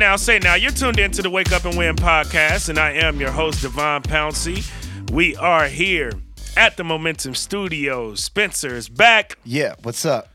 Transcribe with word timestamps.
now, 0.00 0.16
say 0.16 0.38
now. 0.38 0.54
You're 0.54 0.70
tuned 0.72 0.98
into 0.98 1.20
the 1.20 1.28
Wake 1.30 1.52
Up 1.52 1.64
and 1.66 1.76
Win 1.76 1.94
podcast, 1.94 2.70
and 2.70 2.78
I 2.78 2.92
am 2.92 3.20
your 3.20 3.30
host, 3.30 3.60
Devon 3.62 4.02
Pouncey. 4.02 4.66
We 5.12 5.36
are 5.36 5.66
here 5.66 6.12
at 6.56 6.78
the 6.78 6.84
Momentum 6.84 7.34
Studios. 7.34 8.20
Spencer 8.24 8.74
is 8.74 8.88
back. 8.88 9.36
Yeah, 9.44 9.74
what's 9.82 10.06
up? 10.06 10.28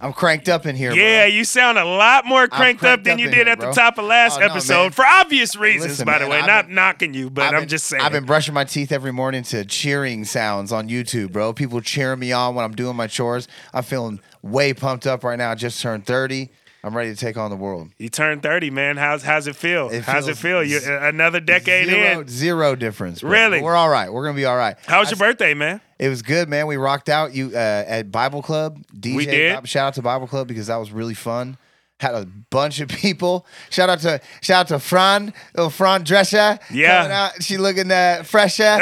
I'm 0.00 0.12
cranked 0.12 0.48
up 0.48 0.66
in 0.66 0.74
here. 0.74 0.92
Yeah, 0.92 1.26
bro. 1.26 1.34
you 1.36 1.44
sound 1.44 1.78
a 1.78 1.84
lot 1.84 2.26
more 2.26 2.48
cranked, 2.48 2.80
cranked 2.80 2.84
up 3.00 3.04
than 3.04 3.12
up 3.14 3.18
you 3.20 3.26
did 3.26 3.34
here, 3.46 3.48
at 3.50 3.60
the 3.60 3.66
bro. 3.66 3.72
top 3.72 3.98
of 3.98 4.04
last 4.06 4.38
Oh, 4.38 4.40
no, 4.40 4.46
episode 4.46 4.82
man. 4.82 4.90
for 4.90 5.06
obvious 5.06 5.54
reasons, 5.54 5.92
Listen, 5.92 6.06
by 6.06 6.18
the 6.18 6.26
way. 6.26 6.40
I've 6.40 6.46
not 6.48 6.66
been- 6.66 6.74
knocking 6.74 7.14
you, 7.14 7.30
but 7.30 7.54
I'm 7.54 7.60
been- 7.60 7.68
just 7.68 7.86
saying. 7.86 8.02
I've 8.02 8.10
been 8.10 8.24
brushing 8.24 8.52
my 8.54 8.64
teeth 8.64 8.90
every 8.90 9.12
morning 9.12 9.44
to 9.44 9.64
cheering 9.64 10.24
sounds 10.24 10.72
on 10.72 10.88
YouTube, 10.88 11.30
bro. 11.30 11.52
People 11.52 11.80
cheering 11.80 12.18
me 12.18 12.32
on 12.32 12.56
when 12.56 12.64
I'm 12.64 12.74
doing 12.74 12.96
my 12.96 13.06
chores. 13.06 13.46
I'm 13.72 13.84
feeling 13.84 14.18
way 14.42 14.74
pumped 14.74 15.06
up 15.06 15.22
right 15.22 15.38
now. 15.38 15.52
I 15.52 15.54
just 15.54 15.80
turned 15.80 16.04
30. 16.04 16.50
I'm 16.84 16.96
ready 16.96 17.10
to 17.10 17.16
take 17.16 17.36
on 17.36 17.50
the 17.50 17.56
world. 17.56 17.90
you 17.98 18.08
turned 18.08 18.42
30, 18.42 18.70
man. 18.70 18.96
How's 18.96 19.22
how's 19.22 19.46
it 19.46 19.54
feel? 19.54 19.88
It 19.90 20.02
how's 20.02 20.26
it 20.26 20.36
feel? 20.36 20.64
You 20.64 20.80
another 20.84 21.38
decade 21.38 21.86
zero, 21.86 22.20
in. 22.20 22.28
zero 22.28 22.74
difference. 22.74 23.22
Really? 23.22 23.60
We're 23.60 23.76
all 23.76 23.88
right. 23.88 24.12
We're 24.12 24.24
gonna 24.24 24.36
be 24.36 24.46
all 24.46 24.56
right. 24.56 24.76
How 24.86 24.98
was 24.98 25.08
I 25.08 25.10
your 25.12 25.18
birthday, 25.18 25.54
man? 25.54 25.80
It 26.00 26.08
was 26.08 26.22
good, 26.22 26.48
man. 26.48 26.66
We 26.66 26.76
rocked 26.76 27.08
out. 27.08 27.34
You 27.34 27.50
uh, 27.54 27.84
at 27.86 28.10
Bible 28.10 28.42
Club. 28.42 28.82
DJ 28.92 29.16
We 29.16 29.26
did. 29.26 29.68
Shout 29.68 29.88
out 29.88 29.94
to 29.94 30.02
Bible 30.02 30.26
Club 30.26 30.48
because 30.48 30.66
that 30.66 30.76
was 30.76 30.90
really 30.90 31.14
fun. 31.14 31.56
Had 32.02 32.14
a 32.16 32.26
bunch 32.50 32.80
of 32.80 32.88
people. 32.88 33.46
Shout 33.70 33.88
out 33.88 34.00
to 34.00 34.20
shout 34.42 34.60
out 34.62 34.68
to 34.68 34.78
Fran, 34.80 35.32
little 35.54 35.70
Fran 35.70 36.02
Drescher. 36.04 36.58
Yeah. 36.70 36.98
coming 37.02 37.12
out. 37.12 37.42
She 37.42 37.56
looking 37.58 37.90
uh, 37.92 38.24
fresher. 38.24 38.64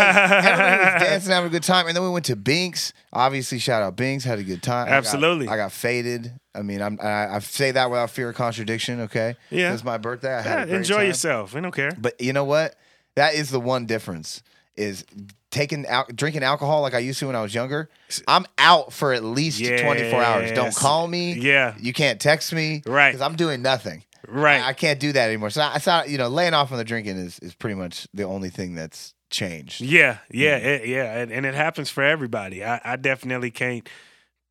Everybody 0.00 0.84
was 0.92 1.02
dancing, 1.02 1.32
having 1.32 1.46
a 1.48 1.50
good 1.50 1.62
time, 1.62 1.86
and 1.86 1.96
then 1.96 2.02
we 2.04 2.10
went 2.10 2.26
to 2.26 2.36
Binks. 2.36 2.92
Obviously, 3.12 3.58
shout 3.58 3.82
out 3.82 3.96
Binks. 3.96 4.24
Had 4.24 4.38
a 4.38 4.42
good 4.44 4.62
time. 4.62 4.86
I 4.86 4.90
got- 4.90 4.96
Absolutely. 4.98 5.48
I 5.48 5.56
got, 5.56 5.72
faded. 5.72 6.32
I 6.54 6.62
mean, 6.62 6.82
I'm, 6.82 6.98
I, 7.02 7.36
I 7.36 7.38
say 7.38 7.70
that 7.70 7.90
without 7.90 8.10
fear 8.10 8.28
of 8.28 8.34
contradiction. 8.36 9.00
Okay. 9.02 9.36
Yeah. 9.50 9.72
it's 9.72 9.82
my 9.84 9.96
birthday. 9.98 10.34
I 10.34 10.42
had 10.42 10.68
Yeah, 10.68 10.76
enjoy 10.76 10.96
time. 10.98 11.06
yourself. 11.06 11.54
We 11.54 11.60
don't 11.62 11.74
care. 11.74 11.92
But 11.98 12.20
you 12.20 12.32
know 12.32 12.44
what? 12.44 12.74
That 13.14 13.34
is 13.34 13.50
the 13.50 13.60
one 13.60 13.86
difference 13.86 14.42
is 14.76 15.04
taking 15.50 15.86
out 15.86 16.14
drinking 16.14 16.42
alcohol 16.42 16.82
like 16.82 16.94
I 16.94 16.98
used 16.98 17.18
to 17.20 17.26
when 17.26 17.36
I 17.36 17.42
was 17.42 17.54
younger. 17.54 17.90
I'm 18.28 18.46
out 18.58 18.92
for 18.92 19.12
at 19.12 19.24
least 19.24 19.58
24 19.64 20.22
hours. 20.22 20.52
Don't 20.52 20.74
call 20.74 21.06
me. 21.06 21.34
Yeah. 21.34 21.74
You 21.78 21.92
can't 21.92 22.20
text 22.20 22.52
me. 22.52 22.82
Right. 22.86 23.10
Because 23.10 23.20
I'm 23.20 23.36
doing 23.36 23.62
nothing. 23.62 24.04
Right. 24.28 24.62
I, 24.62 24.68
I 24.68 24.72
can't 24.72 25.00
do 25.00 25.12
that 25.12 25.28
anymore. 25.28 25.50
So 25.50 25.60
I, 25.62 25.76
it's 25.76 25.86
not, 25.86 26.08
you 26.08 26.18
know, 26.18 26.28
laying 26.28 26.54
off 26.54 26.70
on 26.72 26.78
the 26.78 26.84
drinking 26.84 27.16
is, 27.16 27.38
is 27.40 27.54
pretty 27.54 27.74
much 27.74 28.06
the 28.14 28.22
only 28.24 28.50
thing 28.50 28.74
that's 28.74 29.14
changed. 29.30 29.80
Yeah, 29.80 30.18
yeah, 30.30 30.60
mm. 30.60 30.64
it, 30.64 30.88
yeah, 30.88 31.18
and, 31.18 31.32
and 31.32 31.46
it 31.46 31.54
happens 31.54 31.90
for 31.90 32.02
everybody. 32.02 32.64
I, 32.64 32.80
I 32.84 32.96
definitely 32.96 33.50
can't 33.50 33.88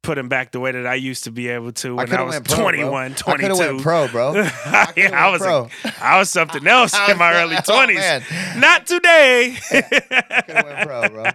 put 0.01 0.17
him 0.17 0.29
back 0.29 0.51
the 0.53 0.59
way 0.61 0.71
that 0.71 0.87
I 0.87 0.95
used 0.95 1.25
to 1.25 1.31
be 1.31 1.49
able 1.49 1.71
to 1.73 1.95
when 1.95 2.07
I, 2.07 2.15
coulda 2.15 2.25
was 2.25 2.39
pro, 2.39 2.55
bro. 2.55 2.63
21, 2.63 3.11
I 3.11 3.15
22. 3.15 3.41
could 3.41 3.49
have 3.59 3.71
went 3.73 3.81
pro, 3.83 4.07
bro. 4.07 4.33
yeah, 4.95 5.11
I 5.13 5.29
was 5.29 5.41
pro. 5.41 5.67
a, 5.83 5.93
I 6.01 6.17
was 6.19 6.29
something 6.29 6.65
else 6.67 6.97
in 7.09 7.17
my 7.17 7.33
early 7.33 7.57
Oh, 7.57 7.61
twenties. 7.61 7.97
man. 7.97 8.23
Not 8.57 8.87
today, 8.87 9.57
I 9.71 10.61
went 10.65 10.87
pro, 10.87 11.09
bro. 11.09 11.25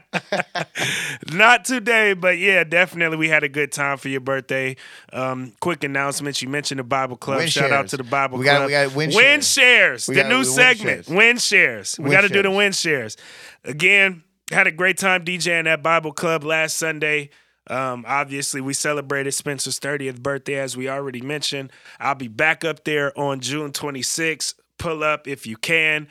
not 1.33 1.65
today. 1.65 2.15
But 2.15 2.39
yeah, 2.39 2.65
definitely 2.65 3.17
we 3.19 3.29
had 3.29 3.45
a 3.45 3.49
good 3.49 3.73
time 3.73 3.99
for 3.99 4.09
your 4.09 4.21
birthday. 4.21 4.77
Um, 5.13 5.53
quick 5.61 5.85
announcements: 5.85 6.43
you 6.43 6.49
mentioned 6.49 6.79
the 6.81 6.85
Bible 6.85 7.17
Club. 7.17 7.39
Win 7.39 7.49
Shout 7.49 7.71
out 7.73 7.89
to 7.89 7.97
the 7.97 8.05
Bible 8.05 8.39
We 8.39 8.45
got- 8.45 8.57
Club. 8.57 8.67
we 8.67 8.73
got 8.73 8.95
win 8.95 9.11
win 9.15 9.41
shares. 9.41 10.05
shares. 10.05 10.07
The 10.07 10.15
got 10.15 10.29
new 10.29 10.37
win 10.37 10.45
segment. 10.45 11.05
shares. 11.05 11.09
Win 11.09 11.39
shares. 11.39 11.97
We 11.99 12.11
got 12.11 12.23
to 12.23 12.29
do 12.29 12.43
the 12.43 12.51
win 12.51 12.73
shares 12.73 13.17
again. 13.65 14.23
Had 14.51 14.67
a 14.67 14.73
great 14.73 14.99
time 14.99 15.25
DJing 15.25 15.67
at 15.67 15.83
Bible 15.83 16.13
Club 16.13 16.45
last 16.45 16.77
Sunday. 16.77 17.31
Um, 17.69 18.05
obviously, 18.07 18.61
we 18.61 18.75
celebrated 18.75 19.33
Spencer's 19.33 19.81
30th 19.81 20.21
birthday, 20.21 20.57
as 20.57 20.77
we 20.77 20.89
already 20.89 21.23
mentioned. 21.23 21.73
I'll 21.99 22.15
be 22.15 22.29
back 22.29 22.65
up 22.65 22.85
there 22.85 23.19
on 23.19 23.41
June 23.41 23.73
26th. 23.73 24.55
Pull 24.79 25.03
up 25.03 25.27
if 25.27 25.47
you 25.47 25.57
can. 25.57 26.09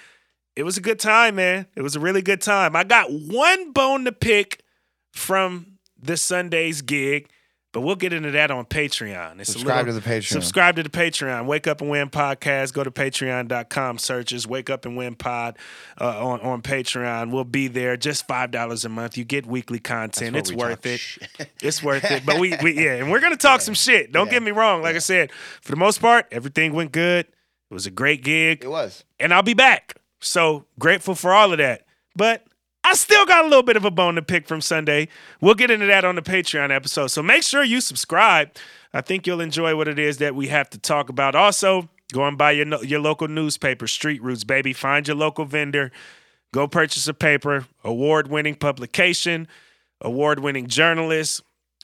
It 0.55 0.63
was 0.63 0.77
a 0.77 0.81
good 0.81 1.00
time, 1.00 1.35
man. 1.35 1.67
It 1.75 1.81
was 1.81 1.95
a 1.95 2.00
really 2.00 2.22
good 2.22 2.41
time. 2.41 2.75
I 2.75 2.83
got 2.83 3.11
one 3.11 3.72
bone 3.72 4.05
to 4.05 4.11
pick 4.11 4.63
from 5.11 5.77
the 6.00 6.17
Sunday's 6.17 6.81
gig, 6.81 7.29
but 7.73 7.81
we'll 7.81 7.95
get 7.97 8.13
into 8.13 8.31
that 8.31 8.50
on 8.51 8.66
Patreon. 8.66 9.39
It's 9.41 9.50
a 9.50 9.53
Subscribe 9.53 9.85
little- 9.88 10.00
to 10.00 10.07
the 10.07 10.16
Patreon. 10.16 10.31
Subscribe 10.31 10.75
to 10.78 10.84
the 10.84 10.89
Patreon. 10.89 11.45
Wake 11.45 11.67
Up 11.67 11.81
and 11.81 11.89
Win 11.89 12.09
podcast. 12.09 12.72
Go 12.73 12.84
to 12.84 12.91
patreon.com. 12.91 13.97
Searches 13.97 14.47
Wake 14.47 14.69
Up 14.69 14.85
and 14.85 14.95
Win 14.95 15.16
pod 15.16 15.57
uh, 16.00 16.25
on, 16.25 16.39
on 16.41 16.62
Patreon. 16.62 17.31
We'll 17.31 17.44
be 17.44 17.67
there. 17.67 17.97
Just 17.97 18.28
$5 18.28 18.85
a 18.85 18.89
month. 18.89 19.17
You 19.17 19.23
get 19.25 19.45
weekly 19.45 19.79
content. 19.79 20.35
It's 20.35 20.51
worth 20.53 20.85
it. 20.85 21.00
shit. 21.00 21.28
It's 21.62 21.81
worth 21.83 22.09
it. 22.09 22.25
But 22.25 22.39
we, 22.39 22.56
we 22.62 22.73
yeah, 22.83 22.94
and 22.95 23.12
we're 23.12 23.19
gonna 23.19 23.35
talk 23.35 23.62
some 23.62 23.73
shit. 23.73 24.12
Don't 24.12 24.28
Yeah. 24.28 24.33
get 24.33 24.44
me 24.44 24.51
wrong. 24.51 24.81
Like 24.81 24.95
I 24.95 25.00
said, 25.00 25.31
for 25.62 25.72
the 25.72 25.78
most 25.78 26.00
part, 26.00 26.28
everything 26.31 26.73
went 26.73 26.91
good. 26.91 27.25
It 27.25 27.73
was 27.73 27.85
a 27.88 27.91
great 27.91 28.23
gig 28.23 28.63
It 28.63 28.67
was. 28.69 29.03
and 29.19 29.33
I'll 29.33 29.41
be 29.41 29.56
back. 29.56 29.95
So 30.19 30.66
grateful 30.79 31.16
for 31.16 31.33
all 31.33 31.51
of 31.51 31.57
that. 31.57 31.85
But 32.16 32.45
I 32.83 32.95
still 32.95 33.25
got 33.25 33.45
a 33.45 33.47
little 33.47 33.63
bit 33.63 33.77
of 33.77 33.85
a 33.85 33.91
bone 33.91 34.16
to 34.16 34.21
pick 34.21 34.47
from 34.47 34.61
Sunday. 34.61 35.07
We'll 35.39 35.55
get 35.55 35.71
into 35.71 35.85
that 35.85 36.03
on 36.03 36.16
the 36.16 36.21
Patreon 36.21 36.69
episode. 36.69 37.07
So 37.07 37.23
make 37.23 37.44
sure 37.44 37.63
you 37.63 37.81
subscribe. 37.81 38.51
I 38.94 39.01
think 39.01 39.25
you'll 39.25 39.41
enjoy 39.41 39.75
what 39.75 39.88
it 39.88 39.97
is 39.97 40.17
that 40.17 40.35
we 40.35 40.47
have 40.49 40.69
to 40.71 40.77
talk 40.77 41.09
about. 41.09 41.33
Also, 41.33 41.89
go 42.11 42.27
and 42.27 42.38
buy 42.38 42.51
your 42.51 42.83
your 42.83 42.99
local 42.99 43.27
newspaper, 43.27 43.88
Street 43.88 44.21
Roots, 44.21 44.44
baby. 44.44 44.73
Find 44.73 45.07
your 45.07 45.17
local 45.17 45.45
vendor. 45.45 45.91
Go 46.53 46.67
purchase 46.67 47.07
a 47.07 47.13
paper, 47.13 47.66
award 47.83 48.27
winning 48.27 48.55
publication, 48.55 49.47
award 50.01 50.39
winning 50.39 50.67
journalist. 50.67 51.41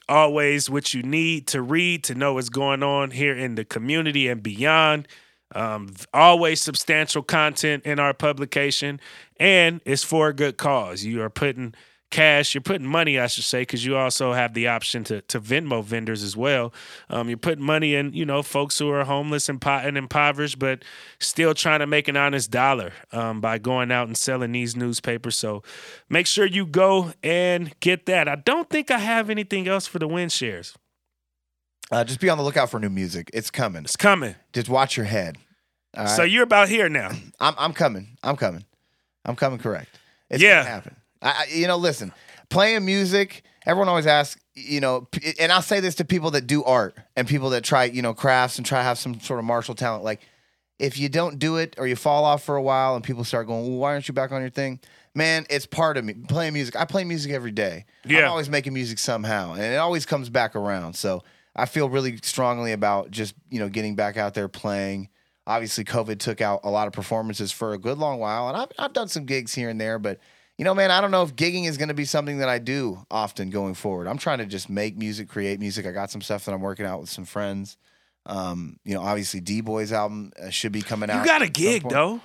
Always 0.08 0.70
what 0.70 0.94
you 0.94 1.02
need 1.02 1.48
to 1.48 1.62
read 1.62 2.04
to 2.06 2.16
know 2.16 2.34
what's 2.34 2.50
going 2.50 2.84
on 2.84 3.12
here 3.12 3.36
in 3.36 3.56
the 3.56 3.66
community 3.66 4.28
and 4.28 4.44
beyond. 4.44 5.08
Um, 5.56 5.94
always 6.14 6.62
substantial 6.62 7.24
content 7.24 7.86
in 7.86 8.00
our 8.00 8.14
publication, 8.14 9.00
and 9.40 9.82
it's 9.86 10.04
for 10.04 10.28
a 10.30 10.34
good 10.34 10.58
cause. 10.58 11.04
You 11.04 11.22
are 11.24 11.30
putting 11.30 11.74
cash, 12.12 12.56
you're 12.56 12.62
putting 12.62 12.88
money, 12.88 13.20
I 13.20 13.28
should 13.28 13.44
say, 13.44 13.62
because 13.62 13.86
you 13.86 13.96
also 13.96 14.34
have 14.34 14.54
the 14.54 14.68
option 14.68 15.04
to 15.06 15.22
to 15.22 15.40
Venmo 15.40 15.84
vendors 15.84 16.24
as 16.24 16.36
well. 16.36 16.74
Um, 17.10 17.30
you're 17.30 17.38
putting 17.38 17.64
money 17.64 17.96
in, 17.96 18.14
you 18.14 18.26
know, 18.26 18.42
folks 18.42 18.80
who 18.80 18.90
are 18.90 19.06
homeless 19.06 19.48
and, 19.50 19.62
po- 19.62 19.82
and 19.84 19.98
impoverished, 19.98 20.60
but 20.60 20.84
still 21.20 21.54
trying 21.54 21.80
to 21.80 21.88
make 21.88 22.08
an 22.08 22.18
honest 22.18 22.52
dollar 22.52 22.94
um, 23.12 23.42
by 23.42 23.58
going 23.60 23.92
out 23.92 24.08
and 24.08 24.18
selling 24.18 24.52
these 24.54 24.76
newspapers. 24.76 25.36
So 25.36 25.62
make 26.10 26.26
sure 26.28 26.46
you 26.46 26.66
go 26.66 27.14
and 27.24 27.80
get 27.80 28.08
that. 28.08 28.28
I 28.28 28.36
don't 28.36 28.70
think 28.70 28.90
I 28.92 29.00
have 29.00 29.30
anything 29.30 29.68
else 29.68 29.86
for 29.88 30.00
the 30.00 30.08
win 30.08 30.30
shares. 30.30 30.76
Uh, 31.92 32.04
just 32.04 32.20
be 32.20 32.30
on 32.30 32.38
the 32.38 32.44
lookout 32.44 32.70
for 32.70 32.80
new 32.80 32.90
music. 32.90 33.30
It's 33.34 33.50
coming. 33.50 33.84
It's 33.84 33.96
coming. 33.96 34.36
Just 34.54 34.70
watch 34.70 34.96
your 34.96 35.06
head. 35.08 35.38
All 35.98 36.04
right? 36.06 36.10
So 36.16 36.24
you're 36.24 36.44
about 36.44 36.70
here 36.70 36.88
now. 36.90 37.10
I'm 37.40 37.56
I'm 37.58 37.74
coming. 37.74 38.18
I'm 38.24 38.36
coming. 38.36 38.64
I'm 39.26 39.36
coming. 39.36 39.60
Correct. 39.60 39.90
It's 40.30 40.42
Yeah. 40.42 40.58
gonna 40.60 40.70
happen. 40.70 40.96
I, 41.22 41.30
I, 41.30 41.46
you 41.54 41.68
know, 41.68 41.78
listen, 41.78 42.14
playing 42.50 42.86
music. 42.86 43.44
Everyone 43.66 43.90
always 43.90 44.08
asks, 44.08 44.40
you 44.56 44.80
know, 44.80 45.08
and 45.40 45.52
I'll 45.52 45.62
say 45.62 45.80
this 45.80 45.96
to 45.96 46.06
people 46.06 46.32
that 46.32 46.48
do 46.48 46.64
art 46.64 46.96
and 47.16 47.28
people 47.28 47.50
that 47.52 47.64
try, 47.64 47.84
you 47.86 48.02
know, 48.02 48.14
crafts 48.14 48.58
and 48.58 48.66
try 48.66 48.80
to 48.80 48.84
have 48.84 48.98
some 48.98 49.20
sort 49.20 49.38
of 49.40 49.46
martial 49.46 49.76
talent. 49.76 50.04
Like, 50.04 50.22
if 50.80 50.98
you 50.98 51.10
don't 51.10 51.38
do 51.40 51.58
it 51.58 51.76
or 51.78 51.86
you 51.86 51.96
fall 51.98 52.24
off 52.24 52.42
for 52.44 52.56
a 52.56 52.62
while 52.62 52.96
and 52.96 53.04
people 53.04 53.24
start 53.26 53.48
going, 53.48 53.68
well, 53.68 53.78
why 53.80 53.92
aren't 53.92 54.08
you 54.08 54.14
back 54.14 54.32
on 54.32 54.40
your 54.42 54.50
thing? 54.50 54.80
Man, 55.14 55.46
it's 55.50 55.66
part 55.66 55.98
of 55.98 56.06
me 56.06 56.14
playing 56.14 56.54
music. 56.54 56.76
I 56.78 56.86
play 56.86 57.04
music 57.04 57.32
every 57.34 57.52
day. 57.52 57.86
Yeah. 58.06 58.20
I'm 58.20 58.30
always 58.32 58.50
making 58.50 58.74
music 58.74 58.98
somehow, 58.98 59.54
and 59.54 59.62
it 59.62 59.76
always 59.78 60.06
comes 60.06 60.30
back 60.30 60.56
around. 60.56 60.94
So 60.96 61.24
I 61.56 61.66
feel 61.66 61.90
really 61.90 62.18
strongly 62.24 62.72
about 62.72 63.12
just 63.12 63.36
you 63.50 63.60
know 63.60 63.70
getting 63.70 63.96
back 63.96 64.18
out 64.18 64.34
there 64.34 64.48
playing. 64.48 65.10
Obviously, 65.48 65.84
COVID 65.84 66.20
took 66.20 66.42
out 66.42 66.62
a 66.64 66.70
lot 66.70 66.88
of 66.88 66.94
performances 66.94 67.52
for 67.52 67.74
a 67.74 67.78
good 67.78 67.98
long 67.98 68.20
while, 68.20 68.50
and 68.50 68.58
I've 68.58 68.72
I've 68.78 68.94
done 68.94 69.08
some 69.08 69.26
gigs 69.26 69.54
here 69.54 69.70
and 69.70 69.80
there, 69.80 70.00
but 70.00 70.20
you 70.60 70.66
know, 70.66 70.75
man, 70.75 70.92
I 70.92 71.00
don't 71.00 71.12
know 71.12 71.24
if 71.24 71.38
gigging 71.38 71.68
is 71.68 71.78
going 71.78 71.88
to 71.88 71.94
be 71.94 72.04
something 72.04 72.40
that 72.40 72.50
I 72.50 72.60
do 72.60 73.06
often 73.10 73.50
going 73.50 73.75
forward. 73.75 74.07
I'm 74.07 74.18
trying 74.18 74.40
to 74.40 74.46
just 74.46 74.69
make 74.69 74.98
music, 74.98 75.30
create 75.30 75.57
music. 75.57 75.86
I 75.86 75.92
got 75.92 76.12
some 76.12 76.22
stuff 76.22 76.44
that 76.44 76.54
I'm 76.54 76.60
working 76.60 76.86
out 76.86 77.00
with 77.00 77.10
some 77.10 77.24
friends. 77.24 77.78
Um, 78.25 78.78
you 78.84 78.94
know, 78.94 79.01
obviously, 79.01 79.40
D 79.40 79.62
Boy's 79.62 79.94
album 79.94 80.34
uh, 80.42 80.50
should 80.50 80.74
be 80.74 80.81
coming 80.81 81.10
out. 81.10 81.22
You 81.22 81.25
got 81.25 81.42
a 81.42 81.48
gig 81.48 81.88
though. 81.88 82.19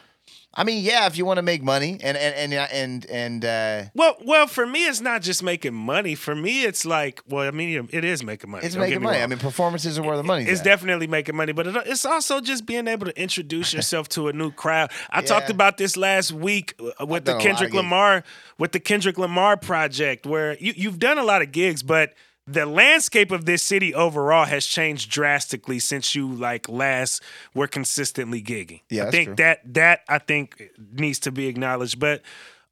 I 0.56 0.62
mean, 0.62 0.85
yeah, 0.85 1.06
if 1.06 1.19
you 1.19 1.25
want 1.25 1.38
to 1.38 1.43
make 1.43 1.65
money, 1.65 1.99
and 2.00 2.17
and 2.17 2.53
and 2.53 2.55
and 2.73 3.06
and 3.06 3.44
uh, 3.44 3.82
Well, 3.94 4.15
well, 4.25 4.47
for 4.47 4.65
me, 4.65 4.87
it's 4.87 5.00
not 5.00 5.21
just 5.21 5.43
making 5.43 5.75
money. 5.75 6.15
For 6.15 6.35
me, 6.37 6.62
it's 6.65 6.85
like, 6.87 7.21
well, 7.29 7.47
I 7.47 7.50
mean, 7.50 7.88
it 7.91 8.05
is 8.05 8.23
making 8.23 8.50
money. 8.53 8.65
it's 8.65 8.76
Don't 8.76 8.82
making 8.85 9.03
money. 9.03 9.17
wrong. 9.17 9.25
I 9.25 9.26
mean, 9.26 9.41
performances 9.41 9.99
are 9.99 10.03
where 10.03 10.17
the 10.17 10.23
money's 10.23 10.49
It's 10.49 10.61
at. 10.61 10.65
definitely 10.65 11.09
making 11.09 11.35
money, 11.35 11.53
but 11.53 11.67
it, 11.67 11.76
it's 11.87 12.05
also 12.06 12.41
just 12.41 12.67
being 12.67 12.87
able 12.87 13.06
to 13.06 13.21
introduce 13.21 13.75
yourself 13.75 14.09
to 14.11 14.29
a 14.29 14.32
new 14.32 14.53
crowd. 14.53 14.93
I 15.11 15.23
talked 15.23 15.50
about 15.50 15.76
this 15.76 15.97
last 15.97 16.31
week 16.31 16.75
uh, 17.00 17.05
with 17.05 17.25
the 17.25 17.37
Kendrick. 17.38 17.75
Lamar 17.75 18.23
with 18.56 18.71
the 18.71 18.81
Kendrick 18.81 19.19
Lamar 19.19 19.56
project, 19.56 20.25
where 20.25 20.56
you, 20.59 20.73
you've 20.76 21.00
done 21.00 21.19
a 21.19 21.25
lot 21.25 21.43
of 21.43 21.50
gigs, 21.50 21.82
but 21.82 22.15
the 22.46 22.67
landscape 22.67 23.31
of 23.31 23.46
this 23.46 23.62
city 23.62 23.94
overall 23.94 24.44
has 24.44 24.67
changed 24.67 25.11
drastically 25.11 25.79
since 25.79 26.14
you 26.14 26.31
like 26.31 26.69
last 26.69 27.23
were 27.55 27.67
consistently 27.67 28.43
gigging. 28.43 28.82
Yeah, 28.91 29.06
I 29.06 29.11
think 29.11 29.29
true. 29.29 29.35
that 29.37 29.75
that 29.75 30.00
I 30.08 30.19
think 30.19 30.62
needs 30.93 31.19
to 31.20 31.32
be 31.32 31.46
acknowledged, 31.46 31.99
but. 31.99 32.23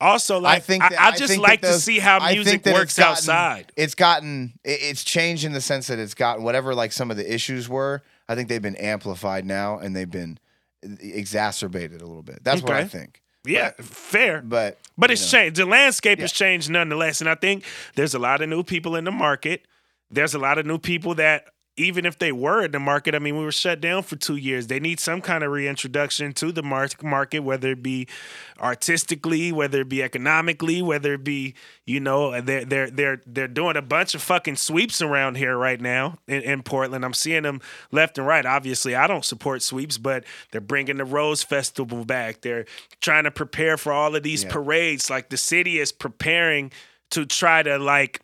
Also, 0.00 0.40
like 0.40 0.56
I, 0.56 0.58
think 0.58 0.82
I, 0.82 0.88
that- 0.88 1.00
I 1.00 1.08
I 1.10 1.10
just 1.12 1.30
think 1.30 1.42
like 1.44 1.60
that 1.60 1.74
to 1.74 1.78
see 1.78 2.00
how 2.00 2.28
music 2.32 2.66
works 2.66 2.82
it's 2.82 2.98
gotten- 2.98 3.12
outside. 3.12 3.72
It's 3.76 3.94
gotten 3.94 4.54
it's 4.64 5.04
changed 5.04 5.44
in 5.44 5.52
the 5.52 5.60
sense 5.60 5.86
that 5.86 6.00
it's 6.00 6.14
gotten 6.14 6.42
whatever 6.42 6.75
like 6.75 6.90
some 6.90 7.12
of 7.12 7.16
the 7.16 7.32
issues 7.32 7.68
were. 7.68 8.02
I 8.28 8.34
think 8.34 8.48
they've 8.48 8.60
been 8.60 8.75
amplified 8.75 9.46
now, 9.46 9.78
and 9.78 9.94
they've 9.94 10.10
been 10.10 10.40
exacerbated 11.00 12.00
a 12.00 12.06
little 12.06 12.22
bit. 12.25 12.42
That's 12.42 12.62
what 12.62 12.72
I 12.72 12.84
think. 12.84 13.21
Yeah, 13.44 13.72
fair. 13.80 14.40
But 14.42 14.78
But 14.96 15.10
it's 15.10 15.32
know, 15.32 15.38
changed. 15.38 15.56
The 15.56 15.66
landscape 15.66 16.18
Yeah. 16.18 16.24
has 16.24 16.32
changed 16.32 16.70
nonetheless. 16.70 17.20
And 17.20 17.28
I 17.28 17.34
think 17.34 17.64
there's 17.94 18.14
a 18.14 18.18
lot 18.18 18.40
of 18.42 18.48
new 18.48 18.62
people 18.62 18.94
in 18.96 19.04
the 19.04 19.10
market. 19.10 19.66
There's 20.10 20.34
a 20.34 20.38
lot 20.38 20.58
of 20.58 20.66
new 20.66 20.78
people 20.78 21.14
that, 21.16 21.46
even 21.76 22.04
if 22.04 22.19
they 22.19 22.32
were 22.32 22.62
in 22.64 22.70
the 22.72 22.78
market, 22.78 23.14
I 23.14 23.19
mean, 23.19 23.38
we 23.38 23.44
were 23.44 23.50
shut 23.52 23.80
down 23.80 24.02
for 24.02 24.16
two 24.16 24.36
years. 24.36 24.66
They 24.66 24.78
need 24.78 25.00
some 25.00 25.22
kind 25.22 25.42
of 25.42 25.50
reintroduction 25.50 26.34
to 26.34 26.52
the 26.52 26.62
market, 26.62 27.40
whether 27.40 27.70
it 27.70 27.82
be 27.82 28.08
artistically, 28.60 29.52
whether 29.52 29.80
it 29.80 29.88
be 29.88 30.02
economically, 30.02 30.82
whether 30.82 31.14
it 31.14 31.24
be, 31.24 31.54
you 31.86 32.00
know, 32.00 32.40
they're 32.40 32.64
they're 32.64 32.90
they're 32.90 33.22
they're 33.26 33.48
doing 33.48 33.76
a 33.76 33.82
bunch 33.82 34.14
of 34.14 34.22
fucking 34.22 34.56
sweeps 34.56 35.02
around 35.02 35.36
here 35.36 35.56
right 35.56 35.80
now 35.80 36.19
in, 36.26 36.42
in 36.42 36.62
Portland. 36.62 37.04
I'm 37.04 37.14
seeing 37.14 37.42
them 37.42 37.60
left 37.90 38.18
and 38.18 38.26
right. 38.26 38.44
Obviously, 38.46 38.94
I 38.94 39.06
don't 39.06 39.25
support 39.25 39.62
sweeps, 39.62 39.98
but 39.98 40.25
they're 40.50 40.60
bringing 40.60 40.98
the 40.98 41.04
Rose 41.04 41.42
Festival 41.42 42.04
back. 42.04 42.42
They're 42.42 42.66
trying 43.00 43.25
to 43.25 43.30
prepare 43.30 43.76
for 43.76 43.92
all 43.92 44.14
of 44.14 44.22
these 44.22 44.44
Yeah. 44.44 44.50
parades. 44.52 45.10
Like 45.10 45.30
the 45.30 45.36
city 45.36 45.78
is 45.78 45.92
preparing 45.92 46.70
to 47.10 47.26
try 47.26 47.62
to 47.62 47.78
like 47.78 48.20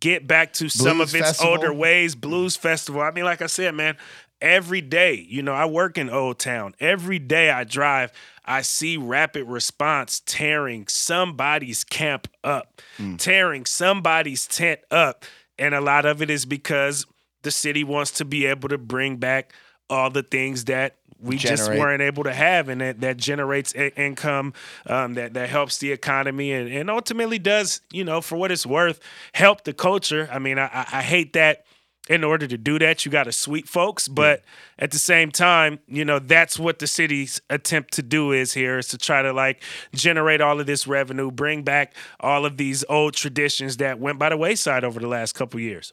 get 0.00 0.26
back 0.26 0.52
to 0.54 0.68
some 0.68 1.00
of 1.00 1.14
its 1.14 1.26
Festival? 1.26 1.52
older 1.52 1.72
ways. 1.72 2.14
Blues 2.14 2.56
Festival. 2.56 3.00
I 3.02 3.10
mean, 3.10 3.24
like 3.24 3.42
I 3.42 3.46
said, 3.46 3.74
man, 3.74 3.96
every 4.40 4.80
day, 4.80 5.14
you 5.28 5.42
know, 5.42 5.52
I 5.54 5.64
work 5.66 5.96
in 5.98 6.10
Old 6.10 6.38
Town. 6.38 6.74
Every 6.80 7.18
day 7.18 7.50
I 7.50 7.64
drive, 7.64 8.12
I 8.44 8.62
see 8.62 8.96
Rapid 8.96 9.44
Response 9.44 10.20
tearing 10.26 10.86
somebody's 10.88 11.84
camp 11.84 12.28
up, 12.42 12.80
Mm. 12.98 13.18
tearing 13.18 13.64
somebody's 13.66 14.46
tent 14.46 14.80
up. 14.90 15.24
And 15.58 15.74
a 15.74 15.80
lot 15.80 16.04
of 16.04 16.20
it 16.20 16.30
is 16.30 16.44
because 16.44 17.06
the 17.42 17.50
city 17.50 17.84
wants 17.84 18.10
to 18.12 18.24
be 18.24 18.46
able 18.46 18.68
to 18.68 18.78
bring 18.78 19.16
back 19.16 19.52
all 19.90 20.10
the 20.10 20.22
things 20.22 20.64
that 20.64 20.96
we 21.24 21.36
just 21.36 21.68
weren't 21.80 22.02
able 22.02 22.24
to 22.24 22.32
have 22.34 22.68
and 22.68 22.80
that, 22.80 23.00
that 23.00 23.16
generates 23.16 23.74
i- 23.76 23.92
income 23.96 24.52
um, 24.86 25.14
that, 25.14 25.34
that 25.34 25.48
helps 25.48 25.78
the 25.78 25.90
economy 25.92 26.52
and, 26.52 26.68
and 26.68 26.90
ultimately 26.90 27.38
does 27.38 27.80
you 27.92 28.04
know 28.04 28.20
for 28.20 28.36
what 28.36 28.50
it's 28.52 28.66
worth 28.66 29.00
help 29.32 29.64
the 29.64 29.72
culture. 29.72 30.28
I 30.32 30.38
mean 30.38 30.58
i, 30.58 30.68
I 30.92 31.02
hate 31.02 31.32
that 31.32 31.64
in 32.08 32.22
order 32.22 32.46
to 32.46 32.58
do 32.58 32.78
that 32.78 33.04
you 33.06 33.10
got 33.10 33.24
to 33.24 33.32
sweep 33.32 33.66
folks 33.66 34.08
but 34.08 34.42
at 34.78 34.90
the 34.90 34.98
same 34.98 35.30
time 35.30 35.78
you 35.88 36.04
know 36.04 36.18
that's 36.18 36.58
what 36.58 36.78
the 36.78 36.86
city's 36.86 37.40
attempt 37.48 37.94
to 37.94 38.02
do 38.02 38.30
is 38.32 38.52
here 38.52 38.76
is 38.78 38.88
to 38.88 38.98
try 38.98 39.22
to 39.22 39.32
like 39.32 39.62
generate 39.94 40.42
all 40.42 40.60
of 40.60 40.66
this 40.66 40.86
revenue 40.86 41.30
bring 41.30 41.62
back 41.62 41.94
all 42.20 42.44
of 42.44 42.58
these 42.58 42.84
old 42.90 43.14
traditions 43.14 43.78
that 43.78 43.98
went 43.98 44.18
by 44.18 44.28
the 44.28 44.36
wayside 44.36 44.84
over 44.84 45.00
the 45.00 45.08
last 45.08 45.32
couple 45.34 45.58
years. 45.60 45.92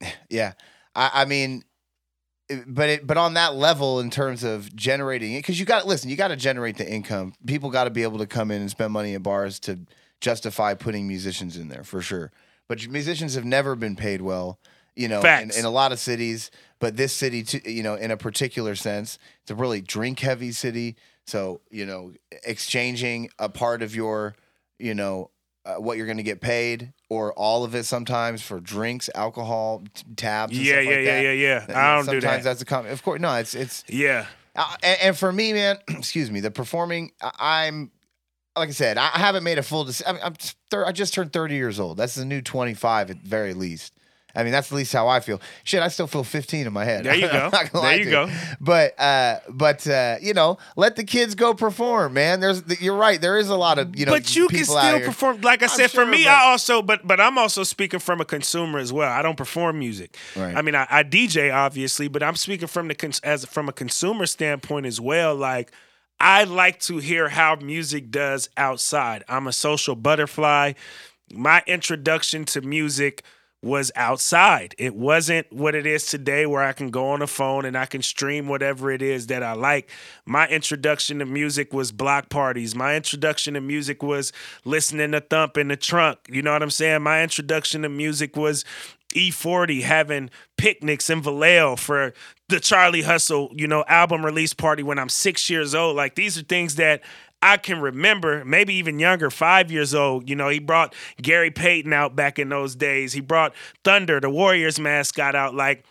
Yeah, 0.30 0.52
I, 0.94 1.10
I 1.12 1.24
mean, 1.24 1.64
but 2.66 2.88
it, 2.88 3.06
but 3.06 3.16
on 3.16 3.34
that 3.34 3.54
level, 3.54 4.00
in 4.00 4.10
terms 4.10 4.42
of 4.42 4.74
generating 4.74 5.34
it, 5.34 5.40
because 5.40 5.60
you 5.60 5.66
got 5.66 5.86
listen, 5.86 6.08
you 6.10 6.16
got 6.16 6.28
to 6.28 6.36
generate 6.36 6.76
the 6.78 6.90
income. 6.90 7.34
People 7.46 7.70
got 7.70 7.84
to 7.84 7.90
be 7.90 8.02
able 8.02 8.18
to 8.18 8.26
come 8.26 8.50
in 8.50 8.60
and 8.60 8.70
spend 8.70 8.92
money 8.92 9.14
at 9.14 9.22
bars 9.22 9.58
to 9.60 9.80
justify 10.20 10.74
putting 10.74 11.06
musicians 11.06 11.56
in 11.56 11.68
there 11.68 11.84
for 11.84 12.00
sure. 12.00 12.32
But 12.68 12.86
musicians 12.88 13.34
have 13.34 13.44
never 13.44 13.74
been 13.74 13.96
paid 13.96 14.20
well, 14.20 14.58
you 14.94 15.08
know, 15.08 15.20
in, 15.42 15.50
in 15.58 15.64
a 15.64 15.70
lot 15.70 15.92
of 15.92 15.98
cities. 15.98 16.50
But 16.80 16.96
this 16.96 17.12
city, 17.12 17.42
too, 17.42 17.60
you 17.64 17.82
know, 17.82 17.94
in 17.94 18.10
a 18.10 18.16
particular 18.16 18.74
sense, 18.74 19.18
it's 19.42 19.50
a 19.50 19.54
really 19.54 19.80
drink 19.80 20.20
heavy 20.20 20.52
city. 20.52 20.96
So 21.26 21.60
you 21.70 21.84
know, 21.84 22.12
exchanging 22.44 23.30
a 23.38 23.48
part 23.48 23.82
of 23.82 23.94
your, 23.94 24.36
you 24.78 24.94
know, 24.94 25.30
uh, 25.68 25.74
what 25.80 25.96
you're 25.96 26.06
going 26.06 26.16
to 26.18 26.22
get 26.22 26.40
paid 26.40 26.92
or 27.10 27.32
all 27.34 27.62
of 27.64 27.74
it 27.74 27.84
sometimes 27.84 28.42
for 28.42 28.58
drinks, 28.60 29.08
alcohol, 29.14 29.82
t- 29.94 30.02
tabs. 30.16 30.56
And 30.56 30.66
yeah 30.66 30.72
stuff 30.74 30.84
yeah 30.84 30.90
like 30.90 31.04
yeah 31.04 31.14
that. 31.16 31.22
yeah 31.22 31.32
yeah 31.68 31.92
i 31.92 31.96
don't 31.96 32.04
do 32.06 32.10
sometimes 32.20 32.44
that 32.44 32.50
that's 32.50 32.62
a 32.62 32.64
comment. 32.64 32.92
Of 32.92 33.02
course, 33.02 33.20
no, 33.20 33.32
it's 33.34 33.54
it's 33.54 33.84
yeah 33.88 34.26
uh, 34.56 34.74
and, 34.82 34.98
and 35.02 35.16
for 35.18 35.30
me, 35.30 35.52
man. 35.52 35.76
excuse 35.88 36.30
me. 36.32 36.40
The 36.40 36.50
performing, 36.50 37.12
I- 37.22 37.66
I'm 37.68 37.92
like 38.56 38.70
I 38.70 38.72
said, 38.72 38.98
I 38.98 39.10
I 39.14 39.18
haven't 39.18 39.44
made 39.44 39.58
a 39.58 39.62
full. 39.62 39.84
Dec- 39.84 40.02
I'm, 40.06 40.16
I'm 40.22 40.34
thir- 40.70 40.84
I 40.86 40.90
just 40.92 41.14
turned 41.14 41.32
30 41.32 41.54
years 41.54 41.78
old. 41.78 41.96
That's 41.96 42.16
the 42.16 42.24
new 42.24 42.40
25 42.42 43.10
at 43.10 43.18
very 43.18 43.54
least. 43.54 43.92
I 44.36 44.42
mean, 44.44 44.52
that's 44.52 44.70
at 44.70 44.76
least 44.76 44.92
how 44.92 45.08
I 45.08 45.20
feel. 45.20 45.40
Shit, 45.64 45.82
I 45.82 45.88
still 45.88 46.06
feel 46.06 46.22
15 46.22 46.66
in 46.66 46.72
my 46.72 46.84
head. 46.84 47.04
There 47.04 47.14
you 47.14 47.28
go. 47.32 47.50
There 47.72 47.98
you 47.98 48.10
go. 48.10 48.30
But 48.60 48.98
uh, 49.00 49.40
but 49.48 49.86
uh, 49.88 50.16
you 50.20 50.34
know, 50.34 50.58
let 50.76 50.96
the 50.96 51.04
kids 51.04 51.34
go 51.34 51.54
perform, 51.54 52.12
man. 52.12 52.40
There's 52.40 52.62
you're 52.80 52.96
right. 52.96 53.20
There 53.20 53.38
is 53.38 53.48
a 53.48 53.56
lot 53.56 53.78
of 53.78 53.98
you 53.98 54.06
know, 54.06 54.12
but 54.12 54.36
you 54.36 54.46
can 54.48 54.64
still 54.64 55.00
perform. 55.00 55.40
Like 55.40 55.62
I 55.62 55.66
I'm 55.66 55.70
said, 55.70 55.90
sure, 55.90 56.04
for 56.04 56.10
me, 56.10 56.24
but- 56.24 56.30
I 56.30 56.44
also, 56.50 56.82
but 56.82 57.06
but 57.06 57.20
I'm 57.20 57.38
also 57.38 57.64
speaking 57.64 58.00
from 58.00 58.20
a 58.20 58.24
consumer 58.24 58.78
as 58.78 58.92
well. 58.92 59.10
I 59.10 59.22
don't 59.22 59.36
perform 59.36 59.78
music. 59.78 60.16
Right. 60.36 60.54
I 60.54 60.62
mean, 60.62 60.74
I, 60.74 60.86
I 60.90 61.02
DJ 61.04 61.52
obviously, 61.52 62.06
but 62.08 62.22
I'm 62.22 62.36
speaking 62.36 62.68
from 62.68 62.88
the 62.88 62.94
cons- 62.94 63.20
as 63.20 63.44
from 63.46 63.68
a 63.68 63.72
consumer 63.72 64.26
standpoint 64.26 64.86
as 64.86 65.00
well. 65.00 65.34
Like. 65.34 65.72
I 66.20 66.42
like 66.42 66.80
to 66.80 66.98
hear 66.98 67.28
how 67.28 67.54
music 67.62 68.10
does 68.10 68.48
outside. 68.56 69.22
I'm 69.28 69.46
a 69.46 69.52
social 69.52 69.94
butterfly. 69.94 70.72
My 71.32 71.62
introduction 71.68 72.44
to 72.46 72.60
music 72.60 73.22
was 73.62 73.90
outside. 73.96 74.74
It 74.78 74.94
wasn't 74.94 75.52
what 75.52 75.74
it 75.74 75.84
is 75.86 76.06
today 76.06 76.46
where 76.46 76.62
I 76.62 76.72
can 76.72 76.90
go 76.90 77.08
on 77.08 77.22
a 77.22 77.26
phone 77.26 77.64
and 77.64 77.76
I 77.76 77.86
can 77.86 78.02
stream 78.02 78.46
whatever 78.46 78.90
it 78.90 79.02
is 79.02 79.26
that 79.26 79.42
I 79.42 79.54
like. 79.54 79.90
My 80.24 80.46
introduction 80.46 81.18
to 81.18 81.26
music 81.26 81.72
was 81.72 81.90
block 81.90 82.28
parties. 82.28 82.76
My 82.76 82.94
introduction 82.94 83.54
to 83.54 83.60
music 83.60 84.02
was 84.02 84.32
listening 84.64 85.10
to 85.12 85.20
Thump 85.20 85.56
in 85.56 85.68
the 85.68 85.76
trunk. 85.76 86.18
You 86.28 86.42
know 86.42 86.52
what 86.52 86.62
I'm 86.62 86.70
saying? 86.70 87.02
My 87.02 87.22
introduction 87.22 87.82
to 87.82 87.88
music 87.88 88.36
was 88.36 88.64
E40 89.14 89.82
having 89.82 90.30
picnics 90.56 91.10
in 91.10 91.22
Vallejo 91.22 91.76
for 91.76 92.12
the 92.48 92.60
Charlie 92.60 93.02
Hustle, 93.02 93.50
you 93.54 93.66
know, 93.66 93.84
album 93.88 94.24
release 94.24 94.54
party 94.54 94.82
when 94.82 94.98
I'm 94.98 95.08
six 95.08 95.50
years 95.50 95.74
old. 95.74 95.96
Like 95.96 96.14
these 96.14 96.38
are 96.38 96.42
things 96.42 96.76
that 96.76 97.02
I 97.40 97.56
can 97.56 97.80
remember, 97.80 98.44
maybe 98.44 98.74
even 98.74 98.98
younger, 98.98 99.30
five 99.30 99.70
years 99.70 99.94
old. 99.94 100.28
You 100.28 100.36
know, 100.36 100.48
he 100.48 100.58
brought 100.58 100.94
Gary 101.22 101.50
Payton 101.50 101.92
out 101.92 102.16
back 102.16 102.38
in 102.38 102.48
those 102.48 102.74
days. 102.74 103.12
He 103.12 103.20
brought 103.20 103.54
Thunder, 103.84 104.20
the 104.20 104.30
Warriors 104.30 104.80
mascot, 104.80 105.34
out. 105.34 105.54
Like 105.54 105.84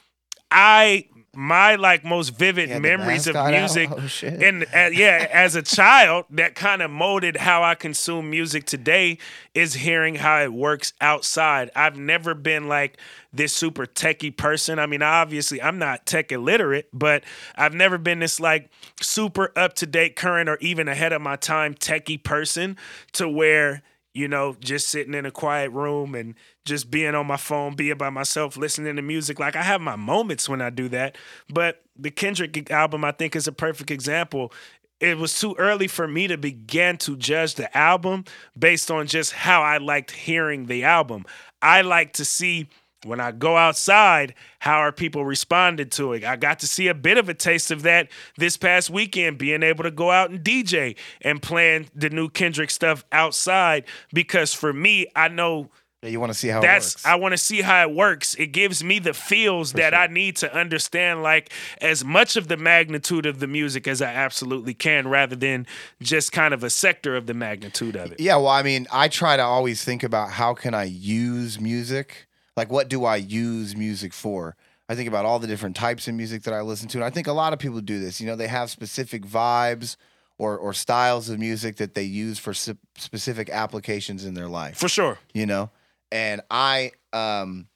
I 0.52 1.08
my 1.38 1.76
like 1.76 2.04
most 2.04 2.30
vivid 2.30 2.68
memories 2.82 3.28
of 3.28 3.36
music 3.52 3.92
Oh, 4.24 4.28
and 4.28 4.64
uh, 4.74 4.90
yeah 4.92 5.28
as 5.32 5.56
a 5.56 5.62
child 5.62 6.26
that 6.32 6.56
kind 6.56 6.82
of 6.82 6.90
molded 6.90 7.38
how 7.38 7.62
i 7.62 7.76
consume 7.76 8.32
music 8.32 8.66
today 8.66 9.20
is 9.54 9.76
hearing 9.76 10.16
how 10.16 10.42
it 10.42 10.52
works 10.54 10.94
outside. 11.02 11.70
I've 11.76 11.98
never 11.98 12.34
been 12.34 12.68
like 12.68 12.98
this 13.34 13.54
super 13.54 13.86
techie 13.86 14.36
person. 14.36 14.80
I 14.80 14.88
mean 14.88 15.04
obviously 15.04 15.62
i'm 15.62 15.78
not 15.78 16.08
tech 16.08 16.32
illiterate 16.32 16.90
but 16.92 17.24
i've 17.56 17.74
never 17.76 18.00
been 18.00 18.18
this 18.18 18.40
like 18.40 18.72
super 19.00 19.52
up 19.56 19.74
to 19.76 19.86
date 19.86 20.16
current 20.16 20.50
or 20.50 20.58
even 20.58 20.88
ahead 20.88 21.14
of 21.14 21.22
my 21.22 21.36
time 21.36 21.76
techie 21.76 22.24
person 22.24 22.78
to 23.14 23.30
where 23.30 23.84
you 24.18 24.28
know, 24.28 24.56
just 24.60 24.90
sitting 24.90 25.14
in 25.14 25.28
a 25.28 25.32
quiet 25.32 25.72
room 25.72 26.16
and 26.16 26.34
just 26.66 26.90
being 26.90 27.14
on 27.14 27.28
my 27.28 27.38
phone, 27.38 27.76
being 27.76 27.98
by 27.98 28.10
myself, 28.10 28.58
listening 28.58 28.96
to 28.96 29.02
music. 29.04 29.40
Like 29.40 29.56
I 29.56 29.62
have 29.62 29.80
my 29.80 29.96
moments 29.96 30.50
when 30.50 30.60
I 30.60 30.72
do 30.72 30.90
that. 30.90 31.18
But 31.54 31.84
the 31.96 32.10
Kendrick 32.10 32.72
album, 32.72 33.06
I 33.06 33.12
think, 33.12 33.36
is 33.36 33.48
a 33.48 33.52
perfect 33.52 33.92
example. 33.92 34.52
It 35.00 35.20
was 35.20 35.40
too 35.40 35.56
early 35.60 35.88
for 35.88 36.08
me 36.08 36.28
to 36.28 36.38
begin 36.38 36.98
to 36.98 37.16
judge 37.16 37.54
the 37.54 37.76
album 37.78 38.26
based 38.58 38.90
on 38.90 39.06
just 39.06 39.34
how 39.34 39.62
I 39.62 39.78
liked 39.78 40.10
hearing 40.10 40.66
the 40.66 40.84
album. 40.84 41.24
I 41.62 41.82
like 41.82 42.14
to 42.14 42.26
see 42.26 42.70
when 43.08 43.20
I 43.20 43.32
go 43.32 43.58
outside, 43.58 44.36
how 44.60 44.78
are 44.78 44.92
people 44.92 45.26
responded 45.26 45.92
to 45.94 46.14
it? 46.14 46.24
I 46.24 46.36
got 46.36 46.60
to 46.60 46.68
see 46.68 46.88
a 46.88 46.94
bit 46.94 47.18
of 47.18 47.30
a 47.30 47.34
taste 47.34 47.72
of 47.72 47.82
that 47.84 48.10
this 48.38 48.58
past 48.58 48.90
weekend, 48.90 49.38
being 49.38 49.64
able 49.64 49.84
to 49.84 49.92
go 49.92 50.12
out 50.12 50.30
and 50.30 50.44
DJ 50.44 50.96
and 51.22 51.42
playing 51.42 51.90
the 51.96 52.10
new 52.10 52.30
Kendrick 52.30 52.70
stuff 52.70 53.06
outside. 53.12 53.86
Because 54.14 54.54
for 54.54 54.74
me, 54.74 55.08
I 55.16 55.30
know 55.30 55.70
Yeah, 56.04 56.10
you 56.10 56.20
want 56.20 56.32
to 56.32 56.38
see 56.38 56.50
how 56.50 56.62
that's 56.62 56.94
it 56.94 56.96
works. 56.98 57.06
I 57.08 57.16
want 57.16 57.34
to 57.34 57.38
see 57.40 57.62
how 57.62 57.82
it 57.82 57.96
works. 57.96 58.36
It 58.36 58.48
gives 58.48 58.84
me 58.84 59.00
the 59.00 59.16
feels 59.16 59.74
that 59.74 59.96
I 59.96 60.06
need 60.06 60.36
to 60.38 60.56
understand 60.56 61.24
like 61.24 61.52
as 61.82 62.06
much 62.06 62.36
of 62.36 62.50
the 62.50 62.58
magnitude 62.58 63.26
of 63.26 63.40
the 63.40 63.48
music 63.48 63.88
as 63.88 64.00
I 64.00 64.14
absolutely 64.14 64.76
can, 64.76 65.08
rather 65.08 65.36
than 65.36 65.66
just 66.00 66.32
kind 66.32 66.54
of 66.54 66.64
a 66.64 66.70
sector 66.70 67.16
of 67.16 67.26
the 67.26 67.34
magnitude 67.34 67.96
of 67.96 68.12
it. 68.12 68.20
Yeah, 68.20 68.36
well, 68.36 68.50
I 68.50 68.62
mean, 68.62 68.86
I 68.92 69.08
try 69.08 69.38
to 69.38 69.44
always 69.44 69.84
think 69.84 70.04
about 70.04 70.30
how 70.30 70.54
can 70.54 70.76
I 70.76 70.84
use 70.84 71.60
music? 71.60 72.27
Like, 72.58 72.72
what 72.72 72.90
do 72.90 73.06
I 73.06 73.18
use 73.18 73.76
music 73.76 74.14
for? 74.14 74.56
I 74.90 74.96
think 74.96 75.08
about 75.08 75.26
all 75.26 75.38
the 75.38 75.48
different 75.48 75.76
types 75.76 76.08
of 76.08 76.16
music 76.16 76.44
that 76.44 76.54
I 76.54 76.62
listen 76.62 76.88
to, 76.90 76.98
and 76.98 77.06
I 77.06 77.10
think 77.12 77.28
a 77.28 77.34
lot 77.34 77.54
of 77.54 77.60
people 77.60 77.80
do 77.82 78.00
this. 78.00 78.20
You 78.20 78.28
know, 78.28 78.36
they 78.36 78.48
have 78.48 78.70
specific 78.72 79.26
vibes 79.26 79.96
or 80.38 80.58
or 80.58 80.74
styles 80.74 81.30
of 81.30 81.40
music 81.40 81.78
that 81.78 81.94
they 81.94 82.04
use 82.04 82.40
for 82.40 82.52
s- 82.52 82.72
specific 82.98 83.50
applications 83.50 84.26
in 84.26 84.34
their 84.34 84.48
life. 84.48 84.78
For 84.78 84.90
sure. 84.90 85.20
You 85.34 85.46
know, 85.46 85.70
and 86.12 86.42
I 86.50 86.92
um 87.14 87.68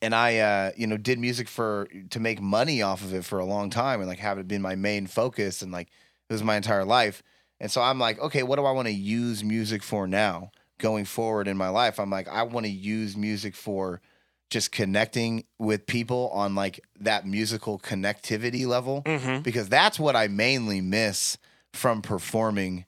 and 0.00 0.14
I 0.14 0.38
uh 0.38 0.70
you 0.76 0.86
know 0.86 0.96
did 0.96 1.18
music 1.18 1.48
for 1.48 1.88
to 2.10 2.20
make 2.20 2.40
money 2.40 2.82
off 2.82 3.02
of 3.02 3.14
it 3.14 3.24
for 3.24 3.38
a 3.38 3.44
long 3.44 3.70
time 3.70 4.00
and 4.00 4.08
like 4.08 4.18
have 4.18 4.38
it 4.38 4.46
been 4.46 4.62
my 4.62 4.74
main 4.74 5.06
focus 5.06 5.62
and 5.62 5.72
like 5.72 5.88
it 6.28 6.32
was 6.32 6.42
my 6.42 6.56
entire 6.56 6.84
life. 6.84 7.22
And 7.58 7.70
so 7.70 7.80
I'm 7.80 7.98
like, 7.98 8.18
okay, 8.20 8.42
what 8.42 8.56
do 8.56 8.64
I 8.64 8.72
want 8.72 8.88
to 8.88 8.94
use 8.94 9.42
music 9.42 9.82
for 9.82 10.06
now 10.06 10.50
going 10.82 11.06
forward 11.06 11.48
in 11.48 11.56
my 11.56 11.70
life? 11.70 11.98
I'm 11.98 12.10
like, 12.10 12.28
I 12.28 12.42
want 12.42 12.66
to 12.66 12.72
use 12.72 13.16
music 13.16 13.54
for 13.56 14.02
just 14.50 14.70
connecting 14.70 15.44
with 15.58 15.86
people 15.86 16.28
on 16.34 16.54
like 16.54 16.78
that 17.00 17.26
musical 17.26 17.78
connectivity 17.78 18.66
level 18.66 19.00
Mm-hmm. 19.06 19.40
because 19.40 19.70
that's 19.70 19.98
what 19.98 20.14
I 20.14 20.28
mainly 20.28 20.82
miss 20.82 21.38
from 21.72 22.02
performing 22.02 22.84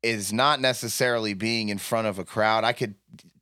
is 0.00 0.32
not 0.32 0.60
necessarily 0.60 1.34
being 1.34 1.70
in 1.70 1.78
front 1.78 2.06
of 2.06 2.20
a 2.20 2.24
crowd. 2.24 2.62
I 2.62 2.72
could 2.72 2.94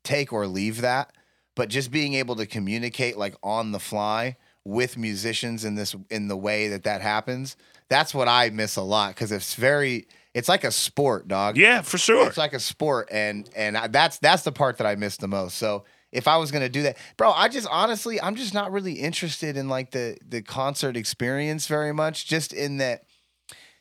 take 0.05 0.33
or 0.33 0.47
leave 0.47 0.81
that, 0.81 1.13
but 1.55 1.69
just 1.69 1.91
being 1.91 2.15
able 2.15 2.35
to 2.37 2.47
communicate 2.47 3.19
like 3.19 3.35
on 3.43 3.73
the 3.73 3.79
fly 3.81 4.39
with 4.65 4.97
musicians 4.97 5.65
in 5.67 5.75
this 5.75 5.95
in 6.11 6.29
the 6.29 6.37
way 6.37 6.69
that 6.69 6.85
that 6.85 7.03
happens. 7.03 7.57
That's 7.91 8.15
what 8.15 8.27
I 8.27 8.49
miss 8.51 8.77
a 8.77 8.83
lot 8.83 9.15
because 9.15 9.31
it's 9.31 9.55
very 9.55 10.07
it's 10.37 10.49
like 10.49 10.64
a 10.64 10.71
sport, 10.71 11.26
dog. 11.28 11.57
Yeah, 11.57 11.81
for 11.83 11.99
sure. 11.99 12.26
It's 12.28 12.37
like 12.37 12.52
a 12.52 12.61
sport, 12.61 13.09
and 13.11 13.49
and 13.57 13.76
I- 13.76 13.87
that's 13.88 14.19
that's 14.19 14.43
the 14.43 14.52
part 14.52 14.76
that 14.78 14.87
I 14.87 14.95
miss 14.95 15.16
the 15.16 15.28
most. 15.28 15.57
So 15.57 15.85
if 16.12 16.28
I 16.28 16.37
was 16.37 16.50
gonna 16.50 16.69
do 16.69 16.83
that, 16.83 16.97
bro, 17.16 17.33
I 17.33 17.49
just 17.49 17.66
honestly, 17.71 18.21
I'm 18.21 18.35
just 18.37 18.52
not 18.55 18.71
really 18.71 18.93
interested 18.95 19.57
in 19.57 19.69
like 19.69 19.90
the 19.93 20.16
the 20.26 20.43
concert 20.43 20.97
experience 20.97 21.66
very 21.66 21.93
much. 21.93 22.26
Just 22.26 22.52
in 22.52 22.76
that, 22.78 23.05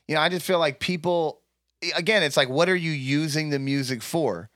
you 0.07 0.15
know, 0.15 0.21
I 0.21 0.29
just 0.29 0.45
feel 0.45 0.59
like 0.59 0.79
people. 0.79 1.41
Again, 1.95 2.23
it's 2.23 2.37
like, 2.37 2.49
what 2.49 2.67
are 2.69 2.75
you 2.75 2.91
using 2.91 3.49
the 3.51 3.59
music 3.59 4.01
for? 4.01 4.49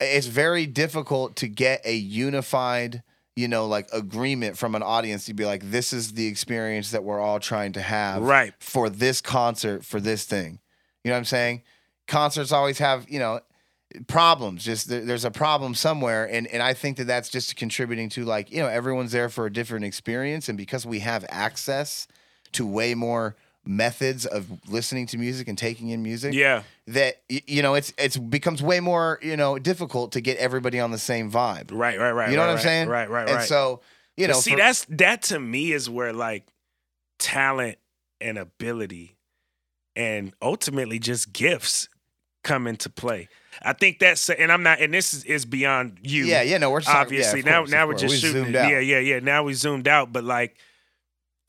It's 0.00 0.26
very 0.28 0.64
difficult 0.66 1.36
to 1.36 1.48
get 1.48 1.82
a 1.84 1.94
unified, 1.94 3.02
you 3.36 3.48
know, 3.48 3.66
like 3.66 3.88
agreement 3.92 4.56
from 4.56 4.74
an 4.74 4.82
audience 4.82 5.26
to 5.26 5.34
be 5.34 5.44
like, 5.44 5.62
this 5.70 5.92
is 5.92 6.12
the 6.14 6.26
experience 6.26 6.92
that 6.92 7.04
we're 7.04 7.20
all 7.20 7.38
trying 7.40 7.72
to 7.72 7.82
have 7.82 8.22
Right. 8.22 8.54
for 8.60 8.88
this 8.88 9.20
concert 9.20 9.84
for 9.84 10.00
this 10.00 10.24
thing. 10.24 10.60
You 11.04 11.10
know 11.10 11.14
what 11.14 11.18
I'm 11.20 11.24
saying? 11.24 11.62
Concerts 12.06 12.52
always 12.52 12.78
have, 12.78 13.08
you 13.08 13.18
know, 13.18 13.40
problems. 14.06 14.64
Just 14.64 14.88
there's 14.88 15.24
a 15.24 15.30
problem 15.30 15.74
somewhere, 15.74 16.24
and 16.30 16.46
and 16.48 16.62
I 16.62 16.74
think 16.74 16.96
that 16.98 17.06
that's 17.06 17.28
just 17.28 17.56
contributing 17.56 18.08
to 18.10 18.24
like 18.24 18.50
you 18.50 18.58
know 18.58 18.68
everyone's 18.68 19.12
there 19.12 19.28
for 19.28 19.46
a 19.46 19.52
different 19.52 19.84
experience, 19.84 20.48
and 20.48 20.56
because 20.58 20.84
we 20.86 21.00
have 21.00 21.24
access 21.28 22.06
to 22.52 22.66
way 22.66 22.94
more 22.94 23.36
methods 23.64 24.24
of 24.26 24.46
listening 24.68 25.06
to 25.06 25.18
music 25.18 25.46
and 25.46 25.56
taking 25.58 25.90
in 25.90 26.02
music 26.02 26.32
Yeah. 26.32 26.62
that 26.86 27.20
you 27.28 27.60
know 27.62 27.74
it's 27.74 27.92
it's 27.98 28.16
becomes 28.16 28.62
way 28.62 28.80
more 28.80 29.18
you 29.22 29.36
know 29.36 29.58
difficult 29.58 30.12
to 30.12 30.22
get 30.22 30.38
everybody 30.38 30.80
on 30.80 30.90
the 30.92 30.98
same 30.98 31.30
vibe 31.30 31.68
Right, 31.70 31.98
right, 31.98 32.10
right. 32.12 32.30
you 32.30 32.36
know 32.36 32.42
right, 32.42 32.46
what 32.46 32.50
i'm 32.52 32.54
right, 32.56 32.62
saying 32.62 32.88
Right, 32.88 33.10
right, 33.10 33.28
and 33.28 33.36
right. 33.36 33.46
so 33.46 33.82
you 34.16 34.26
But 34.26 34.32
know 34.32 34.40
see, 34.40 34.52
for- 34.52 34.56
that's 34.56 34.86
that 34.88 35.22
to 35.24 35.38
me 35.38 35.72
is 35.72 35.90
where 35.90 36.14
like 36.14 36.46
talent 37.18 37.76
and 38.18 38.38
ability 38.38 39.16
and 39.96 40.32
ultimately 40.40 40.98
just 40.98 41.32
gifts 41.32 41.88
come 42.42 42.66
into 42.66 42.88
play. 42.88 43.28
I 43.62 43.72
think 43.72 43.98
that's 43.98 44.30
and 44.30 44.50
I'm 44.50 44.62
not 44.62 44.80
and 44.80 44.94
this 44.94 45.12
is, 45.12 45.24
is 45.24 45.44
beyond 45.44 45.98
you. 46.02 46.24
yeah 46.24 46.42
yeah 46.42 46.58
no 46.58 46.70
we're 46.70 46.80
obviously 46.86 47.40
yeah, 47.40 47.46
of 47.46 47.46
now 47.46 47.60
course, 47.60 47.70
now 47.70 47.86
we're 47.86 47.94
just 47.94 48.14
We 48.24 48.30
shooting 48.30 48.54
yeah 48.54 48.78
yeah 48.78 48.98
yeah 48.98 49.18
now 49.18 49.42
we 49.42 49.52
zoomed 49.52 49.88
out 49.88 50.12
but 50.12 50.24
like 50.24 50.56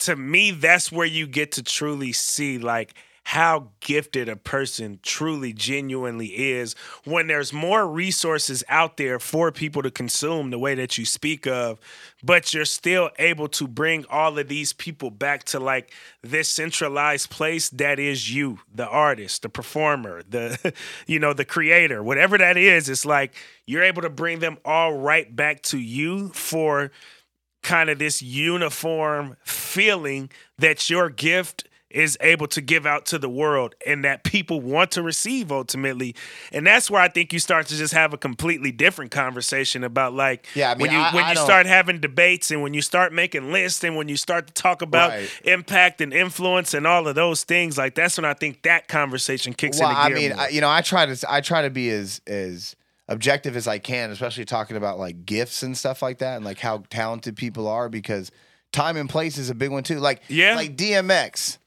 to 0.00 0.16
me 0.16 0.50
that's 0.50 0.92
where 0.92 1.06
you 1.06 1.26
get 1.26 1.52
to 1.52 1.62
truly 1.62 2.12
see 2.12 2.58
like 2.58 2.94
how 3.24 3.68
gifted 3.80 4.28
a 4.28 4.36
person 4.36 4.98
truly 5.02 5.52
genuinely 5.52 6.26
is 6.26 6.74
when 7.04 7.28
there's 7.28 7.52
more 7.52 7.86
resources 7.86 8.64
out 8.68 8.96
there 8.96 9.18
for 9.18 9.52
people 9.52 9.82
to 9.82 9.90
consume 9.90 10.50
the 10.50 10.58
way 10.58 10.74
that 10.74 10.98
you 10.98 11.04
speak 11.04 11.46
of 11.46 11.78
but 12.22 12.52
you're 12.52 12.64
still 12.64 13.10
able 13.18 13.48
to 13.48 13.66
bring 13.68 14.04
all 14.10 14.38
of 14.38 14.48
these 14.48 14.72
people 14.72 15.10
back 15.10 15.44
to 15.44 15.60
like 15.60 15.92
this 16.22 16.48
centralized 16.48 17.30
place 17.30 17.70
that 17.70 17.98
is 17.98 18.34
you 18.34 18.58
the 18.74 18.86
artist 18.86 19.42
the 19.42 19.48
performer 19.48 20.22
the 20.28 20.74
you 21.06 21.18
know 21.18 21.32
the 21.32 21.44
creator 21.44 22.02
whatever 22.02 22.36
that 22.36 22.56
is 22.56 22.88
it's 22.88 23.06
like 23.06 23.34
you're 23.66 23.82
able 23.84 24.02
to 24.02 24.10
bring 24.10 24.40
them 24.40 24.58
all 24.64 24.92
right 24.92 25.34
back 25.34 25.62
to 25.62 25.78
you 25.78 26.28
for 26.30 26.90
kind 27.62 27.88
of 27.88 27.98
this 27.98 28.20
uniform 28.20 29.36
feeling 29.44 30.28
that 30.58 30.90
your 30.90 31.08
gift 31.08 31.68
is 31.94 32.16
able 32.20 32.46
to 32.48 32.60
give 32.60 32.86
out 32.86 33.06
to 33.06 33.18
the 33.18 33.28
world 33.28 33.74
and 33.86 34.04
that 34.04 34.24
people 34.24 34.60
want 34.60 34.90
to 34.90 35.02
receive 35.02 35.50
ultimately 35.52 36.14
and 36.52 36.66
that's 36.66 36.90
where 36.90 37.00
i 37.00 37.08
think 37.08 37.32
you 37.32 37.38
start 37.38 37.66
to 37.66 37.76
just 37.76 37.92
have 37.94 38.12
a 38.12 38.18
completely 38.18 38.72
different 38.72 39.10
conversation 39.10 39.84
about 39.84 40.12
like 40.14 40.46
Yeah, 40.54 40.70
I 40.70 40.74
mean, 40.74 40.80
when 40.82 40.90
you 40.92 40.98
I- 40.98 41.14
when 41.14 41.24
I 41.24 41.28
you 41.30 41.34
don't- 41.36 41.44
start 41.44 41.66
having 41.66 42.00
debates 42.00 42.50
and 42.50 42.62
when 42.62 42.74
you 42.74 42.82
start 42.82 43.12
making 43.12 43.52
lists 43.52 43.82
and 43.84 43.96
when 43.96 44.08
you 44.08 44.16
start 44.16 44.46
to 44.48 44.52
talk 44.52 44.82
about 44.82 45.10
Right. 45.10 45.30
impact 45.44 46.00
and 46.00 46.12
influence 46.12 46.74
and 46.74 46.86
all 46.86 47.06
of 47.08 47.14
those 47.14 47.44
things 47.44 47.76
like 47.78 47.94
that's 47.94 48.16
when 48.16 48.24
i 48.24 48.34
think 48.34 48.62
that 48.62 48.88
conversation 48.88 49.52
kicks 49.54 49.78
well, 49.80 49.90
into 49.90 50.00
I 50.02 50.08
mean. 50.08 50.32
I, 50.32 50.48
you 50.48 50.60
know, 50.60 50.68
I 50.70 50.80
try 50.80 51.06
to 51.06 51.16
I 51.28 51.40
try 51.40 51.62
to 51.62 51.70
be 51.70 51.90
as 51.90 52.20
as 52.26 52.74
objective 53.08 53.56
as 53.56 53.66
I 53.68 53.78
can, 53.78 54.10
especially 54.10 54.44
talking 54.44 54.76
about 54.76 54.98
like 54.98 55.26
gifts 55.26 55.62
and 55.62 55.76
stuff 55.76 56.00
like 56.02 56.18
that, 56.18 56.36
and 56.36 56.44
like 56.44 56.58
how 56.60 56.84
talented 56.88 57.36
people 57.36 57.68
are 57.68 57.88
because 57.88 58.30
time 58.72 58.96
and 58.96 59.08
place 59.10 59.36
is 59.38 59.50
a 59.50 59.54
big 59.54 59.70
one 59.70 59.82
too. 59.82 59.98
Like 59.98 60.22
Yeah. 60.28 60.54
like 60.54 60.76
DMX 60.76 61.58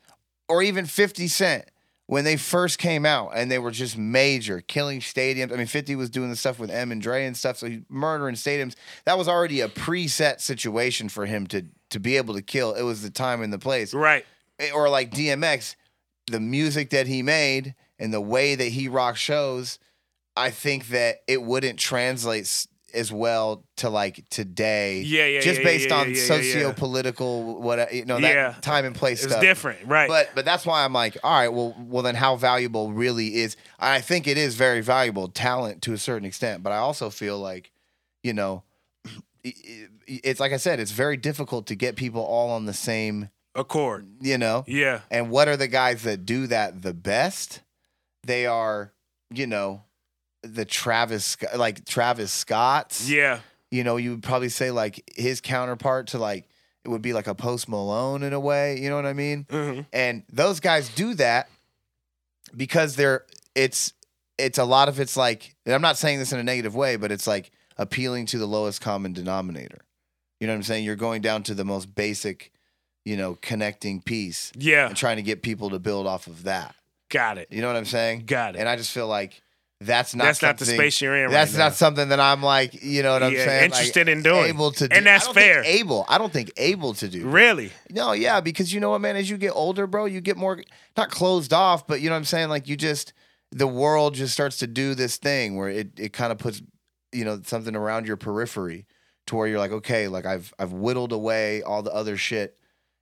or 0.48 0.62
even 0.64 0.86
Fifty 0.86 1.28
Cent 1.28 1.66
when 2.08 2.24
they 2.24 2.38
first 2.38 2.78
came 2.78 3.06
out 3.06 3.32
and 3.34 3.50
they 3.50 3.58
were 3.58 3.72
just 3.72 3.98
major, 3.98 4.62
killing 4.62 5.00
stadiums. 5.00 5.52
I 5.52 5.56
mean, 5.56 5.68
Fifty 5.68 5.96
was 5.96 6.10
doing 6.10 6.30
the 6.30 6.36
stuff 6.36 6.60
with 6.60 6.70
Em 6.70 6.92
and 6.92 7.02
Dre 7.02 7.25
and 7.25 7.36
stuff, 7.36 7.58
so 7.58 7.68
he 7.68 7.84
murdering 7.90 8.36
stadiums. 8.36 8.75
That 9.06 9.18
was 9.18 9.28
already 9.28 9.62
a 9.62 9.68
preset 9.70 10.42
situation 10.42 11.10
for 11.10 11.25
him 11.25 11.48
to 11.48 11.66
to 11.92 12.00
be 12.00 12.18
able 12.18 12.34
to 12.36 12.42
kill. 12.42 12.74
It 12.74 12.84
was 12.84 13.02
the 13.02 13.10
time 13.10 13.42
and 13.42 13.52
the 13.52 13.60
place 13.60 13.94
right 13.94 14.25
eh, 14.60 14.72
or 14.74 14.90
like 14.90 15.12
DMX, 15.12 15.75
the 16.28 16.40
music 16.40 16.90
that 16.92 17.08
he 17.08 17.22
made 17.22 17.75
and 18.00 18.14
the 18.14 18.22
way 18.22 18.56
that 18.56 18.70
he 18.70 18.88
rock 18.88 19.16
shows, 19.16 19.80
I 20.36 20.50
think 20.50 20.90
that 20.90 21.22
it 21.28 21.42
wouldn't 21.42 21.80
translate 21.80 22.68
as 22.96 23.12
well 23.12 23.64
to 23.78 23.90
like 23.90 24.28
today. 24.30 25.02
Yeah, 25.02 25.25
yeah, 25.25 25.42
Just 25.42 25.60
yeah, 25.60 25.64
based 25.66 25.90
yeah, 25.90 25.96
on 25.98 26.10
yeah, 26.16 26.22
socio-political 26.24 27.62
what 27.62 27.94
you 27.94 28.06
know 28.06 28.20
that 28.20 28.62
time 28.62 28.86
and 28.86 28.96
place 28.96 29.24
it's 29.24 29.32
stuff. 29.32 29.42
different 29.42 29.80
right 29.88 30.08
But 30.08 30.32
but 30.36 30.46
that's 30.46 30.66
why 30.66 30.84
I'm 30.84 30.94
like, 30.94 31.18
all 31.24 31.32
right, 31.32 31.50
well 31.50 31.75
well 31.80 32.04
then 32.04 32.16
how 32.16 32.36
valuable 32.36 32.92
really 32.92 33.36
is 33.36 33.58
I 33.80 34.02
think 34.02 34.28
it 34.28 34.38
is 34.38 34.56
very 34.56 34.82
valuable 34.82 35.28
talent 35.28 35.82
to 35.84 35.94
a 35.94 35.98
certain 35.98 36.25
extent, 36.25 36.64
but 36.64 36.72
I 36.72 36.78
also 36.78 37.10
feel 37.10 37.38
like, 37.40 37.72
you 38.24 38.34
know, 38.34 38.64
it's 39.44 40.40
like 40.40 40.54
I 40.54 40.58
said, 40.58 40.80
it's 40.80 40.92
very 40.92 41.18
difficult 41.18 41.68
to 41.68 41.75
get 41.75 41.96
people 41.96 42.22
all 42.22 42.50
on 42.52 42.66
the 42.66 42.74
same, 42.74 43.30
accord 43.56 44.06
you 44.22 44.38
know. 44.38 44.64
yeah 44.68 45.02
And 45.12 45.30
what 45.30 45.48
are 45.48 45.58
the 45.58 45.68
guys 45.68 46.04
that 46.04 46.25
do 46.25 46.48
that 46.48 46.82
the 46.82 46.94
best? 46.94 47.62
They 48.24 48.46
are, 48.46 48.92
you 49.30 49.46
know, 49.48 49.84
the 50.46 50.66
Travis 50.66 51.38
like 51.56 51.86
Travis 51.86 52.32
Scott's. 52.32 53.10
yeah 53.10 53.40
You 53.72 53.84
know, 53.84 53.98
you 53.98 54.12
would 54.12 54.24
probably 54.24 54.50
say 54.50 54.72
like 54.72 55.04
his 55.16 55.42
counterpart 55.42 56.08
to 56.08 56.18
like 56.20 56.48
it 56.84 56.90
would 56.90 57.02
be 57.02 57.14
like 57.14 57.25
a 57.28 57.34
Post 57.36 57.68
Malone 57.68 58.22
in 58.22 58.32
a 58.34 58.40
way, 58.40 58.80
you 58.80 58.90
know 58.90 58.96
what 58.96 59.06
I 59.08 59.14
mean? 59.14 59.46
hmm 59.50 59.82
And 59.92 60.24
those 60.32 60.60
guys 60.60 60.90
do 60.90 61.14
that 61.16 61.50
because 62.56 62.96
they're 62.96 63.24
it's 63.56 63.94
it's 64.38 64.58
a 64.58 64.66
lot 64.66 64.90
of 64.90 65.00
it's 65.00 65.18
like 65.18 65.56
and 65.66 65.74
I'm 65.74 65.82
not 65.82 65.98
saying 65.98 66.20
this 66.20 66.32
in 66.34 66.40
a 66.40 66.44
negative 66.44 66.75
way, 66.75 66.96
but 66.96 67.12
it's 67.12 67.28
like 67.28 67.52
appealing 67.78 68.25
to 68.28 68.38
the 68.38 68.46
lowest 68.46 68.82
common 68.82 69.14
denominator. 69.14 69.82
You 70.40 70.48
know 70.48 70.54
what 70.54 70.58
I'm 70.58 70.64
saying? 70.64 70.84
You're 70.86 70.96
going 70.96 71.22
down 71.22 71.44
to 71.44 71.54
the 71.54 71.66
most 71.66 71.96
basic, 71.96 72.52
you 73.04 73.18
know, 73.18 73.38
connecting 73.42 74.02
piece 74.02 74.52
yeah 74.58 74.88
and 74.88 74.96
trying 74.96 75.16
to 75.18 75.24
get 75.24 75.42
people 75.42 75.70
to 75.72 75.80
build 75.80 76.06
off 76.08 76.28
of 76.28 76.44
that. 76.44 76.75
got 77.10 77.38
it 77.38 77.48
You 77.52 77.62
know 77.62 77.68
what 77.68 77.75
I'm 77.78 77.86
saying? 77.86 78.24
got 78.25 78.56
it 78.56 78.60
And 78.60 78.70
I 78.70 78.75
just 78.75 78.92
feel 78.92 79.08
like 79.08 79.42
that's 79.82 80.15
not 80.15 80.24
that's 80.25 80.41
not 80.41 80.58
the 80.58 80.65
space 80.65 81.01
you're 81.01 81.15
in 81.25 81.32
That's 81.32 81.51
right 81.53 81.60
not 81.60 81.65
now. 81.67 81.74
something 81.74 82.10
that 82.10 82.20
I'm 82.20 82.41
like, 82.41 82.82
you 82.82 83.03
know 83.03 83.13
what 83.13 83.24
I'm 83.24 83.34
Yeah, 83.34 83.46
saying? 83.46 83.72
like, 83.72 83.79
interested 83.79 84.08
in 84.08 84.24
doing. 84.24 84.46
able 84.46 84.72
to 84.72 84.88
do. 84.88 84.96
And 84.96 85.05
that's 85.05 85.24
I 85.24 85.27
don't 85.27 85.34
think 85.36 85.46
fair. 85.53 85.63
able. 85.65 86.05
I 86.08 86.17
don't 86.17 86.32
think 86.32 86.51
able 86.58 86.94
to 86.96 87.08
do. 87.10 87.27
really 87.27 87.72
No, 87.91 88.13
yeah, 88.13 88.39
because 88.39 88.74
you 88.74 88.79
know 88.79 88.91
what, 88.91 89.01
man, 89.01 89.15
as 89.17 89.29
you 89.29 89.38
get 89.38 89.51
older, 89.51 89.86
bro, 89.86 90.05
you 90.05 90.22
get 90.22 90.38
more 90.38 90.63
not 90.96 91.10
closed 91.10 91.51
off, 91.53 91.86
but 91.88 92.00
you 92.01 92.10
know 92.10 92.15
what 92.15 92.20
I'm 92.20 92.25
saying? 92.25 92.50
Like 92.50 92.67
you 92.67 92.77
just 92.77 93.12
the 93.51 93.67
world 93.67 94.15
just 94.15 94.34
starts 94.34 94.58
to 94.60 94.67
do 94.67 94.96
this 94.96 95.17
thing 95.17 95.55
where 95.55 95.70
it, 95.70 96.00
it 96.00 96.13
kind 96.13 96.32
of 96.32 96.38
puts, 96.38 96.62
you 97.12 97.24
know, 97.25 97.41
something 97.44 97.75
around 97.75 98.08
your 98.08 98.17
periphery 98.17 98.86
to 99.27 99.36
where 99.36 99.48
you're 99.48 99.60
like, 99.60 99.72
okay, 99.72 100.08
like 100.08 100.25
I've 100.25 100.53
I've 100.58 100.72
whittled 100.74 101.12
away 101.12 101.62
all 101.63 101.82
the 101.84 101.94
other 101.94 102.15
shit. 102.17 102.58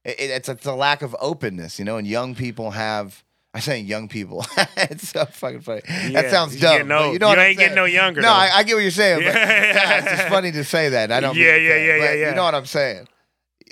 It, 0.06 0.20
it- 0.20 0.30
it's, 0.32 0.50
it's 0.50 0.66
a 0.66 0.74
lack 0.74 1.02
of 1.04 1.16
openness, 1.20 1.78
you 1.78 1.86
know, 1.86 1.98
and 1.98 2.08
young 2.08 2.34
people 2.36 2.72
have 2.72 3.24
I 3.56 3.60
say 3.60 3.80
young 3.80 4.08
people. 4.08 4.44
it's 4.78 5.10
so 5.10 5.26
fucking 5.26 5.62
funny. 5.62 5.82
Yeah, 5.88 6.24
that 6.24 6.32
sounds 6.32 6.60
dumb. 6.60 6.88
but 6.88 7.14
you 7.14 7.20
know 7.20 7.34
You 7.34 7.40
ain't 7.40 7.58
getting 7.58 7.58
saying. 7.58 7.76
no 7.76 7.86
younger, 7.86 8.22
No. 8.22 8.30
I, 8.30 8.50
I 8.52 8.64
get 8.64 8.74
what 8.74 8.82
you're 8.82 8.90
saying. 8.92 9.20
But 9.20 9.26
Yeah. 9.36 9.98
it's 10.00 10.10
just 10.10 10.28
funny 10.30 10.52
to 10.54 10.64
say 10.64 10.90
that. 10.90 11.12
I 11.12 11.20
don't. 11.20 11.36
Yeah, 11.36 11.56
yeah, 11.56 11.70
that, 11.74 11.80
yeah, 11.86 11.96
yeah, 11.96 12.08
but 12.08 12.18
yeah. 12.18 12.30
You 12.30 12.36
know 12.36 12.44
what 12.46 12.56
I'm 12.56 12.66
saying? 12.66 13.08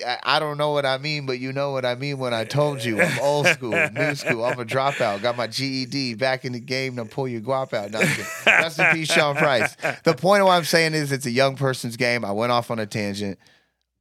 I, 0.05 0.19
I 0.23 0.39
don't 0.39 0.57
know 0.57 0.71
what 0.71 0.85
I 0.85 0.97
mean, 0.99 1.25
but 1.25 1.39
you 1.39 1.51
know 1.51 1.71
what 1.71 1.83
I 1.85 1.95
mean 1.95 2.17
when 2.19 2.33
I 2.33 2.43
told 2.43 2.83
you 2.83 3.01
I'm 3.01 3.19
old 3.19 3.47
school, 3.47 3.71
new 3.71 4.15
school. 4.15 4.45
I'm 4.45 4.59
a 4.59 4.65
dropout. 4.65 5.21
Got 5.23 5.35
my 5.35 5.47
GED 5.47 6.13
back 6.15 6.45
in 6.45 6.53
the 6.53 6.59
game. 6.59 6.95
Now 6.95 7.05
pull 7.05 7.27
your 7.27 7.41
guap 7.41 7.73
out. 7.73 7.89
No, 7.91 7.99
kidding. 7.99 8.25
Rest 8.45 8.79
in 8.79 8.85
peace, 8.93 9.11
Sean 9.11 9.35
Price. 9.35 9.75
The 10.03 10.13
point 10.13 10.41
of 10.41 10.47
what 10.47 10.53
I'm 10.53 10.63
saying 10.63 10.93
is 10.93 11.11
it's 11.11 11.25
a 11.25 11.31
young 11.31 11.55
person's 11.55 11.97
game. 11.97 12.23
I 12.23 12.31
went 12.31 12.51
off 12.51 12.69
on 12.71 12.77
a 12.79 12.85
tangent. 12.85 13.39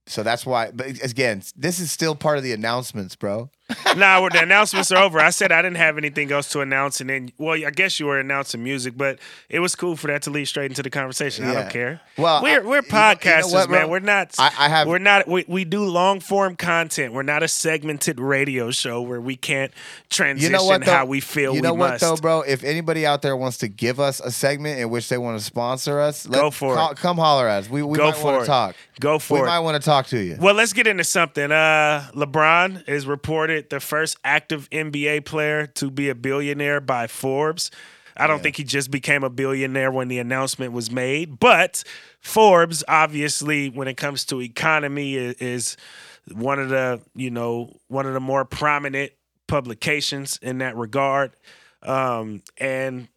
So 0.07 0.23
that's 0.23 0.45
why, 0.45 0.71
but 0.73 0.87
again, 1.05 1.43
this 1.57 1.79
is 1.79 1.93
still 1.93 2.15
part 2.15 2.37
of 2.37 2.45
the 2.45 2.53
announcements, 2.53 3.15
bro. 3.17 3.51
Nah, 3.97 4.29
the 4.29 4.43
announcements 4.43 4.91
are 4.93 5.03
over. 5.03 5.19
I 5.21 5.31
said 5.31 5.53
I 5.53 5.63
didn't 5.63 5.77
have 5.79 5.99
anything 5.99 6.31
else 6.33 6.49
to 6.51 6.61
announce, 6.61 7.01
and 7.01 7.11
then, 7.11 7.33
well, 7.39 7.55
I 7.55 7.71
guess 7.71 7.99
you 8.01 8.07
were 8.07 8.19
announcing 8.21 8.63
music, 8.63 8.95
but 8.97 9.19
it 9.49 9.61
was 9.61 9.75
cool 9.75 9.97
for 9.97 10.07
that 10.09 10.23
to 10.23 10.31
lead 10.31 10.47
straight 10.47 10.71
into 10.71 10.83
the 10.83 10.91
conversation. 10.91 11.45
I 11.45 11.55
don't 11.55 11.71
care. 11.71 12.01
Well, 12.17 12.43
we're 12.43 12.61
I- 12.61 12.65
we're 12.65 12.65
know- 12.65 12.71
you 12.71 12.83
know 12.83 12.89
podcasters, 12.89 13.53
what, 13.53 13.71
man. 13.71 13.89
We're 13.91 13.99
not. 14.01 14.35
I- 14.39 14.53
I 14.59 14.69
have- 14.69 14.87
We're 14.89 14.99
not. 14.99 15.27
We, 15.29 15.45
we 15.49 15.65
do 15.65 15.85
long 15.85 16.21
form 16.21 16.57
content. 16.57 17.13
We're 17.15 17.23
not 17.23 17.43
a 17.43 17.49
segmented 17.49 18.21
radio 18.21 18.71
show 18.71 19.01
where 19.03 19.21
we 19.21 19.37
can't 19.37 19.73
transition 20.09 20.53
You 20.53 20.59
know 20.59 20.65
what? 20.65 20.85
Though? 20.85 20.93
how 20.93 21.07
we 21.07 21.21
feel. 21.21 21.55
You 21.55 21.63
know 21.63 21.75
we 21.75 21.81
what, 21.81 21.91
must. 21.93 22.01
though, 22.03 22.17
bro? 22.17 22.43
If 22.43 22.65
anybody 22.65 23.07
out 23.07 23.23
there 23.23 23.37
wants 23.37 23.59
to 23.59 23.69
give 23.69 24.01
us 24.01 24.21
a 24.21 24.31
segment 24.31 24.79
in 24.81 24.91
which 24.91 25.09
they 25.09 25.19
want 25.19 25.39
to 25.39 25.45
sponsor 25.45 26.01
us, 26.01 26.27
Go 26.27 26.51
for 26.51 26.75
it. 26.79 26.97
Come 26.97 27.17
holler 27.19 27.49
at 27.49 27.65
us. 27.65 27.71
We, 27.71 27.83
we 27.83 27.97
Go 27.99 28.07
might 28.07 28.17
for 28.17 28.25
want 28.27 28.37
it. 28.37 28.41
to 28.41 28.47
talk. 28.47 28.77
Go 29.01 29.15
We 29.15 29.19
for 29.21 29.39
it. 29.45 29.47
might 29.47 29.59
want 29.61 29.81
to 29.83 29.85
talk 29.85 30.07
to 30.09 30.19
you. 30.19 30.37
Well, 30.41 30.55
let's 30.55 30.73
get 30.73 30.87
into 30.87 31.05
something. 31.05 31.51
Uh, 31.51 32.09
LeBron 32.15 32.89
is 32.89 33.07
reported 33.07 33.60
the 33.69 33.81
first 33.81 34.17
active 34.25 34.71
NBA 34.71 35.27
player 35.27 35.67
to 35.67 35.91
be 35.91 36.09
a 36.09 36.15
billionaire 36.15 36.81
by 36.81 37.07
Forbes. 37.07 37.71
I 38.17 38.27
don't 38.27 38.43
think 38.43 38.57
he 38.57 38.65
just 38.65 38.91
became 38.91 39.23
a 39.25 39.31
billionaire 39.31 39.91
when 39.91 40.09
the 40.09 40.19
announcement 40.19 40.73
was 40.73 40.91
made, 40.91 41.39
but 41.39 41.85
Forbes, 42.21 42.83
obviously, 42.89 43.69
when 43.71 43.89
it 43.89 43.97
comes 43.97 44.25
to 44.27 44.41
economy, 44.41 45.19
i- 45.19 45.35
is 45.41 45.77
one 46.33 46.59
of 46.59 46.69
the 46.69 47.01
you 47.15 47.31
know 47.31 47.77
one 47.89 48.07
of 48.07 48.13
the 48.15 48.21
more 48.21 48.45
prominent 48.45 49.13
publications 49.47 50.39
in 50.43 50.59
that 50.59 50.77
regard. 50.77 51.33
Um, 51.83 52.43
and 52.59 53.09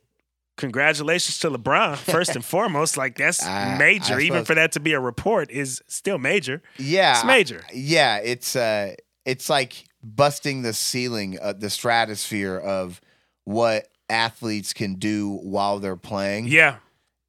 congratulations 0.57 1.39
to 1.39 1.49
LeBron 1.49 1.97
first 2.11 2.35
and 2.35 2.43
foremost. 2.45 2.97
Like 2.97 3.17
that's 3.17 3.43
I- 3.43 3.75
I 3.75 3.77
major, 3.77 4.19
even 4.19 4.45
for 4.45 4.55
that 4.55 4.71
to 4.73 4.79
be 4.79 4.93
a 4.93 4.99
report 4.99 5.51
is 5.51 5.81
still 5.87 6.17
major. 6.17 6.61
Yeah, 6.77 7.15
It's 7.15 7.25
major. 7.25 7.63
Yeah, 7.73 8.17
it's 8.17 8.55
uh, 8.55 8.95
it's 9.25 9.49
like 9.49 9.85
busting 10.03 10.61
the 10.61 10.73
ceiling, 10.73 11.37
uh, 11.41 11.53
the 11.53 11.69
stratosphere 11.69 12.57
of 12.57 12.99
what 13.45 13.87
athletes 14.09 14.73
can 14.73 14.95
do 14.95 15.29
while 15.43 15.79
they're 15.79 15.95
playing. 15.95 16.47
Yeah. 16.47 16.77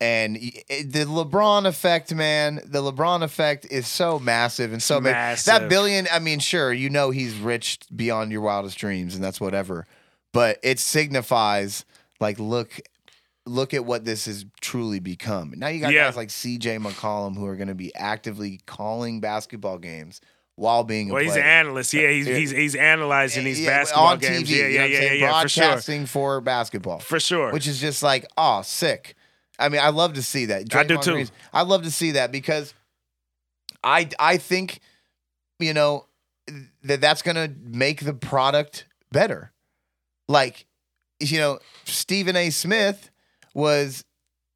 and 0.00 0.36
it- 0.36 0.92
the 0.92 1.04
LeBron 1.04 1.64
effect, 1.66 2.12
man, 2.12 2.60
the 2.66 2.82
LeBron 2.82 3.22
effect 3.22 3.64
is 3.70 3.86
so 3.86 4.18
massive 4.18 4.72
and 4.72 4.82
so 4.82 4.96
big. 5.00 5.12
Massive. 5.12 5.46
That 5.46 5.68
billion, 5.70 6.08
I 6.12 6.18
mean, 6.18 6.40
sure, 6.40 6.72
you 6.72 6.90
know 6.90 7.10
he's 7.10 7.36
rich 7.36 7.78
beyond 7.94 8.30
your 8.32 8.40
wildest 8.42 8.76
dreams, 8.76 9.14
and 9.14 9.22
that's 9.24 9.40
whatever. 9.40 9.86
But 10.32 10.58
it 10.62 10.78
signifies 10.80 11.84
like 12.20 12.38
look. 12.38 12.80
Look 13.46 13.74
at 13.74 13.84
what 13.84 14.06
this 14.06 14.24
has 14.24 14.46
truly 14.62 15.00
become. 15.00 15.52
Now 15.56 15.68
you 15.68 15.78
got 15.80 15.92
Yeah. 15.92 16.06
guys 16.06 16.16
like 16.16 16.30
CJ 16.30 16.78
McCollum 16.78 17.36
who 17.36 17.44
are 17.46 17.56
going 17.56 17.68
to 17.68 17.74
be 17.74 17.94
actively 17.94 18.58
calling 18.64 19.20
basketball 19.20 19.76
games 19.78 20.22
while 20.56 20.84
being 20.84 21.10
a 21.10 21.14
Well, 21.14 21.22
he's 21.22 21.36
an 21.36 21.42
analyst. 21.42 21.92
Yeah, 21.94 22.10
he's 22.10 22.26
he's, 22.26 22.50
he's 22.50 22.74
analyzing 22.76 23.44
these 23.44 23.60
Yeah, 23.60 23.70
basketball 23.78 24.06
on 24.06 24.18
games. 24.18 24.48
TV, 24.48 24.56
yeah, 24.58 24.66
yeah, 24.66 24.84
yeah, 24.84 24.98
saying? 25.00 25.20
yeah, 25.20 25.42
for 25.42 25.48
sure, 25.48 25.64
broadcasting 25.66 26.06
for 26.06 26.40
basketball 26.40 26.98
for 27.00 27.18
sure. 27.20 27.52
which 27.52 27.66
is 27.66 27.80
just 27.80 28.02
like, 28.02 28.26
oh, 28.36 28.62
sick. 28.62 29.14
I 29.58 29.68
mean, 29.68 29.80
I 29.80 29.88
love 29.90 30.14
to 30.14 30.22
see 30.22 30.46
that. 30.46 30.74
I 30.74 30.84
do 30.84 30.96
too. 30.98 31.12
Green's- 31.12 31.32
I 31.52 31.62
love 31.62 31.82
to 31.84 31.90
see 31.90 32.12
that 32.12 32.30
because 32.32 32.74
I 33.82 34.08
I 34.18 34.36
think 34.36 34.80
you 35.58 35.74
know 35.74 36.06
that 36.82 37.00
that's 37.00 37.22
gonna 37.22 37.48
make 37.64 38.04
the 38.04 38.14
product 38.14 38.86
better. 39.12 39.52
Like, 40.28 40.66
you 41.20 41.38
know, 41.38 41.58
Stephen 41.84 42.34
A. 42.36 42.50
Smith 42.50 43.10
was 43.54 44.04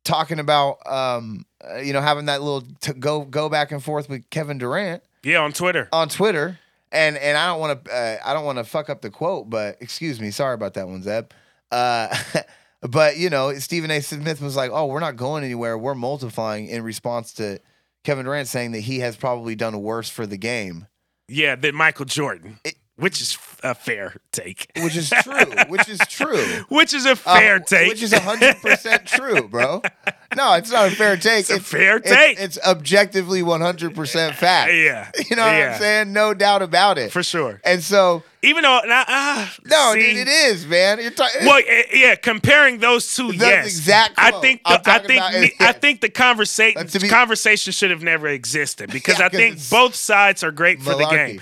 talking 0.04 0.38
about 0.40 0.78
um 0.86 1.44
uh, 1.68 1.76
you 1.78 1.92
know 1.92 2.00
having 2.00 2.26
that 2.26 2.40
little 2.42 2.62
to 2.80 2.94
go 2.94 3.22
go 3.24 3.48
back 3.48 3.70
and 3.72 3.82
forth 3.84 4.08
with 4.08 4.28
Kevin 4.30 4.58
Durant 4.58 5.02
yeah, 5.22 5.38
on 5.38 5.52
Twitter. 5.52 5.88
on 5.92 6.08
Twitter, 6.08 6.58
and 6.92 7.16
and 7.16 7.36
I 7.36 7.46
don't 7.46 7.60
want 7.60 7.84
to 7.84 7.90
uh, 7.92 8.16
I 8.24 8.32
don't 8.34 8.44
want 8.44 8.58
to 8.58 8.64
fuck 8.64 8.88
up 8.90 9.00
the 9.02 9.10
quote, 9.10 9.48
but 9.50 9.76
excuse 9.80 10.20
me, 10.20 10.30
sorry 10.30 10.54
about 10.54 10.74
that 10.74 10.88
one, 10.88 11.02
Zeb. 11.02 11.30
Uh, 11.70 12.14
but 12.82 13.16
you 13.16 13.30
know, 13.30 13.52
Stephen 13.54 13.90
A. 13.90 14.00
Smith 14.00 14.40
was 14.40 14.56
like, 14.56 14.70
"Oh, 14.72 14.86
we're 14.86 15.00
not 15.00 15.16
going 15.16 15.44
anywhere. 15.44 15.76
We're 15.76 15.94
multiplying." 15.94 16.68
In 16.68 16.82
response 16.82 17.32
to 17.34 17.60
Kevin 18.04 18.24
Durant 18.24 18.48
saying 18.48 18.72
that 18.72 18.80
he 18.80 19.00
has 19.00 19.16
probably 19.16 19.54
done 19.54 19.82
worse 19.82 20.08
for 20.08 20.26
the 20.26 20.38
game, 20.38 20.86
Yeah, 21.28 21.56
than 21.56 21.74
Michael 21.74 22.04
Jordan, 22.06 22.58
It- 22.64 22.76
which 22.96 23.20
is 23.20 23.36
a 23.62 23.74
fair 23.74 24.14
take. 24.32 24.70
which 24.82 24.96
is 24.96 25.10
true. 25.10 25.44
which 25.68 25.88
is 25.88 25.98
true. 26.08 26.44
Which 26.68 26.94
is 26.94 27.06
a 27.06 27.12
Uh, 27.12 27.14
fair 27.16 27.58
take. 27.60 27.88
Which 27.88 28.02
is 28.02 28.12
hundred 28.12 28.56
percent 28.62 29.06
true, 29.06 29.46
bro. 29.48 29.82
No, 30.36 30.52
it's 30.54 30.70
not 30.70 30.92
a 30.92 30.94
fair 30.94 31.16
take. 31.16 31.40
It's 31.40 31.50
a 31.50 31.58
fair 31.60 31.96
it's- 31.96 32.14
take. 32.14 32.38
It's, 32.38 32.58
objectively 32.66 33.42
one 33.42 33.62
hundred 33.62 33.94
percent 33.94 34.36
fact. 34.36 34.72
yeah, 34.72 35.10
You 35.30 35.36
know 35.36 35.46
what 35.46 35.54
I'm 35.54 35.78
saying? 35.78 36.12
No 36.12 36.34
doubt 36.34 36.60
about 36.60 36.98
it. 36.98 37.10
for 37.12 37.22
sure. 37.22 37.60
and 37.64 37.82
so, 37.82 38.22
Even 38.42 38.62
though, 38.62 38.80
nah, 38.84 39.04
ah, 39.08 39.56
no, 39.64 39.92
see, 39.94 40.00
dude, 40.00 40.16
it 40.18 40.28
is, 40.28 40.66
man. 40.66 41.00
You're 41.00 41.12
talking. 41.12 41.46
Well, 41.46 41.62
yeah, 41.94 42.14
comparing 42.14 42.78
those 42.78 43.14
two, 43.16 43.34
yes, 43.34 43.66
exact 43.66 44.14
I 44.18 44.32
think 44.40 44.60
I'm 44.66 44.82
the, 44.82 44.90
I 44.90 44.98
think 44.98 45.54
I 45.60 45.72
think 45.72 46.00
the 46.02 46.10
conversation 46.10 46.86
be- 47.00 47.08
conversation 47.08 47.72
should 47.72 47.90
have 47.90 48.02
never 48.02 48.28
existed 48.28 48.90
because 48.92 49.18
Yeah, 49.18 49.26
I 49.26 49.28
think 49.30 49.58
both 49.70 49.94
sides 49.94 50.44
are 50.44 50.52
great 50.52 50.82
for 50.82 50.94
the 50.94 51.06
game. 51.06 51.40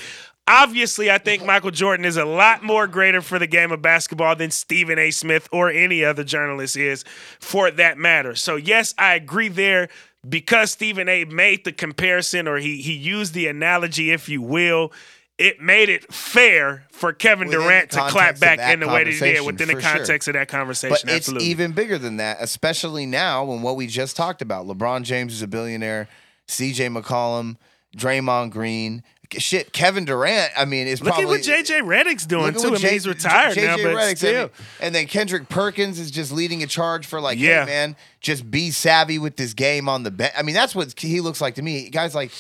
Obviously, 0.49 1.11
I 1.11 1.19
think 1.19 1.45
Michael 1.45 1.73
Jordan 1.73 2.05
is 2.05 2.17
a 2.17 2.25
lot 2.25 2.63
more 2.63 2.87
greater 2.87 3.21
for 3.21 3.39
the 3.39 3.49
game 3.49 3.73
of 3.73 3.83
basketball 3.83 4.37
than 4.37 4.53
Stephen 4.53 4.99
A. 4.99 5.11
Smith 5.11 5.49
or 5.51 5.71
any 5.71 6.05
other 6.05 6.23
journalist 6.23 6.77
is, 6.77 7.05
for 7.41 7.71
that 7.73 7.99
matter. 7.99 8.37
So 8.37 8.55
yes, 8.55 8.95
I 8.97 9.15
agree 9.15 9.49
there 9.49 9.89
because 10.29 10.71
Stephen 10.71 11.09
A. 11.09 11.25
made 11.25 11.65
the 11.65 11.73
comparison 11.73 12.47
or 12.47 12.59
he 12.59 12.81
he 12.81 12.93
used 12.93 13.35
the 13.35 13.49
analogy, 13.49 14.13
if 14.13 14.29
you 14.29 14.41
will. 14.41 14.93
It 15.39 15.61
made 15.61 15.91
it 15.91 16.11
fair 16.15 16.87
for 16.91 17.13
Kevin 17.13 17.49
Within 17.49 17.61
Durant 17.61 17.91
to 17.91 18.09
clap 18.09 18.41
back 18.41 18.59
in 18.73 18.81
the 18.81 18.87
way 18.89 19.05
that 19.05 19.13
he 19.13 19.19
did 19.19 19.45
within 19.45 19.69
the 19.69 19.75
for 19.75 19.81
sure. 19.83 19.91
context 19.97 20.29
of 20.29 20.35
that 20.35 20.49
conversation. 20.49 20.97
But 21.05 21.15
it's 21.15 21.29
Absolutely. 21.29 21.49
even 21.49 21.73
bigger 21.73 21.99
than 21.99 22.17
that, 22.17 22.39
especially 22.41 23.05
now 23.05 23.45
when 23.45 23.61
what 23.61 23.77
we 23.77 23.87
just 23.87 24.17
talked 24.17 24.41
about. 24.41 24.67
LeBron 24.67 25.03
James 25.03 25.35
is 25.35 25.43
a 25.43 25.47
billionaire. 25.47 26.09
CJ 26.49 26.97
McCollum, 26.97 27.57
Draymond 27.97 28.51
Green, 28.51 29.03
shit. 29.39 29.73
Kevin 29.73 30.05
Durant. 30.05 30.53
I 30.57 30.65
mean, 30.65 30.87
is 30.87 31.01
Look 31.01 31.15
probably 31.15 31.25
at 31.25 31.29
what 31.29 31.41
JJ 31.41 31.83
Redick's 31.83 32.27
doing 32.27 32.53
too. 32.55 32.69
I 32.69 32.71
mean, 32.71 32.81
J- 32.81 32.91
he's 32.93 33.07
retired 33.09 33.55
J- 33.55 33.67
now, 33.67 33.77
JJ 33.77 33.83
but 33.83 33.95
Redick's- 33.97 34.19
still. 34.19 34.43
and, 34.43 34.51
and 34.81 34.95
then 34.95 35.07
Kendrick 35.07 35.49
Perkins 35.49 35.99
is 35.99 36.11
just 36.11 36.33
leading 36.33 36.63
a 36.63 36.67
charge 36.67 37.07
for 37.07 37.21
like, 37.21 37.39
Yeah. 37.39 37.65
hey 37.65 37.71
man, 37.71 37.97
just 38.21 38.51
be 38.51 38.71
savvy 38.71 39.19
with 39.19 39.37
this 39.37 39.55
game 39.55 39.89
on 39.89 40.03
the 40.03 40.11
bench. 40.11 40.33
I 40.37 40.43
mean, 40.43 40.55
that's 40.55 40.75
what 40.75 40.99
he 40.99 41.21
looks 41.21 41.41
like 41.41 41.55
to 41.57 41.63
me. 41.63 41.91
Guys 41.91 42.15
like, 42.15 42.31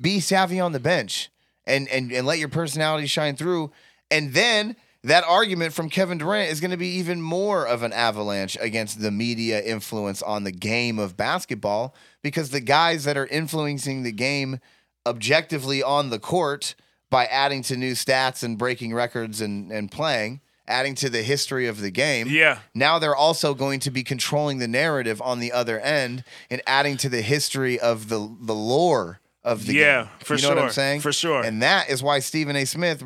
be 0.00 0.20
savvy 0.20 0.60
on 0.60 0.72
the 0.72 0.80
bench 0.80 1.30
and 1.66 1.88
and 1.88 2.10
and 2.12 2.26
let 2.26 2.38
your 2.38 2.48
personality 2.48 3.06
shine 3.06 3.36
through. 3.36 3.70
And 4.10 4.34
then 4.34 4.76
that 5.04 5.24
argument 5.26 5.72
from 5.72 5.88
Kevin 5.90 6.18
Durant 6.18 6.52
is 6.52 6.60
going 6.60 6.70
to 6.70 6.76
be 6.76 6.86
even 6.98 7.20
more 7.20 7.66
of 7.66 7.82
an 7.82 7.92
avalanche 7.92 8.56
against 8.60 9.00
the 9.00 9.10
media 9.10 9.60
influence 9.60 10.22
on 10.22 10.44
the 10.44 10.52
game 10.52 10.98
of 11.00 11.16
basketball 11.16 11.92
because 12.22 12.50
the 12.50 12.60
guys 12.60 13.02
that 13.04 13.16
are 13.16 13.26
influencing 13.26 14.04
the 14.04 14.12
game 14.12 14.60
objectively 15.06 15.82
on 15.82 16.10
the 16.10 16.18
court 16.18 16.74
by 17.10 17.26
adding 17.26 17.62
to 17.62 17.76
new 17.76 17.92
stats 17.92 18.42
and 18.42 18.56
breaking 18.58 18.94
records 18.94 19.40
and, 19.40 19.70
and 19.70 19.90
playing, 19.90 20.40
adding 20.66 20.94
to 20.96 21.10
the 21.10 21.22
history 21.22 21.66
of 21.66 21.80
the 21.80 21.90
game. 21.90 22.26
Yeah. 22.30 22.58
Now 22.74 22.98
they're 22.98 23.16
also 23.16 23.54
going 23.54 23.80
to 23.80 23.90
be 23.90 24.02
controlling 24.02 24.58
the 24.58 24.68
narrative 24.68 25.20
on 25.20 25.38
the 25.40 25.52
other 25.52 25.78
end 25.80 26.24
and 26.50 26.62
adding 26.66 26.96
to 26.98 27.08
the 27.08 27.20
history 27.22 27.78
of 27.78 28.08
the 28.08 28.18
the 28.40 28.54
lore 28.54 29.20
of 29.44 29.66
the 29.66 29.74
Yeah, 29.74 29.80
game. 30.02 30.08
Yeah, 30.12 30.24
for 30.24 30.38
sure. 30.38 30.50
you 30.50 30.54
know 30.54 30.60
what 30.62 30.66
I'm 30.68 30.72
saying? 30.72 31.00
for 31.00 31.12
sure. 31.12 31.42
And 31.42 31.62
that 31.62 31.90
is 31.90 32.02
why 32.02 32.20
Stephen 32.20 32.56
A. 32.56 32.64
Smith, 32.64 33.02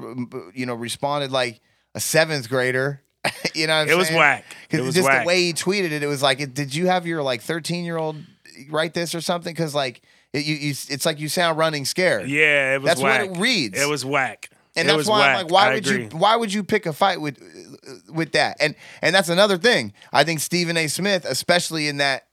you 0.55 0.67
know, 0.67 0.75
responded 0.75 1.33
like 1.33 1.61
a 1.95 2.01
seventh 2.01 2.49
grader. 2.49 3.03
you 3.55 3.67
know 3.67 3.75
what 3.75 3.83
I'm 3.85 3.89
It 3.89 3.97
was 3.97 4.09
saying? 4.09 4.19
whack. 4.21 4.45
Because 4.71 4.87
was 4.87 4.95
just 4.95 5.09
whack. 5.09 5.25
the 5.25 5.27
way 5.27 5.41
he 5.43 5.53
tweeted 5.53 5.91
it, 5.93 6.03
it 6.03 6.07
was 6.07 6.23
like, 6.23 6.53
did 6.55 6.75
you 6.75 6.87
have 6.87 7.07
your 7.07 7.23
like 7.23 7.41
13 7.43 7.85
year 7.85 7.97
old 7.97 8.17
write 8.71 8.95
this 8.95 9.15
or 9.15 9.21
something? 9.21 9.53
Because 9.53 9.75
like, 9.75 10.03
it, 10.37 10.45
you, 10.45 10.55
you, 10.55 10.71
it's 10.71 11.07
like 11.07 11.19
you 11.19 11.29
sound 11.29 11.59
running 11.59 11.85
scared. 11.85 12.29
Yeah, 12.29 12.75
it 12.75 12.83
was 12.83 12.89
That's 12.89 13.01
whack. 13.01 13.29
what 13.31 13.37
it 13.39 13.41
reads. 13.41 13.81
It 13.81 13.89
was 13.89 14.05
whack. 14.05 14.51
And 14.77 14.89
It 14.89 14.93
that's 14.95 15.09
why 15.09 15.21
whack. 15.21 15.37
I'm 15.39 15.43
like, 15.45 15.53
why 15.53 15.71
I 15.71 15.75
would 15.75 15.87
agree. 15.87 16.03
you 16.05 16.09
why 16.11 16.37
would 16.37 16.53
you 16.53 16.63
pick 16.63 16.85
a 16.87 16.93
fight 16.93 17.21
with 17.21 17.39
with 18.11 18.33
that? 18.33 18.59
And 18.61 18.75
and 19.01 19.15
that's 19.15 19.29
another 19.31 19.57
thing. 19.59 19.93
I 20.13 20.23
think 20.25 20.41
Stephen 20.41 20.77
A. 20.77 20.87
Smith, 20.89 21.25
especially 21.25 21.89
in 21.89 21.97
that 21.97 22.27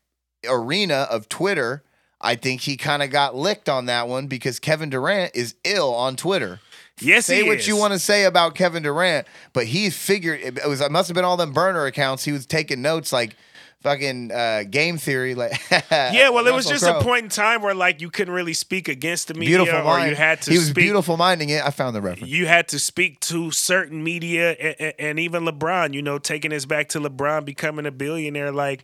arena 0.48 1.08
of 1.10 1.30
Twitter, 1.30 1.84
I 2.20 2.36
think 2.36 2.62
he 2.62 2.76
kind 2.78 3.02
of 3.02 3.10
got 3.12 3.36
licked 3.36 3.70
on 3.70 3.86
that 3.86 4.08
one 4.08 4.28
because 4.28 4.60
Kevin 4.60 4.90
Durant 4.90 5.32
is 5.36 5.56
ill 5.64 5.94
on 5.94 6.16
Twitter. 6.16 6.60
Yes, 7.00 7.26
say 7.26 7.38
he 7.38 7.44
what 7.44 7.58
is. 7.60 7.68
you 7.68 7.76
want 7.78 7.94
to 7.94 8.00
say 8.00 8.26
about 8.26 8.56
Kevin 8.56 8.84
Durant, 8.84 9.26
but 9.54 9.66
he 9.66 9.90
figured 9.90 10.40
it 10.42 10.68
was 10.68 10.80
it 10.82 10.92
must 10.92 11.08
have 11.08 11.16
been 11.16 11.26
all 11.26 11.38
them 11.38 11.52
burner 11.54 11.86
accounts. 11.86 12.24
He 12.26 12.32
was 12.32 12.46
taking 12.46 12.82
notes 12.82 13.12
like 13.14 13.36
fucking 13.84 14.32
uh, 14.32 14.64
game 14.70 14.98
theory, 14.98 15.36
like 15.36 15.52
Yeah, 15.92 16.30
well, 16.30 16.48
it 16.48 16.54
was 16.54 16.66
just 16.66 16.84
Crowe. 16.84 17.00
a 17.00 17.04
point 17.04 17.24
in 17.26 17.30
time 17.30 17.62
where 17.62 17.76
like 17.76 18.02
you 18.02 18.10
couldn't 18.10 18.34
really 18.34 18.54
speak 18.54 18.88
against 18.88 19.28
the 19.28 19.34
media, 19.36 19.58
Beautiful 19.58 19.82
or 19.82 19.84
mind. 19.84 20.10
you 20.10 20.16
had 20.16 20.42
to. 20.44 20.52
he 20.52 20.58
was 20.58 20.68
speak, 20.68 20.84
beautiful 20.86 21.18
minding 21.18 21.50
it. 21.50 21.64
I 21.64 21.70
found 21.70 21.96
the 21.96 22.02
reference. 22.02 22.32
You 22.32 22.48
had 22.48 22.68
to 22.70 22.80
speak 22.80 23.20
to 23.22 23.52
certain 23.52 24.04
media 24.04 24.52
and, 24.54 24.94
and 24.98 25.20
even 25.20 25.44
LeBron. 25.46 25.94
You 25.94 26.02
know, 26.02 26.18
taking 26.18 26.52
us 26.54 26.66
back 26.66 26.90
to 26.90 27.00
LeBron 27.00 27.46
becoming 27.46 27.86
a 27.86 27.92
billionaire, 27.92 28.52
like. 28.52 28.84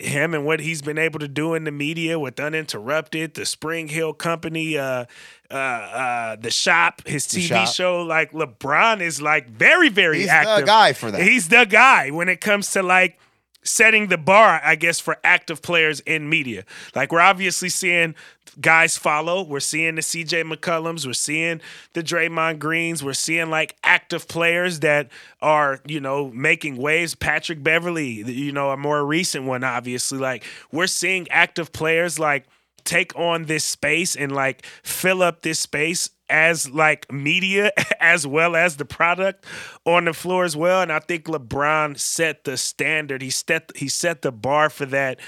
him 0.00 0.34
and 0.34 0.44
what 0.44 0.58
he's 0.58 0.82
been 0.82 0.98
able 0.98 1.20
to 1.20 1.28
do 1.28 1.54
in 1.54 1.62
the 1.62 1.70
media 1.70 2.18
with 2.18 2.38
Uninterrupted, 2.40 3.34
the 3.34 3.42
SpringHill 3.42 4.18
Company, 4.18 4.76
uh, 4.76 5.04
uh, 5.48 5.54
uh, 5.54 6.36
the 6.36 6.50
Shop, 6.50 7.06
his 7.06 7.26
TV 7.28 7.46
Shop. 7.46 7.68
show. 7.68 8.02
Like 8.02 8.32
LeBron 8.32 9.00
is 9.00 9.22
like 9.22 9.48
very, 9.48 9.88
very 9.88 10.18
He's 10.18 10.28
active. 10.28 10.66
the 10.66 10.66
guy 10.66 10.92
for 10.94 11.12
that. 11.12 11.22
He's 11.22 11.48
the 11.48 11.64
guy 11.64 12.10
when 12.10 12.28
it 12.28 12.40
comes 12.40 12.70
to 12.72 12.82
like 12.82 13.18
setting 13.64 14.08
the 14.08 14.18
bar, 14.18 14.60
I 14.62 14.76
guess, 14.76 15.00
for 15.00 15.16
active 15.24 15.62
players 15.62 16.00
in 16.00 16.28
media. 16.28 16.64
Like 16.94 17.10
we're 17.10 17.20
obviously 17.20 17.68
seeing 17.68 18.14
guys 18.60 18.96
follow. 18.96 19.42
We're 19.42 19.60
seeing 19.60 19.96
the 19.96 20.02
CJ 20.02 20.50
McCollums. 20.50 21.06
We're 21.06 21.14
seeing 21.14 21.60
the 21.94 22.02
Draymond 22.02 22.58
Greens. 22.58 23.02
We're 23.02 23.14
seeing 23.14 23.50
like 23.50 23.76
active 23.82 24.28
players 24.28 24.80
that 24.80 25.08
are, 25.42 25.80
you 25.86 26.00
know, 26.00 26.30
making 26.30 26.76
waves. 26.76 27.14
Patrick 27.14 27.62
Beverley, 27.62 28.22
you 28.30 28.52
know, 28.52 28.70
a 28.70 28.76
more 28.76 29.04
recent 29.04 29.46
one, 29.46 29.64
obviously. 29.64 30.18
Like 30.18 30.44
we're 30.70 30.86
seeing 30.86 31.28
active 31.30 31.72
players 31.72 32.18
like 32.18 32.46
take 32.84 33.16
on 33.16 33.44
this 33.44 33.64
space 33.64 34.14
and 34.14 34.32
like 34.32 34.64
fill 34.82 35.22
up 35.22 35.42
this 35.42 35.58
space 35.58 36.10
as 36.30 36.70
like 36.70 37.10
media 37.12 37.70
as 38.00 38.26
well 38.26 38.56
as 38.56 38.76
the 38.76 38.84
product 38.84 39.44
on 39.84 40.04
the 40.06 40.12
floor 40.12 40.44
as 40.44 40.56
well 40.56 40.80
and 40.82 40.90
I 40.92 40.98
think 41.00 41.24
LeBron 41.26 41.98
set 41.98 42.44
the 42.44 42.56
standard. 42.56 43.22
He 43.22 43.30
set 43.30 43.70
he 43.76 43.88
set 43.88 44.22
the 44.22 44.32
bar 44.32 44.70
for 44.70 44.86
that 44.86 45.20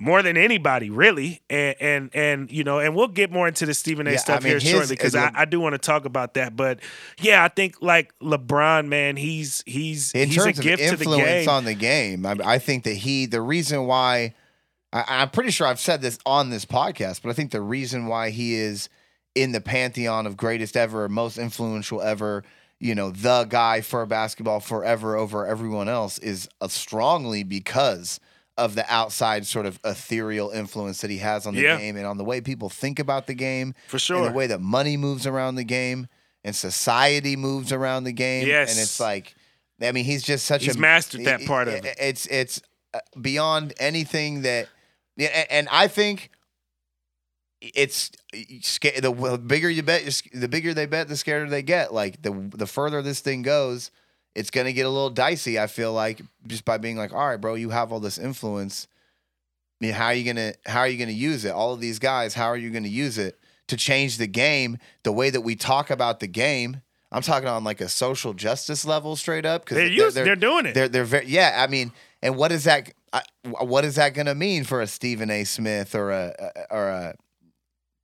more 0.00 0.22
than 0.22 0.36
anybody 0.36 0.90
really. 0.90 1.42
And 1.50 1.74
and 1.80 2.10
and 2.14 2.50
you 2.52 2.62
know 2.64 2.78
and 2.78 2.94
we'll 2.94 3.08
get 3.08 3.30
more 3.32 3.48
into 3.48 3.66
the 3.66 3.74
Stephen 3.74 4.06
A 4.06 4.10
Yeah, 4.10 4.16
I 4.16 4.18
stuff 4.20 4.42
mean, 4.44 4.50
here 4.52 4.60
his- 4.60 4.70
shortly 4.70 4.96
cuz 4.96 5.14
I, 5.14 5.30
I 5.34 5.44
do 5.44 5.58
want 5.60 5.74
to 5.74 5.78
talk 5.78 6.04
about 6.04 6.34
that. 6.34 6.56
But 6.56 6.80
yeah 7.20 7.44
I 7.44 7.48
think 7.48 7.76
like 7.82 8.12
LeBron 8.20 8.86
man 8.86 9.16
he's 9.16 9.62
he's 9.66 10.12
in 10.12 10.28
he's 10.28 10.36
terms 10.36 10.58
a 10.58 10.60
of 10.60 10.64
gift 10.64 10.82
to 10.82 10.96
the 10.96 11.04
influence 11.04 11.24
game. 11.24 11.48
on 11.48 11.64
the 11.64 11.74
game, 11.74 12.24
I, 12.24 12.36
I 12.44 12.58
think 12.58 12.84
that 12.84 12.94
he, 12.94 13.26
the 13.26 13.40
reason 13.42 13.86
why, 13.86 14.34
I, 14.92 15.04
I'm 15.08 15.30
pretty 15.30 15.50
sure 15.50 15.66
I've 15.66 15.80
said 15.80 16.00
this 16.00 16.18
on 16.24 16.50
this 16.50 16.64
podcast, 16.64 17.20
but 17.22 17.30
I 17.30 17.32
think 17.32 17.50
the 17.50 17.60
reason 17.60 18.06
why 18.06 18.30
he 18.30 18.54
is 18.54 18.88
in 19.42 19.52
the 19.52 19.60
pantheon 19.60 20.26
of 20.26 20.36
greatest 20.36 20.76
ever, 20.76 21.08
most 21.08 21.38
influential 21.38 22.00
ever, 22.02 22.44
you 22.80 22.94
know, 22.94 23.10
the 23.10 23.44
guy 23.48 23.80
for 23.80 24.04
basketball 24.06 24.60
forever 24.60 25.16
over 25.16 25.46
everyone 25.46 25.88
else 25.88 26.18
is 26.18 26.48
uh, 26.60 26.68
strongly 26.68 27.42
because 27.42 28.20
of 28.56 28.74
the 28.74 28.84
outside 28.92 29.46
sort 29.46 29.66
of 29.66 29.78
ethereal 29.84 30.50
influence 30.50 31.00
that 31.00 31.10
he 31.10 31.18
has 31.18 31.46
on 31.46 31.54
the 31.54 31.60
Yeah. 31.62 31.76
game 31.78 31.96
and 31.96 32.06
on 32.06 32.18
the 32.18 32.24
way 32.24 32.40
people 32.40 32.68
think 32.68 32.98
about 32.98 33.26
the 33.28 33.34
game 33.34 33.74
for 33.86 33.96
and 33.96 34.00
sure 34.02 34.24
the 34.24 34.32
way 34.32 34.48
that 34.48 34.60
money 34.60 34.96
moves 34.96 35.26
around 35.26 35.54
the 35.54 35.64
game 35.64 36.08
and 36.44 36.56
society 36.56 37.36
moves 37.36 37.72
around 37.72 38.04
the 38.04 38.12
game. 38.12 38.46
Yes. 38.48 38.70
And 38.72 38.80
it's 38.80 38.98
like, 38.98 39.34
I 39.80 39.92
mean, 39.92 40.04
he's 40.04 40.24
just 40.24 40.44
such 40.44 40.62
He's 40.62 40.70
a 40.70 40.72
He's 40.74 40.80
mastered 40.80 41.24
that 41.24 41.46
part 41.46 41.68
of 41.68 41.74
it. 41.74 41.96
It's 42.00 42.26
it's 42.26 42.60
uh, 42.94 42.98
beyond 43.20 43.74
anything 43.78 44.42
that, 44.42 44.66
and 45.50 45.68
I 45.70 45.86
think 45.88 46.30
it's 47.60 48.10
the 48.32 49.40
bigger 49.44 49.68
you 49.70 49.82
bet, 49.82 50.22
the 50.32 50.48
bigger 50.48 50.74
they 50.74 50.86
bet, 50.86 51.08
the 51.08 51.14
scarier 51.14 51.48
they 51.48 51.62
get. 51.62 51.92
Like 51.92 52.22
the 52.22 52.30
the 52.54 52.66
further 52.66 53.02
this 53.02 53.20
thing 53.20 53.42
goes, 53.42 53.90
it's 54.34 54.50
gonna 54.50 54.72
get 54.72 54.86
a 54.86 54.90
little 54.90 55.10
dicey. 55.10 55.58
I 55.58 55.66
feel 55.66 55.92
like 55.92 56.20
just 56.46 56.64
by 56.64 56.78
being 56.78 56.96
like, 56.96 57.12
all 57.12 57.26
right, 57.26 57.40
bro, 57.40 57.54
you 57.54 57.70
have 57.70 57.92
all 57.92 58.00
this 58.00 58.18
influence. 58.18 58.86
I 59.80 59.86
mean, 59.86 59.94
how 59.94 60.06
are 60.06 60.14
you 60.14 60.24
gonna 60.24 60.54
how 60.66 60.80
are 60.80 60.88
you 60.88 60.98
gonna 60.98 61.12
use 61.12 61.44
it? 61.44 61.50
All 61.50 61.72
of 61.72 61.80
these 61.80 61.98
guys, 61.98 62.34
how 62.34 62.46
are 62.46 62.56
you 62.56 62.70
gonna 62.70 62.88
use 62.88 63.18
it 63.18 63.38
to 63.68 63.76
change 63.76 64.18
the 64.18 64.26
game? 64.26 64.78
The 65.02 65.12
way 65.12 65.30
that 65.30 65.40
we 65.40 65.56
talk 65.56 65.90
about 65.90 66.20
the 66.20 66.26
game. 66.28 66.82
I'm 67.10 67.22
talking 67.22 67.48
on 67.48 67.64
like 67.64 67.80
a 67.80 67.88
social 67.88 68.34
justice 68.34 68.84
level, 68.84 69.16
straight 69.16 69.46
up. 69.46 69.64
Because 69.64 69.76
they're, 69.78 69.86
used, 69.86 70.14
they're, 70.16 70.36
doing 70.36 70.66
it 70.66 70.74
they're 70.74 70.88
they're 70.88 71.04
very 71.04 71.26
yeah. 71.26 71.54
I 71.56 71.66
mean, 71.66 71.90
and 72.22 72.36
what 72.36 72.52
is 72.52 72.64
that? 72.64 72.92
I- 73.12 73.22
What 73.44 73.84
is 73.86 73.94
that 73.94 74.12
gonna 74.14 74.34
mean 74.34 74.64
for 74.64 74.82
a 74.82 74.86
Stephen 74.86 75.30
A. 75.30 75.44
Smith 75.44 75.94
or 75.94 76.10
a 76.10 76.34
or 76.70 76.88
a 76.88 77.14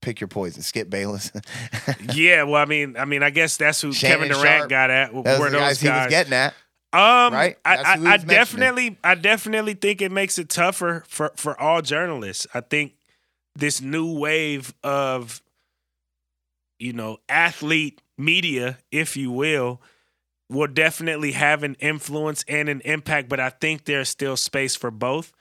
pick 0.05 0.21
your 0.21 0.29
poison, 0.29 0.63
Skip 0.63 0.91
Bayless? 0.91 1.33
yeah 2.15 2.45
well 2.45 2.61
I 2.61 2.67
mean 2.67 2.97
I 2.97 3.05
mean 3.05 3.23
I 3.23 3.31
guess 3.31 3.57
that's 3.57 3.81
who 3.81 3.93
Shannon 3.93 4.29
Kevin 4.29 4.37
Durant 4.37 4.61
Sharpe. 4.61 4.71
got 4.71 4.91
at 4.91 5.13
Those 5.13 5.25
were 5.25 5.51
the 5.51 5.51
those 5.51 5.61
guys 5.61 5.81
he 5.81 5.89
was 5.89 6.07
getting 6.09 6.33
at. 6.33 6.55
Um, 6.95 7.33
right? 7.33 7.59
I, 7.65 7.77
I, 7.77 8.13
I 8.13 8.17
definitely, 8.19 8.97
I 9.03 9.17
definitely 9.17 9.75
think 9.75 10.01
it 10.01 10.13
makes 10.13 10.39
it 10.39 10.49
tougher 10.49 11.03
for 11.09 11.33
for 11.35 11.61
all 11.61 11.83
journalists. 11.83 12.47
I 12.55 12.61
think 12.61 12.93
this 13.57 13.81
new 13.81 14.17
wave 14.17 14.73
of, 14.85 15.43
you 16.79 16.93
know, 16.93 17.19
athlete 17.29 18.01
media, 18.17 18.79
if 18.93 19.17
you 19.17 19.33
will, 19.33 19.83
will 20.49 20.69
definitely 20.69 21.33
have 21.33 21.65
an 21.65 21.75
influence 21.81 22.45
and 22.47 22.69
an 22.69 22.81
impact. 22.85 23.29
But 23.29 23.41
I 23.41 23.51
think 23.51 23.87
there's 23.87 24.09
still 24.09 24.37
space 24.37 24.77
for 24.77 24.93
both. 24.93 25.33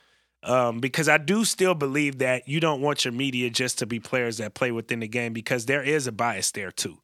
Um, 0.44 0.80
because 0.80 1.08
I 1.08 1.18
do 1.18 1.46
still 1.46 1.74
believe 1.74 2.20
that 2.20 2.50
you 2.50 2.60
don't 2.60 2.82
want 2.82 3.06
your 3.06 3.14
media 3.14 3.50
just 3.50 3.80
to 3.80 3.86
be 3.86 4.00
players 4.00 4.38
that 4.40 4.54
play 4.54 4.72
within 4.72 5.00
the 5.00 5.08
game 5.08 5.32
because 5.32 5.66
there 5.66 5.82
is 5.82 6.06
a 6.06 6.12
bias 6.12 6.52
there 6.52 6.72
too 6.72 6.98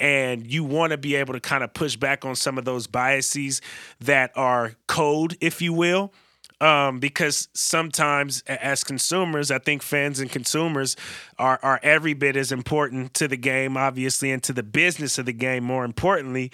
and 0.00 0.46
you 0.50 0.64
want 0.64 0.92
to 0.92 0.98
be 0.98 1.14
able 1.16 1.34
to 1.34 1.40
kind 1.40 1.64
of 1.64 1.74
push 1.74 1.96
back 1.96 2.24
on 2.24 2.36
some 2.36 2.58
of 2.58 2.64
those 2.64 2.86
biases 2.86 3.60
that 4.00 4.30
are 4.36 4.74
code, 4.86 5.36
if 5.40 5.60
you 5.60 5.72
will. 5.72 6.12
Um, 6.60 6.98
because 6.98 7.48
sometimes 7.54 8.42
as 8.48 8.82
consumers, 8.82 9.52
I 9.52 9.58
think 9.60 9.80
fans 9.80 10.18
and 10.18 10.28
consumers 10.28 10.96
are 11.38 11.60
are 11.62 11.78
every 11.84 12.14
bit 12.14 12.36
as 12.36 12.50
important 12.50 13.14
to 13.14 13.28
the 13.28 13.36
game, 13.36 13.76
obviously, 13.76 14.32
and 14.32 14.42
to 14.42 14.52
the 14.52 14.64
business 14.64 15.18
of 15.18 15.26
the 15.26 15.32
game, 15.32 15.62
more 15.62 15.84
importantly, 15.84 16.50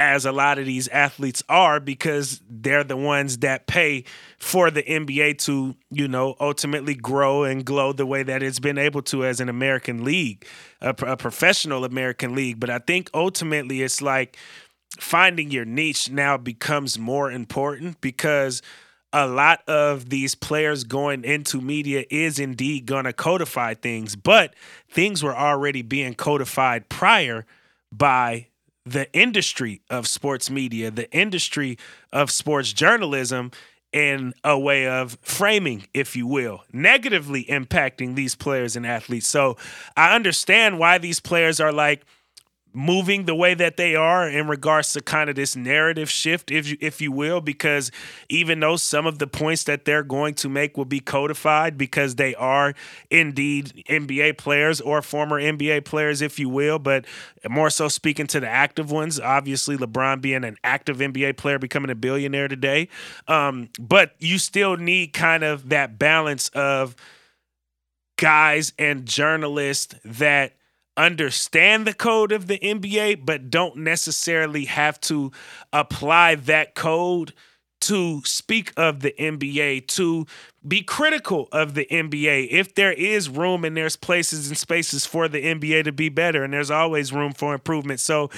as 0.00 0.24
a 0.24 0.32
lot 0.32 0.58
of 0.58 0.64
these 0.64 0.88
athletes 0.88 1.42
are, 1.48 1.78
because 1.78 2.40
they're 2.48 2.82
the 2.82 2.96
ones 2.96 3.38
that 3.38 3.66
pay 3.66 4.04
for 4.38 4.70
the 4.70 4.82
NBA 4.82 5.38
to, 5.44 5.76
you 5.90 6.08
know, 6.08 6.34
ultimately 6.40 6.94
grow 6.94 7.44
and 7.44 7.64
glow 7.64 7.92
the 7.92 8.06
way 8.06 8.22
that 8.22 8.42
it's 8.42 8.58
been 8.58 8.78
able 8.78 9.02
to 9.02 9.26
as 9.26 9.40
an 9.40 9.50
American 9.50 10.02
league, 10.02 10.46
a, 10.80 10.94
a 11.06 11.16
professional 11.16 11.84
American 11.84 12.34
league. 12.34 12.58
But 12.58 12.70
I 12.70 12.78
think 12.78 13.10
ultimately 13.12 13.82
it's 13.82 14.00
like 14.00 14.38
finding 14.98 15.50
your 15.50 15.66
niche 15.66 16.10
now 16.10 16.38
becomes 16.38 16.98
more 16.98 17.30
important 17.30 18.00
because 18.00 18.62
a 19.12 19.26
lot 19.26 19.62
of 19.68 20.08
these 20.08 20.34
players 20.34 20.84
going 20.84 21.24
into 21.24 21.60
media 21.60 22.04
is 22.10 22.38
indeed 22.38 22.86
going 22.86 23.04
to 23.04 23.12
codify 23.12 23.74
things, 23.74 24.16
but 24.16 24.54
things 24.90 25.22
were 25.22 25.36
already 25.36 25.82
being 25.82 26.14
codified 26.14 26.88
prior 26.88 27.44
by 27.92 28.46
the 28.90 29.12
industry 29.12 29.82
of 29.88 30.06
sports 30.06 30.50
media, 30.50 30.90
the 30.90 31.10
industry 31.12 31.78
of 32.12 32.30
sports 32.30 32.72
journalism, 32.72 33.52
in 33.92 34.32
a 34.44 34.56
way 34.58 34.86
of 34.86 35.18
framing, 35.20 35.86
if 35.92 36.14
you 36.14 36.26
will, 36.26 36.62
negatively 36.72 37.44
impacting 37.46 38.14
these 38.14 38.36
players 38.36 38.76
and 38.76 38.86
athletes. 38.86 39.26
So 39.26 39.56
I 39.96 40.14
understand 40.14 40.78
why 40.78 40.98
these 40.98 41.18
players 41.18 41.58
are 41.60 41.72
like, 41.72 42.04
moving 42.72 43.24
the 43.24 43.34
way 43.34 43.54
that 43.54 43.76
they 43.76 43.96
are 43.96 44.28
in 44.28 44.46
regards 44.46 44.92
to 44.92 45.00
kind 45.00 45.28
of 45.28 45.36
this 45.36 45.56
narrative 45.56 46.08
shift 46.08 46.50
if 46.50 46.68
you 46.68 46.76
if 46.80 47.00
you 47.00 47.10
will 47.10 47.40
because 47.40 47.90
even 48.28 48.60
though 48.60 48.76
some 48.76 49.06
of 49.06 49.18
the 49.18 49.26
points 49.26 49.64
that 49.64 49.84
they're 49.84 50.02
going 50.02 50.34
to 50.34 50.48
make 50.48 50.76
will 50.76 50.84
be 50.84 51.00
codified 51.00 51.76
because 51.76 52.14
they 52.14 52.34
are 52.36 52.72
indeed 53.10 53.84
NBA 53.88 54.38
players 54.38 54.80
or 54.80 55.02
former 55.02 55.40
NBA 55.40 55.84
players 55.84 56.22
if 56.22 56.38
you 56.38 56.48
will 56.48 56.78
but 56.78 57.04
more 57.48 57.70
so 57.70 57.88
speaking 57.88 58.26
to 58.28 58.40
the 58.40 58.48
active 58.48 58.90
ones 58.90 59.18
obviously 59.18 59.76
LeBron 59.76 60.20
being 60.20 60.44
an 60.44 60.56
active 60.62 60.98
NBA 60.98 61.36
player 61.36 61.58
becoming 61.58 61.90
a 61.90 61.96
billionaire 61.96 62.48
today. 62.48 62.88
Um 63.26 63.68
but 63.80 64.14
you 64.18 64.38
still 64.38 64.76
need 64.76 65.12
kind 65.12 65.42
of 65.42 65.70
that 65.70 65.98
balance 65.98 66.48
of 66.50 66.94
guys 68.16 68.72
and 68.78 69.06
journalists 69.06 69.94
that 70.04 70.52
understand 70.96 71.86
the 71.86 71.94
code 71.94 72.32
of 72.32 72.46
the 72.46 72.58
NBA, 72.58 73.24
but 73.24 73.50
don't 73.50 73.76
necessarily 73.78 74.66
have 74.66 75.00
to 75.02 75.32
apply 75.72 76.34
that 76.34 76.74
code 76.74 77.32
to 77.80 78.20
speak 78.24 78.72
of 78.76 79.00
the 79.00 79.14
NBA, 79.18 79.86
to 79.88 80.26
be 80.68 80.82
critical 80.82 81.48
of 81.50 81.72
the 81.72 81.86
NBA. 81.90 82.48
If 82.50 82.74
there 82.74 82.92
is 82.92 83.30
room 83.30 83.64
and 83.64 83.74
there's 83.74 83.96
places 83.96 84.48
and 84.48 84.58
spaces 84.58 85.06
for 85.06 85.28
the 85.28 85.42
NBA 85.42 85.84
to 85.84 85.92
be 85.92 86.10
better, 86.10 86.44
and 86.44 86.52
there's 86.52 86.70
always 86.70 87.10
room 87.10 87.32
for 87.32 87.54
improvement. 87.54 88.00
So 88.00 88.28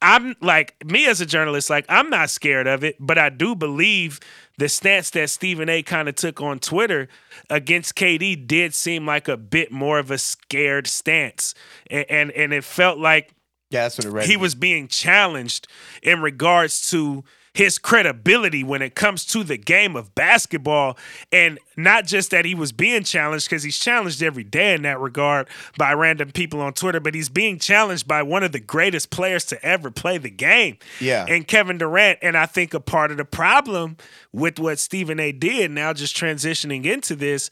I'm 0.00 0.36
like, 0.40 0.76
me 0.84 1.06
as 1.06 1.20
a 1.20 1.26
journalist, 1.26 1.68
like, 1.68 1.84
I'm 1.88 2.10
not 2.10 2.30
scared 2.30 2.68
of 2.68 2.84
it, 2.84 2.94
but 3.00 3.18
I 3.18 3.28
do 3.28 3.56
believe 3.56 4.20
the 4.58 4.68
stance 4.68 5.10
that 5.10 5.30
Stephen 5.30 5.68
A 5.68 5.82
kind 5.82 6.08
of 6.08 6.14
took 6.14 6.40
on 6.40 6.58
Twitter 6.58 7.08
against 7.50 7.94
KD 7.94 8.46
did 8.46 8.74
seem 8.74 9.06
like 9.06 9.28
a 9.28 9.36
bit 9.36 9.72
more 9.72 9.98
of 9.98 10.10
a 10.10 10.18
scared 10.18 10.86
stance. 10.86 11.54
And 11.90 12.06
and, 12.10 12.30
and 12.32 12.52
it 12.52 12.64
felt 12.64 12.98
like 12.98 13.34
Yeah, 13.70 13.82
that's 13.84 13.98
what 13.98 14.06
it 14.06 14.10
read. 14.10 14.26
he 14.26 14.36
was 14.36 14.54
being 14.54 14.88
challenged 14.88 15.68
in 16.02 16.20
regards 16.22 16.90
to 16.90 17.24
his 17.54 17.78
credibility 17.78 18.64
when 18.64 18.80
it 18.80 18.94
comes 18.94 19.26
to 19.26 19.44
the 19.44 19.56
game 19.56 19.94
of 19.94 20.14
basketball. 20.14 20.96
And 21.30 21.58
not 21.76 22.06
just 22.06 22.30
that 22.30 22.44
he 22.44 22.54
was 22.54 22.72
being 22.72 23.04
challenged, 23.04 23.48
because 23.48 23.62
he's 23.62 23.78
challenged 23.78 24.22
every 24.22 24.44
day 24.44 24.74
in 24.74 24.82
that 24.82 25.00
regard 25.00 25.48
by 25.76 25.92
random 25.92 26.32
people 26.32 26.60
on 26.60 26.72
Twitter, 26.72 27.00
but 27.00 27.14
he's 27.14 27.28
being 27.28 27.58
challenged 27.58 28.08
by 28.08 28.22
one 28.22 28.42
of 28.42 28.52
the 28.52 28.60
greatest 28.60 29.10
players 29.10 29.44
to 29.46 29.64
ever 29.64 29.90
play 29.90 30.18
the 30.18 30.30
game. 30.30 30.78
Yeah. 31.00 31.26
And 31.28 31.46
Kevin 31.46 31.78
Durant. 31.78 32.18
And 32.22 32.36
I 32.36 32.46
think 32.46 32.74
a 32.74 32.80
part 32.80 33.10
of 33.10 33.16
the 33.16 33.24
problem 33.24 33.96
with 34.32 34.58
what 34.58 34.78
Stephen 34.78 35.20
A 35.20 35.32
did, 35.32 35.70
now 35.70 35.92
just 35.92 36.16
transitioning 36.16 36.84
into 36.86 37.14
this, 37.14 37.50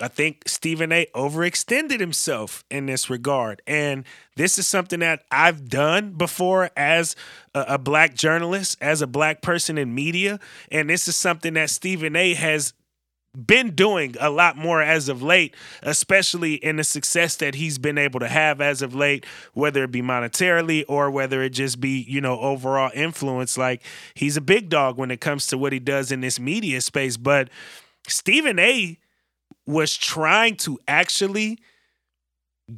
I 0.00 0.08
think 0.08 0.42
Stephen 0.46 0.90
A 0.90 1.06
overextended 1.14 2.00
himself 2.00 2.64
in 2.68 2.86
this 2.86 3.08
regard. 3.08 3.62
And 3.66 4.04
this 4.34 4.58
is 4.58 4.66
something 4.66 5.00
that 5.00 5.22
I've 5.30 5.68
done 5.68 6.12
before 6.12 6.70
as 6.76 7.14
a, 7.54 7.64
a, 7.68 7.78
black 7.78 8.14
journalist, 8.14 8.76
as 8.80 9.02
a 9.02 9.06
black 9.06 9.40
person 9.40 9.78
in 9.78 9.94
media. 9.94 10.40
And 10.72 10.90
this 10.90 11.06
is 11.06 11.14
something 11.14 11.54
that 11.54 11.70
Stephen 11.70 12.16
A 12.16 12.34
has 12.34 12.72
been 13.34 13.74
doing 13.74 14.16
a 14.20 14.30
lot 14.30 14.56
more 14.56 14.82
as 14.82 15.08
of 15.08 15.22
late, 15.22 15.54
especially 15.82 16.54
in 16.54 16.76
the 16.76 16.84
success 16.84 17.36
that 17.36 17.54
he's 17.54 17.78
been 17.78 17.98
able 17.98 18.20
to 18.20 18.28
have 18.28 18.60
as 18.60 18.82
of 18.82 18.94
late, 18.94 19.24
whether 19.54 19.84
it 19.84 19.92
be 19.92 20.02
monetarily 20.02 20.84
or 20.88 21.10
whether 21.10 21.42
it 21.42 21.50
just 21.50 21.80
be, 21.80 22.04
you 22.08 22.20
know, 22.20 22.38
overall 22.40 22.90
influence. 22.94 23.56
Like 23.56 23.82
he's 24.14 24.36
a 24.36 24.40
big 24.40 24.68
dog 24.68 24.98
when 24.98 25.12
it 25.12 25.20
comes 25.20 25.46
to 25.48 25.58
what 25.58 25.72
he 25.72 25.78
does 25.78 26.10
in 26.10 26.20
this 26.20 26.40
media 26.40 26.80
space. 26.80 27.16
But 27.16 27.48
Stephen 28.06 28.58
A 28.58 28.98
was 29.66 29.96
trying 29.96 30.56
to 30.56 30.78
actually 30.86 31.58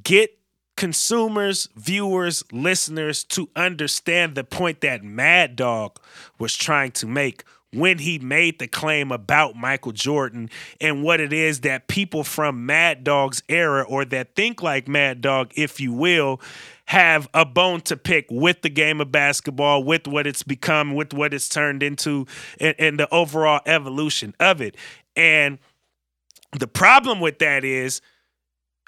get 0.02 0.38
consumers, 0.76 1.68
viewers, 1.74 2.44
listeners 2.52 3.24
to 3.24 3.48
understand 3.56 4.34
the 4.34 4.44
point 4.44 4.82
that 4.82 5.02
Mad 5.02 5.56
Dog 5.56 5.98
was 6.38 6.54
trying 6.54 6.92
to 6.92 7.06
make 7.06 7.44
when 7.72 7.98
he 7.98 8.18
made 8.18 8.58
the 8.58 8.66
claim 8.66 9.10
about 9.10 9.56
Michael 9.56 9.92
Jordan 9.92 10.48
and 10.80 11.02
what 11.02 11.20
it 11.20 11.32
is 11.32 11.60
that 11.60 11.88
people 11.88 12.24
from 12.24 12.64
Mad 12.64 13.04
Dog's 13.04 13.42
era 13.48 13.82
or 13.82 14.04
that 14.06 14.34
think 14.34 14.62
like 14.62 14.88
Mad 14.88 15.20
Dog, 15.20 15.52
if 15.56 15.80
you 15.80 15.92
will, 15.92 16.40
have 16.86 17.28
a 17.34 17.44
bone 17.44 17.80
to 17.82 17.96
pick 17.96 18.26
with 18.30 18.62
the 18.62 18.70
game 18.70 19.00
of 19.00 19.10
basketball, 19.10 19.82
with 19.82 20.06
what 20.06 20.26
it's 20.26 20.42
become, 20.42 20.94
with 20.94 21.12
what 21.12 21.34
it's 21.34 21.48
turned 21.48 21.82
into, 21.82 22.26
and, 22.60 22.74
and 22.78 23.00
the 23.00 23.12
overall 23.12 23.60
evolution 23.66 24.34
of 24.38 24.60
it. 24.60 24.76
And 25.16 25.58
the 26.52 26.66
problem 26.66 27.20
with 27.20 27.38
that 27.40 27.64
is 27.64 28.00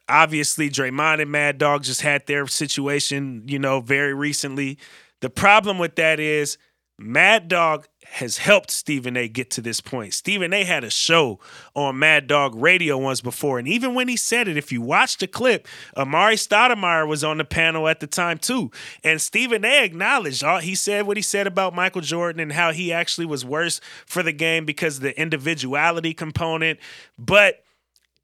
obviously 0.08 0.70
Draymond 0.70 1.20
and 1.20 1.30
Mad 1.30 1.58
Dog 1.58 1.82
just 1.82 2.00
had 2.00 2.26
their 2.26 2.46
situation, 2.46 3.44
you 3.46 3.58
know, 3.58 3.80
very 3.80 4.14
recently. 4.14 4.78
The 5.20 5.30
problem 5.30 5.78
with 5.78 5.96
that 5.96 6.20
is 6.20 6.56
Mad 6.98 7.48
Dog 7.48 7.86
has 8.10 8.38
helped 8.38 8.70
Stephen 8.70 9.16
A 9.16 9.28
get 9.28 9.50
to 9.50 9.60
this 9.60 9.80
point. 9.80 10.14
Stephen 10.14 10.52
A 10.52 10.64
had 10.64 10.82
a 10.82 10.90
show 10.90 11.38
on 11.74 11.98
Mad 11.98 12.26
Dog 12.26 12.54
Radio 12.54 12.98
once 12.98 13.20
before. 13.20 13.58
And 13.58 13.68
even 13.68 13.94
when 13.94 14.08
he 14.08 14.16
said 14.16 14.48
it, 14.48 14.56
if 14.56 14.72
you 14.72 14.80
watch 14.80 15.18
the 15.18 15.26
clip, 15.26 15.68
Amar'e 15.96 16.34
Stoudemire 16.34 17.06
was 17.06 17.22
on 17.22 17.38
the 17.38 17.44
panel 17.44 17.86
at 17.86 18.00
the 18.00 18.06
time 18.06 18.38
too. 18.38 18.70
And 19.04 19.20
Stephen 19.20 19.64
A 19.64 19.84
acknowledged 19.84 20.42
all 20.42 20.58
he 20.58 20.74
said 20.74 21.06
what 21.06 21.16
he 21.16 21.22
said 21.22 21.46
about 21.46 21.74
Michael 21.74 22.00
Jordan 22.00 22.40
and 22.40 22.52
how 22.52 22.72
he 22.72 22.92
actually 22.92 23.26
was 23.26 23.44
worse 23.44 23.80
for 24.06 24.22
the 24.22 24.32
game 24.32 24.64
because 24.64 24.96
of 24.96 25.02
the 25.02 25.20
individuality 25.20 26.14
component. 26.14 26.80
But 27.18 27.62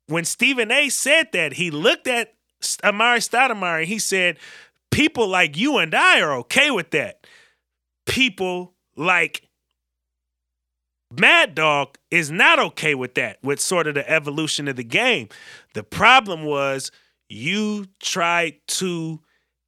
when 0.06 0.24
Stephen 0.24 0.70
A 0.70 0.88
said 0.88 1.28
that, 1.32 1.54
he 1.54 1.70
looked 1.70 2.08
at 2.08 2.34
Amar'e 2.82 3.18
Stoudemire 3.18 3.80
and 3.80 3.88
he 3.88 3.98
said, 3.98 4.38
People 4.90 5.28
like 5.28 5.56
you 5.56 5.78
and 5.78 5.94
I 5.94 6.20
are 6.20 6.34
okay 6.38 6.70
with 6.70 6.90
that. 6.92 7.26
People 8.06 8.74
like 8.96 9.48
Mad 11.18 11.54
Dog 11.54 11.96
is 12.10 12.30
not 12.30 12.58
okay 12.58 12.94
with 12.94 13.14
that, 13.14 13.38
with 13.42 13.60
sort 13.60 13.86
of 13.86 13.94
the 13.94 14.08
evolution 14.10 14.68
of 14.68 14.76
the 14.76 14.84
game. 14.84 15.28
The 15.74 15.82
problem 15.82 16.44
was 16.44 16.90
you 17.28 17.86
tried 18.00 18.56
to 18.68 19.20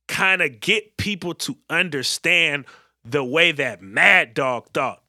kind 0.09 0.43
of 0.43 0.61
get 0.61 0.97
people 0.97 1.35
to 1.35 1.57
understand 1.69 2.65
the 3.05 3.25
way 3.25 3.53
that 3.53 3.83
Mad 3.83 4.35
Dog 4.35 4.69
thought. 4.73 5.03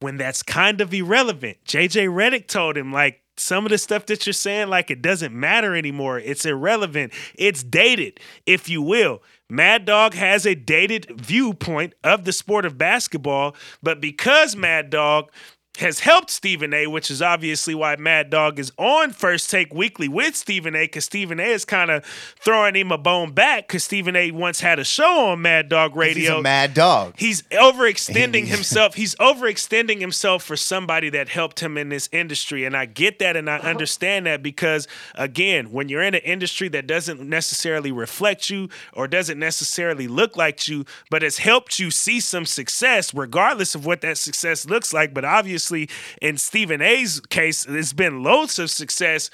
When 0.00 0.18
that's 0.18 0.42
kind 0.42 0.82
of 0.82 0.92
irrelevant. 0.92 1.56
JJ 1.64 2.08
Redick 2.08 2.48
told 2.48 2.76
him, 2.76 2.92
like, 2.92 3.22
some 3.38 3.64
of 3.64 3.70
the 3.70 3.78
stuff 3.78 4.06
that 4.06 4.26
you're 4.26 4.34
saying, 4.34 4.68
like, 4.68 4.90
it 4.90 5.00
doesn't 5.00 5.34
matter 5.34 5.74
anymore. 5.74 6.18
It's 6.18 6.44
irrelevant. 6.44 7.14
It's 7.34 7.62
dated, 7.62 8.20
if 8.44 8.68
you 8.68 8.82
will. 8.82 9.22
Mad 9.48 9.84
Dog 9.84 10.14
has 10.14 10.44
a 10.44 10.54
dated 10.56 11.06
viewpoint 11.20 11.94
of 12.02 12.24
the 12.24 12.32
sport 12.32 12.64
of 12.64 12.76
basketball, 12.76 13.54
but 13.82 14.00
because 14.00 14.56
Mad 14.56 14.90
Dog 14.90 15.30
has 15.76 16.00
helped 16.00 16.30
Stephen 16.30 16.72
A, 16.72 16.86
which 16.86 17.10
is 17.10 17.20
obviously 17.20 17.74
why 17.74 17.96
Mad 17.96 18.30
Dog 18.30 18.58
is 18.58 18.72
on 18.78 19.10
First 19.12 19.50
Take 19.50 19.74
Weekly 19.74 20.08
with 20.08 20.36
Stephen 20.36 20.74
A, 20.74 20.84
because 20.84 21.04
Stephen 21.04 21.38
A 21.40 21.44
is 21.44 21.64
kind 21.64 21.90
of 21.90 22.04
throwing 22.04 22.74
him 22.74 22.92
a 22.92 22.98
bone 22.98 23.32
back 23.32 23.68
because 23.68 23.84
Stephen 23.84 24.16
A 24.16 24.30
once 24.30 24.60
had 24.60 24.78
a 24.78 24.84
show 24.84 25.26
on 25.26 25.42
Mad 25.42 25.68
Dog 25.68 25.96
Radio. 25.96 26.32
He's 26.32 26.40
a 26.40 26.42
mad 26.42 26.74
dog. 26.74 27.14
He's 27.16 27.42
overextending 27.42 28.46
himself. 28.46 28.94
He's 28.94 29.14
overextending 29.16 30.00
himself 30.00 30.42
for 30.42 30.56
somebody 30.56 31.10
that 31.10 31.28
helped 31.28 31.60
him 31.60 31.76
in 31.76 31.88
this 31.88 32.08
industry. 32.12 32.64
And 32.64 32.76
I 32.76 32.86
get 32.86 33.18
that 33.18 33.36
and 33.36 33.50
I 33.50 33.58
understand 33.58 34.26
that 34.26 34.42
because, 34.42 34.88
again, 35.14 35.72
when 35.72 35.88
you're 35.88 36.02
in 36.02 36.14
an 36.14 36.22
industry 36.22 36.68
that 36.68 36.86
doesn't 36.86 37.20
necessarily 37.20 37.92
reflect 37.92 38.48
you 38.48 38.68
or 38.92 39.06
doesn't 39.08 39.38
necessarily 39.38 40.08
look 40.08 40.36
like 40.36 40.68
you, 40.68 40.84
but 41.10 41.22
has 41.22 41.38
helped 41.38 41.78
you 41.78 41.90
see 41.90 42.20
some 42.20 42.46
success, 42.46 43.12
regardless 43.12 43.74
of 43.74 43.84
what 43.84 44.00
that 44.00 44.16
success 44.16 44.66
looks 44.66 44.92
like, 44.92 45.12
but 45.12 45.24
obviously, 45.24 45.65
obviously 45.66 45.88
in 46.20 46.36
Stephen 46.36 46.80
A's 46.80 47.20
case, 47.20 47.66
it's 47.68 47.92
been 47.92 48.22
loads 48.22 48.58
of 48.58 48.70
success. 48.70 49.30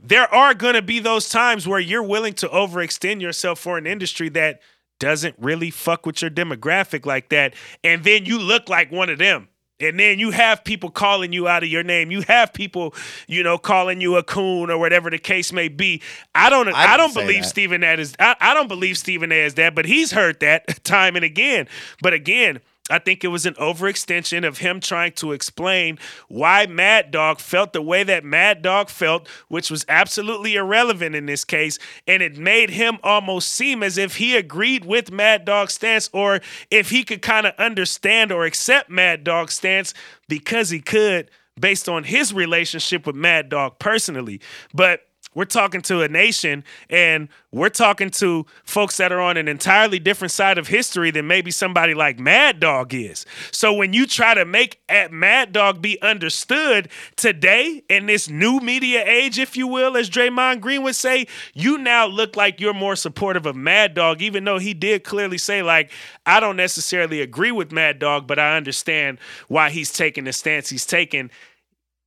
There 0.00 0.32
are 0.32 0.54
going 0.54 0.74
to 0.74 0.82
be 0.82 1.00
those 1.00 1.28
times 1.28 1.66
where 1.66 1.80
you're 1.80 2.02
willing 2.02 2.34
to 2.34 2.48
overextend 2.48 3.20
yourself 3.20 3.58
for 3.58 3.78
an 3.78 3.86
industry 3.86 4.28
that 4.30 4.60
doesn't 5.00 5.34
really 5.38 5.70
fuck 5.70 6.06
with 6.06 6.22
your 6.22 6.30
demographic 6.30 7.06
like 7.06 7.28
that. 7.30 7.54
And 7.84 8.04
then 8.04 8.24
you 8.24 8.38
look 8.38 8.68
like 8.68 8.90
one 8.90 9.10
of 9.10 9.18
them. 9.18 9.48
And 9.80 9.98
then 9.98 10.18
you 10.18 10.32
have 10.32 10.64
people 10.64 10.90
calling 10.90 11.32
you 11.32 11.46
out 11.46 11.62
of 11.62 11.68
your 11.68 11.84
name. 11.84 12.10
You 12.10 12.22
have 12.22 12.52
people, 12.52 12.94
you 13.28 13.44
know, 13.44 13.58
calling 13.58 14.00
you 14.00 14.16
a 14.16 14.24
coon 14.24 14.70
or 14.70 14.78
whatever 14.78 15.08
the 15.08 15.18
case 15.18 15.52
may 15.52 15.68
be. 15.68 16.02
I 16.34 16.50
don't 16.50 16.66
I, 16.68 16.94
I 16.94 16.96
don't 16.96 17.14
believe 17.14 17.42
that. 17.42 17.48
Stephen 17.48 17.82
that 17.82 18.00
is 18.00 18.12
I, 18.18 18.34
I 18.40 18.54
don't 18.54 18.66
believe 18.66 18.98
Stephen 18.98 19.30
A 19.30 19.36
is 19.36 19.54
that, 19.54 19.76
but 19.76 19.84
he's 19.84 20.10
heard 20.10 20.40
that 20.40 20.82
time 20.84 21.14
and 21.14 21.24
again. 21.24 21.68
But 22.02 22.12
again, 22.12 22.58
I 22.90 22.98
think 22.98 23.24
it 23.24 23.28
was 23.28 23.46
an 23.46 23.54
overextension 23.54 24.46
of 24.46 24.58
him 24.58 24.80
trying 24.80 25.12
to 25.12 25.32
explain 25.32 25.98
why 26.28 26.66
Mad 26.66 27.10
Dog 27.10 27.40
felt 27.40 27.72
the 27.72 27.82
way 27.82 28.02
that 28.04 28.24
Mad 28.24 28.62
Dog 28.62 28.88
felt, 28.88 29.28
which 29.48 29.70
was 29.70 29.84
absolutely 29.88 30.56
irrelevant 30.56 31.14
in 31.14 31.26
this 31.26 31.44
case. 31.44 31.78
And 32.06 32.22
it 32.22 32.38
made 32.38 32.70
him 32.70 32.98
almost 33.02 33.50
seem 33.50 33.82
as 33.82 33.98
if 33.98 34.16
he 34.16 34.36
agreed 34.36 34.84
with 34.84 35.10
Mad 35.10 35.44
Dog's 35.44 35.74
stance 35.74 36.08
or 36.12 36.40
if 36.70 36.90
he 36.90 37.04
could 37.04 37.22
kind 37.22 37.46
of 37.46 37.54
understand 37.58 38.32
or 38.32 38.44
accept 38.44 38.90
Mad 38.90 39.24
Dog's 39.24 39.54
stance 39.54 39.94
because 40.28 40.70
he 40.70 40.80
could 40.80 41.30
based 41.58 41.88
on 41.88 42.04
his 42.04 42.32
relationship 42.32 43.06
with 43.06 43.16
Mad 43.16 43.48
Dog 43.48 43.78
personally. 43.78 44.40
But 44.72 45.07
we're 45.38 45.44
talking 45.44 45.80
to 45.80 46.02
a 46.02 46.08
nation 46.08 46.64
and 46.90 47.28
we're 47.52 47.68
talking 47.68 48.10
to 48.10 48.44
folks 48.64 48.96
that 48.96 49.12
are 49.12 49.20
on 49.20 49.36
an 49.36 49.46
entirely 49.46 50.00
different 50.00 50.32
side 50.32 50.58
of 50.58 50.66
history 50.66 51.12
than 51.12 51.28
maybe 51.28 51.52
somebody 51.52 51.94
like 51.94 52.18
Mad 52.18 52.58
Dog 52.58 52.92
is. 52.92 53.24
So 53.52 53.72
when 53.72 53.92
you 53.92 54.04
try 54.04 54.34
to 54.34 54.44
make 54.44 54.80
at 54.88 55.12
Mad 55.12 55.52
Dog 55.52 55.80
be 55.80 56.02
understood 56.02 56.88
today 57.14 57.84
in 57.88 58.06
this 58.06 58.28
new 58.28 58.58
media 58.58 59.04
age, 59.06 59.38
if 59.38 59.56
you 59.56 59.68
will, 59.68 59.96
as 59.96 60.10
Draymond 60.10 60.60
Green 60.60 60.82
would 60.82 60.96
say, 60.96 61.28
you 61.54 61.78
now 61.78 62.06
look 62.06 62.34
like 62.34 62.58
you're 62.58 62.74
more 62.74 62.96
supportive 62.96 63.46
of 63.46 63.54
Mad 63.54 63.94
Dog, 63.94 64.20
even 64.20 64.42
though 64.42 64.58
he 64.58 64.74
did 64.74 65.04
clearly 65.04 65.38
say, 65.38 65.62
like, 65.62 65.92
I 66.26 66.40
don't 66.40 66.56
necessarily 66.56 67.20
agree 67.20 67.52
with 67.52 67.70
Mad 67.70 68.00
Dog, 68.00 68.26
but 68.26 68.40
I 68.40 68.56
understand 68.56 69.18
why 69.46 69.70
he's 69.70 69.92
taking 69.92 70.24
the 70.24 70.32
stance 70.32 70.68
he's 70.68 70.84
taking. 70.84 71.30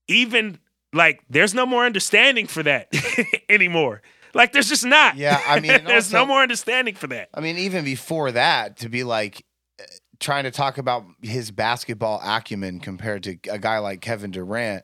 Even 0.09 0.59
like 0.93 1.23
there's 1.29 1.53
no 1.53 1.65
more 1.65 1.85
understanding 1.85 2.47
for 2.47 2.63
that 2.63 2.93
anymore. 3.49 4.01
Like 4.33 4.53
there's 4.53 4.69
just 4.69 4.85
not. 4.85 5.17
Yeah, 5.17 5.41
I 5.47 5.59
mean, 5.59 5.83
there's 5.85 6.13
also, 6.13 6.17
no 6.17 6.25
more 6.25 6.41
understanding 6.41 6.95
for 6.95 7.07
that. 7.07 7.29
I 7.33 7.41
mean, 7.41 7.57
even 7.57 7.83
before 7.83 8.31
that, 8.31 8.77
to 8.77 8.89
be 8.89 9.03
like 9.03 9.45
uh, 9.79 9.83
trying 10.19 10.43
to 10.43 10.51
talk 10.51 10.77
about 10.77 11.05
his 11.21 11.51
basketball 11.51 12.21
acumen 12.23 12.79
compared 12.79 13.23
to 13.23 13.37
a 13.49 13.59
guy 13.59 13.79
like 13.79 14.01
Kevin 14.01 14.31
Durant, 14.31 14.83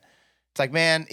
it's 0.51 0.59
like, 0.59 0.71
man, 0.71 1.07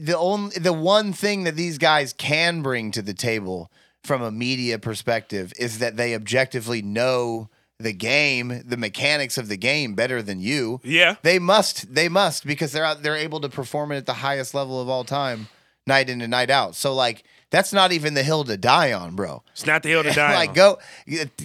the 0.00 0.16
only 0.16 0.56
the 0.58 0.72
one 0.72 1.12
thing 1.12 1.44
that 1.44 1.56
these 1.56 1.78
guys 1.78 2.12
can 2.12 2.62
bring 2.62 2.90
to 2.92 3.02
the 3.02 3.14
table 3.14 3.70
from 4.04 4.22
a 4.22 4.30
media 4.30 4.78
perspective 4.78 5.52
is 5.58 5.78
that 5.78 5.96
they 5.96 6.14
objectively 6.14 6.82
know 6.82 7.48
the 7.80 7.92
game, 7.92 8.62
the 8.66 8.76
mechanics 8.76 9.38
of 9.38 9.48
the 9.48 9.56
game 9.56 9.94
better 9.94 10.20
than 10.20 10.40
you. 10.40 10.80
Yeah. 10.82 11.14
They 11.22 11.38
must 11.38 11.94
they 11.94 12.08
must 12.08 12.44
because 12.46 12.72
they're 12.72 12.84
out 12.84 13.02
they're 13.02 13.16
able 13.16 13.40
to 13.40 13.48
perform 13.48 13.92
it 13.92 13.96
at 13.98 14.06
the 14.06 14.14
highest 14.14 14.52
level 14.52 14.80
of 14.80 14.88
all 14.88 15.04
time 15.04 15.48
night 15.86 16.10
in 16.10 16.20
and 16.20 16.30
night 16.30 16.50
out. 16.50 16.74
So 16.74 16.92
like 16.94 17.22
that's 17.50 17.72
not 17.72 17.92
even 17.92 18.12
the 18.12 18.22
hill 18.22 18.44
to 18.44 18.56
die 18.58 18.92
on, 18.92 19.14
bro. 19.16 19.42
It's 19.52 19.64
not 19.64 19.82
the 19.82 19.88
hill 19.90 20.02
to 20.02 20.10
die 20.12 20.32
on. 20.32 20.34
like 20.34 20.48
on. 20.50 20.54
go 20.56 20.78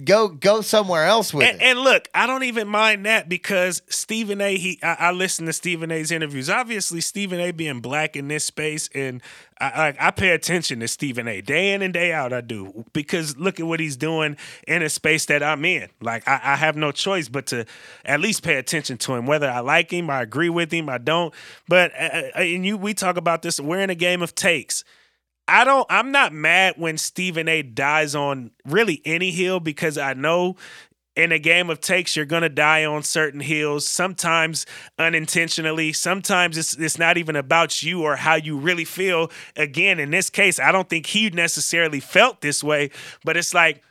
go 0.04 0.28
go 0.28 0.60
somewhere 0.60 1.04
else 1.04 1.32
with 1.32 1.46
And, 1.46 1.62
it. 1.62 1.64
and 1.64 1.78
look, 1.78 2.08
I 2.12 2.26
don't 2.26 2.42
even 2.42 2.66
mind 2.68 3.06
that 3.06 3.28
because 3.28 3.80
Stephen 3.88 4.40
A. 4.40 4.56
He, 4.58 4.78
I, 4.82 4.94
I 4.98 5.10
listen 5.12 5.46
to 5.46 5.52
Stephen 5.52 5.90
A.'s 5.90 6.10
interviews. 6.10 6.50
Obviously, 6.50 7.00
Stephen 7.00 7.38
A. 7.40 7.52
being 7.52 7.80
black 7.80 8.16
in 8.16 8.28
this 8.28 8.44
space, 8.44 8.90
and 8.94 9.22
I, 9.60 9.94
I, 10.00 10.10
pay 10.10 10.30
attention 10.30 10.80
to 10.80 10.88
Stephen 10.88 11.28
A. 11.28 11.40
Day 11.40 11.72
in 11.72 11.82
and 11.82 11.94
day 11.94 12.12
out. 12.12 12.32
I 12.32 12.40
do 12.40 12.84
because 12.92 13.36
look 13.36 13.60
at 13.60 13.66
what 13.66 13.78
he's 13.78 13.96
doing 13.96 14.36
in 14.66 14.82
a 14.82 14.88
space 14.88 15.26
that 15.26 15.42
I'm 15.42 15.64
in. 15.64 15.88
Like 16.00 16.26
I, 16.26 16.40
I 16.42 16.56
have 16.56 16.76
no 16.76 16.90
choice 16.90 17.28
but 17.28 17.46
to 17.46 17.64
at 18.04 18.20
least 18.20 18.42
pay 18.42 18.56
attention 18.56 18.98
to 18.98 19.14
him, 19.14 19.26
whether 19.26 19.48
I 19.48 19.60
like 19.60 19.92
him, 19.92 20.10
I 20.10 20.22
agree 20.22 20.48
with 20.48 20.72
him, 20.72 20.88
I 20.88 20.98
don't. 20.98 21.32
But 21.68 21.92
uh, 21.94 22.04
uh, 22.34 22.40
and 22.40 22.66
you, 22.66 22.76
we 22.76 22.94
talk 22.94 23.16
about 23.16 23.42
this. 23.42 23.60
We're 23.60 23.80
in 23.80 23.90
a 23.90 23.94
game 23.94 24.22
of 24.22 24.34
takes. 24.34 24.84
I 25.46 25.64
don't 25.64 25.86
I'm 25.90 26.10
not 26.10 26.32
mad 26.32 26.74
when 26.76 26.98
Stephen 26.98 27.48
A 27.48 27.62
dies 27.62 28.14
on 28.14 28.50
really 28.64 29.02
any 29.04 29.30
hill 29.30 29.60
because 29.60 29.98
I 29.98 30.14
know 30.14 30.56
in 31.16 31.32
a 31.32 31.38
game 31.38 31.70
of 31.70 31.80
takes 31.80 32.16
you're 32.16 32.24
gonna 32.24 32.48
die 32.48 32.84
on 32.84 33.02
certain 33.02 33.40
hills, 33.40 33.86
sometimes 33.86 34.66
unintentionally, 34.98 35.92
sometimes 35.92 36.58
it's 36.58 36.76
it's 36.76 36.98
not 36.98 37.16
even 37.18 37.36
about 37.36 37.82
you 37.82 38.02
or 38.02 38.16
how 38.16 38.34
you 38.34 38.58
really 38.58 38.84
feel. 38.84 39.30
Again, 39.56 40.00
in 40.00 40.10
this 40.10 40.30
case, 40.30 40.58
I 40.58 40.72
don't 40.72 40.88
think 40.88 41.06
he 41.06 41.30
necessarily 41.30 42.00
felt 42.00 42.40
this 42.40 42.64
way, 42.64 42.90
but 43.24 43.36
it's 43.36 43.54
like, 43.54 43.82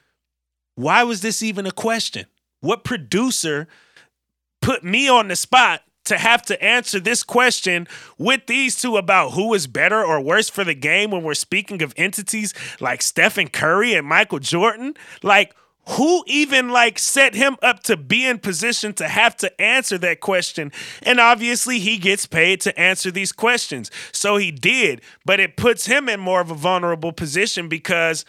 why 0.76 1.04
was 1.04 1.22
this 1.22 1.42
even 1.42 1.66
a 1.66 1.72
question? 1.72 2.26
What 2.62 2.84
producer 2.84 3.68
put 4.62 4.84
me 4.84 5.10
on 5.10 5.28
the 5.28 5.36
spot 5.36 5.82
to 6.06 6.18
have 6.18 6.42
to 6.44 6.62
answer 6.64 7.00
this 7.00 7.24
question 7.24 7.88
with 8.18 8.46
these 8.48 8.80
two 8.80 8.98
about 8.98 9.32
who 9.32 9.54
is 9.54 9.68
better 9.68 10.04
or 10.04 10.20
worse 10.20 10.50
for 10.50 10.64
the 10.64 10.74
game 10.74 11.12
when 11.12 11.24
we're 11.24 11.34
speaking 11.34 11.82
of 11.82 11.94
entities 11.96 12.54
like 12.82 13.02
Stephen 13.02 13.48
Curry 13.48 13.94
and 13.94 14.08
Michael 14.08 14.40
Jordan? 14.40 14.96
Like, 15.22 15.56
who 15.90 16.24
even 16.28 16.70
like 16.70 16.98
set 16.98 17.36
him 17.36 17.58
up 17.62 17.84
to 17.84 17.98
be 17.98 18.26
in 18.26 18.40
position 18.40 18.94
to 18.94 19.08
have 19.08 19.36
to 19.38 19.62
answer 19.62 19.98
that 19.98 20.20
question 20.20 20.72
and 21.02 21.20
obviously 21.20 21.80
he 21.80 21.98
gets 21.98 22.26
paid 22.26 22.62
to 22.62 22.78
answer 22.80 23.12
these 23.12 23.32
questions 23.32 23.92
so 24.12 24.38
he 24.38 24.52
did 24.52 25.02
but 25.26 25.40
it 25.40 25.58
puts 25.58 25.86
him 25.86 26.08
in 26.08 26.20
more 26.20 26.42
of 26.42 26.50
a 26.50 26.56
vulnerable 26.56 27.12
position 27.12 27.68
because 27.68 28.26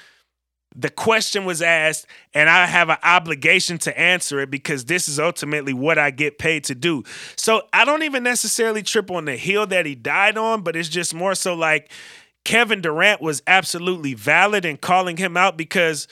the 0.75 0.91
question 0.91 1.45
was 1.45 1.63
asked 1.63 2.07
and 2.33 2.51
I 2.51 2.67
have 2.67 2.89
an 2.89 2.99
obligation 3.03 3.79
to 3.79 3.99
answer 3.99 4.41
it 4.41 4.51
because 4.51 4.87
this 4.87 5.09
is 5.09 5.21
ultimately 5.21 5.73
what 5.73 5.99
I 5.99 6.11
get 6.11 6.39
paid 6.39 6.65
to 6.65 6.75
do. 6.75 7.05
So 7.37 7.63
I 7.73 7.85
don't 7.85 8.03
even 8.03 8.25
necessarily 8.25 8.83
trip 8.83 9.11
on 9.11 9.25
the 9.25 9.37
hill 9.37 9.67
that 9.69 9.87
he 9.87 9.95
died 9.95 10.37
on, 10.37 10.63
but 10.63 10.75
it's 10.75 10.89
just 10.89 11.15
more 11.15 11.37
so 11.37 11.55
like 11.55 11.93
Kevin 12.45 12.81
Durant 12.81 13.21
was 13.21 13.43
absolutely 13.47 14.15
valid 14.15 14.65
in 14.65 14.77
calling 14.77 15.17
him 15.17 15.37
out 15.37 15.57
because 15.57 16.09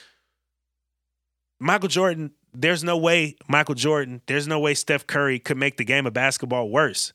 Michael 1.62 1.88
Jordan, 1.88 2.32
there's 2.52 2.82
no 2.82 2.96
way 2.96 3.36
Michael 3.48 3.74
Jordan, 3.74 4.20
there's 4.26 4.48
no 4.48 4.58
way 4.58 4.74
Steph 4.74 5.06
Curry 5.06 5.38
could 5.38 5.56
make 5.56 5.76
the 5.76 5.84
game 5.84 6.06
of 6.06 6.12
basketball 6.12 6.68
worse. 6.68 7.12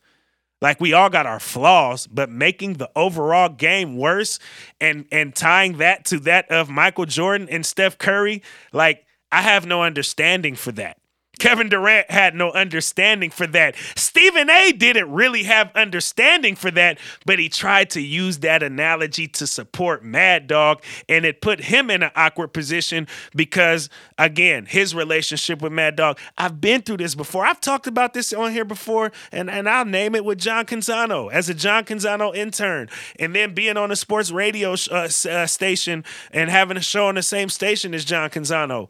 Like 0.61 0.79
we 0.81 0.93
all 0.93 1.09
got 1.09 1.27
our 1.27 1.39
flaws, 1.39 2.07
but 2.07 2.29
making 2.29 2.73
the 2.73 2.89
overall 2.95 3.49
game 3.49 3.97
worse 3.97 4.39
and 4.81 5.05
and 5.11 5.35
tying 5.35 5.77
that 5.77 6.05
to 6.05 6.19
that 6.21 6.49
of 6.49 6.69
Michael 6.69 7.05
Jordan 7.05 7.47
and 7.49 7.63
Steph 7.63 7.97
Curry, 7.97 8.41
like 8.73 9.05
I 9.31 9.43
have 9.43 9.67
no 9.67 9.83
understanding 9.83 10.55
for 10.55 10.71
that. 10.71 10.97
Kevin 11.37 11.69
Durant 11.69 12.09
had 12.09 12.35
no 12.35 12.51
understanding 12.51 13.29
for 13.29 13.47
that. 13.47 13.75
Stephen 13.95 14.49
A 14.49 14.71
didn't 14.71 15.11
really 15.11 15.43
have 15.43 15.71
understanding 15.75 16.55
for 16.55 16.71
that, 16.71 16.99
but 17.25 17.39
he 17.39 17.49
tried 17.49 17.89
to 17.91 18.01
use 18.01 18.39
that 18.39 18.63
analogy 18.63 19.27
to 19.27 19.47
support 19.47 20.03
Mad 20.03 20.47
Dog, 20.47 20.81
and 21.07 21.25
it 21.25 21.41
put 21.41 21.61
him 21.61 21.89
in 21.89 22.03
an 22.03 22.11
awkward 22.15 22.49
position 22.49 23.07
because, 23.35 23.89
again, 24.17 24.65
his 24.65 24.95
relationship 24.95 25.61
with 25.61 25.71
Mad 25.71 25.95
Dog. 25.95 26.17
I've 26.37 26.59
been 26.59 26.81
through 26.81 26.97
this 26.97 27.15
before. 27.15 27.45
I've 27.45 27.61
talked 27.61 27.87
about 27.87 28.13
this 28.13 28.33
on 28.33 28.51
here 28.51 28.65
before, 28.65 29.11
and, 29.31 29.49
and 29.49 29.69
I'll 29.69 29.85
name 29.85 30.15
it 30.15 30.25
with 30.25 30.39
John 30.39 30.65
Canzano 30.65 31.31
as 31.31 31.49
a 31.49 31.53
John 31.53 31.83
Canzano 31.83 32.35
intern, 32.35 32.89
and 33.19 33.35
then 33.35 33.53
being 33.53 33.77
on 33.77 33.91
a 33.91 33.95
sports 33.95 34.31
radio 34.31 34.73
uh, 34.91 35.09
uh, 35.29 35.45
station 35.47 36.03
and 36.31 36.49
having 36.49 36.77
a 36.77 36.81
show 36.81 37.07
on 37.07 37.15
the 37.15 37.23
same 37.23 37.49
station 37.49 37.93
as 37.93 38.05
John 38.05 38.29
Canzano 38.29 38.89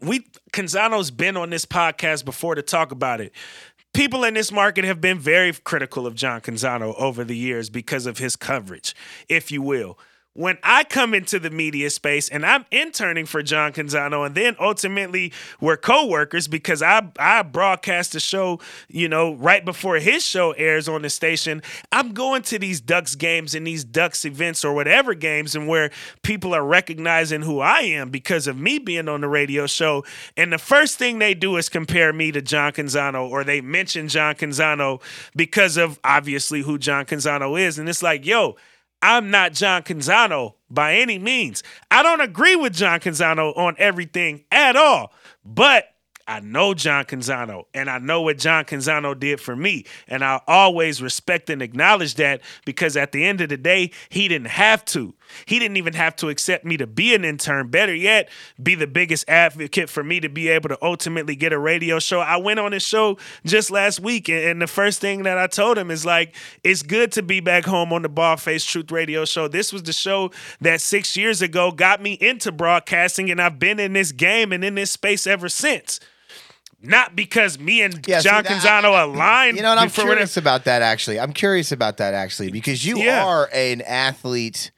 we 0.00 0.26
Canzano's 0.52 1.10
been 1.10 1.36
on 1.36 1.50
this 1.50 1.64
podcast 1.64 2.24
before 2.24 2.54
to 2.54 2.62
talk 2.62 2.92
about 2.92 3.20
it. 3.20 3.32
People 3.94 4.24
in 4.24 4.34
this 4.34 4.52
market 4.52 4.84
have 4.84 5.00
been 5.00 5.18
very 5.18 5.52
critical 5.52 6.06
of 6.06 6.14
John 6.14 6.40
Canzano 6.40 6.94
over 6.98 7.24
the 7.24 7.36
years 7.36 7.70
because 7.70 8.06
of 8.06 8.18
his 8.18 8.36
coverage, 8.36 8.94
if 9.28 9.50
you 9.50 9.62
will. 9.62 9.98
When 10.38 10.56
I 10.62 10.84
come 10.84 11.14
into 11.14 11.40
the 11.40 11.50
media 11.50 11.90
space 11.90 12.28
and 12.28 12.46
I'm 12.46 12.64
interning 12.70 13.26
for 13.26 13.42
John 13.42 13.72
Canzano, 13.72 14.24
and 14.24 14.36
then 14.36 14.54
ultimately 14.60 15.32
we're 15.60 15.76
co-workers 15.76 16.46
because 16.46 16.80
I 16.80 17.10
I 17.18 17.42
broadcast 17.42 18.12
the 18.12 18.20
show, 18.20 18.60
you 18.86 19.08
know, 19.08 19.34
right 19.34 19.64
before 19.64 19.96
his 19.96 20.24
show 20.24 20.52
airs 20.52 20.88
on 20.88 21.02
the 21.02 21.10
station. 21.10 21.60
I'm 21.90 22.12
going 22.12 22.42
to 22.42 22.58
these 22.60 22.80
Ducks 22.80 23.16
games 23.16 23.52
and 23.56 23.66
these 23.66 23.82
Ducks 23.82 24.24
events 24.24 24.64
or 24.64 24.72
whatever 24.74 25.12
games, 25.12 25.56
and 25.56 25.66
where 25.66 25.90
people 26.22 26.54
are 26.54 26.64
recognizing 26.64 27.42
who 27.42 27.58
I 27.58 27.80
am 27.80 28.10
because 28.10 28.46
of 28.46 28.56
me 28.56 28.78
being 28.78 29.08
on 29.08 29.22
the 29.22 29.28
radio 29.28 29.66
show. 29.66 30.04
And 30.36 30.52
the 30.52 30.58
first 30.58 30.98
thing 30.98 31.18
they 31.18 31.34
do 31.34 31.56
is 31.56 31.68
compare 31.68 32.12
me 32.12 32.30
to 32.30 32.40
John 32.40 32.70
Canzano, 32.70 33.28
or 33.28 33.42
they 33.42 33.60
mention 33.60 34.06
John 34.06 34.36
Canzano 34.36 35.02
because 35.34 35.76
of 35.76 35.98
obviously 36.04 36.62
who 36.62 36.78
John 36.78 37.06
Canzano 37.06 37.60
is, 37.60 37.76
and 37.76 37.88
it's 37.88 38.04
like, 38.04 38.24
yo. 38.24 38.54
I'm 39.02 39.30
not 39.30 39.52
John 39.52 39.82
Canzano 39.82 40.54
by 40.70 40.96
any 40.96 41.18
means. 41.18 41.62
I 41.90 42.02
don't 42.02 42.20
agree 42.20 42.56
with 42.56 42.74
John 42.74 43.00
Canzano 43.00 43.56
on 43.56 43.76
everything 43.78 44.44
at 44.50 44.76
all, 44.76 45.12
but 45.44 45.94
I 46.26 46.40
know 46.40 46.74
John 46.74 47.06
Canzano 47.06 47.64
and 47.72 47.88
I 47.88 47.98
know 47.98 48.20
what 48.20 48.38
John 48.38 48.64
Canzano 48.66 49.18
did 49.18 49.40
for 49.40 49.56
me. 49.56 49.86
And 50.06 50.22
I 50.22 50.40
always 50.46 51.00
respect 51.00 51.48
and 51.48 51.62
acknowledge 51.62 52.16
that 52.16 52.42
because 52.66 52.96
at 52.96 53.12
the 53.12 53.24
end 53.24 53.40
of 53.40 53.48
the 53.48 53.56
day, 53.56 53.92
he 54.10 54.28
didn't 54.28 54.48
have 54.48 54.84
to. 54.86 55.14
He 55.46 55.58
didn't 55.58 55.76
even 55.76 55.94
have 55.94 56.16
to 56.16 56.28
accept 56.28 56.64
me 56.64 56.76
to 56.76 56.86
be 56.86 57.14
an 57.14 57.24
intern. 57.24 57.68
Better 57.68 57.94
yet, 57.94 58.28
be 58.62 58.74
the 58.74 58.86
biggest 58.86 59.28
advocate 59.28 59.88
for 59.90 60.02
me 60.02 60.20
to 60.20 60.28
be 60.28 60.48
able 60.48 60.68
to 60.68 60.78
ultimately 60.82 61.36
get 61.36 61.52
a 61.52 61.58
radio 61.58 61.98
show. 61.98 62.20
I 62.20 62.36
went 62.36 62.60
on 62.60 62.72
his 62.72 62.82
show 62.82 63.18
just 63.44 63.70
last 63.70 64.00
week, 64.00 64.28
and 64.28 64.60
the 64.60 64.66
first 64.66 65.00
thing 65.00 65.22
that 65.24 65.38
I 65.38 65.46
told 65.46 65.78
him 65.78 65.90
is 65.90 66.04
like, 66.06 66.34
it's 66.64 66.82
good 66.82 67.12
to 67.12 67.22
be 67.22 67.40
back 67.40 67.64
home 67.64 67.92
on 67.92 68.02
the 68.02 68.08
Bald-Faced 68.08 68.68
Truth 68.68 68.90
Radio 68.90 69.24
Show. 69.24 69.48
This 69.48 69.72
was 69.72 69.82
the 69.82 69.92
show 69.92 70.30
that 70.60 70.80
six 70.80 71.16
years 71.16 71.42
ago 71.42 71.70
got 71.70 72.02
me 72.02 72.12
into 72.14 72.52
broadcasting, 72.52 73.30
and 73.30 73.40
I've 73.40 73.58
been 73.58 73.78
in 73.80 73.92
this 73.92 74.12
game 74.12 74.52
and 74.52 74.64
in 74.64 74.74
this 74.74 74.90
space 74.90 75.26
ever 75.26 75.48
since 75.48 76.00
not 76.80 77.16
because 77.16 77.58
me 77.58 77.82
and 77.82 78.06
Yeah, 78.06 78.20
see, 78.20 78.28
John 78.28 78.44
that- 78.44 78.52
Canzano 78.62 79.02
aligned. 79.02 79.56
You 79.56 79.64
know, 79.64 79.72
and 79.72 79.80
I'm 79.80 79.90
curious 79.90 80.36
about 80.36 80.62
that 80.66 80.80
actually. 80.80 81.18
I'm 81.18 81.32
curious 81.32 81.72
about 81.72 81.96
that 81.96 82.14
actually 82.14 82.52
because 82.52 82.86
you 82.86 82.98
Yeah. 83.02 83.24
are 83.24 83.50
an 83.52 83.80
athlete, 83.82 84.70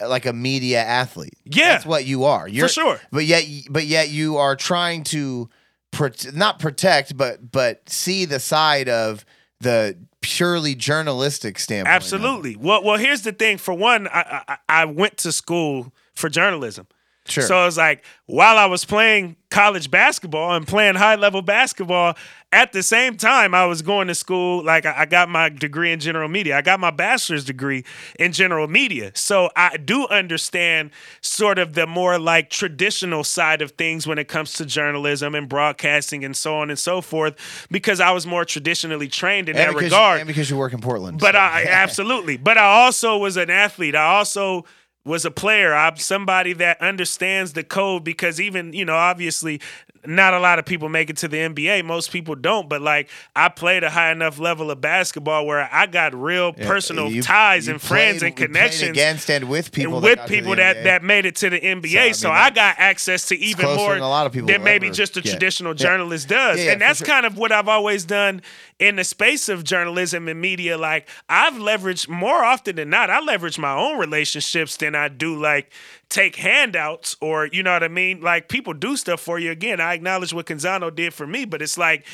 like 0.00 0.26
a 0.26 0.32
media 0.32 0.82
athlete. 0.82 1.38
Yeah. 1.44 1.70
that's 1.70 1.86
what 1.86 2.04
you 2.04 2.24
are. 2.24 2.48
You're, 2.48 2.68
sure. 2.68 3.00
But 3.10 3.24
yet, 3.24 3.44
but 3.70 3.86
yet, 3.86 4.08
you 4.10 4.36
are 4.36 4.56
trying 4.56 5.04
to 5.04 5.48
prot- 5.92 6.34
not 6.34 6.58
protect, 6.58 7.16
but 7.16 7.50
but 7.50 7.88
see 7.88 8.24
the 8.24 8.40
side 8.40 8.88
of 8.88 9.24
the 9.60 9.96
purely 10.20 10.74
journalistic 10.74 11.58
standpoint. 11.58 11.94
Absolutely. 11.94 12.56
Well, 12.56 12.82
well, 12.82 12.96
here's 12.96 13.22
the 13.22 13.32
thing. 13.32 13.58
For 13.58 13.74
one, 13.74 14.08
I, 14.08 14.42
I 14.48 14.56
I 14.68 14.84
went 14.84 15.16
to 15.18 15.32
school 15.32 15.92
for 16.14 16.28
journalism. 16.28 16.86
Sure. 17.26 17.44
So 17.44 17.64
was 17.64 17.78
like 17.78 18.04
while 18.26 18.58
I 18.58 18.66
was 18.66 18.84
playing 18.84 19.36
college 19.50 19.90
basketball 19.90 20.54
and 20.54 20.66
playing 20.66 20.96
high 20.96 21.14
level 21.14 21.40
basketball, 21.40 22.16
at 22.52 22.72
the 22.72 22.82
same 22.82 23.16
time 23.16 23.54
I 23.54 23.64
was 23.64 23.80
going 23.80 24.08
to 24.08 24.14
school. 24.14 24.62
Like 24.62 24.84
I 24.84 24.94
I 24.98 25.06
got 25.06 25.30
my 25.30 25.48
degree 25.48 25.90
in 25.90 26.00
general 26.00 26.28
media. 26.28 26.56
I 26.56 26.60
got 26.60 26.80
my 26.80 26.90
bachelor's 26.90 27.44
degree 27.44 27.84
in 28.18 28.32
general 28.32 28.68
media. 28.68 29.10
So 29.14 29.48
I 29.56 29.78
do 29.78 30.06
understand 30.08 30.90
sort 31.22 31.58
of 31.58 31.72
the 31.72 31.86
more 31.86 32.18
like 32.18 32.50
traditional 32.50 33.24
side 33.24 33.62
of 33.62 33.70
things 33.72 34.06
when 34.06 34.18
it 34.18 34.28
comes 34.28 34.52
to 34.54 34.66
journalism 34.66 35.34
and 35.34 35.48
broadcasting 35.48 36.24
and 36.26 36.36
so 36.36 36.56
on 36.56 36.68
and 36.68 36.78
so 36.78 37.00
forth, 37.00 37.66
because 37.70 38.00
I 38.00 38.10
was 38.10 38.26
more 38.26 38.44
traditionally 38.44 39.08
trained 39.08 39.48
in 39.48 39.56
and 39.56 39.74
that 39.74 39.80
regard. 39.82 40.20
and 40.20 40.28
because 40.28 40.50
you 40.50 40.58
work 40.58 40.74
in 40.74 40.80
Portland. 40.82 41.20
But 41.20 41.32
so- 41.34 41.38
I 41.38 41.64
absolutely. 41.68 42.36
But 42.36 42.58
I 42.58 42.64
also 42.84 43.16
was 43.16 43.38
an 43.38 43.48
athlete. 43.48 43.94
I 43.96 44.04
also 44.16 44.66
was 45.04 45.24
a 45.24 45.30
player. 45.30 45.74
I'm 45.74 45.96
somebody 45.96 46.52
that 46.54 46.80
understands 46.80 47.52
the 47.52 47.62
code 47.62 48.04
because 48.04 48.40
even, 48.40 48.72
you 48.72 48.84
know, 48.84 48.94
obviously 48.96 49.60
not 50.06 50.34
a 50.34 50.38
lot 50.38 50.58
of 50.58 50.66
people 50.66 50.90
make 50.90 51.08
it 51.08 51.16
to 51.18 51.28
the 51.28 51.38
NBA. 51.38 51.82
Most 51.84 52.10
people 52.10 52.34
don't, 52.34 52.68
but 52.68 52.82
like 52.82 53.08
I 53.34 53.48
played 53.48 53.82
a 53.84 53.88
high 53.90 54.12
enough 54.12 54.38
level 54.38 54.70
of 54.70 54.80
basketball 54.82 55.46
where 55.46 55.66
I 55.72 55.86
got 55.86 56.14
real 56.14 56.52
personal 56.52 57.10
You- 57.10 57.22
ties 57.22 57.66
you 57.66 57.72
and 57.74 57.80
friends 57.82 58.18
played- 58.18 58.28
and 58.28 58.36
connections 58.36 58.90
against 58.90 59.30
and 59.30 59.48
with 59.48 59.72
people 59.72 59.96
and 59.96 60.04
that 60.04 60.18
with 60.20 60.28
the 60.28 60.36
people 60.36 60.56
that, 60.56 60.84
that 60.84 61.02
made 61.02 61.24
it 61.24 61.36
to 61.36 61.48
the 61.48 61.58
NBA. 61.58 62.14
So, 62.14 62.30
I 62.30 62.34
mean, 62.34 62.42
I 62.42 62.50
got 62.50 62.74
access 62.78 63.26
to 63.28 63.38
even 63.38 63.64
more 63.76 63.94
than 63.94 64.02
a 64.02 64.08
lot 64.08 64.26
of 64.26 64.32
people 64.32 64.48
than 64.48 64.62
maybe 64.62 64.90
just 64.90 65.16
a 65.16 65.22
get. 65.22 65.30
traditional 65.30 65.72
Yeah. 65.72 65.84
journalist 65.86 66.28
does. 66.28 66.58
Yeah, 66.58 66.64
yeah, 66.66 66.72
and 66.72 66.82
that's 66.82 66.98
sure. 66.98 67.06
kind 67.06 67.24
of 67.24 67.38
what 67.38 67.50
I've 67.50 67.68
always 67.68 68.04
done 68.04 68.42
in 68.78 68.96
the 68.96 69.04
space 69.04 69.48
of 69.48 69.64
journalism 69.64 70.28
and 70.28 70.40
media. 70.40 70.76
Like 70.76 71.08
I've 71.28 71.54
leveraged 71.54 72.08
more 72.08 72.44
often 72.44 72.76
than 72.76 72.90
not, 72.90 73.10
I 73.10 73.20
leverage 73.20 73.58
my 73.58 73.74
own 73.74 73.98
relationships 73.98 74.76
than 74.76 74.94
I 74.94 75.08
do 75.08 75.38
like 75.40 75.72
take 76.08 76.36
handouts 76.36 77.16
or 77.20 77.46
you 77.46 77.62
know 77.62 77.72
what 77.72 77.82
I 77.82 77.88
mean? 77.88 78.20
Like 78.20 78.48
people 78.48 78.74
do 78.74 78.96
stuff 78.96 79.20
for 79.20 79.38
you. 79.38 79.50
Again, 79.50 79.80
I 79.80 79.94
acknowledge 79.94 80.32
what 80.32 80.46
Canzano 80.46 80.94
did 80.94 81.14
for 81.14 81.26
me, 81.26 81.44
but 81.44 81.62
it's 81.62 81.78
like 81.78 82.06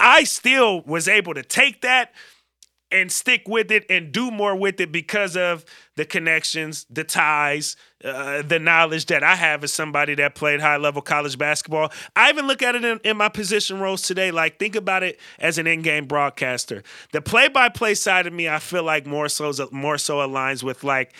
I 0.00 0.24
still 0.24 0.82
was 0.82 1.08
able 1.08 1.34
to 1.34 1.42
take 1.42 1.82
that 1.82 2.12
and 2.90 3.12
stick 3.12 3.42
with 3.46 3.70
it 3.70 3.84
and 3.90 4.12
do 4.12 4.30
more 4.30 4.56
with 4.56 4.80
it 4.80 4.90
because 4.90 5.36
of 5.36 5.64
the 5.98 6.04
connections, 6.04 6.86
the 6.88 7.02
ties, 7.02 7.76
uh, 8.04 8.40
the 8.42 8.60
knowledge 8.60 9.06
that 9.06 9.24
I 9.24 9.34
have 9.34 9.64
as 9.64 9.72
somebody 9.72 10.14
that 10.14 10.36
played 10.36 10.60
high 10.60 10.76
level 10.76 11.02
college 11.02 11.36
basketball. 11.36 11.90
I 12.14 12.30
even 12.30 12.46
look 12.46 12.62
at 12.62 12.76
it 12.76 12.84
in, 12.84 13.00
in 13.02 13.16
my 13.16 13.28
position 13.28 13.80
roles 13.80 14.02
today. 14.02 14.30
Like, 14.30 14.60
think 14.60 14.76
about 14.76 15.02
it 15.02 15.18
as 15.40 15.58
an 15.58 15.66
in 15.66 15.82
game 15.82 16.06
broadcaster. 16.06 16.84
The 17.12 17.20
play 17.20 17.48
by 17.48 17.68
play 17.68 17.94
side 17.94 18.28
of 18.28 18.32
me, 18.32 18.48
I 18.48 18.60
feel 18.60 18.84
like 18.84 19.06
more 19.06 19.28
so 19.28 19.52
more 19.72 19.98
so 19.98 20.18
aligns 20.18 20.62
with 20.62 20.84
like 20.84 21.14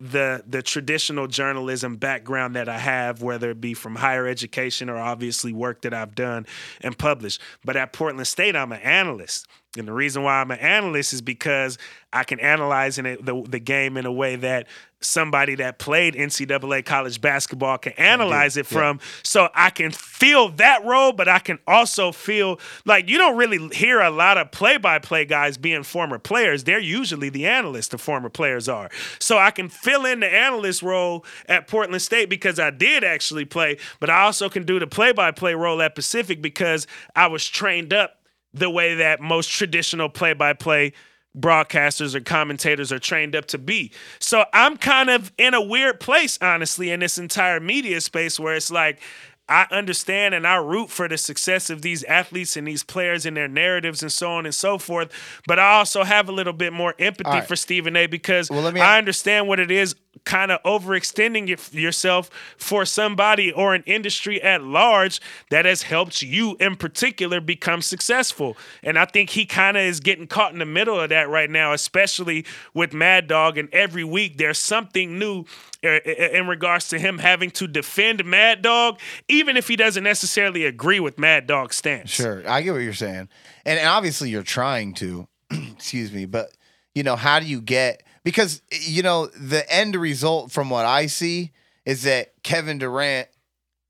the 0.00 0.42
the 0.46 0.62
traditional 0.62 1.26
journalism 1.26 1.96
background 1.96 2.56
that 2.56 2.70
I 2.70 2.78
have, 2.78 3.20
whether 3.20 3.50
it 3.50 3.60
be 3.60 3.74
from 3.74 3.96
higher 3.96 4.26
education 4.26 4.88
or 4.88 4.96
obviously 4.96 5.52
work 5.52 5.82
that 5.82 5.92
I've 5.92 6.14
done 6.14 6.46
and 6.80 6.96
published. 6.96 7.42
But 7.66 7.76
at 7.76 7.92
Portland 7.92 8.26
State, 8.26 8.56
I'm 8.56 8.72
an 8.72 8.80
analyst. 8.80 9.46
And 9.78 9.88
the 9.88 9.92
reason 9.92 10.22
why 10.22 10.40
I'm 10.40 10.50
an 10.50 10.58
analyst 10.58 11.12
is 11.12 11.22
because 11.22 11.78
I 12.12 12.24
can 12.24 12.40
analyze 12.40 12.98
in 12.98 13.06
it, 13.06 13.24
the, 13.24 13.42
the 13.42 13.58
game 13.58 13.96
in 13.96 14.06
a 14.06 14.12
way 14.12 14.36
that 14.36 14.66
somebody 15.00 15.54
that 15.56 15.78
played 15.78 16.14
NCAA 16.14 16.84
college 16.84 17.20
basketball 17.20 17.78
can 17.78 17.92
analyze 17.94 18.56
it 18.56 18.66
from. 18.66 18.98
So 19.22 19.48
I 19.54 19.70
can 19.70 19.90
feel 19.90 20.48
that 20.50 20.84
role, 20.84 21.12
but 21.12 21.28
I 21.28 21.38
can 21.38 21.58
also 21.66 22.12
feel 22.12 22.58
like 22.84 23.08
you 23.08 23.18
don't 23.18 23.36
really 23.36 23.68
hear 23.74 24.00
a 24.00 24.10
lot 24.10 24.38
of 24.38 24.50
play 24.52 24.78
by 24.78 24.98
play 24.98 25.24
guys 25.24 25.58
being 25.58 25.82
former 25.82 26.18
players. 26.18 26.64
They're 26.64 26.78
usually 26.78 27.28
the 27.28 27.46
analysts, 27.46 27.88
the 27.88 27.98
former 27.98 28.30
players 28.30 28.68
are. 28.68 28.90
So 29.18 29.38
I 29.38 29.50
can 29.50 29.68
fill 29.68 30.06
in 30.06 30.20
the 30.20 30.32
analyst 30.32 30.82
role 30.82 31.24
at 31.48 31.68
Portland 31.68 32.02
State 32.02 32.30
because 32.30 32.58
I 32.58 32.70
did 32.70 33.04
actually 33.04 33.44
play, 33.44 33.78
but 34.00 34.08
I 34.10 34.22
also 34.22 34.48
can 34.48 34.64
do 34.64 34.78
the 34.78 34.86
play 34.86 35.12
by 35.12 35.30
play 35.30 35.54
role 35.54 35.82
at 35.82 35.94
Pacific 35.94 36.40
because 36.40 36.86
I 37.14 37.26
was 37.26 37.46
trained 37.46 37.92
up 37.92 38.22
the 38.58 38.70
way 38.70 38.94
that 38.96 39.20
most 39.20 39.48
traditional 39.50 40.08
play 40.08 40.32
by 40.32 40.52
play 40.52 40.92
broadcasters 41.38 42.14
or 42.14 42.20
commentators 42.20 42.90
are 42.90 42.98
trained 42.98 43.36
up 43.36 43.46
to 43.46 43.58
be. 43.58 43.92
So 44.18 44.46
I'm 44.52 44.76
kind 44.76 45.10
of 45.10 45.32
in 45.36 45.52
a 45.54 45.60
weird 45.60 46.00
place, 46.00 46.38
honestly, 46.40 46.90
in 46.90 47.00
this 47.00 47.18
entire 47.18 47.60
media 47.60 48.00
space 48.00 48.40
where 48.40 48.54
it's 48.54 48.70
like, 48.70 49.00
I 49.48 49.66
understand 49.70 50.34
and 50.34 50.44
I 50.44 50.56
root 50.56 50.90
for 50.90 51.06
the 51.06 51.16
success 51.16 51.70
of 51.70 51.82
these 51.82 52.02
athletes 52.04 52.56
and 52.56 52.66
these 52.66 52.82
players 52.82 53.26
and 53.26 53.36
their 53.36 53.46
narratives 53.46 54.02
and 54.02 54.10
so 54.10 54.30
on 54.32 54.44
and 54.44 54.54
so 54.54 54.76
forth. 54.76 55.12
But 55.46 55.60
I 55.60 55.74
also 55.74 56.02
have 56.02 56.28
a 56.28 56.32
little 56.32 56.52
bit 56.52 56.72
more 56.72 56.94
empathy 56.98 57.30
right. 57.30 57.46
for 57.46 57.54
Stephen 57.54 57.94
A. 57.94 58.06
because 58.06 58.50
Well, 58.50 58.66
I 58.76 58.98
understand 58.98 59.46
what 59.46 59.60
it 59.60 59.70
is 59.70 59.94
kind 60.24 60.50
of 60.50 60.62
overextending 60.62 61.72
yourself 61.72 62.30
for 62.56 62.84
somebody 62.84 63.52
or 63.52 63.74
an 63.74 63.82
industry 63.86 64.42
at 64.42 64.62
large 64.62 65.20
that 65.50 65.64
has 65.64 65.82
helped 65.82 66.22
you 66.22 66.56
in 66.60 66.76
particular 66.76 67.40
become 67.40 67.82
successful. 67.82 68.56
And 68.82 68.98
I 68.98 69.04
think 69.04 69.30
he 69.30 69.46
kind 69.46 69.76
of 69.76 69.82
is 69.82 70.00
getting 70.00 70.26
caught 70.26 70.52
in 70.52 70.58
the 70.58 70.66
middle 70.66 70.98
of 70.98 71.10
that 71.10 71.28
right 71.28 71.50
now, 71.50 71.72
especially 71.72 72.44
with 72.74 72.92
Mad 72.92 73.26
Dog. 73.26 73.58
And 73.58 73.68
every 73.72 74.04
week 74.04 74.36
there's 74.36 74.58
something 74.58 75.18
new 75.18 75.44
uh, 75.84 75.98
uh, 76.06 76.10
in 76.32 76.46
regards 76.46 76.88
to 76.88 76.98
him 76.98 77.18
having 77.18 77.50
to 77.50 77.66
defend 77.66 78.24
Mad 78.24 78.62
Dog, 78.62 78.98
even 79.28 79.56
if 79.56 79.68
he 79.68 79.76
doesn't 79.76 80.04
necessarily 80.04 80.64
agree 80.64 81.00
with 81.00 81.18
Mad 81.18 81.46
Dog's 81.46 81.76
stance. 81.76 82.10
Sure, 82.10 82.42
I 82.48 82.62
get 82.62 82.72
what 82.72 82.82
you're 82.82 82.92
saying, 82.92 83.28
and 83.64 83.86
obviously 83.86 84.30
you're 84.30 84.42
trying 84.42 84.94
to. 84.94 85.28
excuse 85.50 86.12
me, 86.12 86.24
but 86.24 86.50
you 86.94 87.02
know 87.02 87.16
how 87.16 87.38
do 87.38 87.46
you 87.46 87.60
get 87.60 88.02
because 88.26 88.60
you 88.72 89.02
know 89.04 89.26
the 89.26 89.64
end 89.72 89.94
result 89.94 90.50
from 90.50 90.68
what 90.68 90.84
I 90.84 91.06
see 91.06 91.52
is 91.84 92.02
that 92.02 92.32
Kevin 92.42 92.78
Durant, 92.78 93.28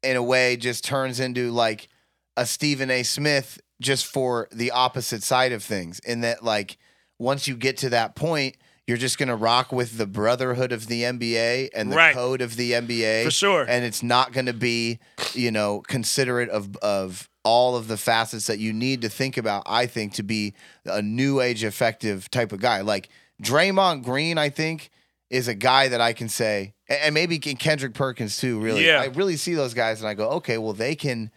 in 0.03 0.17
a 0.17 0.23
way, 0.23 0.57
just 0.59 0.85
turns 0.85 1.19
into 1.21 1.51
like 1.51 1.89
a 2.37 2.45
Stephen 2.45 2.91
A. 2.91 3.03
Smith 3.03 3.59
just 3.81 4.05
for 4.07 4.47
the 4.53 4.71
opposite 4.71 5.23
side 5.23 5.53
of 5.53 5.63
things. 5.65 5.99
In 6.01 6.21
that, 6.21 6.45
like, 6.45 6.77
once 7.19 7.49
you 7.49 7.57
get 7.57 7.79
to 7.79 7.89
that 7.91 8.15
point. 8.15 8.57
You're 8.89 8.97
just 8.99 9.19
gonna 9.19 9.35
rock 9.35 9.73
with 9.73 9.99
the 9.99 10.07
brotherhood 10.07 10.71
of 10.71 10.87
the 10.87 11.03
NBA 11.03 11.71
and 11.75 11.91
the 11.91 11.97
Right. 11.97 12.15
code 12.15 12.41
of 12.41 12.55
the 12.55 12.71
NBA 12.73 13.25
For 13.25 13.33
sure. 13.33 13.67
and 13.69 13.85
it's 13.85 14.01
not 14.01 14.33
going 14.33 14.47
to 14.47 14.53
be, 14.53 15.01
you 15.35 15.51
know, 15.51 15.81
considerate 15.89 16.51
of 16.51 16.77
of 16.77 17.29
all 17.43 17.75
of 17.75 17.89
the 17.89 17.97
facets 17.97 18.47
that 18.47 18.61
you 18.61 18.73
need 18.73 19.03
to 19.03 19.09
think 19.09 19.37
about. 19.37 19.65
I 19.67 19.87
think 19.87 20.15
to 20.15 20.23
be 20.23 20.55
a 20.85 21.03
new 21.03 21.41
age 21.41 21.65
effective 21.65 22.31
type 22.31 22.53
of 22.53 22.61
guy, 22.61 22.83
like 22.83 23.09
Draymond 23.43 24.05
Green, 24.05 24.39
I 24.39 24.49
think 24.49 24.91
is 25.29 25.49
a 25.49 25.55
guy 25.55 25.89
that 25.89 26.01
I 26.01 26.13
can 26.13 26.29
say, 26.29 26.75
and 26.89 27.13
maybe 27.15 27.39
Kendrick 27.39 27.95
Perkins 27.95 28.39
too. 28.39 28.61
Really, 28.61 28.87
Yeah. 28.87 29.01
I 29.01 29.07
really 29.07 29.37
see 29.37 29.55
those 29.55 29.75
guys, 29.75 30.01
and 30.01 30.09
I 30.09 30.15
go, 30.15 30.31
okay, 30.31 30.59
well 30.59 30.73
they 30.73 30.95
can, 30.95 31.31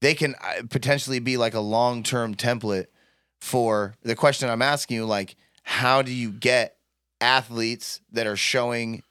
they 0.00 0.14
can 0.14 0.34
uh, 0.36 0.62
potentially 0.70 1.18
be 1.18 1.36
like 1.36 1.54
a 1.54 1.60
long 1.60 2.02
term 2.02 2.34
template 2.34 2.86
for 3.40 3.94
the 4.02 4.14
question 4.14 4.48
I'm 4.48 4.62
asking 4.62 4.96
you, 4.96 5.06
like 5.06 5.36
how 5.64 6.02
do 6.02 6.12
you 6.12 6.30
get 6.30 6.76
athletes 7.20 8.00
that 8.10 8.26
are 8.26 8.36
showing 8.36 9.02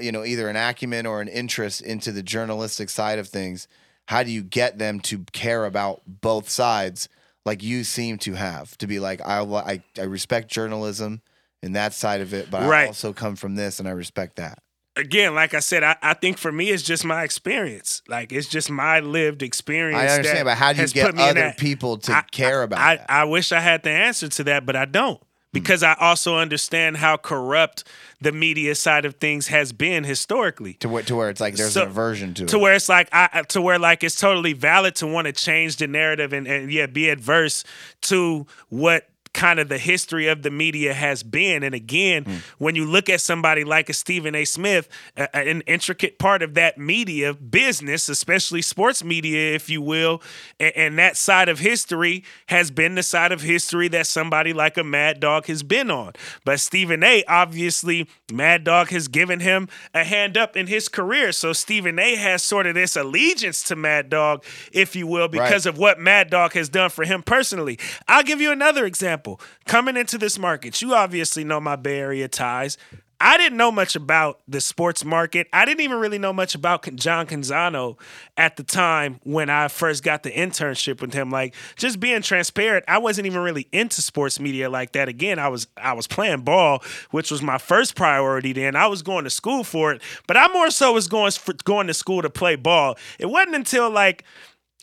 you 0.00 0.12
know 0.12 0.24
either 0.24 0.48
an 0.48 0.56
acumen 0.56 1.04
or 1.04 1.20
an 1.20 1.28
interest 1.28 1.80
into 1.80 2.12
the 2.12 2.22
journalistic 2.22 2.88
side 2.88 3.18
of 3.18 3.28
things 3.28 3.66
how 4.06 4.22
do 4.22 4.30
you 4.30 4.42
get 4.42 4.78
them 4.78 5.00
to 5.00 5.24
care 5.32 5.64
about 5.64 6.00
both 6.06 6.48
sides 6.48 7.08
like 7.44 7.62
you 7.64 7.82
seem 7.82 8.18
to 8.18 8.34
have 8.34 8.78
to 8.78 8.86
be 8.86 9.00
like 9.00 9.20
i 9.26 9.40
i, 9.40 9.82
I 9.98 10.02
respect 10.02 10.48
journalism 10.48 11.22
and 11.62 11.74
that 11.76 11.92
side 11.94 12.20
of 12.20 12.32
it 12.34 12.50
but 12.50 12.62
i 12.62 12.68
Right. 12.68 12.86
also 12.88 13.12
come 13.12 13.36
from 13.36 13.54
this 13.54 13.78
and 13.80 13.88
i 13.88 13.92
respect 13.92 14.36
that 14.36 14.58
Again, 14.98 15.34
like 15.34 15.52
I 15.52 15.60
said, 15.60 15.82
I, 15.84 15.94
I 16.00 16.14
think 16.14 16.38
for 16.38 16.50
me 16.50 16.70
it's 16.70 16.82
just 16.82 17.04
my 17.04 17.22
experience. 17.22 18.00
Like 18.08 18.32
it's 18.32 18.48
just 18.48 18.70
my 18.70 19.00
lived 19.00 19.42
experience. 19.42 20.00
i 20.00 20.06
understand 20.08 20.46
but 20.46 20.56
how 20.56 20.72
do 20.72 20.80
you 20.80 20.88
get 20.88 21.14
other 21.18 21.34
that- 21.34 21.58
people 21.58 21.98
to 21.98 22.12
I- 22.16 22.22
care 22.32 22.62
about 22.62 22.78
I, 22.78 22.96
that? 22.96 23.10
I 23.10 23.24
wish 23.24 23.52
I 23.52 23.60
had 23.60 23.82
the 23.82 23.90
answer 23.90 24.26
to 24.28 24.44
that, 24.44 24.64
but 24.64 24.74
I 24.74 24.86
don't. 24.86 25.18
Hmm. 25.18 25.26
Because 25.52 25.82
I 25.82 25.96
also 26.00 26.38
understand 26.38 26.96
how 26.96 27.18
corrupt 27.18 27.84
the 28.22 28.32
media 28.32 28.74
side 28.74 29.04
of 29.04 29.16
things 29.16 29.48
has 29.48 29.70
been 29.74 30.02
historically. 30.04 30.72
to 30.80 30.88
where, 30.88 31.02
to 31.02 31.14
where 31.14 31.28
it's 31.28 31.42
like 31.42 31.56
there's 31.56 31.74
So- 31.74 31.82
an 31.82 31.88
aversion 31.88 32.32
to, 32.32 32.44
it. 32.44 32.48
To 32.48 32.56
it 32.56 32.60
where 32.62 32.72
it's 32.74 32.88
like 32.88 33.10
I 33.12 33.42
to 33.50 33.60
where 33.60 33.78
like 33.78 34.02
it's 34.02 34.16
totally 34.18 34.54
valid 34.54 34.94
to 34.96 35.06
want 35.06 35.26
to 35.26 35.32
change 35.34 35.76
the 35.76 35.88
narrative 35.88 36.32
and, 36.32 36.46
and 36.46 36.72
yeah, 36.72 36.86
be 36.86 37.10
adverse 37.10 37.64
to 38.08 38.46
what 38.70 39.06
kind 39.36 39.60
of 39.60 39.68
the 39.68 39.78
history 39.78 40.26
of 40.26 40.42
the 40.42 40.50
media 40.50 40.94
has 40.94 41.22
been. 41.22 41.62
And 41.62 41.74
again, 41.74 42.24
Hmm. 42.24 42.36
when 42.58 42.74
you 42.74 42.84
look 42.86 43.08
at 43.08 43.20
somebody 43.20 43.62
like 43.62 43.88
a 43.88 43.92
Stephen 43.92 44.34
A. 44.34 44.44
Smith, 44.44 44.88
a- 45.16 45.36
an 45.36 45.60
intricate 45.66 46.18
part 46.18 46.42
of 46.42 46.54
that 46.54 46.78
media 46.78 47.34
business, 47.34 48.08
especially 48.08 48.62
sports 48.62 49.04
media, 49.04 49.54
if 49.54 49.68
you 49.70 49.80
will, 49.82 50.22
and, 50.58 50.72
and 50.74 50.98
that 50.98 51.16
side 51.16 51.48
of 51.48 51.58
history 51.60 52.24
has 52.46 52.70
been 52.70 52.94
the 52.96 53.02
side 53.02 53.30
of 53.30 53.42
history 53.42 53.88
that 53.88 54.06
somebody 54.06 54.52
like 54.54 54.76
a 54.78 54.82
Mad 54.84 55.20
Dog 55.20 55.46
has 55.46 55.62
been 55.62 55.90
on. 55.90 56.12
But 56.44 56.58
Stephen 56.58 57.02
A. 57.04 57.22
obviously, 57.28 58.08
Mad 58.32 58.64
Dog 58.64 58.88
has 58.88 59.06
given 59.06 59.40
him 59.40 59.68
a 59.94 60.02
hand 60.02 60.36
up 60.38 60.56
in 60.56 60.66
his 60.66 60.88
career. 60.88 61.30
So 61.32 61.52
Stephen 61.52 61.98
A. 61.98 62.14
has 62.16 62.42
sort 62.42 62.66
of 62.66 62.74
this 62.74 62.96
allegiance 62.96 63.62
to 63.64 63.76
Mad 63.76 64.08
Dog, 64.08 64.42
if 64.72 64.96
you 64.96 65.06
will, 65.06 65.28
because 65.28 65.66
of 65.66 65.76
what 65.76 66.00
Mad 66.00 66.30
Dog 66.30 66.54
has 66.54 66.70
done 66.70 66.88
for 66.88 67.04
him 67.04 67.22
personally. 67.22 67.78
I'll 68.08 68.22
give 68.22 68.40
you 68.40 68.50
another 68.50 68.86
example. 68.86 69.25
Coming 69.66 69.96
into 69.96 70.18
this 70.18 70.38
market, 70.38 70.80
you 70.80 70.94
obviously 70.94 71.44
know 71.44 71.60
my 71.60 71.76
Bay 71.76 71.98
Area 71.98 72.28
ties. 72.28 72.78
I 73.20 73.38
didn't 73.38 73.56
know 73.56 73.72
much 73.72 73.96
about 73.96 74.40
the 74.46 74.60
sports 74.60 75.04
market. 75.04 75.48
I 75.52 75.64
didn't 75.64 75.80
even 75.80 75.98
really 75.98 76.18
know 76.18 76.34
much 76.34 76.54
about 76.54 76.82
John 76.96 77.26
Canzano 77.26 77.98
at 78.36 78.56
the 78.56 78.62
time 78.62 79.20
when 79.24 79.48
I 79.48 79.68
first 79.68 80.02
got 80.02 80.22
the 80.22 80.30
internship 80.30 81.00
with 81.00 81.14
him. 81.14 81.30
Like 81.30 81.54
just 81.76 81.98
being 81.98 82.20
transparent, 82.20 82.84
I 82.88 82.98
wasn't 82.98 83.26
even 83.26 83.40
really 83.40 83.68
into 83.72 84.02
sports 84.02 84.38
media 84.38 84.68
like 84.68 84.92
that. 84.92 85.08
Again, 85.08 85.38
I 85.38 85.48
was 85.48 85.66
I 85.78 85.94
was 85.94 86.06
playing 86.06 86.42
ball, 86.42 86.82
which 87.10 87.30
was 87.30 87.40
my 87.40 87.56
first 87.56 87.96
priority. 87.96 88.52
Then 88.52 88.76
I 88.76 88.86
was 88.86 89.02
going 89.02 89.24
to 89.24 89.30
school 89.30 89.64
for 89.64 89.92
it, 89.92 90.02
but 90.26 90.36
I 90.36 90.48
more 90.52 90.70
so 90.70 90.92
was 90.92 91.08
going 91.08 91.32
for, 91.32 91.54
going 91.64 91.86
to 91.86 91.94
school 91.94 92.20
to 92.20 92.30
play 92.30 92.56
ball. 92.56 92.98
It 93.18 93.26
wasn't 93.26 93.54
until 93.54 93.88
like 93.88 94.24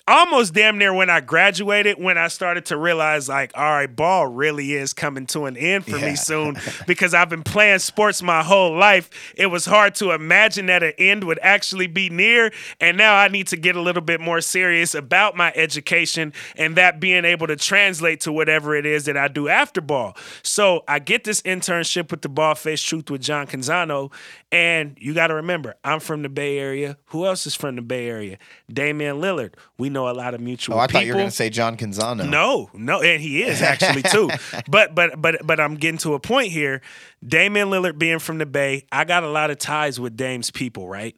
almost 0.07 0.53
damn 0.53 0.77
near 0.77 0.93
when 0.93 1.09
I 1.09 1.21
graduated, 1.21 1.97
when 1.97 2.17
I 2.17 2.27
started 2.27 2.65
to 2.65 2.77
realize, 2.77 3.29
like, 3.29 3.51
all 3.55 3.63
right, 3.63 3.93
ball 3.93 4.27
really 4.27 4.73
is 4.73 4.93
coming 4.93 5.25
to 5.27 5.45
an 5.45 5.55
end 5.55 5.85
for 5.85 5.97
Yeah. 5.97 6.07
me 6.11 6.15
soon 6.15 6.57
because 6.87 7.13
I've 7.13 7.29
been 7.29 7.43
playing 7.43 7.79
sports 7.79 8.21
my 8.21 8.43
whole 8.43 8.75
life. 8.75 9.09
It 9.37 9.47
was 9.47 9.65
hard 9.65 9.95
to 9.95 10.11
imagine 10.11 10.65
that 10.65 10.83
an 10.83 10.93
end 10.97 11.23
would 11.23 11.39
actually 11.41 11.87
be 11.87 12.09
near. 12.09 12.51
And 12.81 12.97
now 12.97 13.15
I 13.15 13.29
need 13.29 13.47
to 13.47 13.57
get 13.57 13.75
a 13.77 13.81
little 13.81 14.01
bit 14.01 14.19
more 14.19 14.41
serious 14.41 14.93
about 14.93 15.37
my 15.37 15.53
education 15.55 16.33
and 16.57 16.75
that 16.75 16.99
being 16.99 17.23
able 17.23 17.47
to 17.47 17.55
translate 17.55 18.19
to 18.21 18.31
whatever 18.31 18.75
it 18.75 18.85
is 18.85 19.05
that 19.05 19.15
I 19.15 19.29
do 19.29 19.47
after 19.47 19.79
ball. 19.79 20.17
So 20.41 20.83
I 20.87 20.99
get 20.99 21.23
this 21.23 21.41
internship 21.43 22.11
with 22.11 22.21
the 22.23 22.29
Bald-Faced 22.29 22.85
Truth 22.85 23.09
with 23.09 23.21
John 23.21 23.47
Canzano. 23.47 24.11
And 24.51 24.97
you 24.99 25.13
got 25.15 25.27
to 25.27 25.33
remember, 25.35 25.75
I'm 25.83 25.99
from 25.99 26.21
the 26.21 26.29
Bay 26.29 26.59
Area. 26.59 26.97
Who 27.05 27.25
else 27.25 27.47
is 27.47 27.55
from 27.55 27.75
the 27.75 27.81
Bay 27.81 28.07
Area? 28.07 28.37
Damian 28.71 29.15
Lillard. 29.19 29.53
We 29.79 29.89
know 29.93 30.09
a 30.09 30.11
lot 30.11 30.33
of 30.33 30.41
mutual 30.41 30.75
Oh, 30.75 30.79
I 30.79 30.87
people. 30.87 30.99
thought 30.99 31.05
you 31.05 31.13
were 31.13 31.19
going 31.19 31.29
to 31.29 31.35
say 31.35 31.49
John 31.49 31.77
Canzano. 31.77 32.27
No, 32.29 32.69
no, 32.73 33.01
and 33.01 33.21
he 33.21 33.43
is 33.43 33.61
actually 33.61 34.01
too. 34.11 34.29
but 34.67 34.93
but 34.93 35.21
but 35.21 35.45
but 35.45 35.59
I'm 35.59 35.75
getting 35.75 35.99
to 35.99 36.13
a 36.15 36.19
point 36.19 36.51
here. 36.51 36.81
Damian 37.25 37.69
Lillard 37.69 37.97
being 37.97 38.19
from 38.19 38.37
the 38.39 38.45
Bay, 38.45 38.85
I 38.91 39.05
got 39.05 39.23
a 39.23 39.29
lot 39.29 39.49
of 39.51 39.57
ties 39.59 39.99
with 39.99 40.17
Dame's 40.17 40.51
people, 40.51 40.87
right? 40.89 41.15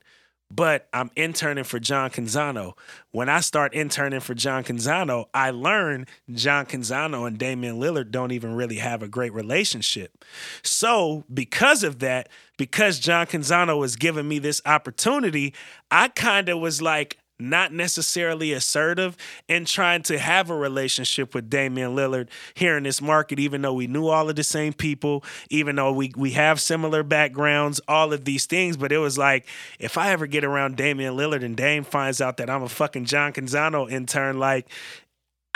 But 0.51 0.88
I'm 0.93 1.09
interning 1.15 1.63
for 1.63 1.80
John 1.80 2.11
Canzano. 2.11 2.73
When 3.11 3.30
I 3.30 3.39
start 3.39 3.73
interning 3.73 4.19
for 4.19 4.36
John 4.36 4.63
Canzano, 4.63 5.26
I 5.34 5.49
learn 5.49 6.05
John 6.32 6.67
Canzano 6.67 7.26
and 7.26 7.36
Damian 7.39 7.78
Lillard 7.80 8.11
don't 8.11 8.32
even 8.32 8.53
really 8.53 8.76
have 8.78 9.01
a 9.01 9.07
great 9.07 9.34
relationship. 9.34 10.23
So, 10.61 11.23
because 11.34 11.84
of 11.84 11.97
that, 11.99 12.30
because 12.57 12.99
John 12.99 13.26
Canzano 13.26 13.78
was 13.80 13.95
giving 13.95 14.28
me 14.28 14.38
this 14.38 14.61
opportunity, 14.67 15.55
I 15.89 16.09
kind 16.09 16.47
of 16.47 16.59
was 16.59 16.80
like, 16.80 17.17
not 17.40 17.74
necessarily 17.74 18.54
assertive 18.54 19.18
and 19.50 19.68
trying 19.68 20.02
to 20.04 20.18
have 20.18 20.50
a 20.50 20.56
relationship 20.56 21.34
with 21.34 21.50
Damian 21.50 21.96
Lillard 21.96 22.30
here 22.54 22.78
in 22.78 22.84
this 22.84 23.02
market, 23.02 23.40
even 23.40 23.62
though 23.62 23.74
we 23.74 23.88
knew 23.88 24.08
all 24.08 24.30
of 24.30 24.36
the 24.36 24.44
same 24.44 24.74
people, 24.74 25.24
even 25.50 25.76
though 25.76 25.92
we 25.92 26.12
we 26.16 26.32
have 26.32 26.62
similar 26.62 27.04
backgrounds, 27.04 27.82
all 27.88 28.14
of 28.14 28.26
these 28.26 28.46
things. 28.46 28.78
But 28.78 28.92
it 28.92 29.00
was 29.00 29.18
like, 29.18 29.48
if 29.80 29.98
I 29.98 30.12
ever 30.12 30.28
get 30.28 30.44
around 30.44 30.78
Damian 30.78 31.16
Lillard 31.16 31.44
and 31.44 31.58
Dame 31.58 31.84
finds 31.84 32.22
out 32.22 32.38
that 32.38 32.50
I'm 32.50 32.64
a 32.64 32.70
fucking 32.70 33.06
John 33.06 33.34
Canzano 33.34 33.90
intern, 33.90 34.40
like 34.40 34.68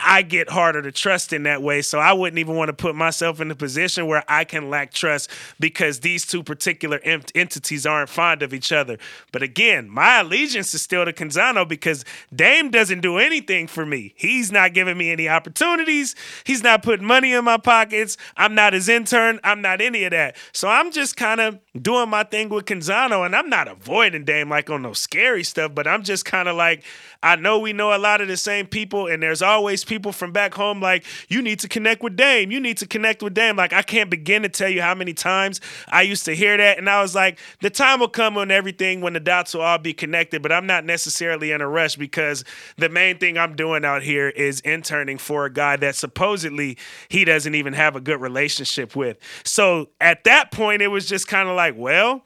I 0.04 0.22
get 0.22 0.50
harder 0.50 0.82
to 0.82 0.92
trust 0.92 1.34
in 1.34 1.44
that 1.44 1.62
way. 1.62 1.82
So 1.82 2.00
I 2.00 2.14
wouldn't 2.14 2.40
even 2.40 2.56
want 2.56 2.70
to 2.70 2.74
put 2.74 2.96
myself 2.96 3.40
in 3.42 3.52
a 3.52 3.56
position 3.56 4.08
where 4.08 4.24
I 4.28 4.44
can 4.44 4.70
lack 4.70 4.94
trust 4.94 5.30
because 5.60 6.00
these 6.00 6.26
two 6.26 6.44
particular 6.44 7.00
ent- 7.04 7.32
entities 7.36 7.86
aren't 7.86 8.10
fond 8.10 8.42
of 8.42 8.54
each 8.54 8.72
other. 8.72 8.98
But 9.32 9.44
again, 9.44 9.90
my 9.90 10.20
allegiance 10.20 10.74
is 10.74 10.82
still 10.82 11.06
to 11.06 11.14
Canzano 11.14 11.68
because 11.68 12.06
Dame 12.36 12.70
doesn't 12.70 13.02
do 13.02 13.18
anything 13.18 13.68
for 13.68 13.86
me. 13.86 14.14
He's 14.16 14.52
not 14.52 14.74
giving 14.74 14.98
me 14.98 15.12
any 15.12 15.28
opportunities. 15.28 16.16
He's 16.44 16.64
not 16.64 16.84
putting 16.84 17.06
money 17.06 17.34
in 17.34 17.44
my 17.44 17.58
pockets. 17.58 18.18
I'm 18.38 18.56
not 18.56 18.74
his 18.74 18.90
intern. 18.90 19.40
I'm 19.44 19.62
not 19.62 19.82
any 19.82 20.04
of 20.04 20.12
that. 20.12 20.36
So 20.54 20.68
I'm 20.68 20.92
just 20.92 21.18
kind 21.18 21.42
of 21.42 21.60
doing 21.80 22.10
my 22.10 22.24
thing 22.24 22.50
with 22.50 22.66
Canzano 22.66 23.26
and 23.26 23.36
I'm 23.36 23.50
not 23.50 23.68
avoiding 23.68 24.26
Dame 24.26 24.50
like 24.50 24.70
on 24.70 24.82
no 24.82 24.94
scary 24.94 25.44
stuff, 25.44 25.74
but 25.76 25.88
I'm 25.88 26.04
just 26.04 26.26
kind 26.26 26.48
of 26.48 26.56
like, 26.56 26.84
I 27.22 27.36
know 27.36 27.60
we 27.60 27.74
know 27.74 27.96
a 27.96 28.00
lot 28.00 28.22
of 28.22 28.30
the 28.30 28.38
same 28.38 28.66
people, 28.66 29.08
and 29.08 29.22
there's 29.22 29.42
always 29.42 29.84
people 29.84 30.14
from 30.14 30.32
back 30.32 30.54
home 30.54 30.80
like, 30.82 31.04
you 31.28 31.42
need 31.42 31.60
to 31.60 31.68
connect 31.68 32.02
with 32.02 32.16
Dame. 32.16 32.50
You 32.50 32.62
need 32.62 32.78
to 32.78 32.88
connect 32.88 33.22
with 33.22 33.34
Dame. 33.34 33.58
Like, 33.58 33.74
I 33.74 33.82
can't 33.82 34.10
begin 34.10 34.44
to 34.44 34.50
tell 34.50 34.70
you 34.70 34.82
how 34.82 34.96
many 34.96 35.14
times 35.14 35.60
I 35.90 36.04
used 36.04 36.24
to 36.26 36.36
hear 36.36 36.56
that. 36.56 36.78
And 36.78 36.90
I 36.90 37.02
was 37.02 37.16
like, 37.16 37.38
the 37.62 37.70
time 37.70 38.00
will 38.00 38.08
come 38.08 38.36
when 38.36 38.52
everything, 38.52 39.02
when 39.02 39.14
the 39.14 39.20
dots 39.20 39.54
will 39.54 39.62
all 39.62 39.78
be 39.78 39.94
connected, 39.94 40.42
but 40.42 40.52
I'm 40.54 40.66
not 40.66 40.86
necessarily 40.86 41.52
in 41.52 41.60
a 41.60 41.68
rush 41.68 41.98
because 41.98 42.46
the 42.78 42.88
main 42.88 43.18
thing 43.18 43.38
I'm 43.38 43.56
doing 43.56 43.84
out 43.84 44.02
here 44.02 44.30
is 44.30 44.62
interning 44.62 45.18
for 45.18 45.46
a 45.46 45.52
guy 45.52 45.76
that 45.76 45.96
supposedly 45.96 46.78
he 47.10 47.26
doesn't 47.26 47.54
even 47.54 47.74
have 47.74 47.98
a 47.98 48.02
good 48.02 48.22
relationship 48.22 48.96
with. 48.96 49.18
So 49.44 49.90
at 50.00 50.24
that 50.24 50.52
point, 50.52 50.82
it 50.82 50.88
was 50.88 51.06
just 51.06 51.28
kind 51.28 51.50
of 51.50 51.56
like, 51.56 51.76
well, 51.78 52.24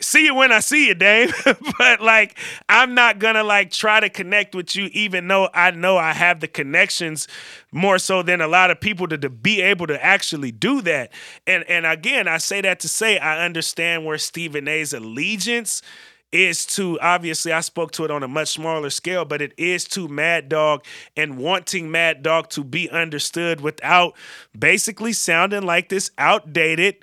see 0.00 0.24
you 0.24 0.34
when 0.34 0.52
I 0.52 0.60
see 0.60 0.88
you, 0.88 0.94
Dame. 0.94 1.30
but 1.78 2.00
like, 2.00 2.38
I'm 2.68 2.94
not 2.94 3.18
gonna 3.18 3.44
like 3.44 3.70
try 3.70 4.00
to 4.00 4.08
connect 4.08 4.54
with 4.54 4.74
you, 4.76 4.88
even 4.92 5.28
though 5.28 5.48
I 5.52 5.70
know 5.70 5.96
I 5.96 6.12
have 6.12 6.40
the 6.40 6.48
connections 6.48 7.28
more 7.72 7.98
so 7.98 8.22
than 8.22 8.40
a 8.40 8.48
lot 8.48 8.70
of 8.70 8.80
people 8.80 9.08
to, 9.08 9.18
to 9.18 9.28
be 9.28 9.60
able 9.60 9.86
to 9.88 10.04
actually 10.04 10.52
do 10.52 10.80
that. 10.82 11.12
And 11.46 11.64
and 11.64 11.86
again, 11.86 12.28
I 12.28 12.38
say 12.38 12.60
that 12.60 12.80
to 12.80 12.88
say 12.88 13.18
I 13.18 13.44
understand 13.44 14.04
where 14.04 14.18
Stephen 14.18 14.68
A's 14.68 14.92
allegiance 14.92 15.82
is 16.30 16.66
to 16.66 16.98
obviously 17.00 17.52
I 17.52 17.60
spoke 17.60 17.92
to 17.92 18.04
it 18.04 18.10
on 18.10 18.22
a 18.22 18.28
much 18.28 18.48
smaller 18.48 18.90
scale, 18.90 19.24
but 19.24 19.40
it 19.40 19.54
is 19.56 19.84
to 19.88 20.08
Mad 20.08 20.48
Dog 20.48 20.84
and 21.16 21.38
wanting 21.38 21.90
Mad 21.90 22.22
Dog 22.22 22.50
to 22.50 22.62
be 22.64 22.90
understood 22.90 23.60
without 23.60 24.14
basically 24.58 25.14
sounding 25.14 25.62
like 25.62 25.88
this 25.88 26.10
outdated 26.18 26.96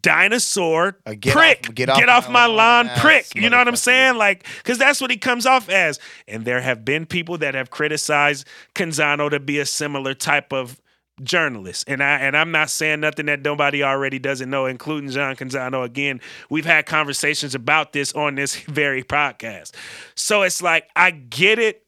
dinosaur 0.00 0.96
A 1.06 1.14
get 1.14 1.32
prick. 1.32 1.68
off- 1.68 1.74
get 1.74 2.08
off 2.08 2.28
my 2.28 2.40
my 2.40 2.46
lawn 2.46 2.90
prick. 2.98 3.34
You 3.34 3.50
know 3.50 3.58
what 3.58 3.68
I'm 3.68 3.76
saying? 3.76 4.16
Like, 4.16 4.46
because 4.58 4.78
that's 4.78 5.00
what 5.00 5.10
he 5.10 5.16
comes 5.16 5.46
off 5.46 5.68
as. 5.68 5.98
And 6.28 6.44
there 6.44 6.60
have 6.60 6.84
been 6.84 7.06
people 7.06 7.38
that 7.38 7.54
have 7.54 7.70
criticized 7.70 8.46
Canzano 8.74 9.28
to 9.30 9.40
be 9.40 9.58
a 9.58 9.66
similar 9.66 10.14
type 10.14 10.52
of 10.52 10.80
journalist. 11.22 11.84
And 11.86 12.02
I 12.02 12.18
and 12.18 12.36
I'm 12.36 12.50
not 12.50 12.70
saying 12.70 13.00
nothing 13.00 13.26
that 13.26 13.42
nobody 13.42 13.82
already 13.82 14.18
doesn't 14.18 14.48
know, 14.48 14.66
including 14.66 15.10
John 15.10 15.36
Canzano. 15.36 15.84
Again, 15.84 16.20
we've 16.48 16.64
had 16.64 16.86
conversations 16.86 17.54
about 17.54 17.92
this 17.92 18.12
on 18.12 18.34
this 18.36 18.56
very 18.60 19.02
podcast. 19.02 19.72
So 20.14 20.42
it's 20.42 20.62
like 20.62 20.88
I 20.96 21.10
get 21.10 21.58
it. 21.58 21.84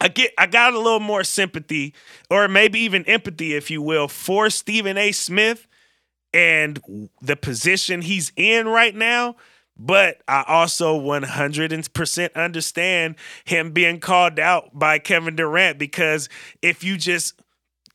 I 0.00 0.08
get 0.08 0.32
I 0.38 0.46
got 0.46 0.72
a 0.72 0.78
little 0.78 1.00
more 1.00 1.22
sympathy, 1.24 1.94
or 2.30 2.48
maybe 2.48 2.80
even 2.80 3.04
empathy, 3.04 3.54
if 3.54 3.70
you 3.70 3.82
will, 3.82 4.08
for 4.08 4.48
Stephen 4.48 4.96
A. 4.96 5.12
Smith 5.12 5.66
and 6.32 6.80
the 7.20 7.36
position 7.36 8.02
he's 8.02 8.32
in 8.36 8.68
right 8.68 8.94
now. 8.94 9.36
But 9.76 10.20
I 10.28 10.44
also 10.46 11.00
100% 11.00 12.34
understand 12.34 13.14
him 13.44 13.72
being 13.72 13.98
called 13.98 14.38
out 14.38 14.78
by 14.78 14.98
Kevin 14.98 15.36
Durant 15.36 15.78
because 15.78 16.28
if 16.60 16.84
you 16.84 16.98
just 16.98 17.40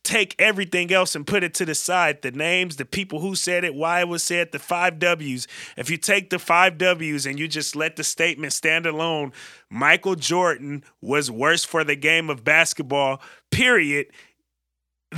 take 0.06 0.36
everything 0.38 0.92
else 0.92 1.16
and 1.16 1.26
put 1.26 1.42
it 1.42 1.52
to 1.52 1.64
the 1.64 1.74
side 1.74 2.22
the 2.22 2.30
names, 2.30 2.76
the 2.76 2.84
people 2.84 3.20
who 3.20 3.34
said 3.34 3.64
it, 3.64 3.74
why 3.74 4.00
it 4.00 4.08
was 4.08 4.22
said, 4.22 4.52
the 4.52 4.58
five 4.58 4.98
W's. 4.98 5.48
If 5.76 5.90
you 5.90 5.96
take 5.96 6.30
the 6.30 6.38
five 6.38 6.78
W's 6.78 7.26
and 7.26 7.38
you 7.38 7.48
just 7.48 7.74
let 7.74 7.96
the 7.96 8.04
statement 8.04 8.52
stand 8.52 8.86
alone, 8.86 9.32
Michael 9.68 10.14
Jordan 10.14 10.84
was 11.00 11.30
worse 11.30 11.64
for 11.64 11.82
the 11.82 11.96
game 11.96 12.30
of 12.30 12.44
basketball, 12.44 13.20
period. 13.50 14.06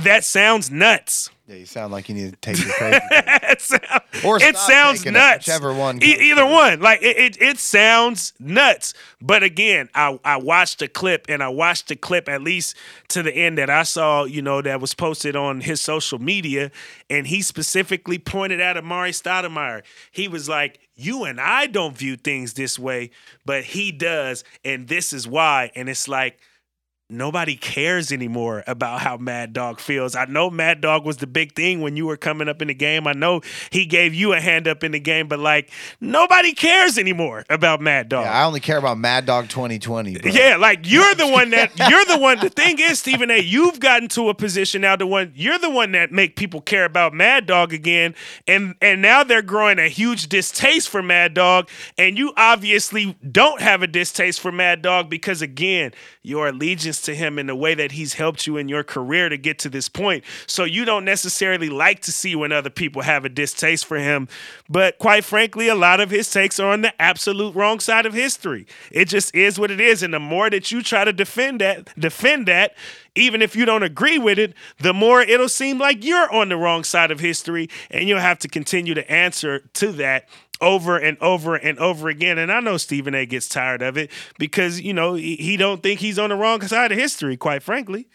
That 0.03 0.23
sounds 0.23 0.71
nuts. 0.71 1.29
Yeah, 1.47 1.55
you 1.55 1.65
sound 1.65 1.91
like 1.91 2.07
you 2.09 2.13
need 2.15 2.29
to 2.31 2.37
take 2.37 2.57
your 2.63 2.71
crazy. 2.73 2.99
it 3.11 3.59
sound- 3.59 3.83
Or 4.23 4.37
it 4.41 4.55
sounds 4.55 5.03
it, 5.03 5.11
nuts. 5.11 5.47
whichever 5.47 5.73
one 5.73 5.97
E- 6.03 6.29
either 6.29 6.41
first. 6.43 6.51
one. 6.53 6.79
Like 6.79 7.01
it, 7.01 7.17
it, 7.17 7.41
it 7.41 7.57
sounds 7.57 8.33
nuts. 8.39 8.93
But 9.19 9.41
again, 9.41 9.89
I, 9.95 10.19
I 10.23 10.37
watched 10.37 10.77
the 10.79 10.87
clip 10.87 11.25
and 11.27 11.41
I 11.41 11.49
watched 11.49 11.87
the 11.87 11.95
clip 11.95 12.29
at 12.29 12.43
least 12.43 12.75
to 13.09 13.23
the 13.23 13.33
end 13.33 13.57
that 13.57 13.69
I 13.71 13.81
saw, 13.81 14.25
you 14.25 14.43
know, 14.43 14.61
that 14.61 14.79
was 14.79 14.93
posted 14.93 15.35
on 15.35 15.61
his 15.61 15.81
social 15.81 16.19
media. 16.19 16.69
And 17.09 17.25
he 17.25 17.41
specifically 17.41 18.19
pointed 18.19 18.61
out 18.61 18.75
Amar'e 18.75 19.09
Stoudemire. 19.09 19.81
He 20.11 20.27
was 20.27 20.47
like, 20.47 20.79
you 20.95 21.23
and 21.23 21.41
I 21.41 21.65
don't 21.65 21.97
view 21.97 22.15
things 22.15 22.53
this 22.53 22.77
way, 22.77 23.09
but 23.43 23.63
he 23.63 23.91
does. 23.91 24.43
And 24.63 24.87
this 24.87 25.13
is 25.13 25.27
why. 25.27 25.71
And 25.75 25.89
it's 25.89 26.07
like, 26.07 26.39
nobody 27.09 27.55
cares 27.55 28.11
anymore 28.11 28.63
about 28.67 29.01
how 29.01 29.17
Mad 29.17 29.51
Dog 29.51 29.79
feels. 29.79 30.15
I 30.15 30.25
know 30.25 30.49
Mad 30.49 30.79
Dog 30.79 31.05
was 31.05 31.17
the 31.17 31.27
big 31.27 31.55
thing 31.55 31.81
when 31.81 31.95
you 31.95 32.05
were 32.05 32.17
coming 32.17 32.47
up 32.47 32.61
in 32.61 32.67
the 32.67 32.73
game. 32.73 33.07
I 33.07 33.13
know 33.13 33.41
he 33.71 33.85
gave 33.85 34.13
you 34.13 34.33
a 34.33 34.39
hand 34.39 34.67
up 34.67 34.83
in 34.83 34.91
the 34.91 34.99
game, 34.99 35.27
but 35.27 35.39
like 35.39 35.71
nobody 35.99 36.53
cares 36.53 36.97
anymore 36.97 37.45
about 37.49 37.81
Mad 37.81 38.09
Dog. 38.09 38.25
Yeah, 38.25 38.39
I 38.39 38.45
only 38.45 38.59
care 38.59 38.77
about 38.77 38.97
Mad 38.99 39.25
Dog 39.25 39.49
2020. 39.49 40.19
Bro. 40.19 40.31
Yeah, 40.31 40.57
like 40.57 40.81
you're 40.83 41.15
the 41.15 41.27
one 41.27 41.49
that 41.49 41.71
you're 41.89 42.05
the 42.05 42.17
one. 42.17 42.39
The 42.39 42.49
thing 42.49 42.77
is, 42.79 42.99
Stephen 42.99 43.31
A, 43.31 43.39
you've 43.39 43.79
gotten 43.79 44.07
to 44.09 44.29
a 44.29 44.35
position 44.35 44.81
now. 44.81 44.95
The 44.95 45.07
one 45.07 45.33
you're 45.35 45.59
the 45.59 45.69
one 45.69 45.93
that 45.93 46.11
make 46.11 46.35
people 46.35 46.61
care 46.61 46.85
about 46.85 47.13
Mad 47.13 47.47
Dog 47.47 47.73
again, 47.73 48.13
and 48.47 48.75
and 48.81 49.01
now 49.01 49.23
they're 49.23 49.41
growing 49.41 49.79
a 49.79 49.87
huge 49.87 50.29
distaste 50.29 50.89
for 50.89 51.01
Mad 51.01 51.33
Dog, 51.33 51.69
and 51.97 52.17
you 52.17 52.33
obviously 52.37 53.17
don't 53.31 53.61
have 53.61 53.81
a 53.81 53.87
distaste 53.87 54.39
for 54.39 54.51
Mad 54.51 54.83
Dog 54.83 55.09
because 55.09 55.41
again, 55.41 55.91
your 56.21 56.49
allegiance 56.49 56.98
to 57.03 57.15
him 57.15 57.39
in 57.39 57.47
the 57.47 57.55
way 57.55 57.73
that 57.73 57.93
he's 57.93 58.13
helped 58.13 58.47
you 58.47 58.57
in 58.57 58.67
your 58.67 58.83
career 58.83 59.29
to 59.29 59.37
get 59.37 59.59
to 59.59 59.69
this 59.69 59.89
point. 59.89 60.23
So 60.47 60.63
you 60.63 60.85
don't 60.85 61.05
necessarily 61.05 61.69
like 61.69 62.01
to 62.01 62.11
see 62.11 62.35
when 62.35 62.51
other 62.51 62.69
people 62.69 63.01
have 63.01 63.25
a 63.25 63.29
distaste 63.29 63.85
for 63.85 63.97
him, 63.97 64.27
but 64.69 64.97
quite 64.97 65.23
frankly, 65.23 65.67
a 65.67 65.75
lot 65.75 65.99
of 65.99 66.09
his 66.09 66.29
takes 66.29 66.59
are 66.59 66.71
on 66.71 66.81
the 66.81 67.01
absolute 67.01 67.55
wrong 67.55 67.79
side 67.79 68.05
of 68.05 68.13
history. 68.13 68.65
It 68.91 69.05
just 69.05 69.33
is 69.35 69.59
what 69.59 69.71
it 69.71 69.81
is, 69.81 70.03
and 70.03 70.13
the 70.13 70.19
more 70.19 70.49
that 70.49 70.71
you 70.71 70.81
try 70.81 71.05
to 71.05 71.13
defend 71.13 71.61
that, 71.61 71.97
defend 71.99 72.47
that, 72.47 72.75
even 73.15 73.41
if 73.41 73.55
you 73.55 73.65
don't 73.65 73.83
agree 73.83 74.17
with 74.17 74.39
it, 74.39 74.53
the 74.79 74.93
more 74.93 75.21
it'll 75.21 75.49
seem 75.49 75.77
like 75.77 76.05
you're 76.05 76.31
on 76.33 76.49
the 76.49 76.57
wrong 76.57 76.83
side 76.83 77.11
of 77.11 77.19
history, 77.19 77.69
and 77.91 78.07
you'll 78.07 78.19
have 78.19 78.39
to 78.39 78.47
continue 78.47 78.93
to 78.93 79.11
answer 79.11 79.59
to 79.73 79.91
that 79.93 80.27
over 80.61 80.97
and 80.97 81.17
over 81.19 81.55
and 81.55 81.77
over 81.79 82.09
again. 82.09 82.37
And 82.37 82.51
I 82.51 82.59
know 82.59 82.77
Stephen 82.77 83.15
A 83.15 83.25
gets 83.25 83.47
tired 83.47 83.81
of 83.81 83.97
it 83.97 84.11
because, 84.37 84.81
you 84.81 84.93
know, 84.93 85.13
he, 85.13 85.35
he 85.35 85.57
don't 85.57 85.81
think 85.83 85.99
he's 85.99 86.19
on 86.19 86.29
the 86.29 86.35
wrong 86.35 86.61
side 86.61 86.91
of 86.91 86.97
history, 86.97 87.37
quite 87.37 87.63
frankly. 87.63 88.07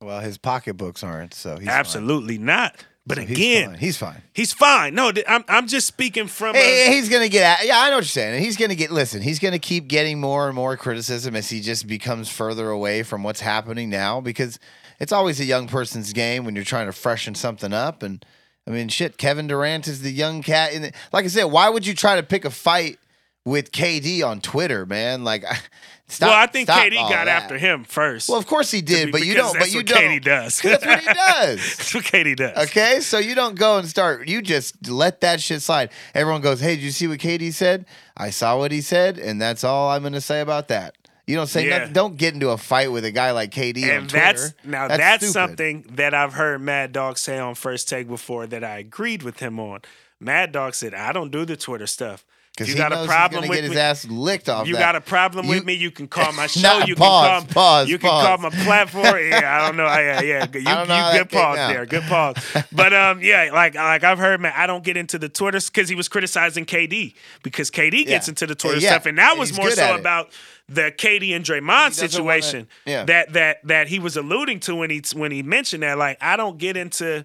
Well, 0.00 0.20
his 0.20 0.38
pocketbooks 0.38 1.02
aren't, 1.04 1.34
so 1.34 1.58
he's 1.58 1.68
Absolutely 1.68 2.38
not. 2.38 2.84
But. 3.06 3.16
So 3.16 3.24
again, 3.24 3.74
he's 3.74 3.96
fine. 3.96 4.22
he's 4.32 4.52
fine. 4.52 4.94
No, 4.94 5.10
I'm 5.26 5.44
I'm 5.48 5.66
just 5.66 5.88
speaking 5.88 6.28
from. 6.28 6.54
a- 6.54 6.92
he's 6.92 7.08
gonna 7.08 7.28
get 7.28 7.64
yeah, 7.64 7.80
I 7.80 7.88
know 7.90 7.96
what 7.96 8.04
you're 8.04 8.08
saying. 8.08 8.40
He's 8.40 8.56
gonna 8.56 8.76
get 8.76 8.92
listen, 8.92 9.22
he's 9.22 9.40
gonna 9.40 9.58
keep 9.58 9.88
getting 9.88 10.20
more 10.20 10.46
and 10.46 10.54
more 10.54 10.76
criticism 10.76 11.34
as 11.34 11.50
he 11.50 11.60
just 11.60 11.88
becomes 11.88 12.28
further 12.28 12.70
away 12.70 13.02
from 13.02 13.24
what's 13.24 13.40
happening 13.40 13.90
now 13.90 14.20
because 14.20 14.60
it's 15.00 15.10
always 15.10 15.40
a 15.40 15.44
young 15.44 15.66
person's 15.66 16.12
game 16.12 16.44
when 16.44 16.54
you're 16.54 16.64
trying 16.64 16.86
to 16.86 16.92
freshen 16.92 17.34
something 17.34 17.72
up. 17.72 18.04
And 18.04 18.24
I 18.66 18.70
mean 18.70 18.88
shit, 18.88 19.16
Kevin 19.16 19.46
Durant 19.46 19.88
is 19.88 20.02
the 20.02 20.12
young 20.12 20.42
cat 20.42 20.72
in 20.72 20.82
the, 20.82 20.92
like 21.12 21.24
I 21.24 21.28
said, 21.28 21.44
why 21.44 21.68
would 21.68 21.86
you 21.86 21.94
try 21.94 22.16
to 22.16 22.22
pick 22.22 22.44
a 22.44 22.50
fight 22.50 22.98
with 23.44 23.72
KD 23.72 24.24
on 24.24 24.40
Twitter, 24.40 24.86
man? 24.86 25.24
Like 25.24 25.44
stop 26.06 26.28
well, 26.28 26.38
I 26.38 26.46
think 26.46 26.68
KD 26.68 26.94
got 26.94 27.24
that. 27.24 27.28
after 27.28 27.58
him 27.58 27.82
first. 27.84 28.28
Well, 28.28 28.38
of 28.38 28.46
course 28.46 28.70
he 28.70 28.80
did, 28.80 29.10
but 29.10 29.24
you 29.24 29.34
don't 29.34 29.58
but 29.58 29.72
you 29.72 29.82
don't 29.82 30.00
KD 30.00 30.22
does. 30.24 30.60
That's 30.60 30.86
what 30.86 31.00
he 31.00 31.06
does. 31.06 31.76
that's 31.76 31.94
what 31.94 32.04
KD 32.04 32.36
does. 32.36 32.68
Okay, 32.68 33.00
so 33.00 33.18
you 33.18 33.34
don't 33.34 33.56
go 33.56 33.78
and 33.78 33.88
start. 33.88 34.28
You 34.28 34.42
just 34.42 34.88
let 34.88 35.20
that 35.22 35.40
shit 35.40 35.60
slide. 35.62 35.90
Everyone 36.14 36.40
goes, 36.40 36.60
"Hey, 36.60 36.76
did 36.76 36.82
you 36.82 36.92
see 36.92 37.08
what 37.08 37.18
KD 37.18 37.52
said? 37.52 37.86
I 38.16 38.30
saw 38.30 38.58
what 38.58 38.70
he 38.70 38.80
said, 38.80 39.18
and 39.18 39.40
that's 39.40 39.64
all 39.64 39.90
I'm 39.90 40.02
going 40.02 40.12
to 40.12 40.20
say 40.20 40.40
about 40.40 40.68
that." 40.68 40.96
You 41.26 41.36
don't 41.36 41.46
say 41.46 41.68
Yeah. 41.68 41.78
nothing. 41.78 41.92
Don't 41.92 42.16
get 42.16 42.34
into 42.34 42.50
a 42.50 42.58
fight 42.58 42.90
with 42.90 43.04
a 43.04 43.12
guy 43.12 43.30
like 43.30 43.50
KD 43.52 43.84
on 43.84 43.90
And 43.90 44.08
Twitter. 44.10 44.24
that's 44.24 44.54
now 44.64 44.88
that's, 44.88 45.24
stupid. 45.26 45.32
something 45.32 45.84
that 45.92 46.14
I've 46.14 46.34
heard 46.34 46.60
Mad 46.60 46.92
Dog 46.92 47.16
say 47.18 47.38
on 47.38 47.54
First 47.54 47.88
Take 47.88 48.08
before 48.08 48.46
that 48.48 48.64
I 48.64 48.78
agreed 48.78 49.22
with 49.22 49.38
him 49.38 49.60
on. 49.60 49.80
Mad 50.18 50.50
Dog 50.52 50.74
said, 50.74 50.94
"I 50.94 51.12
don't 51.12 51.30
do 51.30 51.44
the 51.44 51.56
Twitter 51.56 51.86
stuff. 51.86 52.24
Because 52.54 52.68
you 52.68 52.74
he 52.74 52.78
got 52.78 52.92
a 52.92 53.06
problem 53.06 53.48
with 53.48 53.56
get 53.58 53.62
me. 53.64 53.68
his 53.70 53.78
ass 53.78 54.04
licked 54.06 54.48
off. 54.50 54.66
You 54.66 54.74
that. 54.74 54.78
got 54.80 54.96
a 54.96 55.00
problem 55.00 55.46
You- 55.46 55.52
with 55.52 55.64
me? 55.64 55.72
You 55.72 55.90
can 55.90 56.06
call 56.06 56.32
my 56.32 56.46
show. 56.48 56.60
Nah, 56.60 56.84
you 56.84 56.94
pause, 56.94 57.44
can 57.44 57.52
call 57.52 57.54
pause, 57.54 57.88
You 57.88 57.98
can 57.98 58.10
call 58.10 58.38
my 58.38 58.50
platform. 58.50 59.04
Yeah, 59.22 59.58
I 59.58 59.66
don't 59.66 59.76
know. 59.78 59.86
Yeah, 59.86 60.20
yeah. 60.20 60.46
You, 60.52 60.60
you 60.60 60.68
I 60.68 60.74
don't 60.74 60.88
know 60.88 60.94
how 60.96 61.12
good 61.14 61.30
pause 61.30 61.58
out. 61.58 61.68
there. 61.72 61.86
Good 61.86 62.02
pause. 62.02 62.36
But 62.72 62.92
um, 62.92 63.22
yeah, 63.22 63.48
like 63.52 63.74
like 63.74 64.04
I've 64.04 64.18
heard, 64.18 64.40
man. 64.40 64.52
I 64.54 64.66
don't 64.66 64.84
get 64.84 64.96
into 64.98 65.18
the 65.18 65.28
Twitter 65.30 65.58
because 65.60 65.88
he 65.88 65.94
was 65.94 66.08
criticizing 66.08 66.66
KD 66.66 67.14
because 67.42 67.70
KD 67.70 68.04
gets 68.06 68.28
into 68.28 68.46
the 68.46 68.54
Twitter 68.54 68.78
Yeah, 68.80 68.90
stuff, 68.90 69.06
and 69.06 69.16
that 69.18 69.30
and 69.32 69.40
was 69.40 69.56
more 69.56 69.70
so 69.70 69.96
about 69.96 70.30
the 70.68 70.92
KD 70.96 71.34
and 71.34 71.44
Draymond 71.44 71.92
situation 71.92 72.68
wanna- 72.86 72.98
yeah. 72.98 73.04
that 73.04 73.32
that 73.32 73.66
that 73.66 73.88
he 73.88 73.98
was 73.98 74.16
alluding 74.16 74.60
to 74.60 74.74
when 74.76 74.90
he 74.90 75.02
when 75.14 75.30
he 75.32 75.42
mentioned 75.42 75.82
that. 75.84 75.96
Like 75.96 76.18
I 76.20 76.36
don't 76.36 76.58
get 76.58 76.76
into 76.76 77.24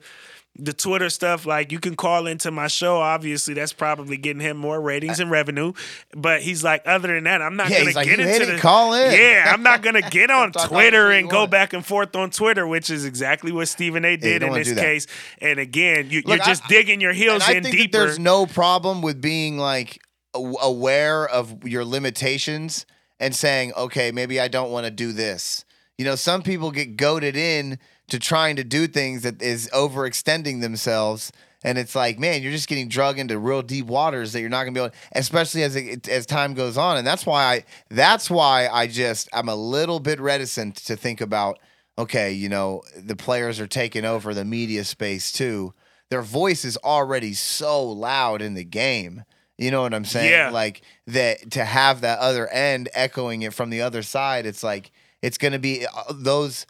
the 0.59 0.73
Twitter 0.73 1.09
stuff, 1.09 1.45
like 1.45 1.71
you 1.71 1.79
can 1.79 1.95
call 1.95 2.27
into 2.27 2.51
my 2.51 2.67
show. 2.67 2.97
Obviously, 2.97 3.53
that's 3.53 3.73
probably 3.73 4.17
getting 4.17 4.41
him 4.41 4.57
more 4.57 4.79
ratings 4.81 5.19
and 5.19 5.29
revenue. 5.31 5.73
But 6.15 6.41
he's 6.41 6.63
like, 6.63 6.81
other 6.85 7.07
than 7.07 7.23
that, 7.25 7.41
I'm 7.41 7.55
not 7.55 7.69
Yeah, 7.69 7.77
gonna 7.77 7.85
he's 7.89 7.95
like, 7.95 8.07
get 8.07 8.19
"You 8.19 8.25
into 8.27 8.45
the 8.53 8.57
call 8.59 8.93
in." 8.93 9.11
Yeah, 9.13 9.51
I'm 9.53 9.63
not 9.63 9.81
gonna 9.81 10.01
get 10.09 10.29
on 10.31 10.51
Talk 10.51 10.63
all 10.63 10.69
the 10.69 10.73
Twitter 10.75 11.11
and 11.11 11.29
go 11.29 11.47
back 11.47 11.73
and 11.73 11.85
forth 11.85 12.15
on 12.15 12.29
Twitter, 12.31 12.67
which 12.67 12.89
is 12.89 13.05
exactly 13.05 13.51
what 13.51 13.67
Stephen 13.67 14.03
A. 14.05 14.17
did 14.17 14.39
don't 14.39 14.49
in 14.49 14.63
this 14.63 14.73
case. 14.73 15.07
And 15.41 15.59
again, 15.59 16.09
you, 16.09 16.23
you're 16.25 16.37
just 16.37 16.63
I- 16.65 16.67
digging 16.67 17.01
your 17.01 17.13
heels 17.13 17.47
in 17.49 17.63
think 17.63 17.75
deeper. 17.75 17.97
there's 17.99 18.19
no 18.19 18.45
problem 18.45 19.01
with 19.01 19.21
being 19.21 19.57
like 19.57 19.99
aware 20.33 21.27
of 21.27 21.63
your 21.67 21.83
limitations 21.85 22.85
and 23.19 23.35
saying, 23.35 23.73
okay, 23.75 24.11
maybe 24.11 24.39
I 24.39 24.47
don't 24.47 24.71
want 24.71 24.85
to 24.85 24.91
do 24.91 25.11
this. 25.11 25.65
You 25.97 26.05
know, 26.05 26.15
some 26.15 26.43
people 26.43 26.71
get 26.71 26.95
goaded 26.97 27.35
in 27.35 27.79
to 28.09 28.19
trying 28.19 28.55
to 28.55 28.63
do 28.63 28.87
things 28.87 29.23
that 29.23 29.41
is 29.41 29.69
overextending 29.73 30.61
themselves. 30.61 31.31
And 31.63 31.77
it's 31.77 31.95
like, 31.95 32.19
man, 32.19 32.41
you're 32.41 32.51
just 32.51 32.69
getting 32.69 32.87
drug 32.87 33.19
into 33.19 33.37
real 33.39 33.61
deep 33.61 33.87
waters 33.87 34.31
that 34.33 34.41
you're 34.41 34.49
not 34.49 34.63
gonna 34.63 34.73
be 34.73 34.79
able, 34.79 34.95
especially 35.13 35.63
as 35.63 35.75
it, 35.75 36.07
as 36.07 36.25
time 36.25 36.53
goes 36.53 36.77
on. 36.77 36.97
And 36.97 37.05
that's 37.05 37.25
why 37.25 37.43
I, 37.43 37.63
that's 37.89 38.29
why 38.29 38.67
I 38.67 38.87
just, 38.87 39.27
I'm 39.33 39.49
a 39.49 39.55
little 39.55 39.99
bit 39.99 40.19
reticent 40.19 40.75
to 40.85 40.95
think 40.95 41.19
about, 41.19 41.59
okay, 41.97 42.31
you 42.31 42.47
know, 42.47 42.83
the 42.95 43.15
players 43.15 43.59
are 43.59 43.67
taking 43.67 44.05
over 44.05 44.33
the 44.33 44.45
media 44.45 44.83
space 44.83 45.31
too. 45.31 45.73
Their 46.09 46.21
voice 46.21 46.63
is 46.63 46.77
already 46.77 47.33
so 47.33 47.83
loud 47.83 48.41
in 48.41 48.53
the 48.53 48.63
game. 48.63 49.23
You 49.57 49.71
know 49.71 49.81
what 49.81 49.93
I'm 49.93 50.05
saying? 50.05 50.31
Yeah. 50.31 50.51
Like 50.51 50.83
that 51.07 51.51
to 51.51 51.65
have 51.65 52.01
that 52.01 52.19
other 52.19 52.47
end 52.47 52.89
echoing 52.93 53.41
it 53.41 53.53
from 53.53 53.71
the 53.71 53.81
other 53.81 54.03
side, 54.03 54.45
it's 54.45 54.63
like 54.63 54.91
it's 55.21 55.39
going 55.39 55.53
to 55.53 55.59
be 55.59 55.85
uh, 55.87 56.13
those 56.13 56.67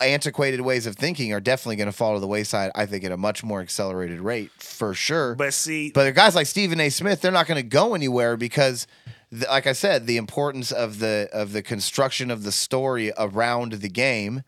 antiquated 0.00 0.60
ways 0.60 0.86
of 0.86 0.96
thinking 0.96 1.32
are 1.32 1.40
definitely 1.40 1.76
going 1.76 1.86
to 1.86 1.92
fall 1.92 2.14
to 2.14 2.20
the 2.20 2.26
wayside. 2.26 2.70
I 2.74 2.86
think 2.86 3.04
at 3.04 3.12
a 3.12 3.16
much 3.16 3.42
more 3.42 3.60
accelerated 3.60 4.20
rate 4.20 4.50
for 4.58 4.94
sure. 4.94 5.34
but 5.34 5.54
see, 5.54 5.90
But 5.90 6.14
guys 6.14 6.34
like 6.34 6.46
Stephen 6.46 6.80
A. 6.80 6.88
Smith, 6.88 7.20
they're 7.20 7.32
not 7.32 7.46
going 7.46 7.60
to 7.60 7.68
go 7.68 7.94
anywhere 7.94 8.36
because, 8.36 8.86
the, 9.30 9.46
like 9.46 9.66
I 9.66 9.72
said, 9.72 10.06
the 10.06 10.18
importance 10.18 10.70
of 10.70 10.98
the 10.98 11.28
of 11.32 11.52
the 11.52 11.62
construction 11.62 12.30
of 12.30 12.44
the 12.44 12.52
story 12.52 13.12
around 13.18 13.72
the 13.72 13.88
game 13.88 14.42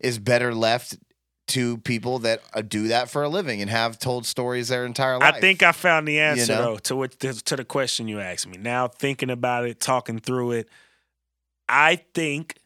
is 0.00 0.18
better 0.18 0.54
left 0.54 0.96
to 1.48 1.78
people 1.78 2.20
that 2.20 2.40
uh, 2.54 2.62
do 2.62 2.88
that 2.88 3.10
for 3.10 3.22
a 3.22 3.28
living 3.28 3.60
and 3.60 3.68
have 3.68 3.98
told 3.98 4.24
stories 4.24 4.68
their 4.68 4.86
entire 4.86 5.18
life. 5.18 5.34
I 5.34 5.40
think 5.40 5.62
I 5.62 5.72
found 5.72 6.08
the 6.08 6.20
answer 6.20 6.52
know? 6.52 6.62
though 6.62 6.78
to 6.78 6.96
what 6.96 7.18
to, 7.20 7.32
to 7.32 7.56
the 7.56 7.64
question 7.64 8.08
you 8.08 8.20
asked 8.20 8.46
me. 8.46 8.56
Now 8.58 8.88
thinking 8.88 9.28
about 9.30 9.66
it, 9.66 9.80
talking 9.80 10.18
through 10.18 10.52
it, 10.52 10.68
I 11.68 11.96
think 12.14 12.56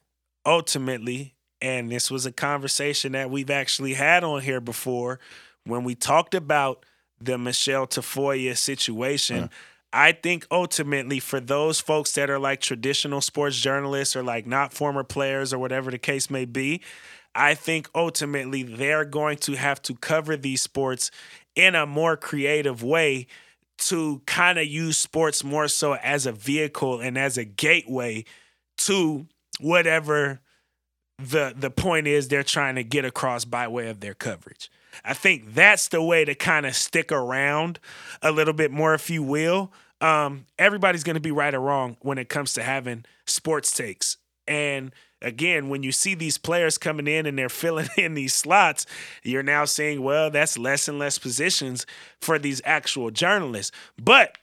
ultimately, 0.44 1.35
and 1.60 1.90
this 1.90 2.10
was 2.10 2.26
a 2.26 2.32
conversation 2.32 3.12
that 3.12 3.30
we've 3.30 3.50
actually 3.50 3.94
had 3.94 4.24
on 4.24 4.42
here 4.42 4.60
before 4.60 5.18
when 5.64 5.84
we 5.84 5.94
talked 5.94 6.34
about 6.34 6.84
the 7.20 7.38
Michelle 7.38 7.86
Tafoya 7.86 8.56
situation. 8.56 9.50
I 9.92 10.12
think 10.12 10.46
ultimately 10.50 11.20
for 11.20 11.40
those 11.40 11.80
folks 11.80 12.12
that 12.12 12.28
are 12.28 12.38
like 12.38 12.60
traditional 12.60 13.20
sports 13.20 13.58
journalists 13.58 14.14
or 14.14 14.22
like 14.22 14.46
not 14.46 14.72
former 14.72 15.04
players 15.04 15.54
or 15.54 15.58
whatever 15.58 15.90
the 15.90 15.98
case 15.98 16.28
may 16.28 16.44
be, 16.44 16.82
I 17.34 17.54
think 17.54 17.88
ultimately 17.94 18.62
they're 18.62 19.04
going 19.04 19.38
to 19.38 19.54
have 19.54 19.80
to 19.82 19.94
cover 19.94 20.36
these 20.36 20.62
sports 20.62 21.10
in 21.54 21.74
a 21.74 21.86
more 21.86 22.16
creative 22.16 22.82
way 22.82 23.26
to 23.78 24.22
kind 24.26 24.58
of 24.58 24.66
use 24.66 24.98
sports 24.98 25.44
more 25.44 25.68
so 25.68 25.94
as 25.94 26.26
a 26.26 26.32
vehicle 26.32 27.00
and 27.00 27.16
as 27.18 27.36
a 27.38 27.44
gateway 27.44 28.24
to 28.78 29.26
whatever 29.60 30.40
the 31.18 31.54
the 31.56 31.70
point 31.70 32.06
is 32.06 32.28
they're 32.28 32.42
trying 32.42 32.74
to 32.74 32.84
get 32.84 33.04
across 33.04 33.44
by 33.44 33.68
way 33.68 33.88
of 33.88 34.00
their 34.00 34.14
coverage. 34.14 34.70
I 35.04 35.14
think 35.14 35.54
that's 35.54 35.88
the 35.88 36.02
way 36.02 36.24
to 36.24 36.34
kind 36.34 36.66
of 36.66 36.74
stick 36.74 37.12
around 37.12 37.78
a 38.22 38.32
little 38.32 38.54
bit 38.54 38.70
more, 38.70 38.94
if 38.94 39.10
you 39.10 39.22
will. 39.22 39.72
Um, 40.00 40.46
everybody's 40.58 41.04
going 41.04 41.14
to 41.14 41.20
be 41.20 41.30
right 41.30 41.54
or 41.54 41.60
wrong 41.60 41.96
when 42.00 42.18
it 42.18 42.28
comes 42.28 42.54
to 42.54 42.62
having 42.62 43.04
sports 43.26 43.72
takes. 43.72 44.16
And 44.46 44.92
again, 45.22 45.68
when 45.68 45.82
you 45.82 45.92
see 45.92 46.14
these 46.14 46.38
players 46.38 46.78
coming 46.78 47.06
in 47.06 47.26
and 47.26 47.38
they're 47.38 47.48
filling 47.50 47.88
in 47.96 48.14
these 48.14 48.34
slots, 48.34 48.86
you're 49.22 49.42
now 49.42 49.64
saying, 49.64 50.02
well, 50.02 50.30
that's 50.30 50.58
less 50.58 50.88
and 50.88 50.98
less 50.98 51.18
positions 51.18 51.86
for 52.20 52.38
these 52.38 52.62
actual 52.64 53.10
journalists. 53.10 53.74
But 54.02 54.38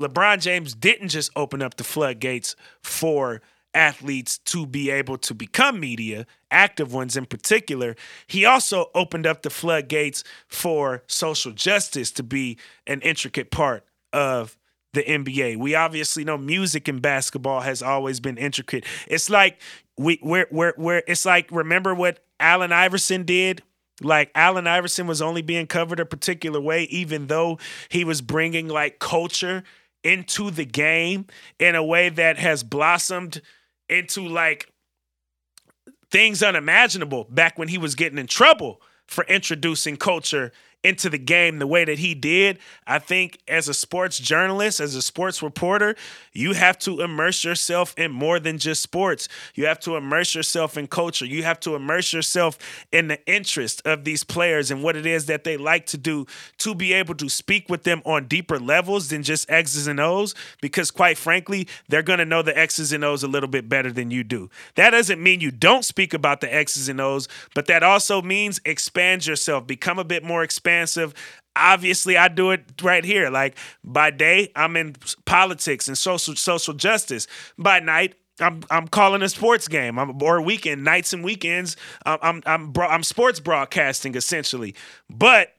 LeBron 0.00 0.40
James 0.40 0.74
didn't 0.74 1.08
just 1.08 1.30
open 1.36 1.62
up 1.62 1.76
the 1.76 1.84
floodgates 1.84 2.56
for 2.82 3.42
athletes 3.74 4.38
to 4.38 4.66
be 4.66 4.90
able 4.90 5.18
to 5.18 5.34
become 5.34 5.80
media, 5.80 6.26
active 6.50 6.92
ones 6.92 7.16
in 7.16 7.26
particular. 7.26 7.96
He 8.26 8.44
also 8.44 8.90
opened 8.94 9.26
up 9.26 9.42
the 9.42 9.50
floodgates 9.50 10.24
for 10.48 11.02
social 11.06 11.52
justice 11.52 12.10
to 12.12 12.22
be 12.22 12.58
an 12.86 13.00
intricate 13.00 13.50
part 13.50 13.84
of 14.12 14.56
the 14.92 15.02
NBA. 15.02 15.56
We 15.56 15.74
obviously 15.74 16.24
know 16.24 16.38
music 16.38 16.86
and 16.88 17.02
basketball 17.02 17.60
has 17.60 17.82
always 17.82 18.20
been 18.20 18.38
intricate. 18.38 18.84
It's 19.08 19.28
like 19.28 19.60
we 19.98 20.18
we're 20.22 20.46
we're, 20.50 20.74
we're 20.76 21.02
it's 21.06 21.26
like 21.26 21.50
remember 21.50 21.94
what 21.94 22.20
Allen 22.38 22.72
Iverson 22.72 23.24
did 23.24 23.62
like 24.00 24.30
Allen 24.34 24.66
Iverson 24.66 25.06
was 25.06 25.22
only 25.22 25.42
being 25.42 25.66
covered 25.66 26.00
a 26.00 26.06
particular 26.06 26.60
way, 26.60 26.84
even 26.84 27.28
though 27.28 27.58
he 27.88 28.04
was 28.04 28.20
bringing 28.20 28.68
like 28.68 28.98
culture 28.98 29.62
into 30.02 30.50
the 30.50 30.64
game 30.64 31.26
in 31.58 31.74
a 31.74 31.84
way 31.84 32.08
that 32.08 32.38
has 32.38 32.62
blossomed 32.62 33.40
into 33.88 34.26
like 34.26 34.70
things 36.10 36.42
unimaginable 36.42 37.24
back 37.24 37.58
when 37.58 37.68
he 37.68 37.78
was 37.78 37.94
getting 37.94 38.18
in 38.18 38.26
trouble 38.26 38.80
for 39.06 39.24
introducing 39.24 39.96
culture 39.96 40.52
into 40.84 41.08
the 41.08 41.18
game 41.18 41.58
the 41.58 41.66
way 41.66 41.84
that 41.84 41.98
he 41.98 42.14
did. 42.14 42.58
I 42.86 42.98
think 42.98 43.38
as 43.48 43.68
a 43.68 43.74
sports 43.74 44.18
journalist, 44.18 44.78
as 44.78 44.94
a 44.94 45.02
sports 45.02 45.42
reporter, 45.42 45.96
you 46.32 46.52
have 46.52 46.78
to 46.80 47.00
immerse 47.00 47.42
yourself 47.42 47.94
in 47.96 48.12
more 48.12 48.38
than 48.38 48.58
just 48.58 48.82
sports. 48.82 49.28
You 49.54 49.66
have 49.66 49.80
to 49.80 49.96
immerse 49.96 50.34
yourself 50.34 50.76
in 50.76 50.86
culture. 50.86 51.24
You 51.24 51.42
have 51.42 51.58
to 51.60 51.74
immerse 51.74 52.12
yourself 52.12 52.58
in 52.92 53.08
the 53.08 53.24
interest 53.26 53.82
of 53.86 54.04
these 54.04 54.22
players 54.22 54.70
and 54.70 54.82
what 54.82 54.94
it 54.94 55.06
is 55.06 55.26
that 55.26 55.44
they 55.44 55.56
like 55.56 55.86
to 55.86 55.96
do 55.96 56.26
to 56.58 56.74
be 56.74 56.92
able 56.92 57.14
to 57.14 57.30
speak 57.30 57.68
with 57.70 57.84
them 57.84 58.02
on 58.04 58.26
deeper 58.26 58.58
levels 58.58 59.08
than 59.08 59.22
just 59.22 59.50
X's 59.50 59.86
and 59.86 59.98
O's. 59.98 60.34
Because 60.60 60.90
quite 60.90 61.16
frankly, 61.16 61.66
they're 61.88 62.02
going 62.02 62.18
to 62.18 62.24
know 62.26 62.42
the 62.42 62.56
X's 62.56 62.92
and 62.92 63.04
O's 63.04 63.22
a 63.22 63.28
little 63.28 63.48
bit 63.48 63.68
better 63.68 63.90
than 63.90 64.10
you 64.10 64.22
do. 64.22 64.50
That 64.74 64.90
doesn't 64.90 65.22
mean 65.22 65.40
you 65.40 65.50
don't 65.50 65.84
speak 65.84 66.12
about 66.12 66.42
the 66.42 66.54
X's 66.54 66.90
and 66.90 67.00
O's, 67.00 67.26
but 67.54 67.66
that 67.66 67.82
also 67.82 68.20
means 68.20 68.60
expand 68.66 69.26
yourself, 69.26 69.66
become 69.66 69.98
a 69.98 70.04
bit 70.04 70.22
more 70.22 70.42
expansive 70.74 71.14
obviously 71.56 72.16
I 72.16 72.28
do 72.28 72.50
it 72.50 72.64
right 72.82 73.04
here. 73.04 73.30
Like 73.30 73.56
by 73.84 74.10
day, 74.10 74.50
I'm 74.56 74.76
in 74.76 74.96
politics 75.24 75.88
and 75.88 75.96
social 75.96 76.34
social 76.36 76.74
justice. 76.74 77.26
By 77.58 77.80
night, 77.80 78.16
I'm 78.40 78.62
I'm 78.70 78.88
calling 78.88 79.22
a 79.22 79.28
sports 79.28 79.68
game. 79.68 79.98
I'm 79.98 80.20
or 80.22 80.40
weekend 80.40 80.84
nights 80.84 81.12
and 81.12 81.22
weekends. 81.24 81.76
I'm 82.04 82.18
I'm 82.22 82.42
I'm, 82.46 82.72
I'm 82.78 83.02
sports 83.02 83.40
broadcasting 83.40 84.14
essentially, 84.14 84.74
but. 85.08 85.50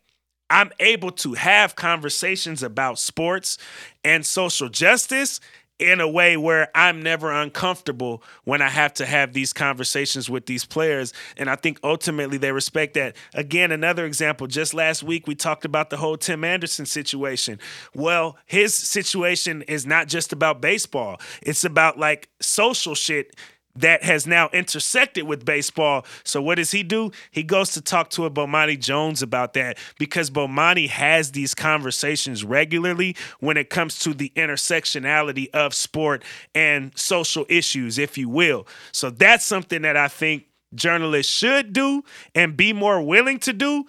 I'm 0.47 0.69
able 0.79 1.09
to 1.11 1.33
have 1.33 1.75
conversations 1.75 2.61
about 2.61 2.99
sports 2.99 3.57
and 4.03 4.23
social 4.23 4.69
justice 4.69 5.39
in 5.79 5.99
a 5.99 6.07
way 6.07 6.37
where 6.37 6.69
I'm 6.73 7.01
never 7.01 7.31
uncomfortable 7.31 8.23
when 8.45 8.61
I 8.61 8.69
have 8.69 8.93
to 8.95 9.05
have 9.05 9.33
these 9.33 9.51
conversations 9.51 10.29
with 10.29 10.45
these 10.45 10.65
players. 10.65 11.13
And 11.37 11.49
I 11.49 11.55
think 11.55 11.79
ultimately 11.83 12.37
they 12.37 12.51
respect 12.51 12.93
that. 12.93 13.15
Again, 13.33 13.71
another 13.71 14.05
example, 14.05 14.47
just 14.47 14.73
last 14.73 15.03
week 15.03 15.27
we 15.27 15.35
talked 15.35 15.65
about 15.65 15.89
the 15.89 15.97
whole 15.97 16.17
Tim 16.17 16.43
Anderson 16.43 16.85
situation. 16.85 17.59
Well, 17.93 18.37
his 18.45 18.73
situation 18.73 19.63
is 19.63 19.85
not 19.85 20.07
just 20.07 20.31
about 20.31 20.61
baseball, 20.61 21.19
it's 21.41 21.63
about 21.63 21.99
like 21.99 22.29
social 22.39 22.95
shit 22.95 23.35
that 23.75 24.03
has 24.03 24.25
now 24.25 24.49
intersected 24.53 25.25
with 25.25 25.45
baseball. 25.45 26.05
So 26.23 26.41
what 26.41 26.55
does 26.55 26.71
he 26.71 26.83
do? 26.83 27.11
He 27.31 27.43
goes 27.43 27.71
to 27.71 27.81
talk 27.81 28.09
to 28.11 28.25
a 28.25 28.31
Bomani 28.31 28.79
Jones 28.79 29.21
about 29.21 29.53
that 29.53 29.77
because 29.99 30.29
Bomani 30.29 30.89
has 30.89 31.31
these 31.31 31.53
conversations 31.53 32.43
regularly 32.43 33.15
when 33.39 33.57
it 33.57 33.69
comes 33.69 33.99
to 33.99 34.13
the 34.13 34.31
intersectionality 34.35 35.49
of 35.51 35.73
sport 35.73 36.23
and 36.53 36.97
social 36.97 37.45
issues, 37.49 37.97
if 37.97 38.17
you 38.17 38.29
will. 38.29 38.67
So 38.91 39.09
that's 39.09 39.45
something 39.45 39.81
that 39.81 39.97
I 39.97 40.07
think 40.07 40.45
journalists 40.73 41.31
should 41.31 41.73
do 41.73 42.03
and 42.33 42.55
be 42.55 42.73
more 42.73 43.01
willing 43.01 43.39
to 43.39 43.53
do. 43.53 43.85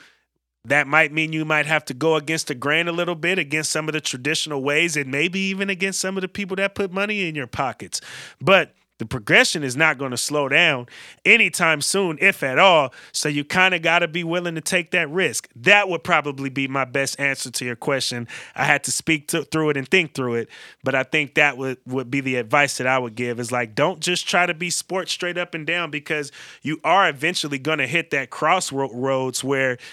That 0.65 0.89
might 0.89 1.13
mean 1.13 1.33
you 1.33 1.45
might 1.45 1.67
have 1.67 1.85
to 1.87 1.95
go 1.95 2.17
against 2.17 2.49
the 2.49 2.55
grain 2.57 2.89
a 2.89 2.93
little 2.93 3.15
bit, 3.15 3.39
against 3.39 3.71
some 3.71 3.89
of 3.89 3.93
the 3.93 4.01
traditional 4.01 4.65
ways, 4.65 4.97
and 4.97 5.13
maybe 5.13 5.39
even 5.39 5.71
against 5.71 6.01
some 6.01 6.17
of 6.17 6.23
the 6.23 6.29
people 6.29 6.57
that 6.57 6.75
put 6.75 6.93
money 6.93 7.29
in 7.29 7.37
your 7.37 7.47
pockets. 7.47 8.01
But 8.41 8.75
the 8.99 9.07
progression 9.07 9.63
is 9.63 9.77
not 9.77 9.99
going 9.99 10.11
to 10.11 10.17
slow 10.17 10.49
down 10.49 10.87
anytime 11.25 11.81
soon, 11.81 12.19
if 12.21 12.43
at 12.43 12.59
all. 12.59 12.95
So 13.13 13.29
you 13.29 13.45
kind 13.45 13.75
of 13.75 13.83
got 13.83 13.99
to 14.01 14.09
be 14.09 14.25
willing 14.25 14.55
to 14.55 14.61
take 14.61 14.91
that 14.93 15.11
risk. 15.11 15.49
That 15.57 15.89
would 15.89 16.03
probably 16.03 16.49
be 16.49 16.67
my 16.67 16.85
best 16.85 17.21
answer 17.21 17.51
to 17.51 17.65
your 17.65 17.77
question. 17.77 18.27
I 18.55 18.65
had 18.65 18.85
to 18.85 18.91
speak 18.91 19.29
to, 19.29 19.45
through 19.45 19.71
it 19.71 19.77
and 19.77 19.87
think 19.87 20.15
through 20.15 20.37
it, 20.37 20.49
but 20.83 20.95
I 20.95 21.03
think 21.03 21.35
that 21.35 21.59
would, 21.59 21.79
would 21.87 22.11
be 22.11 22.21
the 22.21 22.37
advice 22.37 22.79
that 22.79 22.87
I 22.87 22.99
would 22.99 23.15
give 23.15 23.39
is 23.39 23.53
like, 23.53 23.75
don't 23.75 24.01
just 24.01 24.27
try 24.27 24.47
to 24.47 24.55
be 24.55 24.71
sports 24.71 25.13
straight 25.13 25.39
up 25.39 25.55
and 25.55 25.67
down 25.67 25.91
because 25.91 26.33
you 26.63 26.81
are 26.83 27.09
eventually 27.09 27.59
going 27.59 27.79
to 27.79 27.87
hit 27.87 28.11
that 28.11 28.31
crossroads 28.31 29.45
where– 29.45 29.79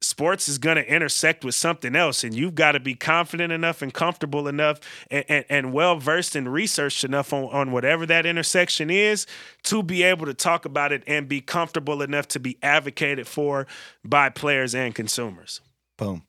sports 0.00 0.48
is 0.48 0.58
going 0.58 0.76
to 0.76 0.92
intersect 0.92 1.44
with 1.44 1.54
something 1.54 1.94
else 1.94 2.24
and 2.24 2.34
you've 2.34 2.54
got 2.54 2.72
to 2.72 2.80
be 2.80 2.94
confident 2.94 3.52
enough 3.52 3.82
and 3.82 3.92
comfortable 3.92 4.48
enough 4.48 4.80
and, 5.10 5.24
and, 5.28 5.44
and, 5.48 5.72
well 5.72 5.96
versed 5.96 6.34
and 6.34 6.50
researched 6.52 7.04
enough 7.04 7.32
on, 7.32 7.44
on 7.44 7.70
whatever 7.70 8.06
that 8.06 8.24
intersection 8.24 8.88
is 8.88 9.26
to 9.62 9.82
be 9.82 10.02
able 10.02 10.24
to 10.24 10.34
talk 10.34 10.64
about 10.64 10.90
it 10.90 11.02
and 11.06 11.28
be 11.28 11.40
comfortable 11.40 12.00
enough 12.00 12.26
to 12.28 12.40
be 12.40 12.56
advocated 12.62 13.26
for 13.26 13.66
by 14.02 14.30
players 14.30 14.74
and 14.74 14.94
consumers. 14.94 15.60
Boom. 15.98 16.22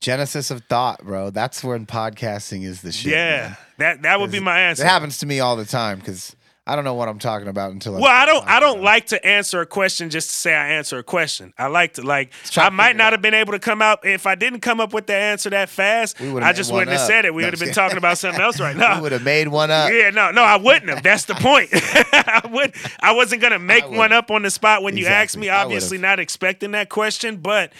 Genesis 0.00 0.50
of 0.50 0.64
thought 0.64 1.04
bro. 1.04 1.30
That's 1.30 1.62
when 1.62 1.84
podcasting 1.84 2.64
is 2.64 2.82
the 2.82 2.92
shit 2.92 3.12
yeah. 3.12 3.40
man. 3.40 3.56
that 3.78 4.02
that 4.02 4.20
would 4.20 4.30
be 4.30 4.40
my 4.40 4.60
answer. 4.60 4.84
It 4.84 4.88
happens 4.88 5.18
to 5.18 5.26
me 5.26 5.40
all 5.40 5.56
the 5.56 5.64
time 5.64 5.98
because 5.98 6.36
I 6.68 6.76
don't 6.76 6.84
know 6.84 6.92
what 6.92 7.08
I'm 7.08 7.18
talking 7.18 7.48
about 7.48 7.72
until. 7.72 7.96
I 7.96 8.00
Well, 8.00 8.10
I 8.10 8.26
don't. 8.26 8.46
I 8.46 8.60
don't 8.60 8.82
like 8.82 9.06
to 9.06 9.26
answer 9.26 9.62
a 9.62 9.66
question 9.66 10.10
just 10.10 10.28
to 10.28 10.34
say 10.34 10.54
I 10.54 10.72
answer 10.72 10.98
a 10.98 11.02
question. 11.02 11.54
I 11.56 11.68
like 11.68 11.94
to 11.94 12.02
like. 12.02 12.30
I 12.58 12.68
might 12.68 12.94
not 12.94 13.14
have 13.14 13.22
been 13.22 13.32
able 13.32 13.52
to 13.52 13.58
come 13.58 13.80
out 13.80 14.04
if 14.04 14.26
I 14.26 14.34
didn't 14.34 14.60
come 14.60 14.78
up 14.78 14.92
with 14.92 15.06
the 15.06 15.14
answer 15.14 15.48
that 15.48 15.70
fast. 15.70 16.20
I 16.20 16.52
just 16.52 16.70
wouldn't 16.70 16.90
have 16.90 17.00
said 17.00 17.24
it. 17.24 17.32
We 17.32 17.40
no, 17.40 17.46
would 17.46 17.54
have 17.54 17.60
been 17.60 17.72
talking 17.72 17.96
about 17.96 18.18
something 18.18 18.40
else 18.40 18.60
right 18.60 18.76
now. 18.76 18.96
we 18.96 19.02
would 19.02 19.12
have 19.12 19.24
made 19.24 19.48
one 19.48 19.70
up. 19.70 19.90
Yeah, 19.90 20.10
no, 20.10 20.30
no, 20.30 20.42
I 20.42 20.56
wouldn't 20.56 20.90
have. 20.90 21.02
That's 21.02 21.24
the 21.24 21.36
point. 21.36 21.70
I 21.72 22.42
would. 22.52 22.74
I 23.00 23.12
wasn't 23.12 23.40
gonna 23.40 23.58
make 23.58 23.88
one 23.88 24.12
up 24.12 24.30
on 24.30 24.42
the 24.42 24.50
spot 24.50 24.82
when 24.82 24.98
exactly. 24.98 25.14
you 25.14 25.22
asked 25.22 25.36
me. 25.38 25.48
Obviously, 25.48 25.96
not 25.96 26.20
expecting 26.20 26.72
that 26.72 26.90
question, 26.90 27.38
but 27.38 27.72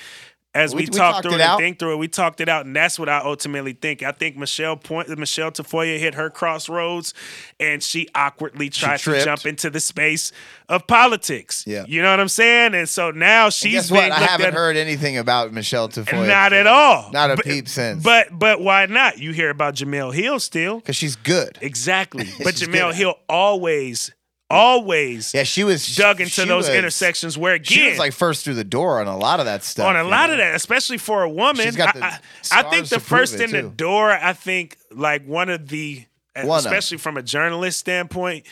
as 0.59 0.75
we, 0.75 0.83
we, 0.83 0.87
talked, 0.87 1.23
through 1.23 1.35
it, 1.35 1.41
and 1.41 1.59
think 1.59 1.79
through 1.79 1.93
it, 1.93 1.97
we 1.97 2.09
talked 2.09 2.41
it 2.41 2.49
out, 2.49 2.67
and 2.67 2.75
that's 2.75 2.99
what 2.99 3.09
I 3.09 3.19
ultimately 3.19 3.73
think. 3.73 4.03
I 4.03 4.13
think 4.13 4.37
Michelle 4.37 4.77
point 4.77 5.09
Michelle 5.17 5.53
Tafoya 5.53 5.99
hit 5.99 6.15
her 6.15 6.31
crossroads, 6.31 7.15
and 7.61 7.83
she 7.83 8.09
awkwardly 8.15 8.69
tried 8.69 8.99
she 8.99 9.13
to 9.13 9.25
jump 9.25 9.47
into 9.47 9.71
the 9.71 9.81
space 9.81 10.33
of 10.69 10.87
politics. 10.87 11.65
Yeah, 11.67 11.85
you 11.87 12.03
know 12.03 12.11
what 12.11 12.21
I'm 12.21 12.29
saying. 12.29 12.75
And 12.75 12.89
so 12.89 13.11
now 13.11 13.51
she's. 13.51 13.73
guess 13.73 13.91
what? 13.91 14.11
I 14.11 14.17
haven't 14.17 14.55
heard 14.55 14.77
anything 14.77 15.17
about 15.17 15.53
Michelle 15.53 15.89
Tafoya. 15.89 16.27
Not 16.27 16.53
at 16.53 16.67
all. 16.67 17.11
Not 17.13 17.31
a 17.31 17.37
but, 17.37 17.45
peep 17.45 17.69
since. 17.69 18.03
But 18.03 18.37
but 18.37 18.61
why 18.61 18.87
not? 18.87 19.19
You 19.19 19.33
hear 19.33 19.51
about 19.51 19.75
Jemele 19.75 20.13
Hill 20.13 20.41
still 20.41 20.77
because 20.77 20.97
she's 20.97 21.17
good. 21.17 21.59
Exactly. 21.61 22.27
But 22.49 22.55
Jemele 22.55 22.95
Hill 22.95 23.15
always 23.29 24.13
always 24.51 25.35
yeah 25.35 25.43
she 25.43 25.63
was 25.63 25.95
dug 25.95 26.21
into 26.21 26.45
those 26.47 26.69
was, 26.69 26.77
intersections 26.77 27.37
where 27.37 27.55
again 27.55 27.65
she 27.79 27.89
was 27.91 27.99
like 27.99 28.13
first 28.13 28.45
through 28.45 28.55
the 28.55 28.65
door 28.65 28.99
on 29.01 29.07
a 29.07 29.17
lot 29.17 29.41
of 29.41 29.47
that 29.47 29.63
stuff 29.63 29.87
on 29.87 29.95
a 29.95 30.03
lot 30.03 30.29
know? 30.29 30.35
of 30.35 30.39
that 30.39 30.55
especially 30.55 30.97
for 30.97 31.23
a 31.23 31.29
woman 31.29 31.69
I, 31.79 32.19
I, 32.51 32.63
think 32.65 32.89
the 32.89 32.99
first 32.99 33.35
in 33.35 33.51
the 33.51 33.63
door 33.63 34.11
i 34.11 34.33
think 34.33 34.79
like 34.91 35.27
one 35.27 35.51
of 35.51 35.69
the 35.69 36.05
uh, 36.35 36.45
one 36.45 36.61
especially 36.61 36.95
of. 36.95 37.03
from 37.03 37.19
a 37.19 37.23
journalist 37.23 37.79
standpoint 37.79 38.47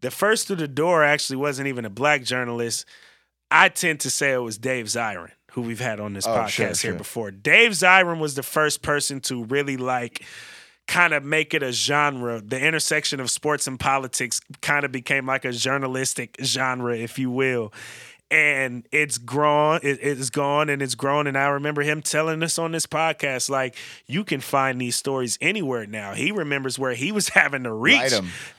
the 0.00 0.10
first 0.10 0.46
through 0.46 0.56
the 0.56 0.68
door 0.68 1.04
actually 1.04 1.36
wasn't 1.36 1.68
even 1.68 1.84
a 1.84 1.90
black 1.90 2.22
journalist 2.22 2.86
i 3.50 3.68
tend 3.68 4.00
to 4.00 4.10
say 4.10 4.32
it 4.32 4.38
was 4.38 4.56
dave 4.56 4.86
zirin 4.86 5.30
who 5.52 5.60
we've 5.60 5.80
had 5.80 6.00
on 6.00 6.14
this 6.14 6.26
oh, 6.26 6.30
podcast 6.30 6.48
sure, 6.48 6.66
here 6.68 6.74
sure. 6.74 6.94
before 6.94 7.30
dave 7.30 7.72
zirin 7.72 8.18
was 8.18 8.34
the 8.34 8.42
first 8.42 8.80
person 8.80 9.20
to 9.20 9.44
really 9.44 9.76
like 9.76 10.24
kind 10.86 11.14
of 11.14 11.24
make 11.24 11.54
it 11.54 11.62
a 11.62 11.72
genre. 11.72 12.40
The 12.40 12.60
intersection 12.60 13.20
of 13.20 13.30
sports 13.30 13.66
and 13.66 13.78
politics 13.80 14.40
kind 14.60 14.84
of 14.84 14.92
became 14.92 15.26
like 15.26 15.44
a 15.44 15.52
journalistic 15.52 16.36
genre, 16.42 16.96
if 16.96 17.18
you 17.18 17.30
will 17.30 17.72
and 18.34 18.84
it's 18.90 19.16
grown 19.16 19.78
it, 19.84 20.00
it's 20.02 20.28
gone 20.28 20.68
and 20.68 20.82
it's 20.82 20.96
grown. 20.96 21.28
And 21.28 21.38
i 21.38 21.46
remember 21.46 21.82
him 21.82 22.02
telling 22.02 22.42
us 22.42 22.58
on 22.58 22.72
this 22.72 22.84
podcast 22.84 23.48
like 23.48 23.76
you 24.06 24.24
can 24.24 24.40
find 24.40 24.80
these 24.80 24.96
stories 24.96 25.38
anywhere 25.40 25.86
now. 25.86 26.14
He 26.14 26.32
remembers 26.32 26.78
where 26.78 26.94
he 26.94 27.12
was 27.12 27.28
having 27.40 27.62
to 27.62 27.72
reach 27.72 28.12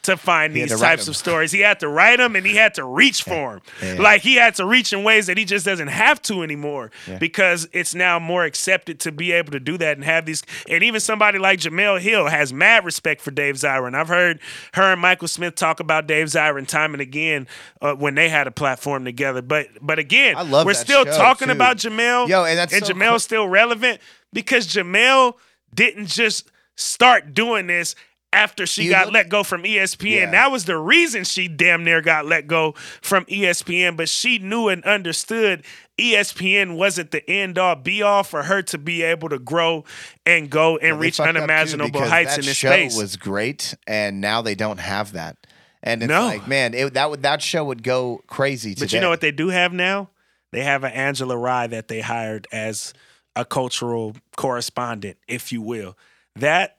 to 0.03 0.15
find 0.15 0.55
he 0.55 0.61
these 0.61 0.71
to 0.71 0.77
types 0.77 1.07
of 1.09 1.17
stories. 1.17 1.51
He 1.51 1.59
had 1.59 1.81
to 1.81 1.89
write 1.89 2.17
them 2.17 2.35
and 2.35 2.45
he 2.45 2.55
had 2.55 2.75
to 2.75 2.85
reach 2.85 3.23
for 3.23 3.55
them 3.55 3.61
yeah. 3.97 4.01
like 4.01 4.21
he 4.21 4.35
had 4.35 4.55
to 4.55 4.65
reach 4.65 4.93
in 4.93 5.03
ways 5.03 5.27
that 5.27 5.37
he 5.37 5.43
just 5.43 5.65
doesn't 5.65 5.89
have 5.89 6.21
to 6.23 6.41
anymore 6.41 6.91
yeah. 7.07 7.17
because 7.17 7.67
it's 7.73 7.93
now 7.93 8.17
more 8.17 8.45
accepted 8.45 9.01
to 9.01 9.11
be 9.11 9.33
able 9.33 9.51
to 9.51 9.59
do 9.59 9.77
that 9.77 9.97
and 9.97 10.05
have 10.05 10.25
these 10.25 10.43
and 10.69 10.83
even 10.83 11.01
somebody 11.01 11.37
like 11.37 11.59
jemele 11.59 11.99
hill 11.99 12.27
has 12.27 12.53
mad 12.53 12.85
respect 12.85 13.19
for 13.19 13.31
dave 13.31 13.55
zirin. 13.55 13.93
I've 13.93 14.07
heard 14.07 14.39
her 14.73 14.93
and 14.93 15.01
michael 15.01 15.27
smith 15.27 15.55
talk 15.55 15.81
about 15.81 16.07
dave 16.07 16.27
zirin 16.27 16.65
time 16.65 16.93
and 16.93 17.01
again 17.01 17.47
uh, 17.81 17.93
when 17.93 18.15
they 18.15 18.29
had 18.29 18.47
a 18.47 18.51
platform 18.51 19.03
together. 19.03 19.41
But 19.41 19.64
but 19.73 19.95
but 19.95 19.99
again, 19.99 20.35
we're 20.51 20.73
still 20.73 21.05
talking 21.05 21.47
too. 21.47 21.53
about 21.53 21.77
Jemele. 21.77 22.27
Yo, 22.27 22.43
and 22.43 22.57
that's 22.57 22.73
and 22.73 22.85
so 22.85 22.93
Jemele's 22.93 23.09
cool. 23.11 23.19
still 23.19 23.47
relevant 23.47 24.01
because 24.33 24.67
Jemele 24.67 25.35
didn't 25.73 26.07
just 26.07 26.51
start 26.75 27.33
doing 27.33 27.67
this 27.67 27.95
after 28.33 28.65
she 28.65 28.83
you 28.83 28.89
got 28.89 29.05
look, 29.05 29.13
let 29.13 29.29
go 29.29 29.43
from 29.43 29.63
ESPN. 29.63 30.15
Yeah. 30.15 30.31
That 30.31 30.51
was 30.51 30.65
the 30.65 30.77
reason 30.77 31.23
she 31.23 31.47
damn 31.47 31.83
near 31.85 32.01
got 32.01 32.25
let 32.25 32.47
go 32.47 32.73
from 33.01 33.23
ESPN, 33.25 33.95
but 33.95 34.09
she 34.09 34.39
knew 34.39 34.67
and 34.67 34.83
understood 34.83 35.63
ESPN 35.97 36.75
wasn't 36.75 37.11
the 37.11 37.27
end 37.29 37.57
all 37.57 37.75
be 37.75 38.01
all 38.01 38.23
for 38.23 38.43
her 38.43 38.61
to 38.63 38.77
be 38.77 39.01
able 39.03 39.29
to 39.29 39.39
grow 39.39 39.85
and 40.25 40.49
go 40.49 40.77
and 40.77 40.99
reach 40.99 41.19
unimaginable 41.19 42.01
heights 42.01 42.37
in 42.37 42.43
this 42.43 42.57
show 42.57 42.67
space. 42.67 42.97
was 42.97 43.15
great, 43.15 43.73
and 43.87 44.19
now 44.19 44.41
they 44.41 44.55
don't 44.55 44.79
have 44.79 45.13
that. 45.13 45.37
And 45.85 46.01
it's 46.01 46.09
no. 46.09 46.25
like, 46.25 46.47
man, 46.47 46.73
it, 46.73 46.95
that 46.95 47.09
would 47.09 47.21
that 47.21 47.41
show 47.41 47.63
would 47.63 47.83
go 47.83 48.21
crazy. 48.27 48.73
Today. 48.73 48.85
But 48.85 48.93
you 48.93 48.99
know 48.99 49.09
what 49.09 49.21
they 49.21 49.31
do 49.31 49.49
have 49.49 49.71
now? 49.71 50.09
They 50.51 50.63
have 50.63 50.83
an 50.83 50.91
Angela 50.91 51.37
Rye 51.37 51.67
that 51.67 51.87
they 51.87 52.01
hired 52.01 52.47
as 52.51 52.93
a 53.35 53.45
cultural 53.45 54.15
correspondent, 54.35 55.17
if 55.27 55.51
you 55.51 55.61
will. 55.61 55.95
That 56.35 56.77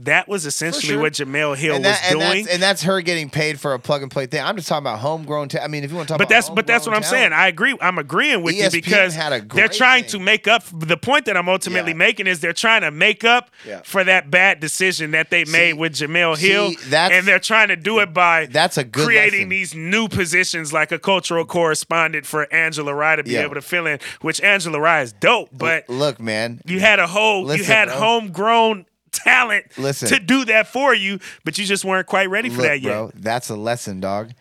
that 0.00 0.26
was 0.26 0.44
essentially 0.44 0.94
sure. 0.94 1.00
what 1.00 1.12
Jemele 1.12 1.56
Hill 1.56 1.80
that, 1.80 1.88
was 1.88 2.00
and 2.10 2.18
doing, 2.18 2.44
that's, 2.44 2.54
and 2.54 2.62
that's 2.62 2.82
her 2.82 3.00
getting 3.00 3.30
paid 3.30 3.60
for 3.60 3.74
a 3.74 3.78
plug 3.78 4.02
and 4.02 4.10
play 4.10 4.26
thing. 4.26 4.42
I'm 4.42 4.56
just 4.56 4.66
talking 4.66 4.82
about 4.82 4.98
homegrown. 4.98 5.50
Ta- 5.50 5.60
I 5.62 5.68
mean, 5.68 5.84
if 5.84 5.90
you 5.90 5.96
want 5.96 6.08
to 6.08 6.12
talk, 6.14 6.16
about 6.16 6.28
but 6.28 6.34
that's 6.34 6.50
but 6.50 6.66
that's 6.66 6.84
what 6.84 6.96
I'm 6.96 7.04
saying. 7.04 7.32
I 7.32 7.46
agree. 7.46 7.76
I'm 7.80 7.98
agreeing 7.98 8.42
with 8.42 8.56
ESPN 8.56 8.64
you 8.64 8.70
because 8.70 9.16
they're 9.54 9.68
trying 9.68 10.02
thing. 10.02 10.10
to 10.10 10.18
make 10.18 10.48
up. 10.48 10.64
The 10.72 10.96
point 10.96 11.26
that 11.26 11.36
I'm 11.36 11.48
ultimately 11.48 11.92
yeah. 11.92 11.98
making 11.98 12.26
is 12.26 12.40
they're 12.40 12.52
trying 12.52 12.80
to 12.80 12.90
make 12.90 13.22
up 13.22 13.50
yeah. 13.64 13.82
for 13.84 14.02
that 14.02 14.32
bad 14.32 14.58
decision 14.58 15.12
that 15.12 15.30
they 15.30 15.44
made 15.44 15.74
with 15.74 15.92
Jemele 15.92 16.38
Hill, 16.38 16.72
and 16.92 17.24
they're 17.24 17.38
trying 17.38 17.68
to 17.68 17.76
do 17.76 18.00
it 18.00 18.12
by 18.12 18.46
that's 18.46 18.76
a 18.76 18.84
creating 18.84 19.40
lesson. 19.40 19.48
these 19.48 19.74
new 19.76 20.08
positions 20.08 20.72
like 20.72 20.90
a 20.90 20.98
cultural 20.98 21.44
correspondent 21.44 22.26
for 22.26 22.52
Angela 22.52 22.92
Rye 22.92 23.14
to 23.16 23.22
be 23.22 23.32
yeah. 23.32 23.42
able 23.42 23.54
to 23.54 23.62
fill 23.62 23.86
in. 23.86 24.00
Which 24.22 24.40
Angela 24.40 24.80
Rye 24.80 25.02
is 25.02 25.12
dope, 25.12 25.50
but 25.52 25.88
look, 25.88 26.18
man, 26.18 26.60
you 26.66 26.80
had 26.80 26.98
a 26.98 27.06
whole 27.06 27.44
Listen, 27.44 27.58
you 27.60 27.72
had 27.72 27.86
bro. 27.86 27.96
homegrown 27.96 28.86
talent 29.14 29.66
Listen, 29.78 30.08
to 30.08 30.18
do 30.18 30.44
that 30.46 30.68
for 30.68 30.94
you, 30.94 31.18
but 31.44 31.58
you 31.58 31.64
just 31.64 31.84
weren't 31.84 32.06
quite 32.06 32.30
ready 32.30 32.48
for 32.48 32.58
look, 32.58 32.66
that 32.66 32.80
yet. 32.80 32.90
Bro, 32.90 33.12
that's 33.14 33.48
a 33.50 33.56
lesson, 33.56 34.00
dog. 34.00 34.32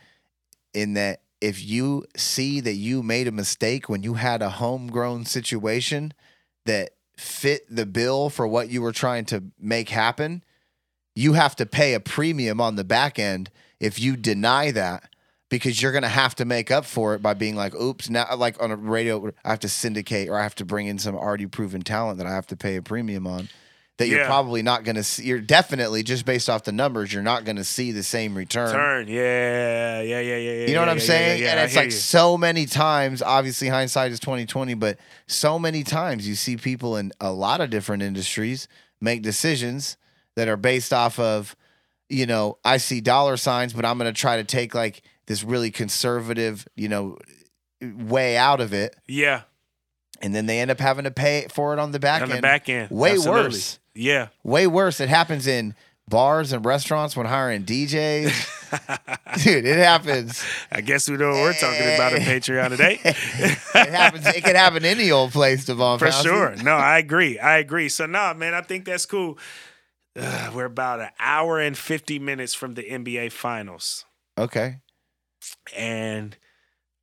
In 0.73 0.93
that 0.93 1.21
if 1.39 1.63
you 1.63 2.05
see 2.15 2.61
that 2.61 2.73
you 2.73 3.03
made 3.03 3.27
a 3.27 3.31
mistake 3.31 3.89
when 3.89 4.01
you 4.01 4.13
had 4.15 4.41
a 4.41 4.49
homegrown 4.49 5.25
situation 5.25 6.13
that 6.65 6.91
fit 7.17 7.63
the 7.69 7.85
bill 7.85 8.29
for 8.29 8.47
what 8.47 8.69
you 8.69 8.81
were 8.81 8.91
trying 8.91 9.25
to 9.25 9.43
make 9.59 9.89
happen, 9.89 10.43
you 11.15 11.33
have 11.33 11.55
to 11.57 11.65
pay 11.65 11.93
a 11.93 11.99
premium 11.99 12.59
on 12.59 12.75
the 12.75 12.83
back 12.83 13.19
end 13.19 13.51
if 13.79 13.99
you 13.99 14.15
deny 14.15 14.71
that 14.71 15.09
because 15.49 15.81
you're 15.81 15.91
going 15.91 16.03
to 16.03 16.07
have 16.07 16.33
to 16.33 16.45
make 16.45 16.71
up 16.71 16.85
for 16.85 17.13
it 17.13 17.21
by 17.21 17.33
being 17.33 17.55
like, 17.55 17.75
oops, 17.75 18.09
now, 18.09 18.25
like 18.35 18.61
on 18.63 18.71
a 18.71 18.75
radio, 18.75 19.31
I 19.45 19.49
have 19.49 19.59
to 19.59 19.69
syndicate 19.69 20.29
or 20.29 20.39
I 20.39 20.43
have 20.43 20.55
to 20.55 20.65
bring 20.65 20.87
in 20.87 20.97
some 20.97 21.15
already 21.15 21.45
proven 21.45 21.81
talent 21.81 22.17
that 22.17 22.25
I 22.25 22.33
have 22.33 22.47
to 22.47 22.55
pay 22.55 22.77
a 22.77 22.81
premium 22.81 23.27
on. 23.27 23.49
That 23.99 24.07
you're 24.07 24.21
Yeah. 24.21 24.25
probably 24.25 24.63
not 24.63 24.83
going 24.83 24.95
to 24.95 25.03
see. 25.03 25.23
You're 25.25 25.39
definitely 25.39 26.01
just 26.01 26.25
based 26.25 26.49
off 26.49 26.63
the 26.63 26.71
numbers, 26.71 27.13
you're 27.13 27.21
not 27.21 27.45
going 27.45 27.57
to 27.57 27.63
see 27.63 27.91
the 27.91 28.01
same 28.01 28.35
return. 28.35 28.71
Turn. 28.71 29.07
Yeah. 29.07 30.01
Yeah. 30.01 30.19
Yeah. 30.19 30.35
Yeah. 30.37 30.37
yeah 30.37 30.67
You 30.67 30.73
know 30.73 30.79
what 30.79 30.89
I'm 30.89 30.97
yeah, 30.97 31.03
saying? 31.03 31.39
Yeah, 31.39 31.45
yeah, 31.45 31.51
and 31.51 31.59
it's 31.59 31.75
like 31.75 31.85
you. 31.85 31.91
so 31.91 32.35
many 32.35 32.65
times, 32.65 33.21
obviously 33.21 33.67
hindsight 33.67 34.11
is 34.11 34.19
2020, 34.19 34.73
but 34.73 34.97
so 35.27 35.59
many 35.59 35.83
times 35.83 36.27
you 36.27 36.33
see 36.33 36.57
people 36.57 36.97
in 36.97 37.11
a 37.21 37.31
lot 37.31 37.61
of 37.61 37.69
different 37.69 38.01
industries 38.01 38.67
make 38.99 39.21
decisions 39.21 39.95
that 40.35 40.47
are 40.47 40.57
based 40.57 40.91
off 40.91 41.19
of, 41.19 41.55
you 42.09 42.25
know, 42.25 42.57
I 42.65 42.77
see 42.77 42.99
dollar 42.99 43.37
signs, 43.37 43.73
but 43.73 43.85
I'm 43.85 43.99
going 43.99 44.11
to 44.11 44.19
try 44.19 44.37
to 44.37 44.43
take 44.43 44.73
like 44.73 45.03
this 45.27 45.43
really 45.43 45.69
conservative, 45.69 46.67
you 46.75 46.89
know, 46.89 47.17
way 47.79 48.37
out 48.37 48.59
of 48.59 48.73
it. 48.73 48.95
Yeah. 49.07 49.41
And 50.23 50.33
then 50.33 50.45
they 50.45 50.59
end 50.59 50.71
up 50.71 50.79
having 50.79 51.03
to 51.03 51.11
pay 51.11 51.47
for 51.51 51.73
it 51.73 51.79
on 51.79 51.91
the 51.91 51.99
back 51.99 52.21
end. 52.21 52.31
on 52.31 52.37
end. 52.37 52.39
the 52.39 52.41
back 52.41 52.69
end. 52.69 52.89
Way 52.89 53.11
Absolutely. 53.11 53.43
worse. 53.43 53.79
Yeah. 53.93 54.27
Way 54.43 54.67
worse. 54.67 54.99
It 54.99 55.09
happens 55.09 55.45
in 55.45 55.75
bars 56.07 56.51
and 56.51 56.65
restaurants 56.65 57.15
when 57.15 57.25
hiring 57.25 57.63
DJs. 57.65 59.43
Dude, 59.43 59.65
it 59.65 59.77
happens. 59.77 60.43
I 60.71 60.81
guess 60.81 61.09
we 61.09 61.17
know 61.17 61.29
what 61.29 61.41
we're 61.41 61.53
talking 61.53 61.81
about 61.93 62.13
on 62.13 62.19
Patreon 62.19 62.69
today. 62.69 62.99
it 63.03 63.89
happens. 63.89 64.25
It 64.27 64.43
can 64.43 64.55
happen 64.55 64.85
any 64.85 65.11
old 65.11 65.31
place, 65.31 65.65
Devon. 65.65 65.99
For 65.99 66.07
Fauci. 66.07 66.23
sure. 66.23 66.55
No, 66.63 66.73
I 66.75 66.97
agree. 66.99 67.37
I 67.37 67.57
agree. 67.57 67.89
So, 67.89 68.05
no, 68.05 68.33
man, 68.33 68.53
I 68.53 68.61
think 68.61 68.85
that's 68.85 69.05
cool. 69.05 69.37
Uh, 70.17 70.51
we're 70.53 70.65
about 70.65 71.01
an 71.01 71.09
hour 71.19 71.59
and 71.59 71.77
50 71.77 72.19
minutes 72.19 72.53
from 72.53 72.75
the 72.75 72.83
NBA 72.83 73.31
Finals. 73.31 74.05
Okay, 74.37 74.77
And 75.75 76.37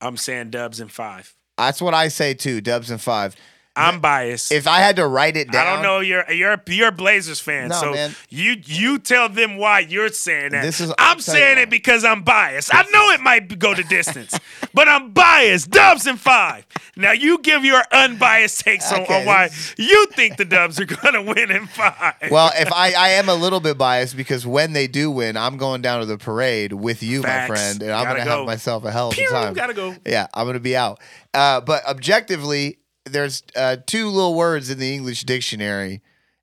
I'm 0.01 0.17
saying 0.17 0.51
dubs 0.51 0.81
in 0.81 0.89
five. 0.89 1.35
That's 1.67 1.83
what 1.83 1.95
I 1.95 2.09
say 2.09 2.35
too. 2.35 2.61
Dubs 2.61 2.91
and 2.91 3.01
five. 3.01 3.37
I'm 3.77 4.01
biased. 4.01 4.51
If 4.51 4.67
I 4.67 4.79
had 4.81 4.97
to 4.97 5.07
write 5.07 5.37
it 5.37 5.51
down, 5.53 5.67
I 5.67 5.73
don't 5.75 5.83
know. 5.83 6.01
You're 6.01 6.31
you're 6.31 6.61
you're 6.67 6.89
a 6.89 6.93
Blazers 6.93 7.39
fan, 7.41 7.69
No, 7.69 7.81
so 7.81 7.93
man. 7.93 8.15
you 8.29 8.57
you 8.67 8.99
tell 8.99 9.29
them 9.29 9.57
why 9.59 9.79
you're 9.81 10.09
saying 10.09 10.51
that. 10.53 10.63
This 10.63 10.81
is- 10.81 10.93
I'm 10.99 11.21
saying 11.21 11.59
it 11.59 11.71
because 11.71 12.05
I'm 12.05 12.23
biased. 12.23 12.75
I 12.75 12.83
know 12.93 13.11
it 13.11 13.21
might 13.21 13.59
go 13.59 13.75
the 13.75 13.85
distance, 13.85 14.39
but 14.75 14.89
I'm 14.89 15.13
biased. 15.13 15.71
Dubs 15.71 16.07
in 16.09 16.17
five. 16.17 16.67
Now 16.97 17.13
you 17.13 17.39
give 17.39 17.65
your 17.65 17.83
unbiased 17.93 18.61
takes 18.61 18.93
on, 18.93 19.03
Okay, 19.03 19.21
on 19.21 19.27
why 19.27 19.51
you 19.79 20.07
think 20.17 20.37
the 20.37 20.45
Dubs 20.45 20.81
are 20.81 20.85
gonna 20.87 21.23
win 21.35 21.51
in 21.53 21.67
five. 21.69 22.15
Well, 22.31 22.51
if 22.57 22.73
I, 22.73 22.93
I 22.93 23.09
am 23.11 23.29
a 23.29 23.35
little 23.35 23.61
bit 23.61 23.79
biased 23.79 24.17
because 24.17 24.45
when 24.47 24.73
they 24.73 24.89
do 24.89 25.11
win, 25.13 25.37
I'm 25.37 25.57
going 25.57 25.81
down 25.81 26.01
to 26.01 26.07
the 26.07 26.19
parade 26.19 26.73
with 26.73 27.03
you, 27.05 27.23
Facts. 27.23 27.49
my 27.49 27.55
friend, 27.57 27.83
and 27.83 27.93
I'm 27.93 28.05
gonna 28.05 28.25
go. 28.25 28.39
have 28.39 28.47
myself 28.47 28.85
a 28.85 28.91
hell 28.91 29.09
of 29.09 29.15
a 29.15 29.17
Pew, 29.17 29.31
time. 29.31 29.55
gotta 29.55 29.75
go. 29.75 29.95
Yeah, 30.05 30.27
I'm 30.35 30.47
gonna 30.47 30.59
be 30.61 30.77
out. 30.77 31.01
Uh, 31.33 31.61
but 31.61 31.87
objectively, 31.87 32.79
there's 33.11 33.43
uh, 33.57 33.77
two 33.87 34.09
little 34.09 34.35
words 34.35 34.71
in 34.71 34.79
the 34.79 34.95
English 34.95 35.25
dictionary, 35.25 36.01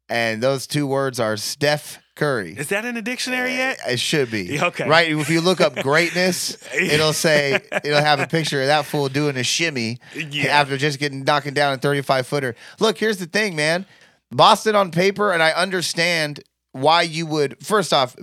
and 0.10 0.42
those 0.42 0.68
two 0.68 0.88
words 0.88 1.20
are 1.20 1.38
Steph 1.38 2.00
Curry. 2.16 2.54
Is 2.58 2.70
that 2.70 2.86
in 2.86 2.96
the 2.96 3.02
dictionary 3.02 3.54
yet? 3.56 3.78
It 3.88 4.00
should 4.00 4.32
be. 4.32 4.60
Okay. 4.62 4.88
Right? 4.88 5.12
If 5.12 5.30
you 5.30 5.42
look 5.42 5.62
up 5.62 5.76
greatness, 5.84 6.58
it'll 6.74 7.14
say, 7.14 7.60
it'll 7.84 8.02
have 8.02 8.20
a 8.20 8.28
picture 8.28 8.62
of 8.62 8.68
that 8.68 8.86
fool 8.86 9.08
doing 9.10 9.38
a 9.38 9.44
shimmy 9.44 10.00
Yeah. 10.16 10.48
after 10.48 10.78
just 10.78 10.98
getting 11.00 11.24
knocking 11.24 11.54
down 11.54 11.74
a 11.74 11.78
35 11.78 12.26
footer. 12.26 12.56
Look, 12.80 12.98
here's 12.98 13.18
the 13.18 13.26
thing, 13.28 13.56
man. 13.56 13.86
Boston 14.32 14.76
on 14.76 14.92
paper, 14.92 15.32
and 15.32 15.42
I 15.44 15.52
understand 15.52 16.42
why 16.72 17.04
you 17.04 17.26
would, 17.28 17.64
first 17.64 17.94
off, 17.94 18.16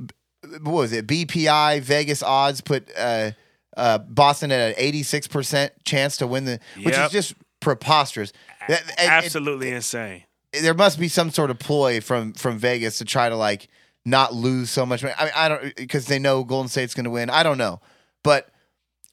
what 0.63 0.73
was 0.73 0.93
it? 0.93 1.07
BPI, 1.07 1.81
Vegas 1.81 2.23
odds 2.23 2.61
put 2.61 2.91
uh, 2.99 3.31
uh, 3.77 3.99
Boston 3.99 4.53
at 4.53 4.77
an 4.79 4.93
86% 4.93 5.71
chance 5.85 6.17
to 6.19 6.27
win 6.27 6.45
the, 6.45 6.61
which 6.83 6.95
Yep. 6.97 7.07
is 7.07 7.13
just 7.13 7.35
preposterous. 7.65 8.33
That- 8.69 8.83
and- 8.83 8.93
and- 8.99 9.11
Absolutely 9.11 9.71
insane. 9.71 10.25
there 10.53 10.75
must 10.75 10.99
be 11.01 11.09
some 11.09 11.31
sort 11.31 11.51
of 11.51 11.59
ploy 11.59 12.01
from 12.01 12.33
from 12.35 12.59
Vegas 12.59 12.99
to 12.99 13.05
try 13.05 13.29
to 13.29 13.37
like 13.37 13.69
not 14.05 14.33
lose 14.35 14.71
so 14.71 14.85
much 14.87 15.03
money. 15.03 15.15
I 15.19 15.25
mean, 15.25 15.33
I 15.35 15.49
don't 15.49 15.77
because 15.77 16.07
they 16.07 16.19
know 16.19 16.45
Golden 16.45 16.69
State's 16.69 16.95
going 16.95 17.05
to 17.05 17.11
win. 17.11 17.29
I 17.31 17.43
don't 17.43 17.59
know, 17.59 17.81
but 18.23 18.51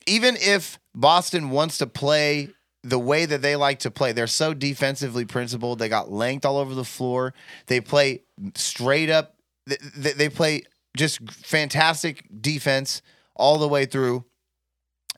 even 0.06 0.36
if 0.40 0.78
Boston 0.94 1.50
wants 1.50 1.78
to 1.78 1.86
play 1.86 2.50
the 2.84 2.98
way 2.98 3.24
that 3.26 3.42
they 3.42 3.54
like 3.56 3.78
to 3.80 3.90
play, 3.90 4.12
they're 4.12 4.26
so 4.26 4.52
defensively 4.54 5.24
principled. 5.24 5.78
They 5.78 5.88
got 5.88 6.10
length 6.12 6.44
all 6.44 6.58
over 6.58 6.74
the 6.74 6.84
floor. 6.84 7.32
They 7.66 7.80
play 7.80 8.22
straight 8.56 9.08
up. 9.08 9.36
They 9.66 10.28
play 10.28 10.62
just 10.96 11.20
fantastic 11.30 12.26
defense 12.40 13.00
all 13.36 13.58
the 13.58 13.68
way 13.68 13.86
through. 13.86 14.24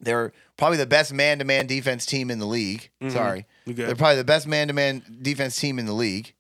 They're 0.05 0.33
probably 0.57 0.79
the 0.79 0.87
best 0.87 1.13
man-to-man 1.13 1.67
defense 1.67 2.07
team 2.07 2.31
in 2.31 2.39
the 2.39 2.47
league. 2.47 2.91
Mhm. 3.03 3.13
Sorry. 3.13 3.47
They're 3.87 3.97
probably 3.97 4.17
the 4.17 4.25
best 4.25 4.47
man-to-man 4.47 5.19
defense 5.23 5.57
team 5.59 5.79
in 5.79 5.87
the 5.87 5.93
league, 5.93 6.35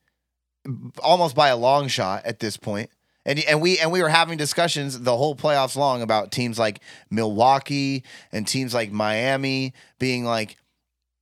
almost 1.03 1.35
by 1.35 1.49
a 1.49 1.57
long 1.57 1.89
shot 1.89 2.25
at 2.25 2.41
this 2.41 2.57
point. 2.57 2.91
And 3.27 3.39
and 3.41 3.62
we 3.62 3.79
and 3.79 3.91
we 3.91 4.03
were 4.03 4.11
having 4.11 4.37
discussions 4.37 5.01
the 5.01 5.17
whole 5.17 5.35
playoffs 5.35 5.77
long 5.77 6.03
about 6.03 6.31
teams 6.31 6.59
like 6.59 6.81
Milwaukee 7.11 8.05
and 8.33 8.47
teams 8.47 8.75
like 8.75 8.93
Miami 8.93 9.73
being 9.99 10.25
like 10.25 10.57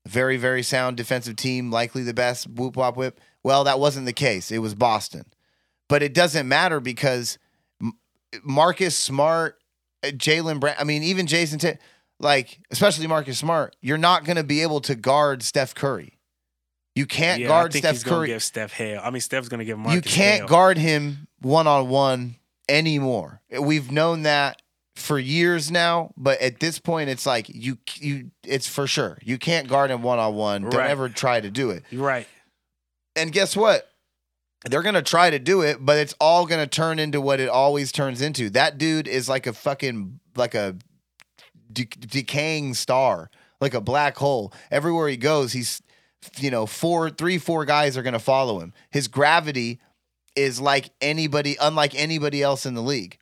very 0.09 0.36
very 0.36 0.64
sound 0.64 0.97
defensive 0.97 1.36
team, 1.36 1.70
likely 1.70 2.03
the 2.03 2.12
best. 2.12 2.49
Whoop 2.49 2.76
wop 2.76 2.97
whip. 2.97 3.20
Well, 3.45 3.62
that 3.64 3.78
wasn't 3.78 4.07
the 4.07 4.12
case. 4.12 4.51
It 4.51 4.59
was 4.59 4.74
Boston, 4.74 5.26
but 5.88 6.03
it 6.03 6.12
doesn't 6.12 6.49
matter 6.49 6.80
because 6.80 7.38
Marcus 8.43 8.97
Smart, 8.97 9.59
uh, 10.03 10.09
Jaylen 10.09 10.59
Brown. 10.59 10.74
I 10.78 10.84
mean, 10.84 11.03
even 11.05 11.26
Jayson. 11.26 11.59
T- 11.61 11.78
like 12.22 12.58
especially 12.70 13.06
Marcus 13.06 13.36
Smart, 13.38 13.76
you're 13.82 13.98
not 13.98 14.24
going 14.24 14.36
to 14.36 14.44
be 14.44 14.62
able 14.62 14.80
to 14.82 14.94
guard 14.94 15.42
Steph 15.42 15.74
Curry. 15.74 16.18
You 16.94 17.06
can't 17.06 17.40
yeah, 17.40 17.46
I 17.46 17.48
guard 17.48 17.72
think 17.72 17.84
Steph 17.84 17.94
he's 17.96 18.04
Curry. 18.04 18.26
give 18.28 18.42
Steph 18.42 18.72
hell. 18.72 19.00
I 19.02 19.10
mean, 19.10 19.20
Steph's 19.22 19.48
gonna 19.48 19.64
give 19.64 19.78
Marcus 19.78 19.94
you 19.96 20.02
can't 20.02 20.40
hell. 20.40 20.48
guard 20.48 20.76
him 20.78 21.26
one 21.40 21.66
on 21.66 21.88
one 21.88 22.36
anymore. 22.68 23.40
We've 23.58 23.90
known 23.90 24.22
that 24.24 24.60
for 24.94 25.18
years 25.18 25.70
now, 25.70 26.12
but 26.18 26.38
at 26.42 26.60
this 26.60 26.78
point, 26.78 27.08
it's 27.08 27.24
like 27.24 27.48
you 27.48 27.78
you 27.96 28.30
it's 28.44 28.68
for 28.68 28.86
sure 28.86 29.16
you 29.22 29.38
can't 29.38 29.68
guard 29.68 29.90
him 29.90 30.02
one 30.02 30.18
on 30.18 30.34
one. 30.34 30.62
Don't 30.64 30.74
Right. 30.74 30.90
ever 30.90 31.08
try 31.08 31.40
to 31.40 31.50
do 31.50 31.70
it. 31.70 31.82
You're 31.90 32.04
right. 32.04 32.28
And 33.16 33.32
guess 33.32 33.56
what? 33.56 33.88
They're 34.66 34.82
gonna 34.82 35.00
try 35.02 35.30
to 35.30 35.38
do 35.38 35.62
it, 35.62 35.78
but 35.80 35.96
it's 35.98 36.14
all 36.20 36.44
gonna 36.44 36.66
turn 36.66 36.98
into 36.98 37.22
what 37.22 37.40
it 37.40 37.48
always 37.48 37.90
turns 37.90 38.20
into. 38.20 38.50
That 38.50 38.76
dude 38.76 39.08
is 39.08 39.30
like 39.30 39.46
a 39.46 39.54
fucking 39.54 40.20
like 40.36 40.54
a 40.54 40.76
de- 41.72 41.84
decaying 41.84 42.74
star, 42.74 43.30
like 43.60 43.74
a 43.74 43.80
black 43.80 44.16
hole. 44.16 44.52
Everywhere 44.70 45.08
he 45.08 45.16
goes, 45.16 45.52
he's 45.52 45.82
you 46.38 46.50
know 46.50 46.66
four, 46.66 47.10
three, 47.10 47.38
four 47.38 47.64
guys 47.64 47.96
are 47.96 48.02
gonna 48.02 48.18
follow 48.18 48.60
him. 48.60 48.72
His 48.90 49.08
gravity 49.08 49.80
is 50.36 50.60
like 50.60 50.90
anybody, 51.00 51.56
unlike 51.60 51.94
anybody 51.94 52.42
else 52.42 52.64
in 52.66 52.74
the 52.74 52.82
league. 52.82 53.18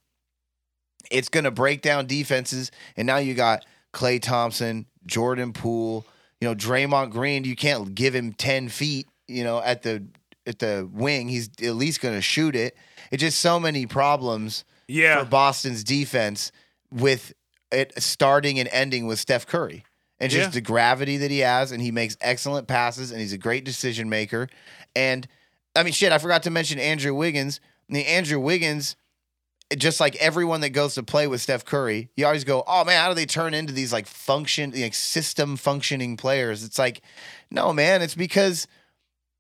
It's 1.10 1.28
gonna 1.28 1.50
break 1.50 1.82
down 1.82 2.06
defenses, 2.06 2.70
and 2.96 3.06
now 3.06 3.16
you 3.16 3.34
got 3.34 3.64
Klay 3.92 4.20
Thompson, 4.22 4.86
Jordan 5.06 5.52
Poole, 5.52 6.06
you 6.40 6.48
know 6.48 6.54
Draymond 6.54 7.10
Green. 7.10 7.44
You 7.44 7.56
can't 7.56 7.94
give 7.94 8.14
him 8.14 8.32
ten 8.32 8.68
feet, 8.68 9.06
you 9.26 9.42
know, 9.44 9.60
at 9.60 9.82
the 9.82 10.04
at 10.46 10.58
the 10.58 10.88
wing. 10.92 11.28
He's 11.28 11.48
at 11.62 11.74
least 11.74 12.00
gonna 12.00 12.20
shoot 12.20 12.54
it. 12.54 12.76
It's 13.10 13.20
just 13.22 13.40
so 13.40 13.58
many 13.58 13.86
problems 13.86 14.64
Yeah. 14.86 15.20
for 15.20 15.24
Boston's 15.28 15.82
defense 15.82 16.52
with 16.92 17.32
it 17.72 17.92
starting 18.02 18.58
and 18.58 18.68
ending 18.72 19.06
with 19.06 19.18
Steph 19.18 19.46
Curry. 19.46 19.84
And 20.18 20.30
just 20.30 20.48
Yeah. 20.48 20.50
the 20.50 20.60
gravity 20.60 21.16
that 21.18 21.30
he 21.30 21.38
has, 21.38 21.72
and 21.72 21.80
he 21.80 21.90
makes 21.90 22.16
excellent 22.20 22.68
passes, 22.68 23.10
and 23.10 23.20
he's 23.20 23.32
a 23.32 23.38
great 23.38 23.64
decision 23.64 24.08
maker. 24.10 24.48
And 24.94 25.26
I 25.74 25.82
mean, 25.82 25.92
shit, 25.94 26.12
I 26.12 26.18
forgot 26.18 26.42
to 26.42 26.50
mention 26.50 26.78
Andrew 26.78 27.14
Wiggins. 27.14 27.60
The 27.88 28.04
Andrew 28.06 28.38
Wiggins, 28.38 28.96
just 29.78 29.98
like 30.00 30.16
everyone 30.16 30.60
that 30.62 30.70
goes 30.70 30.94
to 30.96 31.02
play 31.02 31.26
with 31.26 31.40
Steph 31.40 31.64
Curry, 31.64 32.10
you 32.16 32.26
always 32.26 32.44
go, 32.44 32.64
"Oh 32.66 32.84
man, 32.84 33.00
how 33.00 33.08
do 33.08 33.14
they 33.14 33.24
turn 33.24 33.54
into 33.54 33.72
these 33.72 33.92
like 33.92 34.06
function, 34.06 34.72
like 34.72 34.94
system 34.94 35.56
functioning 35.56 36.16
players?" 36.16 36.64
It's 36.64 36.78
like, 36.78 37.00
no, 37.50 37.72
man, 37.72 38.02
it's 38.02 38.14
because 38.16 38.66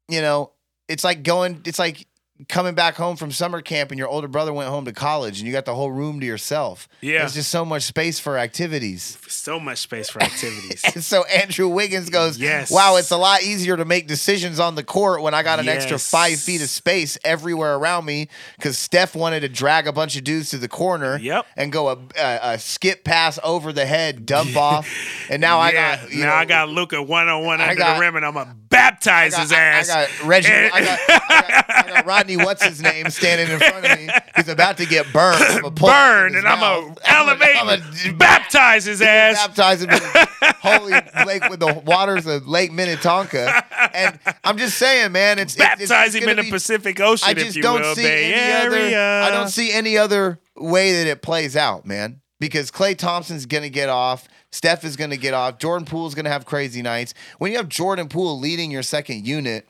you 0.08 0.20
know, 0.20 0.52
it's 0.88 1.04
like 1.04 1.22
going, 1.22 1.60
it's 1.66 1.78
like 1.78 2.06
coming 2.48 2.74
back 2.74 2.94
home 2.94 3.16
from 3.16 3.30
summer 3.30 3.60
camp 3.60 3.90
and 3.90 3.98
your 3.98 4.08
older 4.08 4.28
brother 4.28 4.52
went 4.52 4.68
home 4.70 4.84
to 4.86 4.92
college 4.92 5.38
and 5.38 5.46
you 5.46 5.52
got 5.52 5.64
the 5.64 5.74
whole 5.74 5.90
room 5.90 6.20
to 6.20 6.26
yourself. 6.26 6.88
Yeah. 7.00 7.18
There's 7.20 7.34
just 7.34 7.50
so 7.50 7.64
much 7.64 7.82
space 7.82 8.18
for 8.18 8.38
activities. 8.38 9.18
So 9.28 9.60
much 9.60 9.78
space 9.78 10.08
for 10.10 10.22
activities. 10.22 10.82
And 10.94 11.04
so 11.12 11.24
Andrew 11.24 11.68
Wiggins 11.68 12.08
goes, 12.10 12.38
Yes. 12.38 12.70
Wow, 12.70 12.96
it's 12.96 13.10
a 13.10 13.16
lot 13.16 13.42
easier 13.42 13.76
to 13.76 13.84
make 13.84 14.06
decisions 14.06 14.58
on 14.60 14.74
the 14.74 14.82
court 14.84 15.22
when 15.22 15.34
I 15.34 15.42
got 15.42 15.58
an 15.60 15.68
extra 15.68 15.98
five 15.98 16.38
feet 16.38 16.62
of 16.62 16.68
space 16.68 17.18
everywhere 17.24 17.76
around 17.76 18.04
me 18.04 18.28
because 18.56 18.78
Steph 18.78 19.14
wanted 19.14 19.40
to 19.40 19.48
drag 19.48 19.86
a 19.86 19.92
bunch 19.92 20.16
of 20.16 20.24
dudes 20.24 20.50
to 20.50 20.58
the 20.58 20.68
corner 20.68 21.18
Yep. 21.18 21.46
and 21.56 21.70
go 21.72 21.88
a, 21.90 21.98
a, 22.18 22.38
a 22.54 22.58
skip 22.58 23.04
pass 23.04 23.38
over 23.44 23.72
the 23.72 23.86
head, 23.86 24.26
dump 24.26 24.56
off. 24.56 24.88
And 25.28 25.40
now 25.40 25.58
I 25.58 25.72
got, 25.72 26.10
you 26.12 26.20
now 26.20 26.26
know, 26.26 26.32
I 26.34 26.44
got 26.44 26.68
Luka 26.68 27.02
one 27.02 27.28
on 27.28 27.44
one 27.44 27.60
under 27.60 27.74
got- 27.74 27.94
the 27.96 28.00
rim, 28.00 28.16
and 28.16 28.24
I'm 28.24 28.36
a 28.36 28.54
baptize 28.70 29.32
got, 29.32 29.40
his 29.42 29.52
ass. 29.52 29.90
I, 29.90 30.06
got 30.06 30.24
Reggie. 30.24 30.48
And- 30.52 30.72
I, 30.72 30.80
got, 30.84 30.98
I, 31.08 31.18
got, 31.28 31.64
I 31.70 31.88
got 31.94 32.06
Rodney. 32.06 32.36
What's 32.36 32.64
his 32.64 32.80
name 32.80 33.10
standing 33.10 33.48
in 33.50 33.58
front 33.58 33.84
of 33.84 33.98
me? 33.98 34.08
He's 34.36 34.48
about 34.48 34.76
to 34.78 34.86
get 34.86 35.12
burned. 35.12 35.42
I'm 35.42 35.60
gonna 35.62 35.70
pull 35.74 35.88
him 35.90 35.94
in 35.94 36.00
Burned, 36.00 36.36
and 36.36 36.46
I'm 36.48 36.60
gonna 36.60 36.94
elevate, 37.04 37.56
I'm 37.56 37.66
gonna 37.80 38.16
baptize 38.16 38.84
his 38.84 39.02
ass. 39.02 39.46
baptize 39.46 39.82
him 39.82 39.90
in 39.90 39.98
the 39.98 40.28
holy 40.60 40.92
lake 41.26 41.48
with 41.50 41.60
the 41.60 41.82
waters 41.86 42.26
of 42.26 42.46
Lake 42.48 42.72
Minnetonka. 42.72 43.62
And 43.94 44.18
I'm 44.44 44.56
just 44.58 44.78
saying, 44.78 45.12
man, 45.12 45.38
it's 45.38 45.54
it's- 45.56 45.80
it's 45.80 45.90
Baptize 45.90 46.14
him 46.14 46.28
in 46.28 46.36
the 46.36 46.42
be- 46.44 46.50
Pacific 46.50 47.00
Ocean, 47.00 47.28
I 47.28 47.34
just 47.34 47.60
don't 47.60 47.80
will, 47.80 47.94
see 47.94 48.02
Bay 48.02 48.32
any 48.34 48.66
other. 48.66 48.96
I 49.26 49.30
don't 49.30 49.48
see 49.48 49.72
any 49.72 49.98
other 49.98 50.38
way 50.56 50.92
that 50.92 51.06
it 51.10 51.22
plays 51.22 51.56
out, 51.56 51.86
man. 51.86 52.20
Because 52.38 52.70
Klay 52.70 52.96
Thompson's 52.96 53.44
gonna 53.46 53.68
get 53.68 53.88
off. 53.90 54.26
Steph 54.52 54.84
is 54.84 54.96
gonna 54.96 55.16
get 55.16 55.34
off. 55.34 55.58
Jordan 55.58 55.84
Poole 55.86 56.00
Poole's 56.00 56.14
gonna 56.14 56.30
have 56.30 56.44
crazy 56.44 56.82
nights. 56.82 57.14
When 57.38 57.52
you 57.52 57.58
have 57.58 57.68
Jordan 57.68 58.08
Poole 58.08 58.38
leading 58.38 58.70
your 58.70 58.82
second 58.82 59.26
unit 59.26 59.68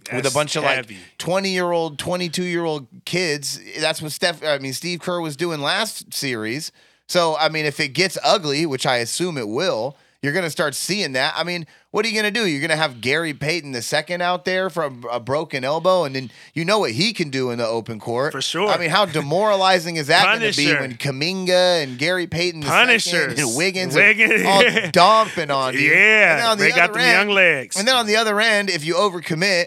with 0.00 0.20
a 0.20 0.22
That's 0.22 0.34
bunch 0.34 0.56
of 0.56 0.64
heavy. 0.64 0.94
like 0.94 1.02
20 1.18 1.50
year 1.50 1.70
old, 1.70 1.98
22 1.98 2.42
year 2.44 2.64
old 2.64 2.86
kids, 3.04 3.60
that's 3.80 4.00
what 4.02 4.12
Steph. 4.12 4.42
I 4.44 4.58
mean, 4.58 4.72
Steve 4.72 5.00
Kerr 5.00 5.20
was 5.20 5.36
doing 5.36 5.60
last 5.60 6.12
series. 6.14 6.72
So 7.08 7.36
I 7.36 7.48
mean, 7.48 7.64
if 7.66 7.78
it 7.80 7.88
gets 7.88 8.18
ugly, 8.24 8.66
which 8.66 8.86
I 8.86 8.96
assume 8.98 9.38
it 9.38 9.48
will. 9.48 9.96
You're 10.26 10.34
gonna 10.34 10.50
start 10.50 10.74
seeing 10.74 11.12
that. 11.12 11.34
I 11.36 11.44
mean, 11.44 11.68
what 11.92 12.04
are 12.04 12.08
you 12.08 12.16
gonna 12.16 12.32
do? 12.32 12.48
You're 12.48 12.60
gonna 12.60 12.74
have 12.74 13.00
Gary 13.00 13.32
Payton 13.32 13.70
the 13.70 13.80
second 13.80 14.22
out 14.22 14.44
there 14.44 14.68
from 14.68 15.04
a 15.08 15.20
broken 15.20 15.62
elbow, 15.62 16.02
and 16.02 16.16
then 16.16 16.32
you 16.52 16.64
know 16.64 16.80
what 16.80 16.90
he 16.90 17.12
can 17.12 17.30
do 17.30 17.50
in 17.52 17.58
the 17.58 17.66
open 17.66 18.00
court 18.00 18.32
For 18.32 18.42
sure. 18.42 18.68
I 18.68 18.76
mean, 18.76 18.90
how 18.90 19.06
demoralizing 19.06 19.94
is 19.94 20.08
that 20.08 20.24
going 20.24 20.50
to 20.50 20.56
be 20.56 20.74
when 20.74 20.94
Kuminga 20.94 21.84
and 21.84 21.96
Gary 21.96 22.26
Payton 22.26 22.62
the 22.62 22.66
Punishers. 22.66 23.12
second 23.12 23.38
and 23.38 23.56
Wiggins, 23.56 23.94
Wiggins. 23.94 24.42
are 24.42 24.46
all 24.48 24.64
dumping 24.90 25.52
on 25.52 25.74
you? 25.74 25.92
And 25.92 26.40
Yeah, 26.40 26.50
on 26.50 26.58
the 26.58 26.64
they 26.64 26.70
got 26.72 26.92
the 26.92 26.98
young 26.98 27.28
legs. 27.28 27.76
And 27.76 27.86
then 27.86 27.94
on 27.94 28.06
the 28.08 28.16
other 28.16 28.40
end, 28.40 28.68
if 28.68 28.84
you 28.84 28.94
overcommit 28.94 29.66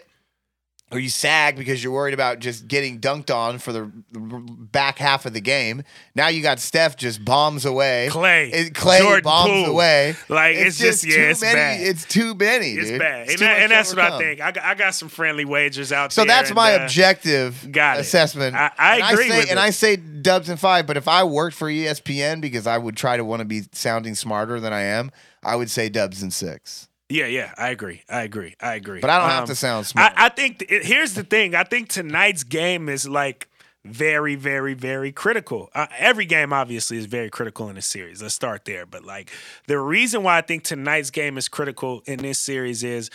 or 0.92 0.98
you 1.00 1.10
sag 1.10 1.56
because 1.56 1.84
you're 1.84 1.94
worried 1.94 2.14
about 2.16 2.40
just 2.40 2.68
getting 2.68 3.00
dunked 3.00 3.34
on 3.34 3.60
for 3.60 3.72
the 3.72 3.92
back 4.12 4.98
half 4.98 5.26
of 5.26 5.34
the 5.34 5.42
game, 5.42 5.84
now 6.16 6.28
you 6.30 6.42
got 6.42 6.60
Steph 6.60 6.98
just 6.98 7.24
bombs 7.24 7.64
away. 7.66 8.08
Klay, 8.12 8.52
It- 8.52 8.74
Klay 8.74 9.00
Jordan 9.00 9.24
bombs 9.24 9.50
Poole. 9.52 9.66
away. 9.68 10.16
Like, 10.30 10.56
it's 10.56 10.78
just- 10.80 11.04
yeah, 11.06 11.16
too 11.16 11.22
it's 11.30 11.42
many. 11.42 11.54
bad. 11.56 11.82
It's 11.82 12.06
too 12.06 12.34
many. 12.36 12.72
it's 12.72 12.90
dude. 12.90 13.00
bad, 13.00 13.22
It's 13.30 13.34
and, 13.34 13.42
that- 13.42 13.62
and 13.62 13.72
that's 13.72 13.96
what 13.96 14.00
I 14.12 14.18
think. 14.18 14.42
I 14.42 14.52
got, 14.52 14.64
I 14.64 14.74
got 14.76 14.96
some 14.96 15.10
friendly 15.10 15.46
wagers 15.46 15.92
out 15.92 16.12
So 16.12 16.22
there. 16.22 16.28
So 16.30 16.34
that's 16.36 16.50
and, 16.50 16.56
my 16.56 16.74
uh, 16.76 16.84
objective 16.84 17.68
assessment. 17.76 18.56
I- 18.56 18.72
I 18.78 18.96
And 19.00 19.14
agree 19.14 19.30
say, 19.30 19.38
with 19.38 19.50
and 19.52 19.60
it. 19.60 19.62
I 19.62 19.70
say 19.70 19.96
Dubs 19.96 20.50
and 20.50 20.60
five, 20.60 20.86
but 20.88 20.98
if 20.98 21.08
I 21.08 21.24
worked 21.24 21.56
for 21.56 21.70
ESPN 21.70 22.42
because 22.42 22.68
I 22.68 22.78
would 22.78 22.98
try 22.98 23.16
to 23.16 23.24
want 23.24 23.40
to 23.42 23.46
be 23.46 23.62
sounding 23.72 24.16
smarter 24.16 24.60
than 24.60 24.74
I 24.74 24.82
am, 24.82 25.12
I 25.44 25.56
would 25.56 25.70
say 25.72 25.88
Dubs 25.88 26.22
and 26.22 26.34
six. 26.34 26.89
Yeah, 27.10 27.26
yeah, 27.26 27.54
I 27.58 27.70
agree. 27.70 28.04
I 28.08 28.22
agree. 28.22 28.56
I 28.62 28.76
agree. 28.76 29.00
But 29.02 29.10
I 29.10 29.20
don't 29.20 29.30
have 29.30 29.42
Um, 29.44 29.48
to 29.48 29.56
sound 29.56 29.88
smart. 29.88 30.14
I, 30.16 30.28
I 30.28 30.30
think 30.30 30.60
th- 30.60 30.86
here's 30.86 31.16
the 31.16 31.24
thing. 31.24 31.56
I 31.56 31.64
think 31.64 31.90
tonight's 31.90 32.44
game 32.44 32.88
is 32.88 33.08
like 33.08 33.48
very, 33.84 34.36
very, 34.36 34.76
very 34.76 35.12
critical. 35.12 35.70
Uh, 35.74 35.88
every 35.98 36.26
game 36.26 36.54
obviously 36.54 36.98
is 36.98 37.06
very 37.08 37.30
critical 37.32 37.68
in 37.70 37.78
a 37.78 37.82
series. 37.82 38.22
Let's 38.22 38.36
start 38.36 38.66
there. 38.66 38.86
But 38.86 39.04
like 39.06 39.32
the 39.68 39.80
reason 39.80 40.22
why 40.22 40.38
I 40.38 40.42
think 40.42 40.64
tonight's 40.64 41.10
game 41.10 41.38
is 41.38 41.48
critical 41.48 42.04
in 42.06 42.20
this 42.20 42.38
series 42.38 42.84
is 42.84 43.10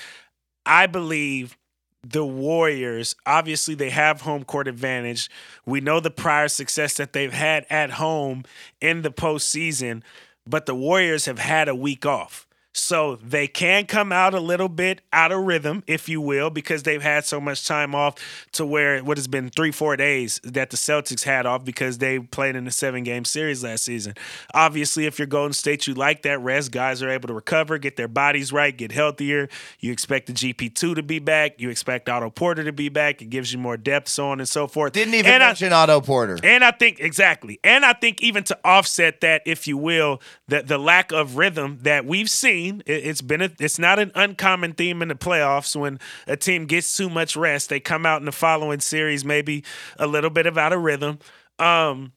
I 0.66 0.86
believe 0.86 1.56
the 2.02 2.24
Warriors, 2.24 3.14
obviously, 3.24 3.74
they 3.74 3.90
have 3.90 4.22
home 4.22 4.44
court 4.44 4.66
advantage. 4.68 5.30
We 5.64 5.80
know 5.80 6.00
the 6.00 6.10
prior 6.10 6.48
success 6.48 6.94
that 6.94 7.12
they've 7.12 7.32
had 7.32 7.64
at 7.70 7.92
home 7.92 8.44
in 8.80 9.02
the 9.02 9.10
postseason, 9.10 10.02
but 10.46 10.66
the 10.66 10.74
Warriors 10.74 11.26
have 11.26 11.38
had 11.38 11.68
a 11.68 11.74
week 11.74 12.04
off. 12.04 12.46
So 12.76 13.16
they 13.22 13.46
can 13.46 13.86
come 13.86 14.10
out 14.10 14.34
a 14.34 14.40
little 14.40 14.68
bit 14.68 15.00
out 15.12 15.30
of 15.30 15.42
rhythm, 15.44 15.84
if 15.86 16.08
you 16.08 16.20
will, 16.20 16.50
because 16.50 16.82
they've 16.82 17.00
had 17.00 17.24
so 17.24 17.40
much 17.40 17.64
time 17.68 17.94
off 17.94 18.16
to 18.52 18.66
where 18.66 18.98
what 19.04 19.16
has 19.16 19.28
been 19.28 19.48
three, 19.48 19.70
four 19.70 19.96
days 19.96 20.40
that 20.42 20.70
the 20.70 20.76
Celtics 20.76 21.22
had 21.22 21.46
off 21.46 21.64
because 21.64 21.98
they 21.98 22.18
played 22.18 22.56
in 22.56 22.66
a 22.66 22.72
seven 22.72 23.04
game 23.04 23.24
series 23.24 23.62
last 23.62 23.84
season. 23.84 24.14
Obviously, 24.54 25.06
if 25.06 25.20
you're 25.20 25.26
Golden 25.26 25.52
State, 25.52 25.86
you 25.86 25.94
like 25.94 26.22
that 26.22 26.40
rest. 26.40 26.72
Guys 26.72 27.00
are 27.00 27.10
able 27.10 27.28
to 27.28 27.34
recover, 27.34 27.78
get 27.78 27.96
their 27.96 28.08
bodies 28.08 28.52
right, 28.52 28.76
get 28.76 28.90
healthier. 28.90 29.48
You 29.78 29.92
expect 29.92 30.26
the 30.26 30.32
GP2 30.32 30.96
to 30.96 31.02
be 31.04 31.20
back. 31.20 31.60
You 31.60 31.70
expect 31.70 32.08
Otto 32.08 32.30
Porter 32.30 32.64
to 32.64 32.72
be 32.72 32.88
back. 32.88 33.22
It 33.22 33.26
gives 33.30 33.52
you 33.52 33.58
more 33.60 33.76
depth, 33.76 34.08
so 34.08 34.26
on 34.30 34.40
and 34.40 34.48
so 34.48 34.66
forth. 34.66 34.94
Didn't 34.94 35.14
even 35.14 35.30
And 35.30 35.44
I- 35.44 35.46
mention 35.48 35.72
Otto 35.72 36.00
Porter. 36.00 36.40
and 36.42 36.64
I 36.64 36.72
think 36.72 36.98
exactly, 36.98 37.60
and 37.62 37.84
I 37.84 37.92
think 37.92 38.20
even 38.20 38.42
to 38.44 38.58
offset 38.64 39.20
that, 39.20 39.42
if 39.46 39.68
you 39.68 39.76
will, 39.76 40.20
that 40.48 40.66
the 40.66 40.76
lack 40.78 41.12
of 41.12 41.36
rhythm 41.36 41.78
that 41.82 42.04
we've 42.04 42.28
seen, 42.28 42.63
it, 42.64 42.82
it's 42.86 43.20
been 43.22 43.40
a, 43.42 43.50
it's 43.58 43.78
not 43.78 43.98
an 43.98 44.10
uncommon 44.14 44.72
theme 44.72 45.02
in 45.02 45.08
the 45.08 45.14
playoffs 45.14 45.74
when 45.76 45.98
a 46.26 46.36
team 46.36 46.66
gets 46.66 46.96
too 46.96 47.08
much 47.10 47.36
rest, 47.36 47.68
they 47.68 47.80
come 47.80 48.04
out 48.06 48.20
in 48.20 48.26
the 48.26 48.32
following 48.32 48.80
series 48.80 49.24
maybe 49.24 49.64
a 49.98 50.06
little 50.06 50.30
bit 50.30 50.46
of 50.46 50.56
out 50.58 50.72
of 50.72 50.82
rhythm. 50.82 51.18
Um, 51.58 52.12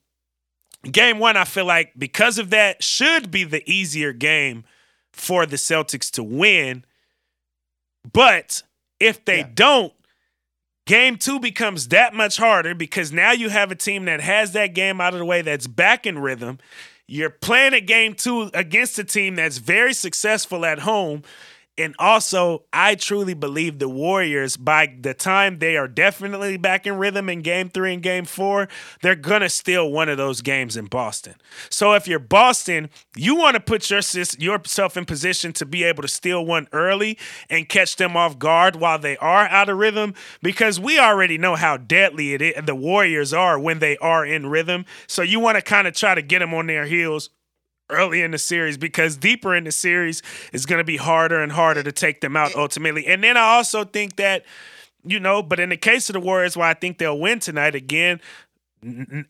game 0.91 1.19
one, 1.19 1.37
I 1.37 1.43
feel 1.45 1.65
like 1.65 1.93
because 1.97 2.37
of 2.37 2.49
that, 2.51 2.83
should 2.83 3.31
be 3.31 3.43
the 3.43 3.69
easier 3.69 4.13
game 4.13 4.63
for 5.13 5.45
the 5.45 5.55
Celtics 5.57 6.11
to 6.11 6.23
win. 6.23 6.85
But 8.11 8.63
if 8.99 9.23
they 9.25 9.39
Yeah. 9.39 9.49
don't, 9.53 9.93
game 10.85 11.17
two 11.17 11.39
becomes 11.39 11.89
that 11.89 12.13
much 12.13 12.37
harder 12.37 12.73
because 12.73 13.11
now 13.11 13.31
you 13.31 13.49
have 13.49 13.71
a 13.71 13.75
team 13.75 14.05
that 14.05 14.21
has 14.21 14.53
that 14.53 14.73
game 14.73 15.01
out 15.01 15.13
of 15.13 15.19
the 15.19 15.25
way 15.25 15.41
that's 15.41 15.67
back 15.67 16.05
in 16.05 16.19
rhythm. 16.19 16.59
You're 17.08 17.30
playing 17.30 17.74
a 17.74 17.80
game 17.80 18.16
two 18.16 18.51
against 18.53 18.99
a 18.99 19.03
team 19.03 19.36
that's 19.36 19.60
very 19.60 19.93
successful 19.93 20.66
at 20.66 20.80
home. 20.80 21.24
And 21.78 21.95
also, 21.99 22.63
I 22.73 22.95
truly 22.95 23.36
believe 23.36 23.78
the 23.78 23.88
Warriors, 23.88 24.57
by 24.57 24.95
the 24.99 25.13
time 25.13 25.59
they 25.59 25.78
are 25.78 25.88
definitely 25.88 26.57
back 26.57 26.88
in 26.88 26.97
rhythm 26.97 27.30
in 27.30 27.41
game 27.41 27.69
three 27.69 27.93
and 27.93 28.01
game 28.01 28.25
four, 28.25 28.67
they're 29.03 29.15
going 29.15 29.41
to 29.41 29.49
steal 29.49 29.91
one 29.91 30.09
of 30.09 30.17
those 30.17 30.41
games 30.41 30.75
in 30.75 30.86
Boston. 30.86 31.36
So 31.69 31.93
if 31.93 32.07
you're 32.07 32.17
Boston, 32.17 32.89
you 33.15 33.36
want 33.36 33.55
to 33.55 33.59
put 33.59 33.89
your, 33.91 34.01
yourself 34.39 34.97
in 34.97 35.05
position 35.05 35.53
to 35.53 35.65
be 35.65 35.84
able 35.84 36.01
to 36.01 36.07
steal 36.07 36.43
one 36.43 36.67
early 36.71 37.17
and 37.49 37.69
catch 37.69 37.95
them 37.97 38.17
off 38.17 38.39
guard 38.39 38.75
while 38.75 38.97
they 38.97 39.15
are 39.17 39.47
out 39.47 39.69
of 39.69 39.78
rhythm 39.78 40.15
because 40.41 40.80
we 40.80 40.97
already 40.97 41.38
know 41.38 41.55
how 41.55 41.78
deadly 41.78 42.34
it 42.34 42.41
is, 42.41 42.55
the 42.65 42.75
Warriors 42.75 43.34
are 43.34 43.59
when 43.59 43.80
they 43.80 43.97
are 43.97 44.25
in 44.25 44.47
rhythm. 44.47 44.86
So 45.05 45.21
you 45.21 45.39
want 45.39 45.57
to 45.57 45.61
kind 45.61 45.88
of 45.88 45.93
try 45.93 46.15
to 46.15 46.23
get 46.23 46.39
them 46.39 46.55
on 46.55 46.65
their 46.65 46.86
heels 46.86 47.30
early 47.89 48.21
in 48.21 48.31
the 48.31 48.38
series 48.38 48.77
because 48.77 49.17
deeper 49.17 49.55
in 49.55 49.63
the 49.63 49.71
series 49.71 50.21
is 50.53 50.65
going 50.65 50.79
to 50.79 50.83
be 50.83 50.97
harder 50.97 51.41
and 51.41 51.51
harder 51.51 51.83
to 51.83 51.91
take 51.91 52.21
them 52.21 52.35
out 52.35 52.55
ultimately. 52.55 53.05
And 53.07 53.23
then 53.23 53.38
I 53.38 53.55
also 53.55 53.83
think 53.83 54.17
that, 54.17 54.45
you 55.05 55.19
know, 55.19 55.41
but 55.41 55.59
in 55.59 55.69
the 55.69 55.77
case 55.77 56.09
of 56.09 56.13
the 56.13 56.19
Warriors, 56.19 56.57
why 56.57 56.69
I 56.69 56.73
think 56.73 56.97
they'll 56.97 57.19
win 57.19 57.39
tonight 57.39 57.75
again. 57.75 58.19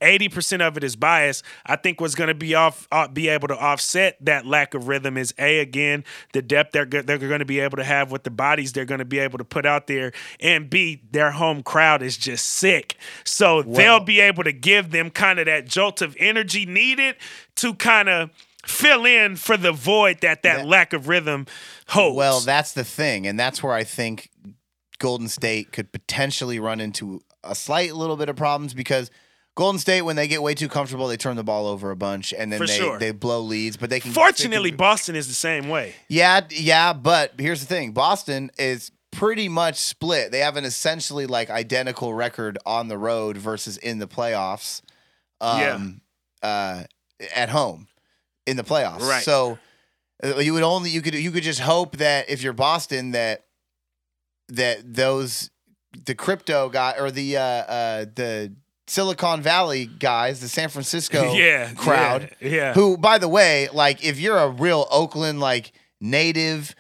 Eighty 0.01 0.27
percent 0.27 0.61
of 0.61 0.75
it 0.75 0.83
is 0.83 0.97
bias. 0.97 1.41
I 1.65 1.77
think 1.77 2.01
what's 2.01 2.15
going 2.15 2.27
to 2.27 2.35
be 2.35 2.53
off, 2.53 2.85
uh, 2.91 3.07
be 3.07 3.29
able 3.29 3.47
to 3.47 3.57
offset 3.57 4.17
that 4.25 4.45
lack 4.45 4.73
of 4.73 4.89
rhythm 4.89 5.15
is 5.17 5.33
a 5.39 5.59
again 5.59 6.03
the 6.33 6.41
depth 6.41 6.73
they're 6.73 6.85
they're 6.85 7.17
going 7.17 7.39
to 7.39 7.45
be 7.45 7.61
able 7.61 7.77
to 7.77 7.83
have 7.85 8.11
with 8.11 8.23
the 8.23 8.29
bodies 8.29 8.73
they're 8.73 8.83
going 8.83 8.99
to 8.99 9.05
be 9.05 9.19
able 9.19 9.37
to 9.37 9.45
put 9.45 9.65
out 9.65 9.87
there, 9.87 10.11
and 10.41 10.69
b 10.69 11.01
their 11.11 11.31
home 11.31 11.63
crowd 11.63 12.01
is 12.03 12.17
just 12.17 12.45
sick, 12.45 12.97
so 13.23 13.63
they'll 13.63 14.01
be 14.01 14.19
able 14.19 14.43
to 14.43 14.51
give 14.51 14.91
them 14.91 15.09
kind 15.09 15.39
of 15.39 15.45
that 15.45 15.65
jolt 15.65 16.01
of 16.01 16.13
energy 16.19 16.65
needed 16.65 17.15
to 17.55 17.73
kind 17.73 18.09
of 18.09 18.29
fill 18.67 19.05
in 19.05 19.35
for 19.35 19.57
the 19.57 19.71
void 19.71 20.21
that 20.21 20.43
that, 20.43 20.57
That- 20.57 20.67
lack 20.67 20.93
of 20.93 21.07
rhythm 21.07 21.45
holds. 21.87 22.15
Well, 22.17 22.39
that's 22.41 22.73
the 22.73 22.83
thing, 22.83 23.25
and 23.27 23.39
that's 23.39 23.63
where 23.63 23.73
I 23.73 23.83
think 23.83 24.29
Golden 24.99 25.27
State 25.27 25.71
could 25.71 25.91
potentially 25.91 26.59
run 26.59 26.79
into 26.79 27.21
a 27.43 27.55
slight 27.55 27.93
little 27.95 28.17
bit 28.17 28.29
of 28.29 28.35
problems 28.35 28.73
because 28.73 29.09
Golden 29.55 29.79
State, 29.79 30.03
when 30.03 30.15
they 30.15 30.27
get 30.27 30.41
way 30.43 30.53
too 30.53 30.67
comfortable, 30.69 31.07
they 31.07 31.17
turn 31.17 31.35
the 31.35 31.43
ball 31.43 31.65
over 31.67 31.89
a 31.91 31.95
bunch, 31.95 32.31
and 32.37 32.51
then 32.51 32.59
For 32.59 32.67
they, 32.67 32.77
sure. 32.77 32.99
they 32.99 33.11
blow 33.11 33.41
leads. 33.41 33.77
But 33.77 33.89
they 33.89 33.99
can 33.99 34.11
fortunately, 34.11 34.69
they 34.69 34.73
can- 34.73 34.77
Boston 34.77 35.15
is 35.15 35.27
the 35.27 35.33
same 35.33 35.67
way. 35.69 35.95
yeah, 36.09 36.41
yeah. 36.49 36.93
But 36.93 37.33
here's 37.39 37.61
the 37.61 37.65
thing: 37.67 37.91
Boston 37.91 38.51
is 38.59 38.91
pretty 39.11 39.49
much 39.49 39.77
split. 39.77 40.31
They 40.31 40.39
have 40.39 40.57
an 40.57 40.65
essentially 40.65 41.25
like 41.25 41.49
identical 41.49 42.13
record 42.13 42.59
on 42.67 42.87
the 42.87 42.97
road 42.99 43.37
versus 43.37 43.77
in 43.77 43.97
the 43.99 44.07
playoffs. 44.07 44.81
Um, 45.39 46.01
uh, 46.43 46.83
at 47.35 47.49
home 47.49 47.86
in 48.47 48.57
the 48.57 48.63
playoffs. 48.63 49.01
Right. 49.01 49.23
So 49.23 49.59
uh, 50.23 50.37
you 50.37 50.53
would 50.53 50.63
only 50.63 50.89
you 50.89 51.01
could 51.01 51.13
you 51.13 51.31
could 51.31 51.43
just 51.43 51.59
hope 51.59 51.97
that 51.97 52.29
if 52.29 52.41
you're 52.41 52.53
Boston 52.53 53.11
that 53.11 53.45
that 54.49 54.93
those 54.93 55.51
the 56.05 56.15
crypto 56.15 56.69
guy 56.69 56.95
or 56.97 57.11
the 57.11 57.37
uh 57.37 57.41
uh 57.41 58.05
the 58.15 58.53
Silicon 58.87 59.41
Valley 59.41 59.85
guys, 59.85 60.39
the 60.39 60.47
San 60.47 60.69
Francisco 60.69 61.33
yeah, 61.33 61.73
crowd, 61.73 62.31
Yeah, 62.39 62.49
yeah. 62.49 62.73
who 62.73 62.97
by 62.97 63.17
the 63.17 63.27
way, 63.27 63.67
like 63.73 64.03
if 64.03 64.19
you're 64.19 64.37
a 64.37 64.49
real 64.49 64.87
Oakland 64.89 65.39
like 65.41 65.73
native 65.99 66.73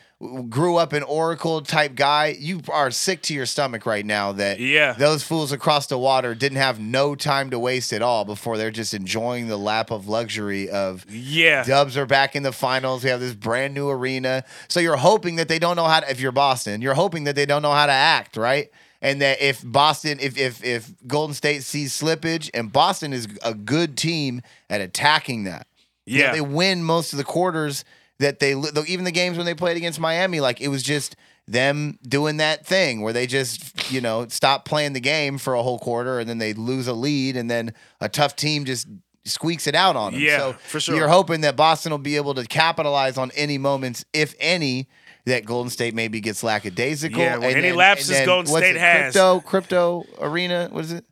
grew 0.49 0.77
up 0.77 0.93
an 0.93 1.03
Oracle 1.03 1.61
type 1.61 1.93
guy, 1.93 2.35
you 2.39 2.61
are 2.69 2.89
sick 2.89 3.21
to 3.23 3.35
your 3.35 3.45
stomach 3.45 3.85
right 3.85 4.05
now 4.05 4.31
that 4.31 4.59
Yeah. 4.59 4.93
those 4.93 5.21
fools 5.21 5.51
across 5.51 5.85
the 5.85 5.97
water 5.99 6.33
didn't 6.33 6.57
have 6.57 6.79
no 6.79 7.13
time 7.13 7.51
to 7.51 7.59
waste 7.59 7.93
at 7.93 8.01
all 8.01 8.25
before 8.25 8.57
they're 8.57 8.71
just 8.71 8.95
enjoying 8.95 9.47
the 9.47 9.57
lap 9.57 9.91
of 9.91 10.07
luxury 10.07 10.69
of 10.71 11.05
Yeah. 11.07 11.63
Dubs 11.63 11.95
are 11.97 12.07
back 12.07 12.35
in 12.35 12.41
the 12.41 12.51
finals. 12.51 13.03
We 13.03 13.11
have 13.11 13.19
this 13.19 13.35
brand 13.35 13.75
new 13.75 13.89
arena. 13.89 14.43
So 14.67 14.79
you're 14.79 14.97
hoping 14.97 15.35
that 15.35 15.49
they 15.49 15.59
don't 15.59 15.75
know 15.75 15.85
how 15.85 15.99
to 15.99 16.09
if 16.09 16.19
you're 16.19 16.31
Boston, 16.31 16.81
you're 16.81 16.95
hoping 16.95 17.25
that 17.25 17.35
they 17.35 17.45
don't 17.45 17.61
know 17.61 17.73
how 17.73 17.85
to 17.85 17.91
act, 17.91 18.37
right? 18.37 18.69
And 19.03 19.21
that 19.21 19.39
if 19.39 19.61
Boston, 19.63 20.17
if 20.19 20.35
if 20.35 20.63
if 20.63 20.91
Golden 21.05 21.35
State 21.35 21.61
sees 21.61 21.93
slippage 21.93 22.49
and 22.55 22.71
Boston 22.73 23.13
is 23.13 23.27
a 23.43 23.53
good 23.53 23.95
team 23.95 24.41
at 24.67 24.81
attacking 24.81 25.43
that. 25.43 25.67
You 26.07 26.19
know, 26.19 26.25
Yeah. 26.25 26.31
they 26.31 26.41
win 26.41 26.83
most 26.83 27.13
of 27.13 27.17
the 27.17 27.23
quarters 27.23 27.85
that 28.19 28.39
they 28.39 28.55
even 28.87 29.05
the 29.05 29.11
games 29.11 29.37
when 29.37 29.45
they 29.45 29.53
played 29.53 29.77
against 29.77 29.99
Miami, 29.99 30.39
like 30.39 30.61
it 30.61 30.69
was 30.69 30.83
just 30.83 31.15
them 31.47 31.97
doing 32.07 32.37
that 32.37 32.65
thing 32.65 33.01
where 33.01 33.13
they 33.13 33.25
just 33.25 33.91
you 33.91 34.01
know 34.01 34.27
stop 34.27 34.65
playing 34.65 34.93
the 34.93 34.99
game 34.99 35.37
for 35.37 35.53
a 35.53 35.63
whole 35.63 35.79
quarter 35.79 36.19
and 36.19 36.29
then 36.29 36.37
they 36.39 36.53
lose 36.53 36.87
a 36.87 36.93
lead 36.93 37.37
and 37.37 37.49
then 37.49 37.73
a 38.01 38.09
tough 38.09 38.35
team 38.35 38.65
just 38.65 38.87
squeaks 39.25 39.67
it 39.67 39.75
out 39.75 39.95
on 39.95 40.13
them. 40.13 40.21
Yeah, 40.21 40.37
so 40.37 40.53
for 40.53 40.79
sure. 40.79 40.95
You're 40.95 41.07
hoping 41.09 41.41
that 41.41 41.55
Boston 41.55 41.91
will 41.91 41.97
be 41.99 42.15
able 42.15 42.33
to 42.35 42.45
capitalize 42.45 43.17
on 43.17 43.31
any 43.35 43.57
moments, 43.57 44.05
if 44.13 44.35
any. 44.39 44.87
That 45.25 45.43
Golden 45.43 45.69
State 45.69 45.93
maybe 45.93 46.21
gets 46.21 46.41
lackadaisical. 46.41 47.19
Yeah, 47.19 47.35
well, 47.35 47.49
and 47.49 47.57
any 47.57 47.67
then- 47.67 47.75
lapses 47.75 48.25
Golden 48.25 48.47
State 48.47 48.77
it, 48.77 48.79
has. 48.79 49.11
Crypto, 49.13 49.41
crypto 49.41 50.05
arena. 50.21 50.69
What 50.71 50.85
is 50.85 50.93
it? 50.93 51.03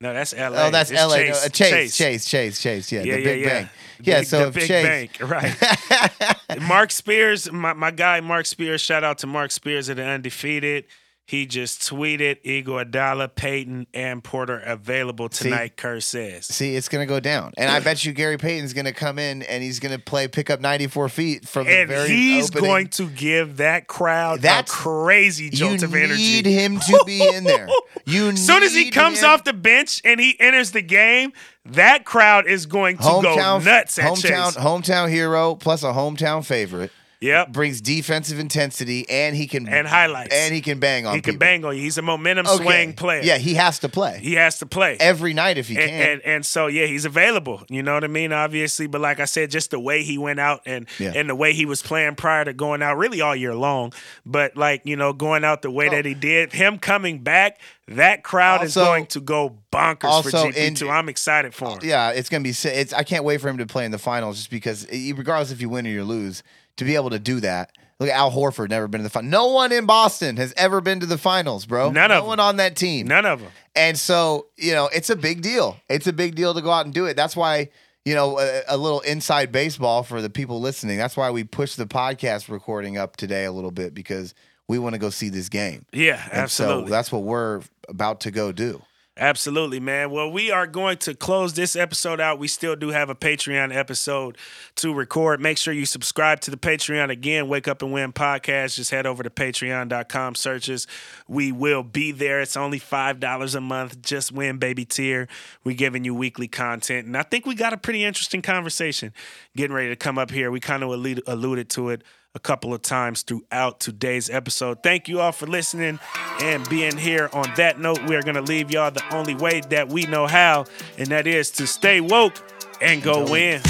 No, 0.00 0.14
that's 0.14 0.32
LA. 0.32 0.66
Oh, 0.66 0.70
that's 0.70 0.90
It's 0.92 1.00
LA. 1.02 1.16
Chase. 1.16 1.28
No, 1.28 1.46
uh, 1.46 1.48
Chase, 1.48 1.96
Chase, 1.96 2.28
Chase, 2.30 2.60
Chase. 2.60 2.92
Yeah, 2.92 3.02
Yeah, 3.02 3.14
the 3.16 3.20
yeah, 3.20 3.24
big 3.24 3.40
yeah. 3.40 3.48
bank. 3.48 3.68
Yeah, 4.00 4.18
Big- 4.20 4.26
so 4.28 4.44
the 4.44 4.50
big 4.52 4.68
Chase, 4.68 4.86
bank, 4.86 5.18
right? 5.20 6.60
Marc 6.68 6.92
Spears, 6.92 7.50
my, 7.50 7.72
my 7.72 7.90
guy 7.90 8.20
Marc 8.20 8.46
Spears, 8.46 8.80
shout 8.80 9.02
out 9.02 9.18
to 9.18 9.26
Marc 9.26 9.50
Spears 9.50 9.88
of 9.88 9.96
the 9.96 10.04
Undefeated. 10.04 10.84
He 11.28 11.44
just 11.44 11.82
tweeted 11.82 12.38
Igor 12.42 12.86
Adala, 12.86 13.28
Payton, 13.34 13.88
and 13.92 14.24
Porter 14.24 14.60
available 14.60 15.28
tonight, 15.28 15.76
Kerr 15.76 16.00
says. 16.00 16.46
See, 16.46 16.74
it's 16.74 16.88
gonna 16.88 17.04
go 17.04 17.20
down, 17.20 17.52
and 17.58 17.70
I 17.70 17.80
bet 17.80 18.02
you 18.02 18.14
Gary 18.14 18.38
Payton's 18.38 18.72
gonna 18.72 18.94
come 18.94 19.18
in 19.18 19.42
and 19.42 19.62
he's 19.62 19.78
gonna 19.78 19.98
play 19.98 20.26
pick 20.26 20.48
up 20.48 20.58
94 20.62 21.10
feet 21.10 21.46
from 21.46 21.66
the 21.66 21.80
And 21.80 21.88
very 21.90 22.08
he's 22.08 22.46
opening. 22.50 22.64
going 22.64 22.88
to 22.88 23.10
give 23.10 23.58
that 23.58 23.88
crowd 23.88 24.40
that 24.40 24.68
crazy 24.68 25.44
You 25.44 25.50
jolt 25.50 25.82
of 25.82 25.94
energy. 25.94 26.14
need 26.22 26.46
him 26.46 26.78
to 26.80 27.02
be 27.06 27.20
in 27.22 27.44
there. 27.44 27.68
You 28.06 28.28
As 28.30 28.46
soon 28.46 28.62
as 28.62 28.72
he 28.74 28.90
comes 28.90 29.20
him- 29.22 29.28
off 29.28 29.44
the 29.44 29.52
bench 29.52 30.00
and 30.02 30.18
he 30.18 30.34
enters 30.40 30.70
the 30.70 30.80
game, 30.80 31.34
that 31.66 32.06
crowd 32.06 32.46
is 32.46 32.64
going 32.64 32.96
to 32.96 33.02
go 33.02 33.58
nuts 33.58 33.98
at 33.98 34.06
hometown 34.06 34.22
Chase. 34.54 34.56
hometown 34.56 35.10
hero 35.10 35.54
plus 35.56 35.82
a 35.82 35.92
hometown 35.92 36.42
favorite 36.42 36.90
Yep. 37.20 37.50
brings 37.52 37.80
defensive 37.80 38.38
intensity 38.38 39.04
and 39.10 39.34
he 39.34 39.48
can 39.48 39.68
And 39.68 39.88
highlights. 39.88 40.32
and 40.32 40.54
he 40.54 40.60
can 40.60 40.78
bang 40.78 41.04
on 41.04 41.16
He 41.16 41.20
can 41.20 41.34
people. 41.34 41.40
bang 41.46 41.64
on 41.64 41.74
you. 41.76 41.82
He's 41.82 41.98
a 41.98 42.02
momentum 42.02 42.46
Okay. 42.46 42.62
swing 42.62 42.92
player. 42.92 43.22
Yeah, 43.22 43.38
he 43.38 43.54
has 43.54 43.80
to 43.80 43.88
play 43.88 44.20
He 44.22 44.34
has 44.34 44.58
to 44.60 44.66
play. 44.66 44.96
every 45.00 45.34
night 45.34 45.58
if 45.58 45.66
he 45.66 45.76
and, 45.76 45.90
can. 45.90 46.00
and 46.10 46.22
and 46.24 46.46
so 46.46 46.68
yeah, 46.68 46.86
he's 46.86 47.04
available. 47.04 47.64
You 47.68 47.82
know 47.82 47.94
what 47.94 48.04
I 48.04 48.08
mean? 48.08 48.32
Obviously, 48.32 48.86
but 48.86 49.00
like 49.00 49.18
I 49.18 49.24
said, 49.24 49.50
just 49.50 49.72
the 49.72 49.80
way 49.80 50.04
he 50.04 50.16
went 50.16 50.38
out 50.38 50.60
and 50.64 50.86
Yeah. 50.98 51.12
and 51.16 51.28
the 51.28 51.34
way 51.34 51.52
he 51.54 51.66
was 51.66 51.82
playing 51.82 52.14
prior 52.14 52.44
to 52.44 52.52
going 52.52 52.82
out, 52.82 52.96
really 52.96 53.20
all 53.20 53.34
year 53.34 53.54
long. 53.54 53.92
But 54.24 54.56
like 54.56 54.82
you 54.84 54.94
know, 54.94 55.12
going 55.12 55.44
out 55.44 55.62
the 55.62 55.70
way 55.72 55.88
Oh. 55.88 55.90
that 55.90 56.04
he 56.04 56.14
did, 56.14 56.52
him 56.52 56.78
coming 56.78 57.18
back, 57.18 57.58
that 57.88 58.22
crowd 58.22 58.62
is 58.62 58.74
going 58.76 59.06
to 59.06 59.20
go 59.20 59.58
bonkers 59.72 60.00
for 60.02 60.06
also 60.06 60.46
GP 60.52 60.56
in- 60.56 60.74
two. 60.76 60.88
I'm 60.88 61.08
excited 61.08 61.52
for 61.52 61.70
him. 61.70 61.78
yeah, 61.82 62.10
it's 62.10 62.28
gonna 62.28 62.44
be. 62.44 62.50
It's 62.50 62.92
I 62.92 63.02
can't 63.02 63.24
wait 63.24 63.40
for 63.40 63.48
him 63.48 63.58
to 63.58 63.66
play 63.66 63.84
in 63.84 63.90
the 63.90 63.98
finals 63.98 64.36
just 64.36 64.50
because, 64.50 64.86
regardless 64.92 65.50
if 65.50 65.60
you 65.60 65.68
win 65.68 65.84
or 65.84 65.90
you 65.90 66.04
lose, 66.04 66.44
to 66.78 66.84
be 66.84 66.94
able 66.94 67.10
to 67.10 67.18
do 67.18 67.40
that. 67.40 67.72
Look, 68.00 68.08
at 68.10 68.16
Al 68.16 68.30
Horford 68.30 68.70
never 68.70 68.86
been 68.86 69.00
to 69.00 69.02
the 69.02 69.10
final. 69.10 69.28
No 69.28 69.48
one 69.48 69.72
in 69.72 69.84
Boston 69.84 70.36
has 70.36 70.54
ever 70.56 70.80
been 70.80 71.00
to 71.00 71.06
the 71.06 71.18
finals, 71.18 71.66
bro. 71.66 71.90
None 71.90 72.10
no 72.10 72.20
of 72.20 72.26
one 72.26 72.38
on 72.40 72.56
that 72.56 72.76
team. 72.76 73.08
None 73.08 73.26
of 73.26 73.40
them. 73.40 73.50
And 73.74 73.98
so, 73.98 74.46
you 74.56 74.72
know, 74.72 74.88
it's 74.94 75.10
a 75.10 75.16
big 75.16 75.42
deal. 75.42 75.76
It's 75.88 76.06
a 76.06 76.12
big 76.12 76.36
deal 76.36 76.54
to 76.54 76.62
go 76.62 76.70
out 76.70 76.84
and 76.84 76.94
do 76.94 77.06
it. 77.06 77.16
That's 77.16 77.36
why, 77.36 77.70
you 78.04 78.14
know, 78.14 78.38
a, 78.38 78.62
a 78.68 78.76
little 78.76 79.00
inside 79.00 79.50
baseball 79.50 80.04
for 80.04 80.22
the 80.22 80.30
people 80.30 80.60
listening. 80.60 80.96
That's 80.96 81.16
why 81.16 81.30
we 81.32 81.42
pushed 81.42 81.76
the 81.76 81.86
podcast 81.86 82.48
recording 82.48 82.96
up 82.96 83.16
today 83.16 83.44
a 83.44 83.52
little 83.52 83.72
bit 83.72 83.94
because 83.94 84.32
we 84.68 84.78
want 84.78 84.94
to 84.94 84.98
go 84.98 85.10
see 85.10 85.28
this 85.28 85.48
game. 85.48 85.84
Yeah, 85.92 86.22
And 86.30 86.34
absolutely. 86.42 86.86
So 86.86 86.90
that's 86.90 87.10
what 87.10 87.24
we're 87.24 87.62
about 87.88 88.20
to 88.20 88.30
go 88.30 88.52
do. 88.52 88.80
Absolutely, 89.20 89.80
man. 89.80 90.12
Well, 90.12 90.30
we 90.30 90.52
are 90.52 90.68
going 90.68 90.98
to 90.98 91.12
close 91.12 91.54
this 91.54 91.74
episode 91.74 92.20
out. 92.20 92.38
We 92.38 92.46
still 92.46 92.76
do 92.76 92.90
have 92.90 93.10
a 93.10 93.16
Patreon 93.16 93.74
episode 93.74 94.38
to 94.76 94.94
record. 94.94 95.40
Make 95.40 95.58
sure 95.58 95.74
you 95.74 95.86
subscribe 95.86 96.40
to 96.42 96.52
the 96.52 96.56
Patreon 96.56 97.10
again. 97.10 97.48
Wake 97.48 97.66
Up 97.66 97.82
and 97.82 97.92
Win 97.92 98.12
podcast. 98.12 98.76
Just 98.76 98.92
head 98.92 99.06
over 99.06 99.24
to 99.24 99.30
patreon.com 99.30 100.36
searches. 100.36 100.86
We 101.26 101.50
will 101.50 101.82
be 101.82 102.12
there. 102.12 102.40
It's 102.40 102.56
only 102.56 102.78
$5 102.78 103.54
a 103.56 103.60
month. 103.60 104.02
Just 104.02 104.30
win, 104.30 104.58
baby 104.58 104.84
tier. 104.84 105.26
We're 105.64 105.74
giving 105.74 106.04
you 106.04 106.14
weekly 106.14 106.46
content. 106.46 107.08
And 107.08 107.16
I 107.16 107.24
think 107.24 107.44
we 107.44 107.56
got 107.56 107.72
a 107.72 107.76
pretty 107.76 108.04
interesting 108.04 108.40
conversation 108.40 109.12
getting 109.56 109.74
ready 109.74 109.88
to 109.88 109.96
come 109.96 110.16
up 110.16 110.30
here. 110.30 110.52
We 110.52 110.60
kind 110.60 110.84
of 110.84 110.90
alluded 110.90 111.70
to 111.70 111.88
it 111.90 112.04
a 112.34 112.38
couple 112.38 112.74
of 112.74 112.82
times 112.82 113.22
throughout 113.22 113.80
today's 113.80 114.30
episode. 114.30 114.82
Thank 114.82 115.08
you 115.08 115.20
all 115.20 115.32
for 115.32 115.46
listening 115.46 115.98
and 116.40 116.68
being 116.68 116.96
here. 116.96 117.30
On 117.32 117.50
that 117.56 117.80
note, 117.80 118.00
we 118.06 118.16
are 118.16 118.22
going 118.22 118.36
to 118.36 118.42
leave 118.42 118.70
y'all 118.70 118.90
the 118.90 119.14
only 119.14 119.34
way 119.34 119.60
that 119.70 119.88
we 119.88 120.04
know 120.06 120.26
how, 120.26 120.66
and 120.98 121.08
that 121.08 121.26
is 121.26 121.50
to 121.52 121.66
stay 121.66 122.00
woke 122.00 122.36
and 122.80 123.02
go 123.02 123.30
win. 123.30 123.60